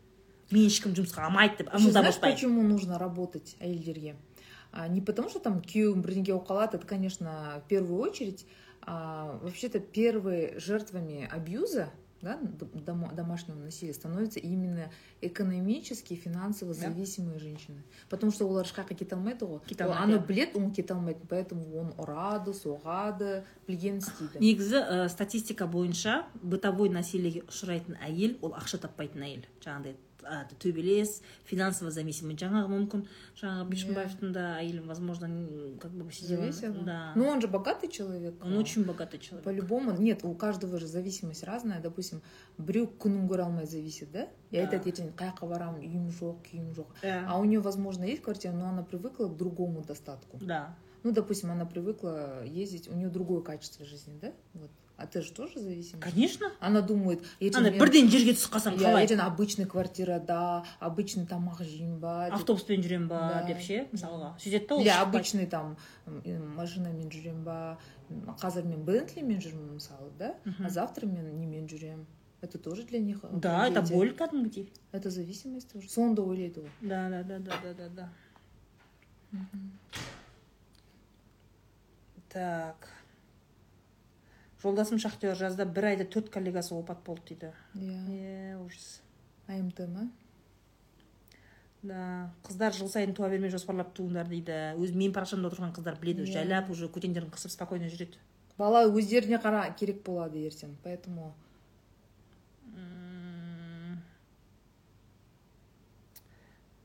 мен 0.50 0.64
ешкім 0.66 0.92
жұмысқа 0.96 1.24
алмайды 1.28 1.58
деп 1.58 1.68
Еще 1.72 1.76
ыңылдап 1.88 1.92
знаешь, 2.02 2.16
отырмаймын 2.16 2.36
почему 2.36 2.62
нужно 2.62 2.98
работать 2.98 3.56
әйелдерге 3.60 4.16
А, 4.70 4.86
не 4.86 5.00
потому 5.00 5.30
что 5.30 5.38
там 5.40 5.62
күйеуің 5.64 6.02
бірдеңке 6.04 6.32
болып 6.34 6.48
қалады 6.48 6.76
это 6.76 6.86
конечно 6.86 7.62
в 7.64 7.68
первую 7.68 7.98
очередь 8.00 8.44
а, 8.82 9.38
вообще-то 9.42 9.80
первые 9.80 10.58
жертвами 10.60 11.26
абьюза 11.32 11.88
да, 12.23 12.39
домашнего 13.13 13.57
насилия 13.57 13.93
становятся 13.93 14.39
именно 14.39 14.89
экономически 15.21 16.15
финансово 16.15 16.73
Да. 16.73 16.87
зависимые 16.89 17.39
женщины 17.39 17.83
потому 18.09 18.31
что 18.31 18.47
олар 18.47 18.65
ешқаққа 18.65 18.95
кете 18.95 19.15
алмайды 19.15 19.45
ғой 19.45 19.59
Ол 19.85 19.91
аны 19.91 20.17
біледі 20.19 20.57
оны 20.57 20.71
кете 20.73 20.93
алмайды 20.93 21.19
поэтому 21.29 21.63
оны 21.79 21.91
ұрады 21.97 22.53
соғады 22.53 23.43
білгенін 23.67 23.99
істейді 23.99 24.39
негізі 24.39 24.77
ә, 24.77 25.09
статистика 25.09 25.67
бойынша 25.67 26.25
бытовой 26.41 26.89
насилиеге 26.89 27.43
ұшырайтын 27.49 27.99
әйел 28.01 28.37
ол 28.41 28.55
ақша 28.55 28.79
таппайтын 28.79 29.21
әйел 29.27 29.45
жаңағыдай 29.61 29.95
төбелес 30.58 31.22
финансово 31.46 31.90
зависимый 31.94 32.34
жаңағы 32.36 32.68
мүмкін 32.72 33.04
жаңағы 33.38 33.68
бишімбаевтың 33.70 34.32
да 34.34 34.58
әйелі 34.60 34.82
возможно 34.86 35.26
н- 35.30 35.78
как 35.78 35.92
бы 35.92 36.10
сидела 36.12 36.42
Зависела. 36.50 36.84
да 36.84 37.12
ну 37.14 37.28
он 37.28 37.40
же 37.40 37.46
богатый 37.48 37.88
человек 37.88 38.34
он 38.44 38.56
очень 38.56 38.84
богатый 38.84 39.18
человек 39.18 39.44
По-любому, 39.44 39.92
нет, 39.92 40.24
у 40.24 40.34
каждого 40.34 40.78
же 40.78 40.86
зависимость 40.86 41.44
разная. 41.44 41.80
Допустим, 41.80 42.20
біреу 42.58 42.90
күнін 42.98 43.28
көре 43.28 43.42
алмай 43.46 43.66
зависит, 43.66 44.10
да? 44.12 44.24
И 44.50 44.56
Да. 44.56 44.66
айтады 44.66 44.90
ертең 44.90 45.14
қай 45.14 45.30
жаққа 45.32 45.48
барамын 45.48 45.80
үйім 45.80 46.08
жоқ 46.10 46.42
күйім 46.50 46.74
жоқ 46.74 46.86
Да. 47.02 47.24
а 47.28 47.38
у 47.38 47.44
нее 47.44 47.60
возможно 47.60 48.04
есть 48.04 48.22
квартира 48.22 48.52
но 48.52 48.68
она 48.68 48.82
привыкла 48.82 49.28
к 49.28 49.36
другому 49.36 49.82
достатку 49.82 50.38
да 50.40 50.74
ну 51.04 51.12
допустим 51.12 51.50
она 51.52 51.64
привыкла 51.64 52.44
ездить 52.44 52.88
у 52.88 52.94
нее 52.94 53.08
другое 53.08 53.40
качество 53.42 53.86
жизни 53.86 54.18
да 54.20 54.32
вот 54.54 54.70
А 54.95 55.07
ты 55.07 55.21
же 55.21 55.31
тоже 55.33 55.59
зависим 55.59 55.99
конечно. 55.99 56.51
Она 56.59 56.81
думает 56.81 57.23
ана 57.55 57.71
бірден 57.71 58.09
жерге 58.09 58.33
түсіп 58.37 58.53
қалсаң 58.55 58.77
қалай? 58.77 59.05
ертең 59.07 59.19
обычный 59.25 59.65
квартирада 59.65 60.63
обычный 60.79 61.25
тамақ 61.25 61.63
жеймін 61.65 61.99
ба 61.99 62.27
автобуспен 62.31 62.81
жүремін 62.85 63.07
ба 63.07 63.19
Да. 63.33 63.43
деп 63.47 63.59
ше 63.59 63.87
мысалға. 63.91 64.33
Сөйтеді 64.37 64.67
да 64.67 64.75
ол 64.75 64.81
или 64.81 64.89
обычный 64.89 65.47
там 65.47 65.75
машинамен 66.05 67.09
жүремін 67.09 67.43
ба 67.43 67.77
қазір 68.39 68.65
мен 68.69 68.83
бентлимен 68.85 69.39
жүрмін 69.41 69.73
мысалы 69.79 70.11
да? 70.19 70.35
А 70.63 70.69
завтра 70.69 71.07
мен 71.07 71.39
немен 71.39 71.65
жүремін 71.67 72.05
это 72.41 72.57
тоже 72.57 72.83
для 72.83 72.99
них 72.99 73.19
да 73.31 73.67
это 73.67 73.81
боль 73.81 74.11
кәдімгідей 74.13 74.71
это 74.91 75.09
зависимость 75.09 75.71
тоже. 75.73 75.89
Соны 75.89 76.13
да 76.15 76.21
ойлайды 76.21 76.61
ғой 76.61 76.69
да 76.81 77.09
да 77.09 77.23
да 77.23 77.39
да 77.39 77.53
да 77.63 77.73
да 77.73 77.89
да. 77.89 78.09
Так. 82.29 82.89
Жолдасым 84.63 84.99
шахтер 84.99 85.35
жазда 85.35 85.65
бір 85.65 85.85
айда 85.91 86.05
төрт 86.05 86.29
коллегасы 86.33 86.73
опат 86.75 87.03
болды 87.05 87.35
дейді 87.35 87.51
иә 87.75 88.57
ужас 88.63 89.01
амт 89.47 89.79
ма 89.91 90.09
да 91.83 92.31
қыздар 92.47 92.71
жыл 92.73 92.89
сайын 92.89 93.13
туа 93.13 93.29
бермей 93.29 93.51
жоспарлап 93.51 93.93
туыңдар 93.97 94.27
дейді 94.31 94.59
өз 94.79 94.95
менің 94.95 95.13
парақшамда 95.17 95.49
отырған 95.51 95.73
қыздар 95.75 95.99
біледі 95.99 96.23
уже 96.23 96.31
Иә. 96.31 96.37
жайлап 96.39 96.69
уже 96.71 96.87
көтендерін 96.87 97.29
қысып 97.35 97.51
спокойно 97.51 97.89
жүреді 97.91 98.15
бала 98.57 98.85
өздеріне 98.87 99.41
қара 99.43 99.65
керек 99.75 100.03
болады 100.05 100.39
ертең 100.47 100.77
поэтому. 100.83 101.33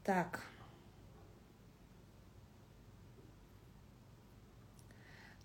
Так. 0.03 0.41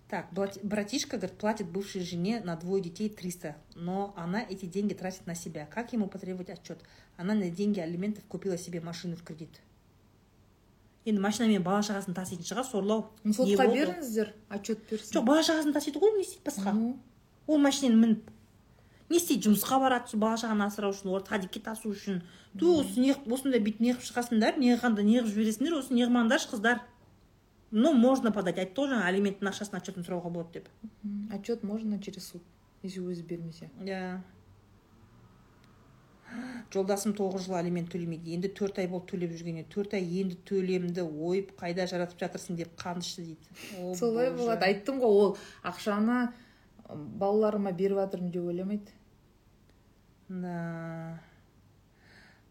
Так, 0.08 0.28
братишка, 0.62 1.16
говорит, 1.16 1.38
платит 1.38 1.68
бывшей 1.68 2.02
жене 2.02 2.40
на 2.44 2.56
двое 2.56 2.82
детей 2.82 3.08
300, 3.08 3.56
но 3.74 4.12
она 4.16 4.42
эти 4.42 4.66
деньги 4.66 4.92
тратит 4.92 5.26
на 5.26 5.34
себя. 5.34 5.66
Как 5.66 5.92
ему 5.92 6.08
потребовать 6.08 6.50
отчет? 6.50 6.78
Она 7.16 7.34
на 7.34 7.50
деньги 7.50 7.80
алиментов 7.80 8.24
купила 8.24 8.58
себе 8.58 8.80
машину 8.80 9.16
в 9.16 9.22
кредит. 9.22 9.60
енді 11.04 11.20
машинамен 11.20 11.62
бала 11.62 11.82
шағасын 11.84 12.16
таситын 12.16 12.46
шығар 12.48 12.64
сорлау 12.64 13.02
Не 13.24 13.34
сотқа 13.36 13.66
беріңіздер 13.68 14.30
отчет 14.56 14.86
берсін 14.88 15.18
жоқ 15.18 15.26
бала 15.28 15.42
шағасын 15.44 15.74
тасиды 15.76 16.00
ғой 16.00 16.14
не 16.16 16.24
істейді 16.24 16.44
басқа 16.46 16.72
ол 17.46 17.60
машинаны 17.60 17.98
мініп 18.00 18.30
не 19.12 19.18
істейді 19.20 19.50
жұмысқа 19.50 19.80
барады 19.82 20.08
сол 20.08 20.22
бала 20.22 20.38
шағаны 20.40 20.64
асырау 20.64 20.94
үшін 20.96 21.12
оларды 21.12 21.34
садикке 21.34 21.60
тасу 21.60 21.92
үшін 21.92 22.22
ту 22.58 22.78
осы 22.80 23.04
не 23.04 23.12
осындай 23.12 23.60
бүйтіп 23.60 23.84
неғып 23.84 24.06
шығасыңдар 24.08 24.56
неғығанда 24.56 25.04
неғып 25.04 25.28
жібересіңдер 25.34 25.76
осы 25.82 25.92
неғылмаңдаршы 25.98 26.54
қыздар 26.54 26.80
ну 27.74 27.92
можно 27.92 28.32
подать 28.32 28.60
айтты 28.62 28.84
ғой 28.84 28.94
жаңа 28.94 29.08
алименттің 29.10 29.50
ақшасын 29.50 29.80
отчетін 29.80 30.06
сұрауға 30.06 30.30
болады 30.30 30.60
деп 30.60 31.34
отчет 31.34 31.66
можно 31.66 31.98
через 31.98 32.30
суд? 32.30 32.42
Если 32.82 33.02
өзі 33.02 33.26
бермесе 33.26 33.70
иә 33.82 34.20
жолдасым 36.74 37.14
тоғыз 37.14 37.46
жыл 37.46 37.58
алимент 37.58 37.90
төлемейді. 37.92 38.32
Енді 38.34 38.50
төрт 38.58 38.80
ай 38.82 38.88
болды 38.90 39.12
төлеп 39.12 39.34
жүргеніне 39.36 39.66
төрт 39.70 39.94
ай 39.94 40.06
енді 40.20 40.38
төлемді. 40.48 41.04
Ойып 41.04 41.52
қайда 41.60 41.86
жаратып 41.90 42.24
жатырсың 42.24 42.58
деп 42.58 42.72
қан 42.80 43.02
ішті 43.04 43.26
дейді 43.28 43.94
солай 43.98 44.32
болады. 44.34 44.66
Айттым 44.66 44.98
ғой 45.02 45.20
ол 45.20 45.36
ақшаны 45.62 46.32
балаларыма 46.88 47.72
беріп 47.72 48.00
жатырмын 48.02 48.32
деп 48.34 48.48
ойламайды. 48.50 48.96
Да. 50.28 51.20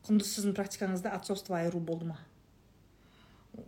Құндыз 0.08 0.32
сіздің 0.38 0.56
практикаңызда 0.58 1.14
отцовство 1.18 1.58
айыру 1.58 1.80
болды 1.80 2.12
ма? 2.12 2.20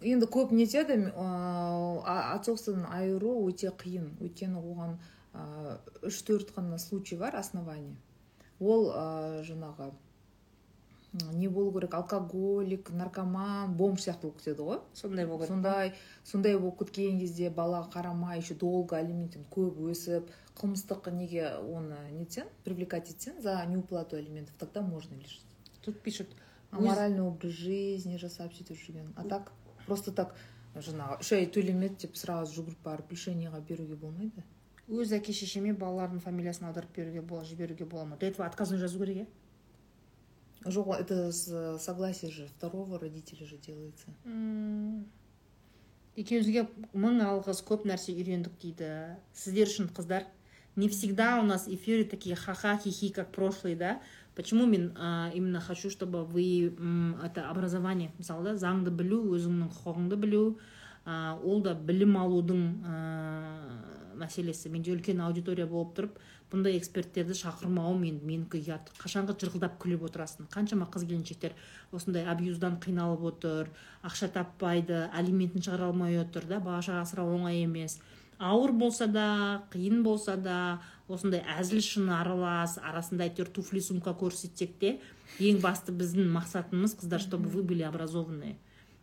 Енді 0.01 0.29
көп 0.31 0.53
нетеді 0.55 0.97
отцовстводан 1.15 2.87
айыру 2.89 3.35
өте 3.49 3.71
қиын. 3.71 4.15
Өйткені 4.21 4.61
оған 4.61 4.97
үш 6.05 6.21
төрт 6.25 6.53
қана 6.55 6.79
случай 6.79 7.19
бар 7.19 7.35
основание. 7.35 7.95
Ол 8.59 8.89
ыыы, 8.89 9.43
жаңағы 9.43 9.91
не 11.33 11.47
болу 11.47 11.71
керек 11.71 11.93
алкоголик 11.93 12.89
наркоман 12.91 13.75
бомж 13.77 14.03
сияқты 14.03 14.27
болып 14.27 14.39
кетеді 14.41 14.67
ғой. 14.67 14.79
Сондай 14.93 15.27
болған 15.27 15.47
сондай 15.47 15.93
сондай 16.23 16.57
болып 16.57 16.79
кеткен 16.83 17.19
кезде 17.19 17.49
балаға 17.49 17.91
қарамай 17.93 18.39
еще 18.41 18.55
долго 18.55 18.97
алименттен 18.97 19.45
көп 19.51 19.79
өсіп 19.91 20.31
қылмыстық 20.59 21.11
неге 21.15 21.51
оны 21.59 21.99
нетсең 22.15 22.49
привлекать 22.63 23.11
етсең 23.11 23.41
за 23.41 23.61
неуплату 23.65 24.17
алиментов 24.17 24.55
тогда 24.59 24.81
можно 24.81 25.15
лишить 25.15 25.45
тут 25.85 26.01
пишут 26.01 26.27
аморальный 26.71 27.21
образ 27.21 27.51
жизни 27.51 28.17
жасап 28.17 28.53
сөйтіп 28.53 28.79
жүрген. 28.79 29.13
А 29.15 29.23
так 29.23 29.51
просто 29.87 30.11
так 30.11 30.35
жаңағы 30.75 31.21
үш 31.23 31.31
ай 31.37 31.47
төлемеді 31.47 32.05
деп 32.05 32.17
сразу 32.19 32.59
жүгіріп 32.59 32.83
барып 32.83 33.11
лишениеға 33.15 33.61
беруге 33.67 33.95
болмайды. 33.95 34.43
Өз 34.85 35.15
әке 35.17 35.33
шешеме 35.33 35.73
балалардың 35.73 36.19
фамилиясын 36.21 36.67
аударып 36.67 36.93
беруге 36.95 37.21
бола 37.21 37.45
жіберуге 37.45 37.85
бола 37.85 38.05
ма? 38.05 38.17
Для 38.17 38.29
этого 38.29 38.45
отказно 38.45 38.77
жазу 38.77 38.99
керек 38.99 39.23
иә? 39.23 39.27
Жоқ 40.65 40.99
это 40.99 41.31
с 41.31 41.77
согласия 41.79 42.29
же 42.29 42.47
второго 42.47 42.99
родителя 42.99 43.45
же 43.45 43.57
делается. 43.57 44.07
Екеумізге 46.15 46.67
мың 46.93 47.19
алғыс 47.21 47.59
көп 47.67 47.83
нәрсе 47.85 48.15
үйрендік 48.15 48.55
дейді. 48.61 49.17
Сіздер 49.35 49.67
үшін 49.67 49.89
қыздар. 49.93 50.25
Не 50.75 50.89
всегда 50.89 51.39
у 51.39 51.43
нас 51.43 51.67
эфиры 51.67 52.03
такие 52.03 52.35
ха-ха 52.35 52.77
хихи 52.77 53.09
как 53.09 53.31
прошлые 53.31 53.75
да? 53.75 54.01
Почему 54.35 54.65
мен 54.65 54.93
а, 54.97 55.31
именно 55.33 55.59
хочу 55.59 55.89
чтобы 55.89 56.25
вы 56.25 56.73
это 57.23 57.49
образование 57.49 58.11
мысалы 58.17 58.51
да 58.51 58.55
заңды 58.55 58.91
білу 58.91 59.23
өзіңнің 59.35 59.71
құқығыңды 59.73 60.15
білу 60.15 60.45
а, 61.05 61.39
ол 61.43 61.61
да 61.61 61.73
білім 61.73 62.17
алудың 62.17 62.63
а, 62.85 63.95
мәселесі. 64.19 64.69
Менде 64.71 64.93
үлкен 64.95 65.21
аудитория 65.23 65.67
болып 65.69 65.93
тұрып 65.97 66.17
бұндай 66.51 66.77
эксперттерді 66.79 67.35
шақырмауым 67.37 68.01
мен 68.05 68.19
менікі 68.25 68.61
ұят. 68.61 68.91
Қашанғы 69.01 69.35
жырғылдап 69.41 69.77
күліп 69.81 70.05
отырасың. 70.09 70.49
Қаншама 70.53 70.87
қыз 70.93 71.07
келіншектер 71.09 71.55
осындай 71.95 72.25
абьюздан 72.31 72.79
қиналып 72.83 73.25
отыр 73.31 73.71
ақша 74.05 74.31
таппайды 74.33 75.05
алиментін 75.13 75.65
шығара 75.65 75.89
алмай 75.89 76.19
отыр 76.21 76.47
да 76.49 76.61
бала 76.63 76.81
шаға 76.85 77.03
асырау 77.05 77.35
оңай 77.35 77.63
емес. 77.65 77.99
Ауыр 78.39 78.73
болса 78.75 79.07
да 79.07 79.63
қиын 79.73 80.03
болса 80.03 80.35
да 80.37 80.79
осындай 81.07 81.43
әзіл 81.59 81.81
шыны 81.85 82.13
аралас 82.17 82.77
арасында 82.81 83.27
әйтеуір 83.27 83.51
туфли 83.53 83.81
сумка 83.81 84.15
көрсетсек 84.17 84.77
те 84.81 84.95
ең 85.39 85.59
басты 85.61 85.93
біздің 85.93 86.31
мақсатымыз 86.33 86.97
қыздар 87.01 87.21
чтобы 87.21 87.49
вы 87.49 87.63
были 87.63 87.83
образованные 87.83 88.55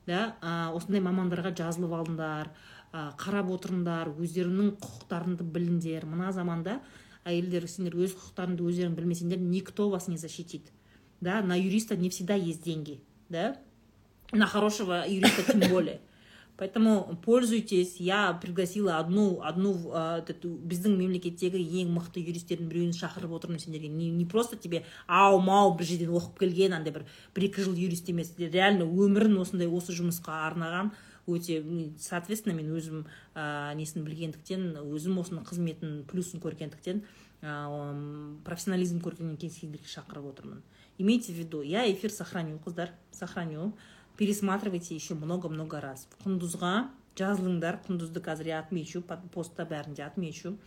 да? 0.07 0.35
Осындай 0.75 1.03
мамандарға 1.05 1.53
жазылып 1.57 1.95
алыңдар 2.01 2.51
ә, 2.93 3.13
қарап 3.21 3.51
отырыңдар 3.55 4.11
өздеріңнің 4.13 4.75
құқықтарыңды 4.83 5.47
біліңдер. 5.55 6.07
Мына 6.11 6.33
заманда 6.35 6.81
әйелдер 7.25 7.69
сендер 7.71 7.97
өз 8.03 8.17
құқықтарыңды 8.19 8.67
өздерің 8.67 8.97
білмесеңдер 8.99 9.41
никто 9.41 9.89
вас 9.91 10.09
не 10.09 10.19
защитит 10.19 10.73
да? 11.21 11.41
На 11.43 11.59
юриста 11.59 11.97
не 11.97 12.11
всегда 12.11 12.35
есть 12.35 12.65
деньги 12.65 13.01
да? 13.29 13.57
На 14.33 14.47
хорошего 14.47 15.05
юриста 15.07 15.53
тем 15.53 15.71
более. 15.71 16.01
Поэтому 16.57 17.19
пользуйтесь. 17.25 17.97
Я 17.97 18.33
пригласила 18.35 18.99
одну 18.99 19.41
одну 19.43 19.73
біздің 20.23 20.97
мемлекеттегі 20.99 21.63
ең 21.83 21.93
мықты 21.97 22.23
юристтердің 22.23 22.69
біреуін 22.71 22.93
шақырып 22.97 23.33
отырмын 23.39 23.63
сендерге. 23.63 23.89
Не, 23.89 24.11
не 24.11 24.27
просто 24.27 24.57
тебе 24.57 24.85
ау 25.07 25.41
мау 25.41 25.75
бір 25.77 25.89
жерден 25.89 26.13
оқып 26.15 26.39
келген 26.45 26.77
андай 26.77 26.93
бір 26.95 27.07
бір 27.35 27.49
екі 27.49 27.65
жыл 27.65 27.75
юрист 27.75 28.11
емес. 28.11 28.35
Реально 28.39 28.87
өмірін 28.87 29.41
осындай 29.43 29.69
осы 29.69 29.97
жұмысқа 29.97 30.43
арнаған. 30.51 30.93
Өте 31.27 31.63
соответственно 32.03 32.57
мен 32.59 32.73
өзім 32.75 33.05
ә, 33.35 33.75
несін 33.79 34.03
білгендіктен 34.03 34.73
өзім 34.83 35.21
осының 35.23 35.45
қызметін 35.47 36.01
плюсын 36.11 36.43
көргендіктен 36.43 37.05
ә, 37.43 37.53
профессионализм 38.43 38.99
көргеннен 39.05 39.39
кейін 39.39 39.79
шақырып 39.87 40.33
отырмын. 40.33 40.63
Имейте 40.99 41.33
в 41.33 41.37
виду 41.37 41.63
я 41.63 41.91
эфир 41.91 42.11
сохраню 42.11 42.59
қыздар 42.65 42.91
сохраню. 43.13 43.73
Пересматривайте 44.23 44.95
еще 44.95 45.15
много-много 45.19 45.81
раз. 45.81 46.07
Құндызға 46.23 46.93
жазылыңдар 47.19 47.81
құндызды 47.83 48.21
қазір 48.23 48.53
я 48.53 48.61
отмечу 48.63 49.03
постта 49.03 49.67
бәрінде 49.67 50.05
отмечу. 50.07 50.59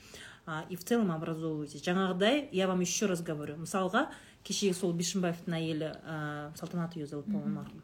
А, 0.46 0.66
и 0.70 0.76
в 0.76 0.84
целом 0.84 1.12
образовывайтесь. 1.12 1.80
Жаңағыдай 1.82 2.50
я 2.52 2.68
вам 2.68 2.82
еще 2.82 3.06
раз 3.06 3.22
говорю 3.24 3.56
мысалға 3.56 4.10
кешегі 4.44 4.76
сол 4.76 4.92
бишімбаевтың 4.92 5.56
әйелі 5.56 5.88
ә, 6.04 6.52
салтанат 6.60 6.98
ее 6.98 7.08
зовут 7.08 7.32
по 7.32 7.40
моему 7.40 7.62
марқұм. 7.62 7.82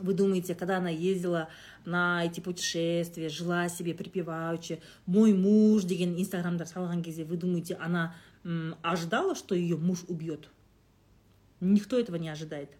Вы 0.00 0.12
думаете, 0.12 0.56
когда 0.56 0.78
она 0.78 0.90
ездила 0.90 1.48
на 1.84 2.24
эти 2.24 2.40
путешествия, 2.40 3.28
жила 3.28 3.68
себе 3.68 3.94
припеваючи, 3.94 4.80
мой 5.06 5.32
муж 5.34 5.84
деген 5.84 6.18
инстаграмдар 6.18 6.66
салған 6.66 7.00
кезде, 7.00 7.24
вы 7.24 7.36
думаете, 7.36 7.76
она 7.76 8.12
м, 8.42 8.74
ожидала, 8.82 9.36
что 9.36 9.54
ее 9.54 9.76
муж 9.76 10.02
убьет? 10.08 10.50
Никто 11.60 11.96
этого 11.96 12.16
не 12.16 12.28
ожидает. 12.28 12.70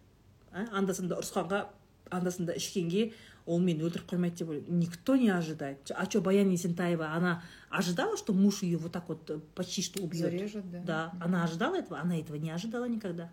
анда 0.55 0.93
санда 0.93 1.17
ұрысқанға 1.19 1.65
анда 2.09 2.31
санда 2.31 2.53
ішкенге 2.53 3.11
ол 3.45 3.59
мені 3.61 3.85
өлтіріп 3.85 4.09
қоймайды 4.09 4.41
деп 4.41 4.49
ойлаймын 4.49 4.79
никто 4.79 5.15
не 5.15 5.29
ожидает. 5.29 5.91
А 5.95 6.05
что 6.05 6.21
баян 6.21 6.49
есентаева 6.49 7.13
она 7.13 7.43
ожидала 7.69 8.17
что 8.17 8.33
муж 8.33 8.63
ее 8.63 8.77
вот 8.77 8.91
так 8.91 9.09
вот 9.09 9.31
почти 9.53 9.81
что 9.81 10.03
убьет 10.03 10.31
зарежет 10.31 10.69
да. 10.71 10.81
Да. 10.85 11.11
Она 11.19 11.43
ожидала 11.43 11.75
этого? 11.75 11.99
Она 11.99 12.19
этого 12.19 12.37
не 12.37 12.49
ожидала 12.51 12.85
никогда. 12.85 13.29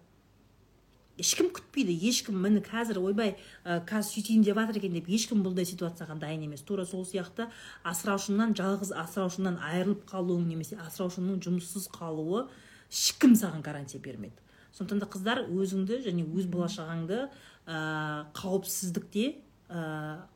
Ешкім 1.21 1.51
күтпейді 1.53 1.93
ешкім 2.09 2.39
міне 2.41 2.63
қазір 2.65 2.97
ойбай 3.03 3.35
ә, 3.69 3.83
қазір 3.85 4.09
сөйтейін 4.09 4.45
деп 4.47 4.57
жатыр 4.57 4.79
екен 4.81 4.95
деп 4.97 5.11
ешкім 5.13 5.43
бұндай 5.45 5.67
ситуацияға 5.69 6.17
дайын 6.19 6.47
емес. 6.47 6.63
Тура 6.65 6.87
сол 6.89 7.05
сияқты 7.05 7.51
асыраушыңнан 7.85 8.57
жалғыз 8.57 8.95
асыраушыңнан 8.97 9.59
айырылып 9.61 10.07
қалуың 10.09 10.47
немесе 10.49 10.79
асыраушыңның 10.81 11.43
жұмыссыз 11.45 11.91
қалуы 11.93 12.47
ешкім 12.89 13.37
саған 13.37 13.61
гарантия 13.61 14.01
бермейді. 14.01 14.41
Сондықтан 14.73 15.05
да 15.05 15.11
қыздар 15.13 15.45
өзіңді 15.53 16.01
және 16.09 16.25
өз 16.25 16.49
болашағыңды 16.49 17.27
ә, 17.67 18.27
қауіпсіздікте 18.37 19.27
ә, 19.69 19.83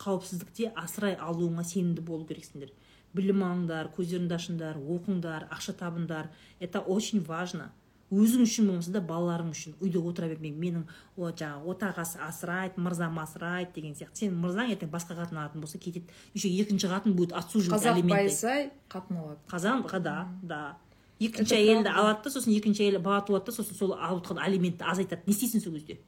қауіпсіздікте 0.03 0.73
асырай 0.77 1.17
алуыңа 1.17 1.65
сенімді 1.67 2.05
болу 2.07 2.27
керексіңдер. 2.29 2.73
Білім 3.17 3.43
алыңдар 3.47 3.91
көздеріңді 3.97 4.37
ашыңдар 4.37 4.79
оқыңдар 4.79 5.49
ақша 5.55 5.75
табыңдар. 5.81 6.31
Это 6.61 6.81
очень 6.81 7.25
важно. 7.25 7.71
Өзің 8.13 8.45
үшін 8.45 8.69
болмаса 8.71 8.93
да 8.95 9.01
балаларың 9.03 9.51
үшін. 9.51 9.75
Үйде 9.83 9.99
отыра 9.99 10.29
бермей 10.31 10.53
менің 10.55 10.85
о 11.17 11.33
жаңағы 11.33 11.73
отағасы 11.73 12.21
асырайды 12.23 12.79
мырзам 12.79 13.19
асырайды 13.19 13.73
деген 13.75 13.97
сияқты. 13.99 14.21
Сенің 14.21 14.37
мырзаң 14.45 14.71
ертең 14.77 14.93
басқа 14.93 15.17
қатын 15.19 15.41
алатын 15.41 15.65
болса 15.65 15.81
кетеді. 15.83 16.07
Еще 16.35 16.49
екінші 16.49 16.87
қатын 16.93 17.17
будет 17.19 17.33
отсуживать 17.33 17.83
қазақ 17.83 18.03
байысай 18.07 18.71
қатын 18.89 19.19
алады. 19.25 19.41
Қазан 19.51 19.83
да. 20.03 20.29
Да 20.43 20.77
екінші 21.19 21.57
әйелді 21.57 21.91
алады 21.91 22.29
да 22.29 22.31
сосын 22.31 22.53
екінші 22.53 22.85
әйелі 22.85 23.01
бала 23.03 23.25
туады 23.25 23.49
да 23.49 23.57
сосын 23.57 23.75
сол 23.75 23.97
алып 23.97 24.23
отырған 24.23 24.45
алиментті 24.45 24.85
азайтады. 24.85 25.23
Не 25.27 25.33
істейсің 25.33 25.65
сол 25.65 25.73
кезде? 25.73 25.99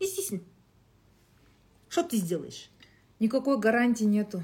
Не 0.00 0.06
істейсің 0.06 0.42
что 1.94 2.02
ты 2.02 2.16
сделаешь? 2.16 2.70
Никакой 3.20 3.56
гарантии 3.60 4.02
нету. 4.02 4.42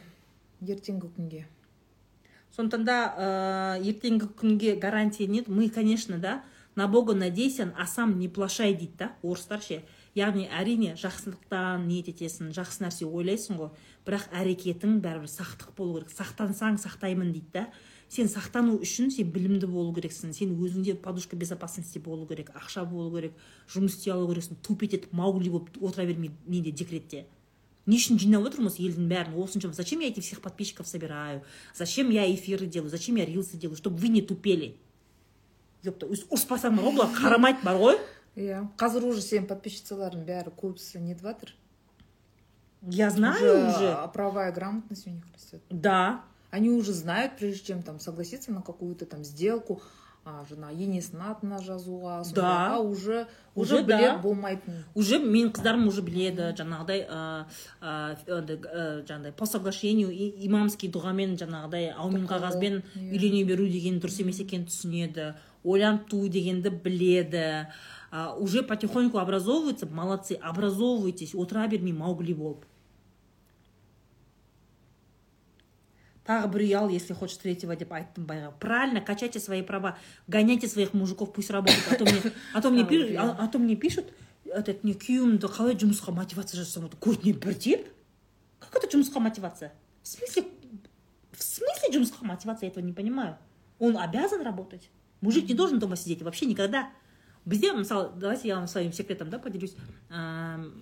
Ертеңгі 0.62 1.08
күнге. 1.10 1.48
Сондықтан 2.54 2.84
да 2.86 2.98
ә, 3.10 3.82
ертеңгі 3.82 4.28
күнге 4.38 4.76
гарантия 4.76 5.26
нет. 5.26 5.48
Мы 5.48 5.68
конечно 5.68 6.18
да 6.18 6.44
на 6.76 6.86
бога 6.86 7.12
надейся 7.14 7.74
а 7.76 7.86
сам 7.86 8.20
не 8.20 8.28
плашай 8.28 8.72
дейді 8.74 8.94
да 8.98 9.12
орыстар 9.22 9.58
ше 9.60 9.82
яғни 10.14 10.46
әрине 10.46 10.94
жақсылықтан 10.94 11.88
ниет 11.88 12.06
етесің 12.12 12.54
жақсы 12.54 12.84
нәрсе 12.86 13.10
ойлайсың 13.10 13.58
ғой. 13.58 13.74
Бірақ 14.06 14.30
әрекетің 14.30 15.00
бәрібір 15.02 15.26
сақтық 15.26 15.74
болу 15.74 15.98
керек. 15.98 16.14
Сақтансаң 16.14 16.78
сақтаймын 16.78 17.32
дейді 17.34 17.50
да. 17.52 17.66
Сен 18.10 18.26
сақтану 18.26 18.76
үшін 18.82 19.12
сен 19.14 19.30
білімді 19.30 19.68
болу 19.70 19.92
керексің 19.94 20.32
сен 20.34 20.54
өзіңде 20.58 20.96
подушка 21.02 21.36
безопасности 21.38 22.02
болу 22.02 22.26
керек 22.26 22.50
ақша 22.58 22.84
болу 22.84 23.12
керек 23.14 23.36
жұмыс 23.70 23.94
істей 23.94 24.12
алу 24.14 24.26
керексің 24.32 24.58
тупить 24.66 24.96
етіп 24.98 25.12
маугли 25.14 25.50
болып 25.50 25.78
отыра 25.80 26.06
бермей 26.06 26.32
неде 26.46 26.72
декретте. 26.72 27.26
Не 27.86 27.96
үшін 27.96 28.18
жинап 28.20 28.44
отырмын 28.50 28.68
осы 28.70 28.82
елдің 28.82 29.06
бәрін 29.10 29.38
осынша 29.40 29.72
зачем 29.72 30.00
я 30.00 30.08
этих 30.08 30.24
всех 30.24 30.40
подписчиков 30.40 30.86
собираю 30.86 31.42
зачем 31.74 32.10
я 32.10 32.26
эфиры 32.32 32.66
делаю 32.66 32.90
зачем 32.90 33.16
я 33.16 33.24
рилсы 33.24 33.56
делаю 33.56 33.76
чтобы 33.76 33.96
вы 33.96 34.08
не 34.08 34.22
тупели? 34.22 34.76
Ёпта 35.82 36.10
өз 36.10 36.26
ұрыспасаң 36.28 36.76
бар 36.76 36.84
ғой 36.84 36.96
бұлар 36.98 37.14
қарамайды 37.16 37.64
бар 37.64 37.78
ғой 37.80 37.96
иә 38.36 38.66
қазір 38.78 39.06
уже 39.08 39.22
сенің 39.24 39.48
подписчицаларың 39.48 40.26
бәрі 40.28 40.52
көбісі 40.60 41.00
нетіп 41.00 41.24
жатыр 41.24 41.54
я 42.82 43.10
знаю 43.10 43.70
уже 43.70 43.96
правовая 44.12 44.52
грамотность 44.52 45.06
у 45.06 45.10
них 45.10 45.24
растет 45.32 45.62
да. 45.70 46.24
Они 46.50 46.70
уже 46.70 46.92
знают 46.92 47.36
прежде 47.38 47.66
чем 47.68 47.82
там 47.82 48.00
согласиться 48.00 48.52
на 48.52 48.62
какую-то 48.62 49.06
там 49.06 49.24
сделку. 49.24 49.82
А, 50.22 50.42
жаңағы 50.44 50.76
енесінің 50.76 51.22
атына 51.32 51.58
жазуға 51.64 52.18
сондайға 52.28 52.80
уже 52.84 53.22
уже 53.56 53.78
да. 53.80 53.96
біледі 53.96 54.16
болмайтынын 54.20 54.82
уже 54.94 55.16
менің 55.16 55.48
қыздарым 55.56 55.86
уже 55.88 56.02
біледі 56.04 56.50
жаңағыдай 56.58 57.06
ә, 57.08 57.20
ә, 57.80 57.94
андай, 58.28 58.58
ә, 58.60 58.82
жаңағыдай 59.08 59.32
по 59.32 59.46
соглашению 59.48 60.10
и- 60.12 60.44
имамский 60.44 60.92
дұғамен 60.92 61.38
жаңағыдай 61.40 61.94
аумин 61.96 62.28
қағазбен 62.28 62.82
үйлене 63.00 63.46
беру 63.48 63.64
деген 63.64 63.96
дұрыс 63.96 64.20
емес 64.20 64.42
екенін 64.44 64.68
түсінеді. 64.68 65.32
Ойланып 65.64 66.06
туу 66.12 66.28
дегенді 66.28 66.68
біледі. 66.68 67.68
Уже 68.38 68.62
потихоньку 68.62 69.18
образовываются 69.18 69.86
молодцы 69.86 70.34
образовывайтесь 70.34 71.34
отыра 71.34 71.66
бермей 71.66 71.92
маугли 71.92 72.34
болып 72.34 72.66
тағы 76.29 76.47
бір 76.49 76.61
үй 76.65 76.73
ал 76.73 76.89
если 76.89 77.13
хочешь 77.13 77.37
третьего 77.37 77.75
деп 77.75 77.91
айттым 77.93 78.25
байға 78.25 78.51
правильно 78.59 79.01
качайте 79.01 79.39
свои 79.39 79.61
права 79.61 79.97
гоняйте 80.27 80.67
своих 80.67 80.93
мужиков 80.93 81.31
пусть 81.33 81.49
работают 81.51 81.85
а 81.91 81.95
то 81.95 82.05
мне 82.05 82.21
а 82.53 82.61
то 82.61 82.69
мне 82.71 82.81
А, 82.83 82.85
пишут 82.85 83.09
иә. 83.11 83.17
а, 83.19 83.35
а 83.39 83.47
то 83.47 83.59
мне 83.59 83.75
пишут 83.75 84.05
этот 84.45 84.83
не 84.83 84.93
күйеуімді 84.93 85.45
қалай 85.51 85.75
жұмысқа 85.75 86.11
мотивация 86.15 86.57
жасасам 86.61 86.85
это 86.85 86.97
көтіне 86.97 87.33
бір 87.37 87.53
тиіп 87.53 87.87
как 88.59 88.75
это 88.75 88.87
жұмысқа 88.97 89.19
мотивация 89.19 89.73
в 90.01 90.07
смысле 90.07 90.43
в 91.31 91.43
смысле 91.43 91.93
жұмысқа 91.99 92.23
мотивация 92.25 92.67
я 92.67 92.71
этого 92.71 92.83
не 92.83 92.93
понимаю 92.93 93.37
он 93.79 93.97
обязан 93.97 94.41
работать 94.41 94.89
мужик 95.21 95.47
не 95.47 95.53
должен 95.53 95.77
дома 95.79 95.95
сидеть 95.95 96.21
вообще 96.23 96.45
никогда 96.45 96.89
бізде 97.45 97.73
мысалы 97.73 98.09
давайте 98.15 98.47
я 98.47 98.55
вам 98.55 98.67
своим 98.67 98.93
секретом 98.93 99.29
да 99.29 99.37
поделюсь 99.37 99.75
Ам, 100.09 100.73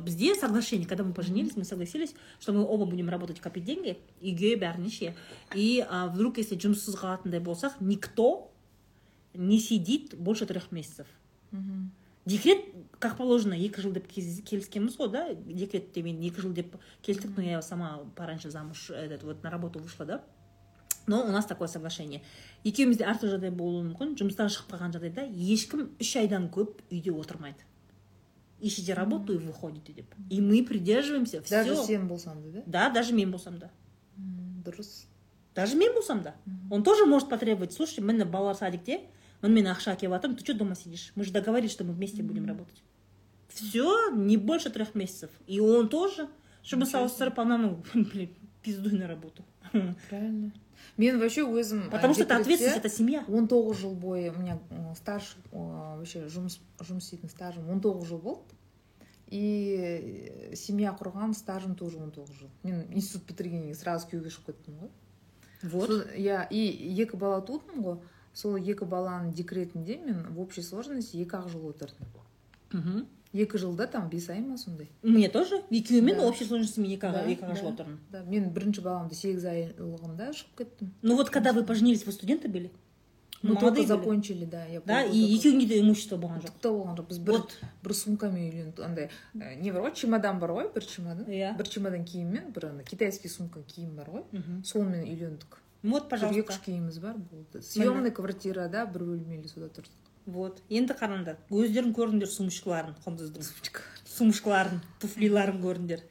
Бізде 0.00 0.34
соглашение 0.34 0.86
когда 0.86 1.04
мы 1.04 1.12
поженились 1.12 1.56
мы 1.56 1.64
согласились 1.64 2.14
что 2.38 2.52
мы 2.52 2.64
оба 2.64 2.86
будем 2.86 3.08
работать 3.08 3.40
копить 3.40 3.64
деньги 3.64 3.98
үйге 4.20 4.56
бәріне 4.56 4.90
ше 4.90 5.14
и 5.54 5.84
а, 5.88 6.08
вдруг 6.08 6.38
если 6.38 6.56
жұмыссыз 6.56 6.96
қалатындай 6.96 7.40
болсақ 7.40 7.80
никто 7.80 8.50
не 9.34 9.60
сидит 9.60 10.14
больше 10.16 10.46
трех 10.46 10.72
месяцев. 10.72 11.06
Декрет 12.26 12.64
как 12.98 13.16
положено 13.16 13.56
екі 13.56 13.80
жыл 13.80 13.94
деп 13.96 14.04
келіскенбіз 14.06 14.98
ғой 15.00 15.08
да 15.10 15.22
декретте 15.34 16.02
мен 16.04 16.20
екі 16.20 16.44
жыл 16.44 16.52
деп 16.52 16.76
келістік 17.02 17.32
но 17.36 17.42
я 17.42 17.62
сама 17.62 18.04
пораньше 18.14 18.50
замуж 18.50 18.90
этот 18.90 19.24
вот 19.24 19.42
на 19.42 19.50
работу 19.50 19.78
вышла 19.78 20.04
да. 20.04 20.24
Но 21.06 21.24
у 21.24 21.32
нас 21.32 21.46
такое 21.46 21.66
соглашение. 21.66 22.22
Екеумізде 22.62 23.08
әртүрлі 23.08 23.32
жағдай 23.38 23.50
болуы 23.50 23.82
мүмкін 23.88 24.14
жұмыстан 24.20 24.52
шығып 24.52 24.76
қалған 24.76 24.92
жағдайда 24.94 25.24
ешкім 25.32 25.88
үш 25.98 26.12
айдан 26.20 26.50
көп 26.52 26.84
үйде 26.92 27.10
отырмайды. 27.10 27.64
Ищите 28.60 28.94
работу 28.94 29.34
и 29.34 29.38
выходите 29.38 29.92
деп 29.92 30.14
и 30.28 30.40
мы 30.40 30.64
придерживаемся 30.64 31.42
даже 31.48 31.74
все 31.74 31.86
сен 31.86 32.08
болсаң 32.08 32.42
да 32.42 32.50
да? 32.50 32.62
Да 32.66 32.90
даже 32.90 33.14
мен 33.14 33.30
болсам 33.30 33.58
да. 33.58 33.70
Дұрыс 34.16 35.06
даже 35.54 35.76
мен 35.76 35.94
болсам 35.94 36.22
да. 36.22 36.34
Он 36.70 36.82
тоже 36.82 37.06
может 37.06 37.28
потребовать 37.28 37.72
слушай 37.72 38.00
міне 38.00 38.24
балалар 38.24 38.56
садикте 38.56 39.00
міне 39.42 39.54
мен 39.54 39.72
ақша 39.72 39.96
әкеліп 39.96 40.12
жатырмын 40.16 40.36
ты 40.36 40.44
что 40.44 40.54
дома 40.54 40.74
сидишь? 40.74 41.12
Мы 41.14 41.24
же 41.24 41.32
договорились 41.32 41.72
что 41.72 41.84
мы 41.84 41.92
вместе 41.92 42.22
будем 42.22 42.46
работать. 42.46 42.82
Все 43.48 44.10
не 44.10 44.36
больше 44.36 44.70
трех 44.70 44.94
месяцев. 44.94 45.30
И 45.46 45.60
он 45.60 45.88
тоже. 45.88 46.28
Чтобы 46.62 46.86
салыстырып 46.86 47.38
ананы 47.40 47.82
блин 47.94 48.30
пиздуй 48.62 48.92
на 48.92 49.06
работу. 49.06 49.44
Правильно. 50.08 50.52
Мен 50.96 51.18
вообще 51.18 51.42
өзім 51.42 51.90
потому 51.90 52.14
что 52.14 52.24
это 52.24 52.36
ответственность 52.36 52.78
это 52.78 52.88
семья. 52.88 53.24
Он 53.28 53.48
тоғыз 53.48 53.80
жыл 53.80 53.94
бойы 53.94 54.30
у 54.30 54.38
меня 54.38 54.58
стаж 54.96 55.36
вообще 55.52 56.26
жұмыс 56.26 56.60
жұмыс 56.80 57.06
істейтін 57.06 57.30
стажым 57.30 57.70
он 57.70 57.80
тоғыз 57.80 58.08
жыл 58.08 58.18
болды. 58.18 58.56
И 59.30 59.76
э, 59.78 60.56
семья 60.56 60.90
құрған 60.98 61.34
стажым 61.38 61.76
тоже 61.76 61.98
он 61.98 62.10
тоғыз 62.10 62.34
жыл. 62.34 62.50
Мен 62.64 62.86
институт 62.90 63.28
бітіргеннен 63.28 63.70
кейін 63.70 63.78
сразу 63.78 64.08
күйеуге 64.10 64.32
шығып 64.34 64.50
кеттім 64.50 64.80
ғой. 64.80 64.90
Вот. 65.62 65.92
Иә 66.18 66.48
и 66.50 66.64
екі 66.98 67.16
бала 67.16 67.40
тудым 67.40 67.84
ғой. 67.84 68.00
Сол 68.34 68.56
екі 68.58 68.88
баланың 68.90 69.32
декретінде 69.34 70.00
мен 70.02 70.26
в 70.34 70.40
общей 70.40 70.62
сложности 70.66 71.22
екі 71.22 71.38
ақ 71.38 71.48
жыл 71.52 71.68
отырдым. 71.70 72.10
Мгм. 72.72 73.06
Екі 73.34 73.58
жылда 73.58 73.86
там 73.86 74.08
бес 74.10 74.28
ай 74.30 74.40
ма 74.40 74.56
сондай? 74.58 74.88
Мне 75.02 75.28
тоже? 75.28 75.62
Екеуімен 75.70 76.16
Да. 76.16 76.26
общей 76.26 76.46
сложности 76.46 76.80
мен 76.80 76.90
екі 76.92 77.12
Да, 77.12 77.24
екі 77.26 77.44
ақ 77.44 77.56
жыл 77.56 77.72
отырмын. 77.72 77.98
Да 78.10 78.24
мен 78.24 78.50
бірінші 78.50 78.80
баламды 78.82 79.14
сегіз 79.14 79.44
айлығында 79.44 80.32
шығып 80.32 80.56
кеттім. 80.58 80.92
Ну 81.02 81.16
вот 81.16 81.30
когда 81.30 81.52
вы 81.52 81.64
поженились 81.64 82.04
вы 82.06 82.12
студенты 82.12 82.48
были? 82.48 82.70
Мы 83.42 83.56
только 83.56 83.82
закончили 83.86 84.44
да 84.44 84.66
я 84.66 84.80
да 84.84 85.02
и 85.02 85.16
екеуіңде 85.16 85.66
де 85.66 85.80
имущество 85.80 86.16
болған 86.18 86.42
жоқ. 86.42 86.50
Тіпті 86.50 86.68
болған 86.68 86.96
жоқ. 86.98 87.08
Біз 87.08 87.18
бір 87.18 87.32
вот. 87.32 87.56
бір 87.82 87.94
сумкамен 87.94 88.50
үйлендік 88.50 88.84
андай 88.84 89.08
не 89.32 89.72
бар 89.72 89.82
ғой 89.86 89.94
чемодан 89.94 90.38
бар 90.38 90.50
ғой 90.50 90.74
бір 90.74 90.84
чемодан. 90.84 91.24
Иә. 91.24 91.56
Бір 91.56 91.68
чемодан 91.68 92.04
киіммен 92.04 92.52
бір 92.52 92.66
ана 92.66 92.82
китайский 92.84 93.28
сумка 93.28 93.62
киім 93.62 93.96
бар 93.96 94.10
ғой. 94.10 94.24
Сонымен 94.62 95.06
үйлендік. 95.08 95.56
Вот 95.82 96.10
бір 96.10 96.18
екі 96.18 96.26
пожалуйста. 96.26 96.52
үш 96.52 96.58
киіміміз 96.66 96.98
бар 96.98 97.16
болды. 97.16 97.62
Съемный 97.64 98.10
квартирада 98.12 98.84
бір 98.84 99.04
бөлмелі 99.08 99.48
сода 99.48 99.72
тұрдық. 99.72 100.09
Вот. 100.34 100.62
Енді 100.70 100.94
қараңдар 100.98 101.38
өздерің 101.50 101.94
көріңдер 101.96 102.30
сумочкаларын 102.30 102.96
құндыздың 103.04 103.44
сумочкаларын 104.10 104.80
туфлиларын 105.02 105.60
көріңдер. 105.62 106.02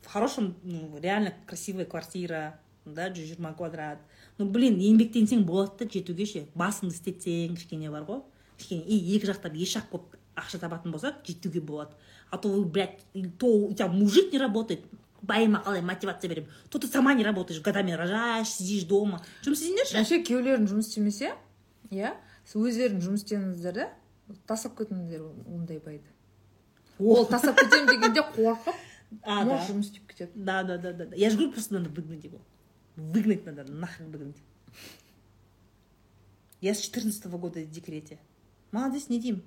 В 0.00 0.06
хорошем 0.08 0.54
ну, 0.62 0.98
реально 1.00 1.34
красивая 1.46 1.84
квартира 1.84 2.60
да 2.84 3.10
жүз 3.10 3.34
жиырма 3.34 3.52
квадрат. 3.54 4.00
Ну 4.38 4.48
блин 4.48 4.78
еңбектенсең 4.80 5.44
болады 5.44 5.84
да 5.84 5.90
жетуге 5.92 6.26
ше? 6.26 6.46
Басыңды 6.54 6.96
істетсең 6.96 7.58
кішкене 7.58 7.90
бар 7.92 8.06
ғой. 8.08 8.22
Кішкене 8.58 8.86
и 8.86 9.00
екі 9.16 9.30
жақтап 9.30 9.58
еш 9.58 9.76
жақ 9.76 9.90
болып 9.92 10.16
ақша 10.40 10.62
табатын 10.62 10.94
болсақ 10.94 11.20
жетуге 11.26 11.60
болады. 11.60 11.94
А 12.30 12.38
то 12.38 12.48
вы 12.48 12.64
блядь 12.64 13.00
то 13.38 13.46
у 13.46 13.74
тебя 13.74 13.88
мужик 13.88 14.32
не 14.32 14.38
работает 14.38 14.84
байыма 15.22 15.62
қалай 15.64 15.82
мотивация 15.82 16.28
беремін. 16.28 16.48
То 16.70 16.78
ты 16.78 16.86
сама 16.86 17.14
не 17.14 17.24
работаешь 17.24 17.60
годами 17.60 17.92
рожаешь 17.92 18.48
сидишь 18.48 18.84
дома. 18.84 19.20
Жұмыс 19.44 19.60
істесеңдерші 19.60 19.98
вообще 19.98 20.22
күйеулерің 20.24 20.68
жұмыс 20.70 20.88
істемесе 20.88 21.34
иә? 21.90 22.14
Өздерің 22.58 23.00
жұмыс 23.04 23.24
істеңіздер 23.24 23.74
да 23.74 23.88
тастап 24.46 24.76
кетіңіздер 24.78 25.22
ондай 25.46 25.78
байды 25.78 26.10
ол 26.98 27.26
тастап 27.26 27.58
кетемін 27.60 27.86
дегенде 27.86 28.24
қорқып 28.34 28.74
а, 29.22 29.44
да. 29.44 29.60
жұмыс 29.68 29.90
істеп 29.90 30.06
кетеді 30.10 30.32
Да, 30.34 30.62
да, 30.62 30.78
да, 30.78 30.92
да. 30.92 31.06
Я 31.16 31.30
же 31.30 31.36
говорю, 31.36 31.52
просто 31.52 31.74
надо 31.74 31.90
выгнать 31.90 32.24
его. 32.24 32.38
Выгнать 32.96 33.44
надо, 33.44 33.64
нахрен 33.64 34.10
выгнать. 34.10 34.36
Я 36.60 36.74
с 36.74 36.80
14 36.80 37.26
года 37.26 37.60
в 37.60 37.70
декрете. 37.70 38.18
Молодец, 38.70 39.08
не 39.08 39.18
Дим. 39.20 39.42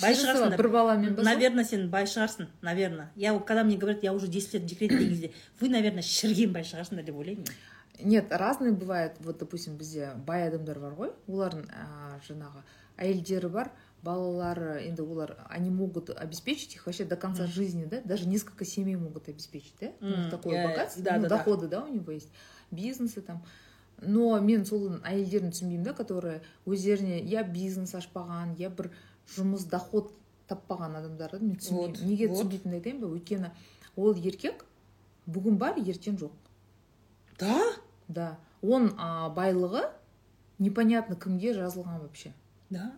Бай 0.00 0.14
шығарсың 0.16 0.54
бір 0.56 0.68
баламен 0.72 1.16
ба? 1.16 1.24
Наверное, 1.26 1.64
сен 1.64 1.88
бай 1.90 2.06
шығарсың, 2.08 2.46
наверное. 2.62 3.10
Я 3.16 3.36
когда 3.38 3.64
мне 3.64 3.76
говорят, 3.76 4.02
я 4.02 4.14
уже 4.14 4.28
10 4.28 4.54
лет 4.54 4.62
в 4.62 4.66
декрете 4.66 4.94
деген 4.96 5.10
кезде, 5.10 5.32
вы, 5.58 5.68
наверное, 5.68 6.02
шірген 6.02 6.52
бай 6.52 6.62
шығарсыңдар 6.62 7.04
деп 7.04 7.16
ойлаймын 7.16 7.44
мен. 7.44 7.56
Нет 8.02 8.32
разный 8.32 8.72
бывает 8.72 9.16
вот 9.20 9.38
допустим 9.38 9.76
бізде 9.76 10.12
бай 10.26 10.48
адамдар 10.48 10.78
бар 10.78 10.92
ғой. 10.94 11.12
Олардың 11.28 11.66
ә, 11.68 12.20
жаңағы 12.28 12.62
әйелдері 12.98 13.48
бар 13.48 13.70
балалары 14.02 14.82
енді 14.86 15.02
олар 15.02 15.36
они 15.48 15.70
могут 15.70 16.10
обеспечить 16.10 16.74
их 16.74 16.86
вообще 16.86 17.04
до 17.04 17.16
конца 17.16 17.42
Мгм. 17.44 17.52
жизни 17.52 17.84
да? 17.84 18.00
Даже 18.02 18.26
несколько 18.28 18.64
семей 18.64 18.96
могут 18.96 19.28
обеспечить 19.28 19.74
да? 19.80 19.92
У 20.00 20.06
них 20.06 20.30
такое 20.30 20.62
я- 20.62 20.68
богатство. 20.68 21.02
да, 21.02 21.16
ну, 21.16 21.22
да, 21.22 21.28
да. 21.28 21.36
доходы 21.36 21.68
да 21.68 21.84
у 21.84 21.88
него 21.88 22.10
есть 22.12 22.30
бизнесы 22.70 23.20
там. 23.20 23.42
Но 24.02 24.40
мен 24.40 24.64
сол 24.64 24.88
әйелдерін 25.04 25.50
түсінбеймін 25.52 25.82
да 25.84 25.92
которые 25.92 26.40
өздеріне 26.66 27.20
я 27.22 27.42
бизнес 27.44 27.94
ашпаған 27.94 28.56
я 28.58 28.70
бір 28.70 28.90
жұмыс 29.36 29.68
доход 29.68 30.12
таппаған 30.48 30.96
адамдарды 30.96 31.40
мен 31.40 31.56
түсінбеймін. 31.56 31.98
Вот, 31.98 32.00
неге 32.00 32.28
вот. 32.28 32.38
түсінбейтінімді 32.38 32.76
айтайын 32.80 33.00
ба? 33.00 33.06
Өйткені 33.08 33.50
ол 33.96 34.14
еркек 34.14 34.64
бүгін 35.28 35.58
бар 35.58 35.76
ертең 35.76 36.16
жоқ. 36.16 36.32
Да? 37.38 37.60
Да. 38.10 38.38
Он 38.60 38.92
а, 38.98 39.30
байлығы 39.32 39.86
непонятно 40.58 41.16
кімге 41.16 41.54
жазылған 41.56 42.02
вообще. 42.02 42.34
Да. 42.68 42.92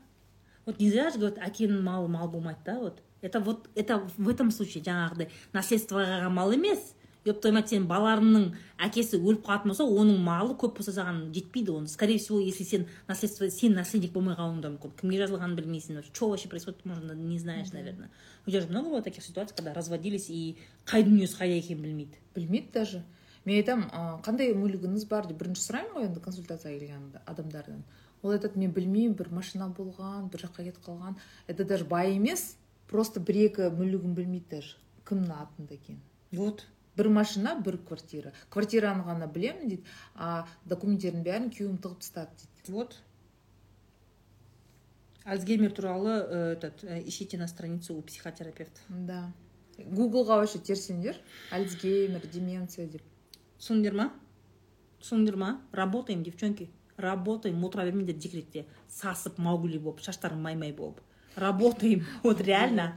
Вот 0.67 0.81
не 0.81 0.91
зря 0.91 1.11
же 1.11 1.19
говорят, 1.19 1.39
әкенің 1.39 1.83
малы 1.83 2.09
мал 2.09 2.29
болмайды 2.29 2.61
да 2.65 2.79
вот. 2.81 3.03
Это 3.21 3.39
вот, 3.39 3.69
это 3.77 3.99
в 4.17 4.29
этом 4.29 4.51
случае 4.51 4.83
жаңағыдай 4.83 5.31
наследствоға 5.53 6.29
мал 6.31 6.53
емес. 6.53 6.95
Ептоймайды 7.23 7.71
сенің 7.71 7.85
балаларыңның 7.87 8.47
әкесі 8.83 9.21
өліп 9.21 9.45
қалатын 9.47 9.71
болса 9.71 9.85
оның 9.87 10.17
малы 10.27 10.57
көп 10.59 10.81
болса 10.81 10.91
саған 10.97 11.29
жетпейді 11.31 11.71
оны. 11.71 11.87
Скорее 11.87 12.19
всего 12.19 12.41
если 12.41 12.65
сен 12.65 12.89
наследство 13.07 13.49
сен 13.49 13.75
наследник 13.79 14.11
болмай 14.11 14.35
қалуың 14.35 14.59
да 14.59 14.73
мүмкін. 14.73 14.97
Кімге 14.99 15.21
жазылғанын 15.23 15.55
білмейсің 15.61 16.01
вообще. 16.01 16.11
Что 16.13 16.31
вообще 16.31 16.49
происходит 16.49 16.85
можно 16.85 17.13
не 17.13 17.39
знаешь 17.39 17.71
наверное. 17.71 18.11
У 18.45 18.51
тебя 18.51 18.63
же 18.63 18.67
много 18.67 18.89
было 18.89 19.03
таких 19.03 19.23
ситуаций 19.23 19.55
когда 19.57 19.73
разводились 19.73 20.31
и 20.31 20.57
қай 20.85 21.05
дүниесі 21.07 21.39
қайда 21.39 21.63
екенін 21.63 21.83
білмейді. 21.83 22.19
Білмейді 22.35 22.71
даже. 22.75 23.05
Мен 23.45 23.59
айтамын 23.61 23.89
«А, 23.93 24.21
қандай 24.25 24.53
мүлігіңіз 24.55 25.07
бар 25.11 25.27
деп 25.27 25.41
бірінші 25.43 25.65
сұраймын 25.67 25.97
ғой 25.97 26.09
енді 26.09 26.23
консультацияға 26.25 26.79
келген 26.79 27.09
адамдардан. 27.27 27.83
Ол 28.23 28.35
айтады 28.37 28.61
мен 28.61 28.73
білмеймін 28.75 29.17
бір 29.19 29.33
машина 29.35 29.67
болған 29.75 30.29
бір 30.31 30.47
жаққа 30.47 30.67
кетіп 30.69 30.85
қалған 30.87 31.19
это 31.49 31.65
даже 31.65 31.85
бай 31.85 32.15
емес 32.15 32.57
просто 32.91 33.21
бір 33.21 33.41
екі 33.49 33.71
мүлігін 33.75 34.15
білмейді 34.15 34.47
даже 34.51 34.77
кімнің 35.09 35.33
атында 35.43 35.75
екенін. 35.75 36.03
Вот. 36.33 36.67
Бір 36.97 37.09
машина 37.09 37.55
бір 37.57 37.79
квартира. 37.89 38.33
Квартираны 38.53 39.07
ғана 39.07 39.27
білемін 39.27 39.69
дейді 39.73 39.83
а 40.15 40.45
документтердің 40.69 41.25
бәрін 41.27 41.49
күйеуім 41.51 41.79
тығып 41.83 42.05
тастады 42.05 42.37
дейді. 42.39 42.77
Вот. 42.77 42.99
Альцгеймер 45.25 45.71
туралы 45.71 46.11
э, 46.11 46.53
этот 46.53 46.85
э, 46.85 47.03
ищите 47.07 47.39
на 47.39 47.47
странице 47.47 47.93
у 47.93 48.03
психотерапевтов 48.03 48.83
да. 48.89 49.33
Гуглға 49.79 50.37
вообще 50.37 50.59
терсеңдер. 50.59 51.17
Альцгеймер 51.51 52.27
деменция 52.27 52.87
деп. 52.87 53.03
түсіндіңдер 53.62 53.94
ма 53.94 54.08
түсіндіңдер 55.02 55.36
ма 55.38 55.62
работаем 55.72 56.24
девчонки 56.24 56.70
работаем 56.98 57.64
отыра 57.66 57.86
бермеңдер 57.86 58.18
декретте 58.18 58.66
сасып 58.90 59.38
маугли 59.38 59.78
болып 59.78 60.02
шаштарың 60.02 60.42
май 60.42 60.56
май 60.56 60.72
болып 60.72 61.02
работаем 61.36 62.06
вот 62.24 62.42
реально 62.42 62.96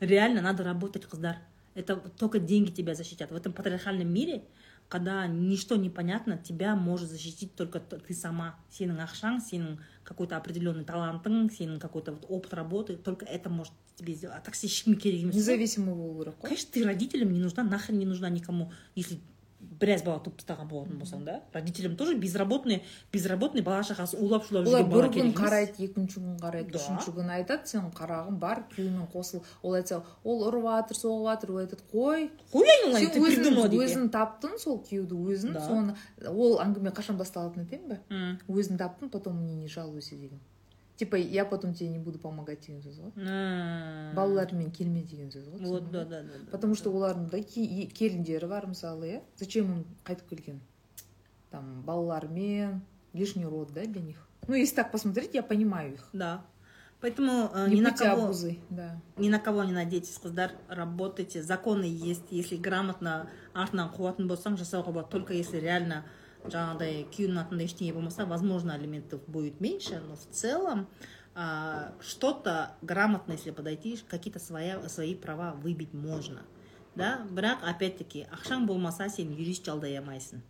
реально 0.00 0.42
надо 0.42 0.64
работать 0.64 1.04
қыздар 1.04 1.36
это 1.74 1.96
только 1.96 2.38
деньги 2.40 2.70
тебя 2.70 2.94
защитят 2.94 3.30
в 3.30 3.36
этом 3.36 3.52
патриархальном 3.52 4.08
мире 4.12 4.42
когда 4.88 5.26
ничто 5.26 5.76
не 5.76 5.90
понятно 5.90 6.38
тебя 6.38 6.74
может 6.74 7.10
защитить 7.10 7.54
только 7.54 7.78
т- 7.78 7.98
ты 7.98 8.14
сама 8.14 8.56
сенің 8.72 8.98
ақшаң 9.04 9.38
сенің 9.44 9.76
какой 10.02 10.26
то 10.26 10.36
определенный 10.38 10.84
талантың 10.84 11.50
сенің 11.52 11.78
какой 11.78 12.02
то 12.02 12.12
вот 12.12 12.24
опыт 12.28 12.54
работы 12.54 12.96
только 12.96 13.26
это 13.26 13.50
может 13.50 13.74
тебе 13.96 14.14
сделать 14.14 14.38
а 14.38 14.40
так 14.40 14.54
сен 14.56 14.68
ешкімге 14.70 15.00
керек 15.00 15.20
емес 15.20 15.34
қой. 15.34 15.38
независимый 15.38 15.94
болу 15.94 16.18
керек 16.24 16.34
қой 16.40 16.48
Конечно, 16.48 16.70
ты 16.72 16.84
родителям 16.84 17.32
не 17.32 17.38
нужна, 17.38 17.62
нахрен 17.64 17.98
не 17.98 18.06
нужна 18.06 18.30
никому, 18.30 18.72
если 18.94 19.18
біраз 19.83 20.03
бала 20.07 20.19
туып 20.23 20.37
тастаған 20.41 20.67
болатын 20.71 20.99
болсаң 21.01 21.25
да. 21.27 21.35
Родителям 21.53 21.95
тоже 21.99 22.15
безработный 22.17 22.81
безработный 23.13 23.61
бала 23.61 23.83
шағасы 23.83 24.17
улап 24.23 24.45
шулап 24.47 24.65
жүрген 24.67 24.89
бала 24.89 25.01
бір 25.03 25.09
күн 25.17 25.33
қарайды 25.35 25.83
екінші 25.89 26.19
күн 26.23 26.37
қарайды 26.41 26.71
Да. 26.71 26.79
үшінші 26.79 27.13
күн 27.17 27.29
айтады 27.37 27.67
сен 27.67 27.89
қарағым 27.99 28.37
бар 28.39 28.63
күйеуімен 28.75 29.07
қосыл. 29.13 29.43
Ол 29.61 29.75
айтса 29.77 30.01
ол 30.23 30.45
ұрып 30.47 30.63
жатыр 30.69 30.97
соғып 31.01 31.27
жатыр 31.29 31.51
ол 31.51 31.61
айтады 31.65 31.83
қой 31.91 32.29
қой 32.53 32.71
айналайын 32.77 33.11
сен 33.11 33.13
ты 33.13 33.25
придумала 33.27 33.67
өзің 33.67 33.83
өзің 33.89 34.09
таптың 34.15 34.57
сол 34.59 34.79
күйеуді 34.87 35.19
өзің 35.35 35.53
Да. 35.53 35.67
соны. 35.67 35.95
Ол 36.31 36.57
әңгіме 36.63 36.91
қашан 36.95 37.17
басталатынын 37.19 37.65
айтайын 37.67 37.89
ба 37.89 37.97
М. 38.09 38.39
өзің 38.47 38.77
таптың 38.77 39.09
потом 39.11 39.37
мне 39.43 39.55
не 39.55 39.67
жалуйся 39.67 40.15
деген 40.15 40.39
типа 40.95 41.15
я 41.15 41.45
потом 41.45 41.73
тебе 41.73 41.89
не 41.89 41.99
буду 41.99 42.19
помогать 42.19 42.61
деген 42.65 42.81
сөз 42.81 42.99
ғой 42.99 44.13
балалармен 44.15 44.71
келме 44.71 45.03
деген 45.03 45.31
сөз 45.31 45.49
ғой 45.49 45.67
вот 45.67 45.91
да 45.91 46.05
да. 46.05 46.21
да 46.23 46.51
потому 46.51 46.75
что 46.75 46.91
олардың 46.91 47.29
да 47.29 47.41
ке- 47.41 47.87
келіндері 47.87 48.47
бар 48.47 48.67
мысалы 48.67 49.07
иә 49.07 49.21
зачем 49.37 49.71
им 49.71 49.85
қайтып 50.05 50.29
келген 50.29 50.61
там 51.49 51.81
балалармен 51.85 52.81
лишний 53.13 53.45
род 53.45 53.73
да 53.73 53.85
для 53.85 54.01
них? 54.01 54.17
Ну 54.47 54.55
если 54.55 54.75
так 54.75 54.91
посмотреть 54.91 55.33
я 55.33 55.43
понимаю 55.43 55.93
их. 55.93 56.09
Да. 56.11 56.45
Поэтому 56.99 57.51
э, 57.53 57.67
не 57.69 57.75
ни 57.75 57.81
на 57.81 57.91
кого 57.91 58.25
обузой 58.25 58.59
да. 58.69 58.99
ни 59.17 59.29
на 59.29 59.39
кого 59.39 59.63
не 59.63 59.73
надейтесь 59.73 60.19
қыздар 60.23 60.51
работайте. 60.67 61.43
Законы 61.43 61.83
есть 61.83 62.31
если 62.31 62.55
грамотно 62.55 63.27
артынан 63.53 63.91
қуатын 63.91 64.27
болсаң 64.27 64.57
жасауға 64.57 64.91
болады 64.91 65.11
только 65.11 65.33
если 65.33 65.57
реально 65.57 66.05
жаңағыдай 66.44 67.04
күйеуінің 67.12 67.40
атында 67.42 67.64
ештеңе 67.66 67.92
болмаса 67.94 68.26
возможно 68.26 68.74
алиментов 68.74 69.20
будет 69.26 69.60
меньше 69.60 70.00
но 70.00 70.16
в 70.16 70.26
целом 70.30 70.86
а, 71.34 71.92
что-то 72.00 72.76
грамотно 72.82 73.32
если 73.32 73.50
подойти 73.50 73.98
какие-то 74.08 74.38
своя, 74.38 74.88
свои 74.88 75.14
права 75.14 75.52
выбить 75.54 75.92
можно 75.94 76.42
да 76.94 77.26
бірақ 77.30 77.62
опять 77.62 77.98
таки 77.98 78.26
ақшаң 78.30 78.66
болмаса 78.66 79.08
сен 79.08 79.32
юрист 79.32 79.66
жалдай 79.66 79.98
алмайсың 79.98 80.40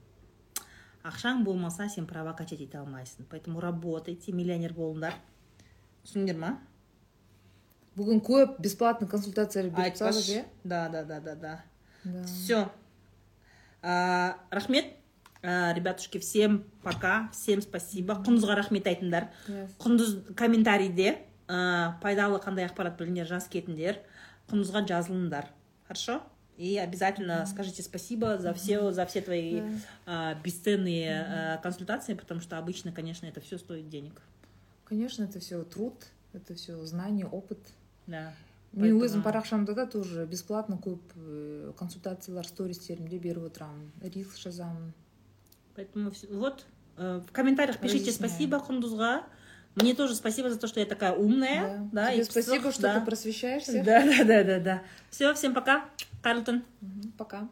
ақшаң 1.04 1.42
болмаса 1.44 1.88
сен 1.88 2.06
права 2.06 2.32
качать 2.32 2.60
ете 2.60 2.78
алмайсың 2.78 3.26
поэтому 3.30 3.60
работайте 3.60 4.32
миллионер 4.32 4.72
болыңдар 4.76 5.14
түсіндіңдер 6.04 6.38
ма 6.38 6.58
бүгін 7.98 8.20
көп 8.22 8.60
бесплатный 8.62 9.08
консультациялар 9.08 9.72
беріп 9.72 9.84
айтпашы 9.90 10.20
тастадық 10.20 10.36
иә 10.36 10.44
да 10.64 10.88
да 10.88 11.04
да 11.04 11.20
да 11.20 11.34
да 11.34 11.58
Да. 12.04 12.22
все 12.24 12.70
рахмет 13.82 14.86
А, 15.43 15.73
ребятушки 15.73 16.19
всем 16.19 16.63
пока 16.83 17.29
всем 17.33 17.61
спасибо. 17.61 18.15
Құндызға 18.23 18.55
рахмет 18.55 18.87
айтыңдар 18.87 19.27
Yes. 19.47 19.73
құндыз 19.77 20.33
комментарийде 20.39 21.17
ә, 21.47 21.99
пайдалы 21.99 22.39
қандай 22.39 22.63
ақпарат 22.69 22.95
біліңдер 22.95 23.27
жас 23.27 23.49
кетіңдер 23.51 23.99
құндызға 24.47 24.85
жазылыңдар. 24.87 25.49
Хорошо? 25.87 26.21
И 26.57 26.77
обязательно 26.77 27.45
скажите 27.45 27.83
спасибо 27.83 28.37
за 28.37 28.53
все 28.53 28.91
за 28.91 29.05
все 29.05 29.21
твои 29.21 29.61
а, 30.05 30.35
бесценные 30.35 31.59
консультации 31.61 32.13
потому 32.13 32.39
что 32.39 32.57
обычно 32.57 32.93
конечно 32.93 33.25
это 33.25 33.41
все 33.41 33.57
стоит 33.57 33.89
денег. 33.89 34.21
Конечно 34.85 35.23
это 35.23 35.39
все 35.41 35.61
труд 35.63 36.05
это 36.31 36.55
все 36.55 36.81
знание 36.85 37.25
опыт. 37.27 37.59
Да. 38.07 38.33
Мен 38.73 38.97
өзім 38.97 39.21
парақшамда 39.21 39.75
да 39.77 39.85
тоже 39.85 40.25
бесплатно 40.25 40.79
көп 40.81 41.13
э, 41.13 41.73
консультациялар 41.77 42.47
стористерімде 42.47 43.19
беріп 43.21 43.51
отырамын 43.51 43.91
рилс 44.01 44.39
жазамын 44.41 44.93
Поэтому 45.75 46.11
вот 46.29 46.65
э, 46.97 47.21
в 47.27 47.31
комментариях 47.31 47.79
пишите 47.79 48.11
спасибо 48.11 48.59
Хундузга. 48.59 49.23
Мне 49.75 49.95
тоже 49.95 50.13
спасибо 50.13 50.51
за 50.51 50.59
то, 50.59 50.67
что 50.67 50.79
я 50.79 50.85
такая 50.85 51.13
умная. 51.13 51.89
Да, 51.91 52.11
тебе 52.11 52.21
и 52.21 52.23
спасибо 52.23 52.69
всё, 52.69 52.71
что 52.71 52.81
да. 52.83 52.99
ты 52.99 53.05
просвещаешься 53.05 53.83
Да, 53.83 54.03
да, 54.05 54.23
да, 54.23 54.43
да, 54.43 54.59
да. 54.59 54.83
Все, 55.09 55.33
всем 55.33 55.53
пока. 55.53 55.85
Карлтон. 56.21 56.63
Мгм, 56.81 57.11
пока 57.17 57.49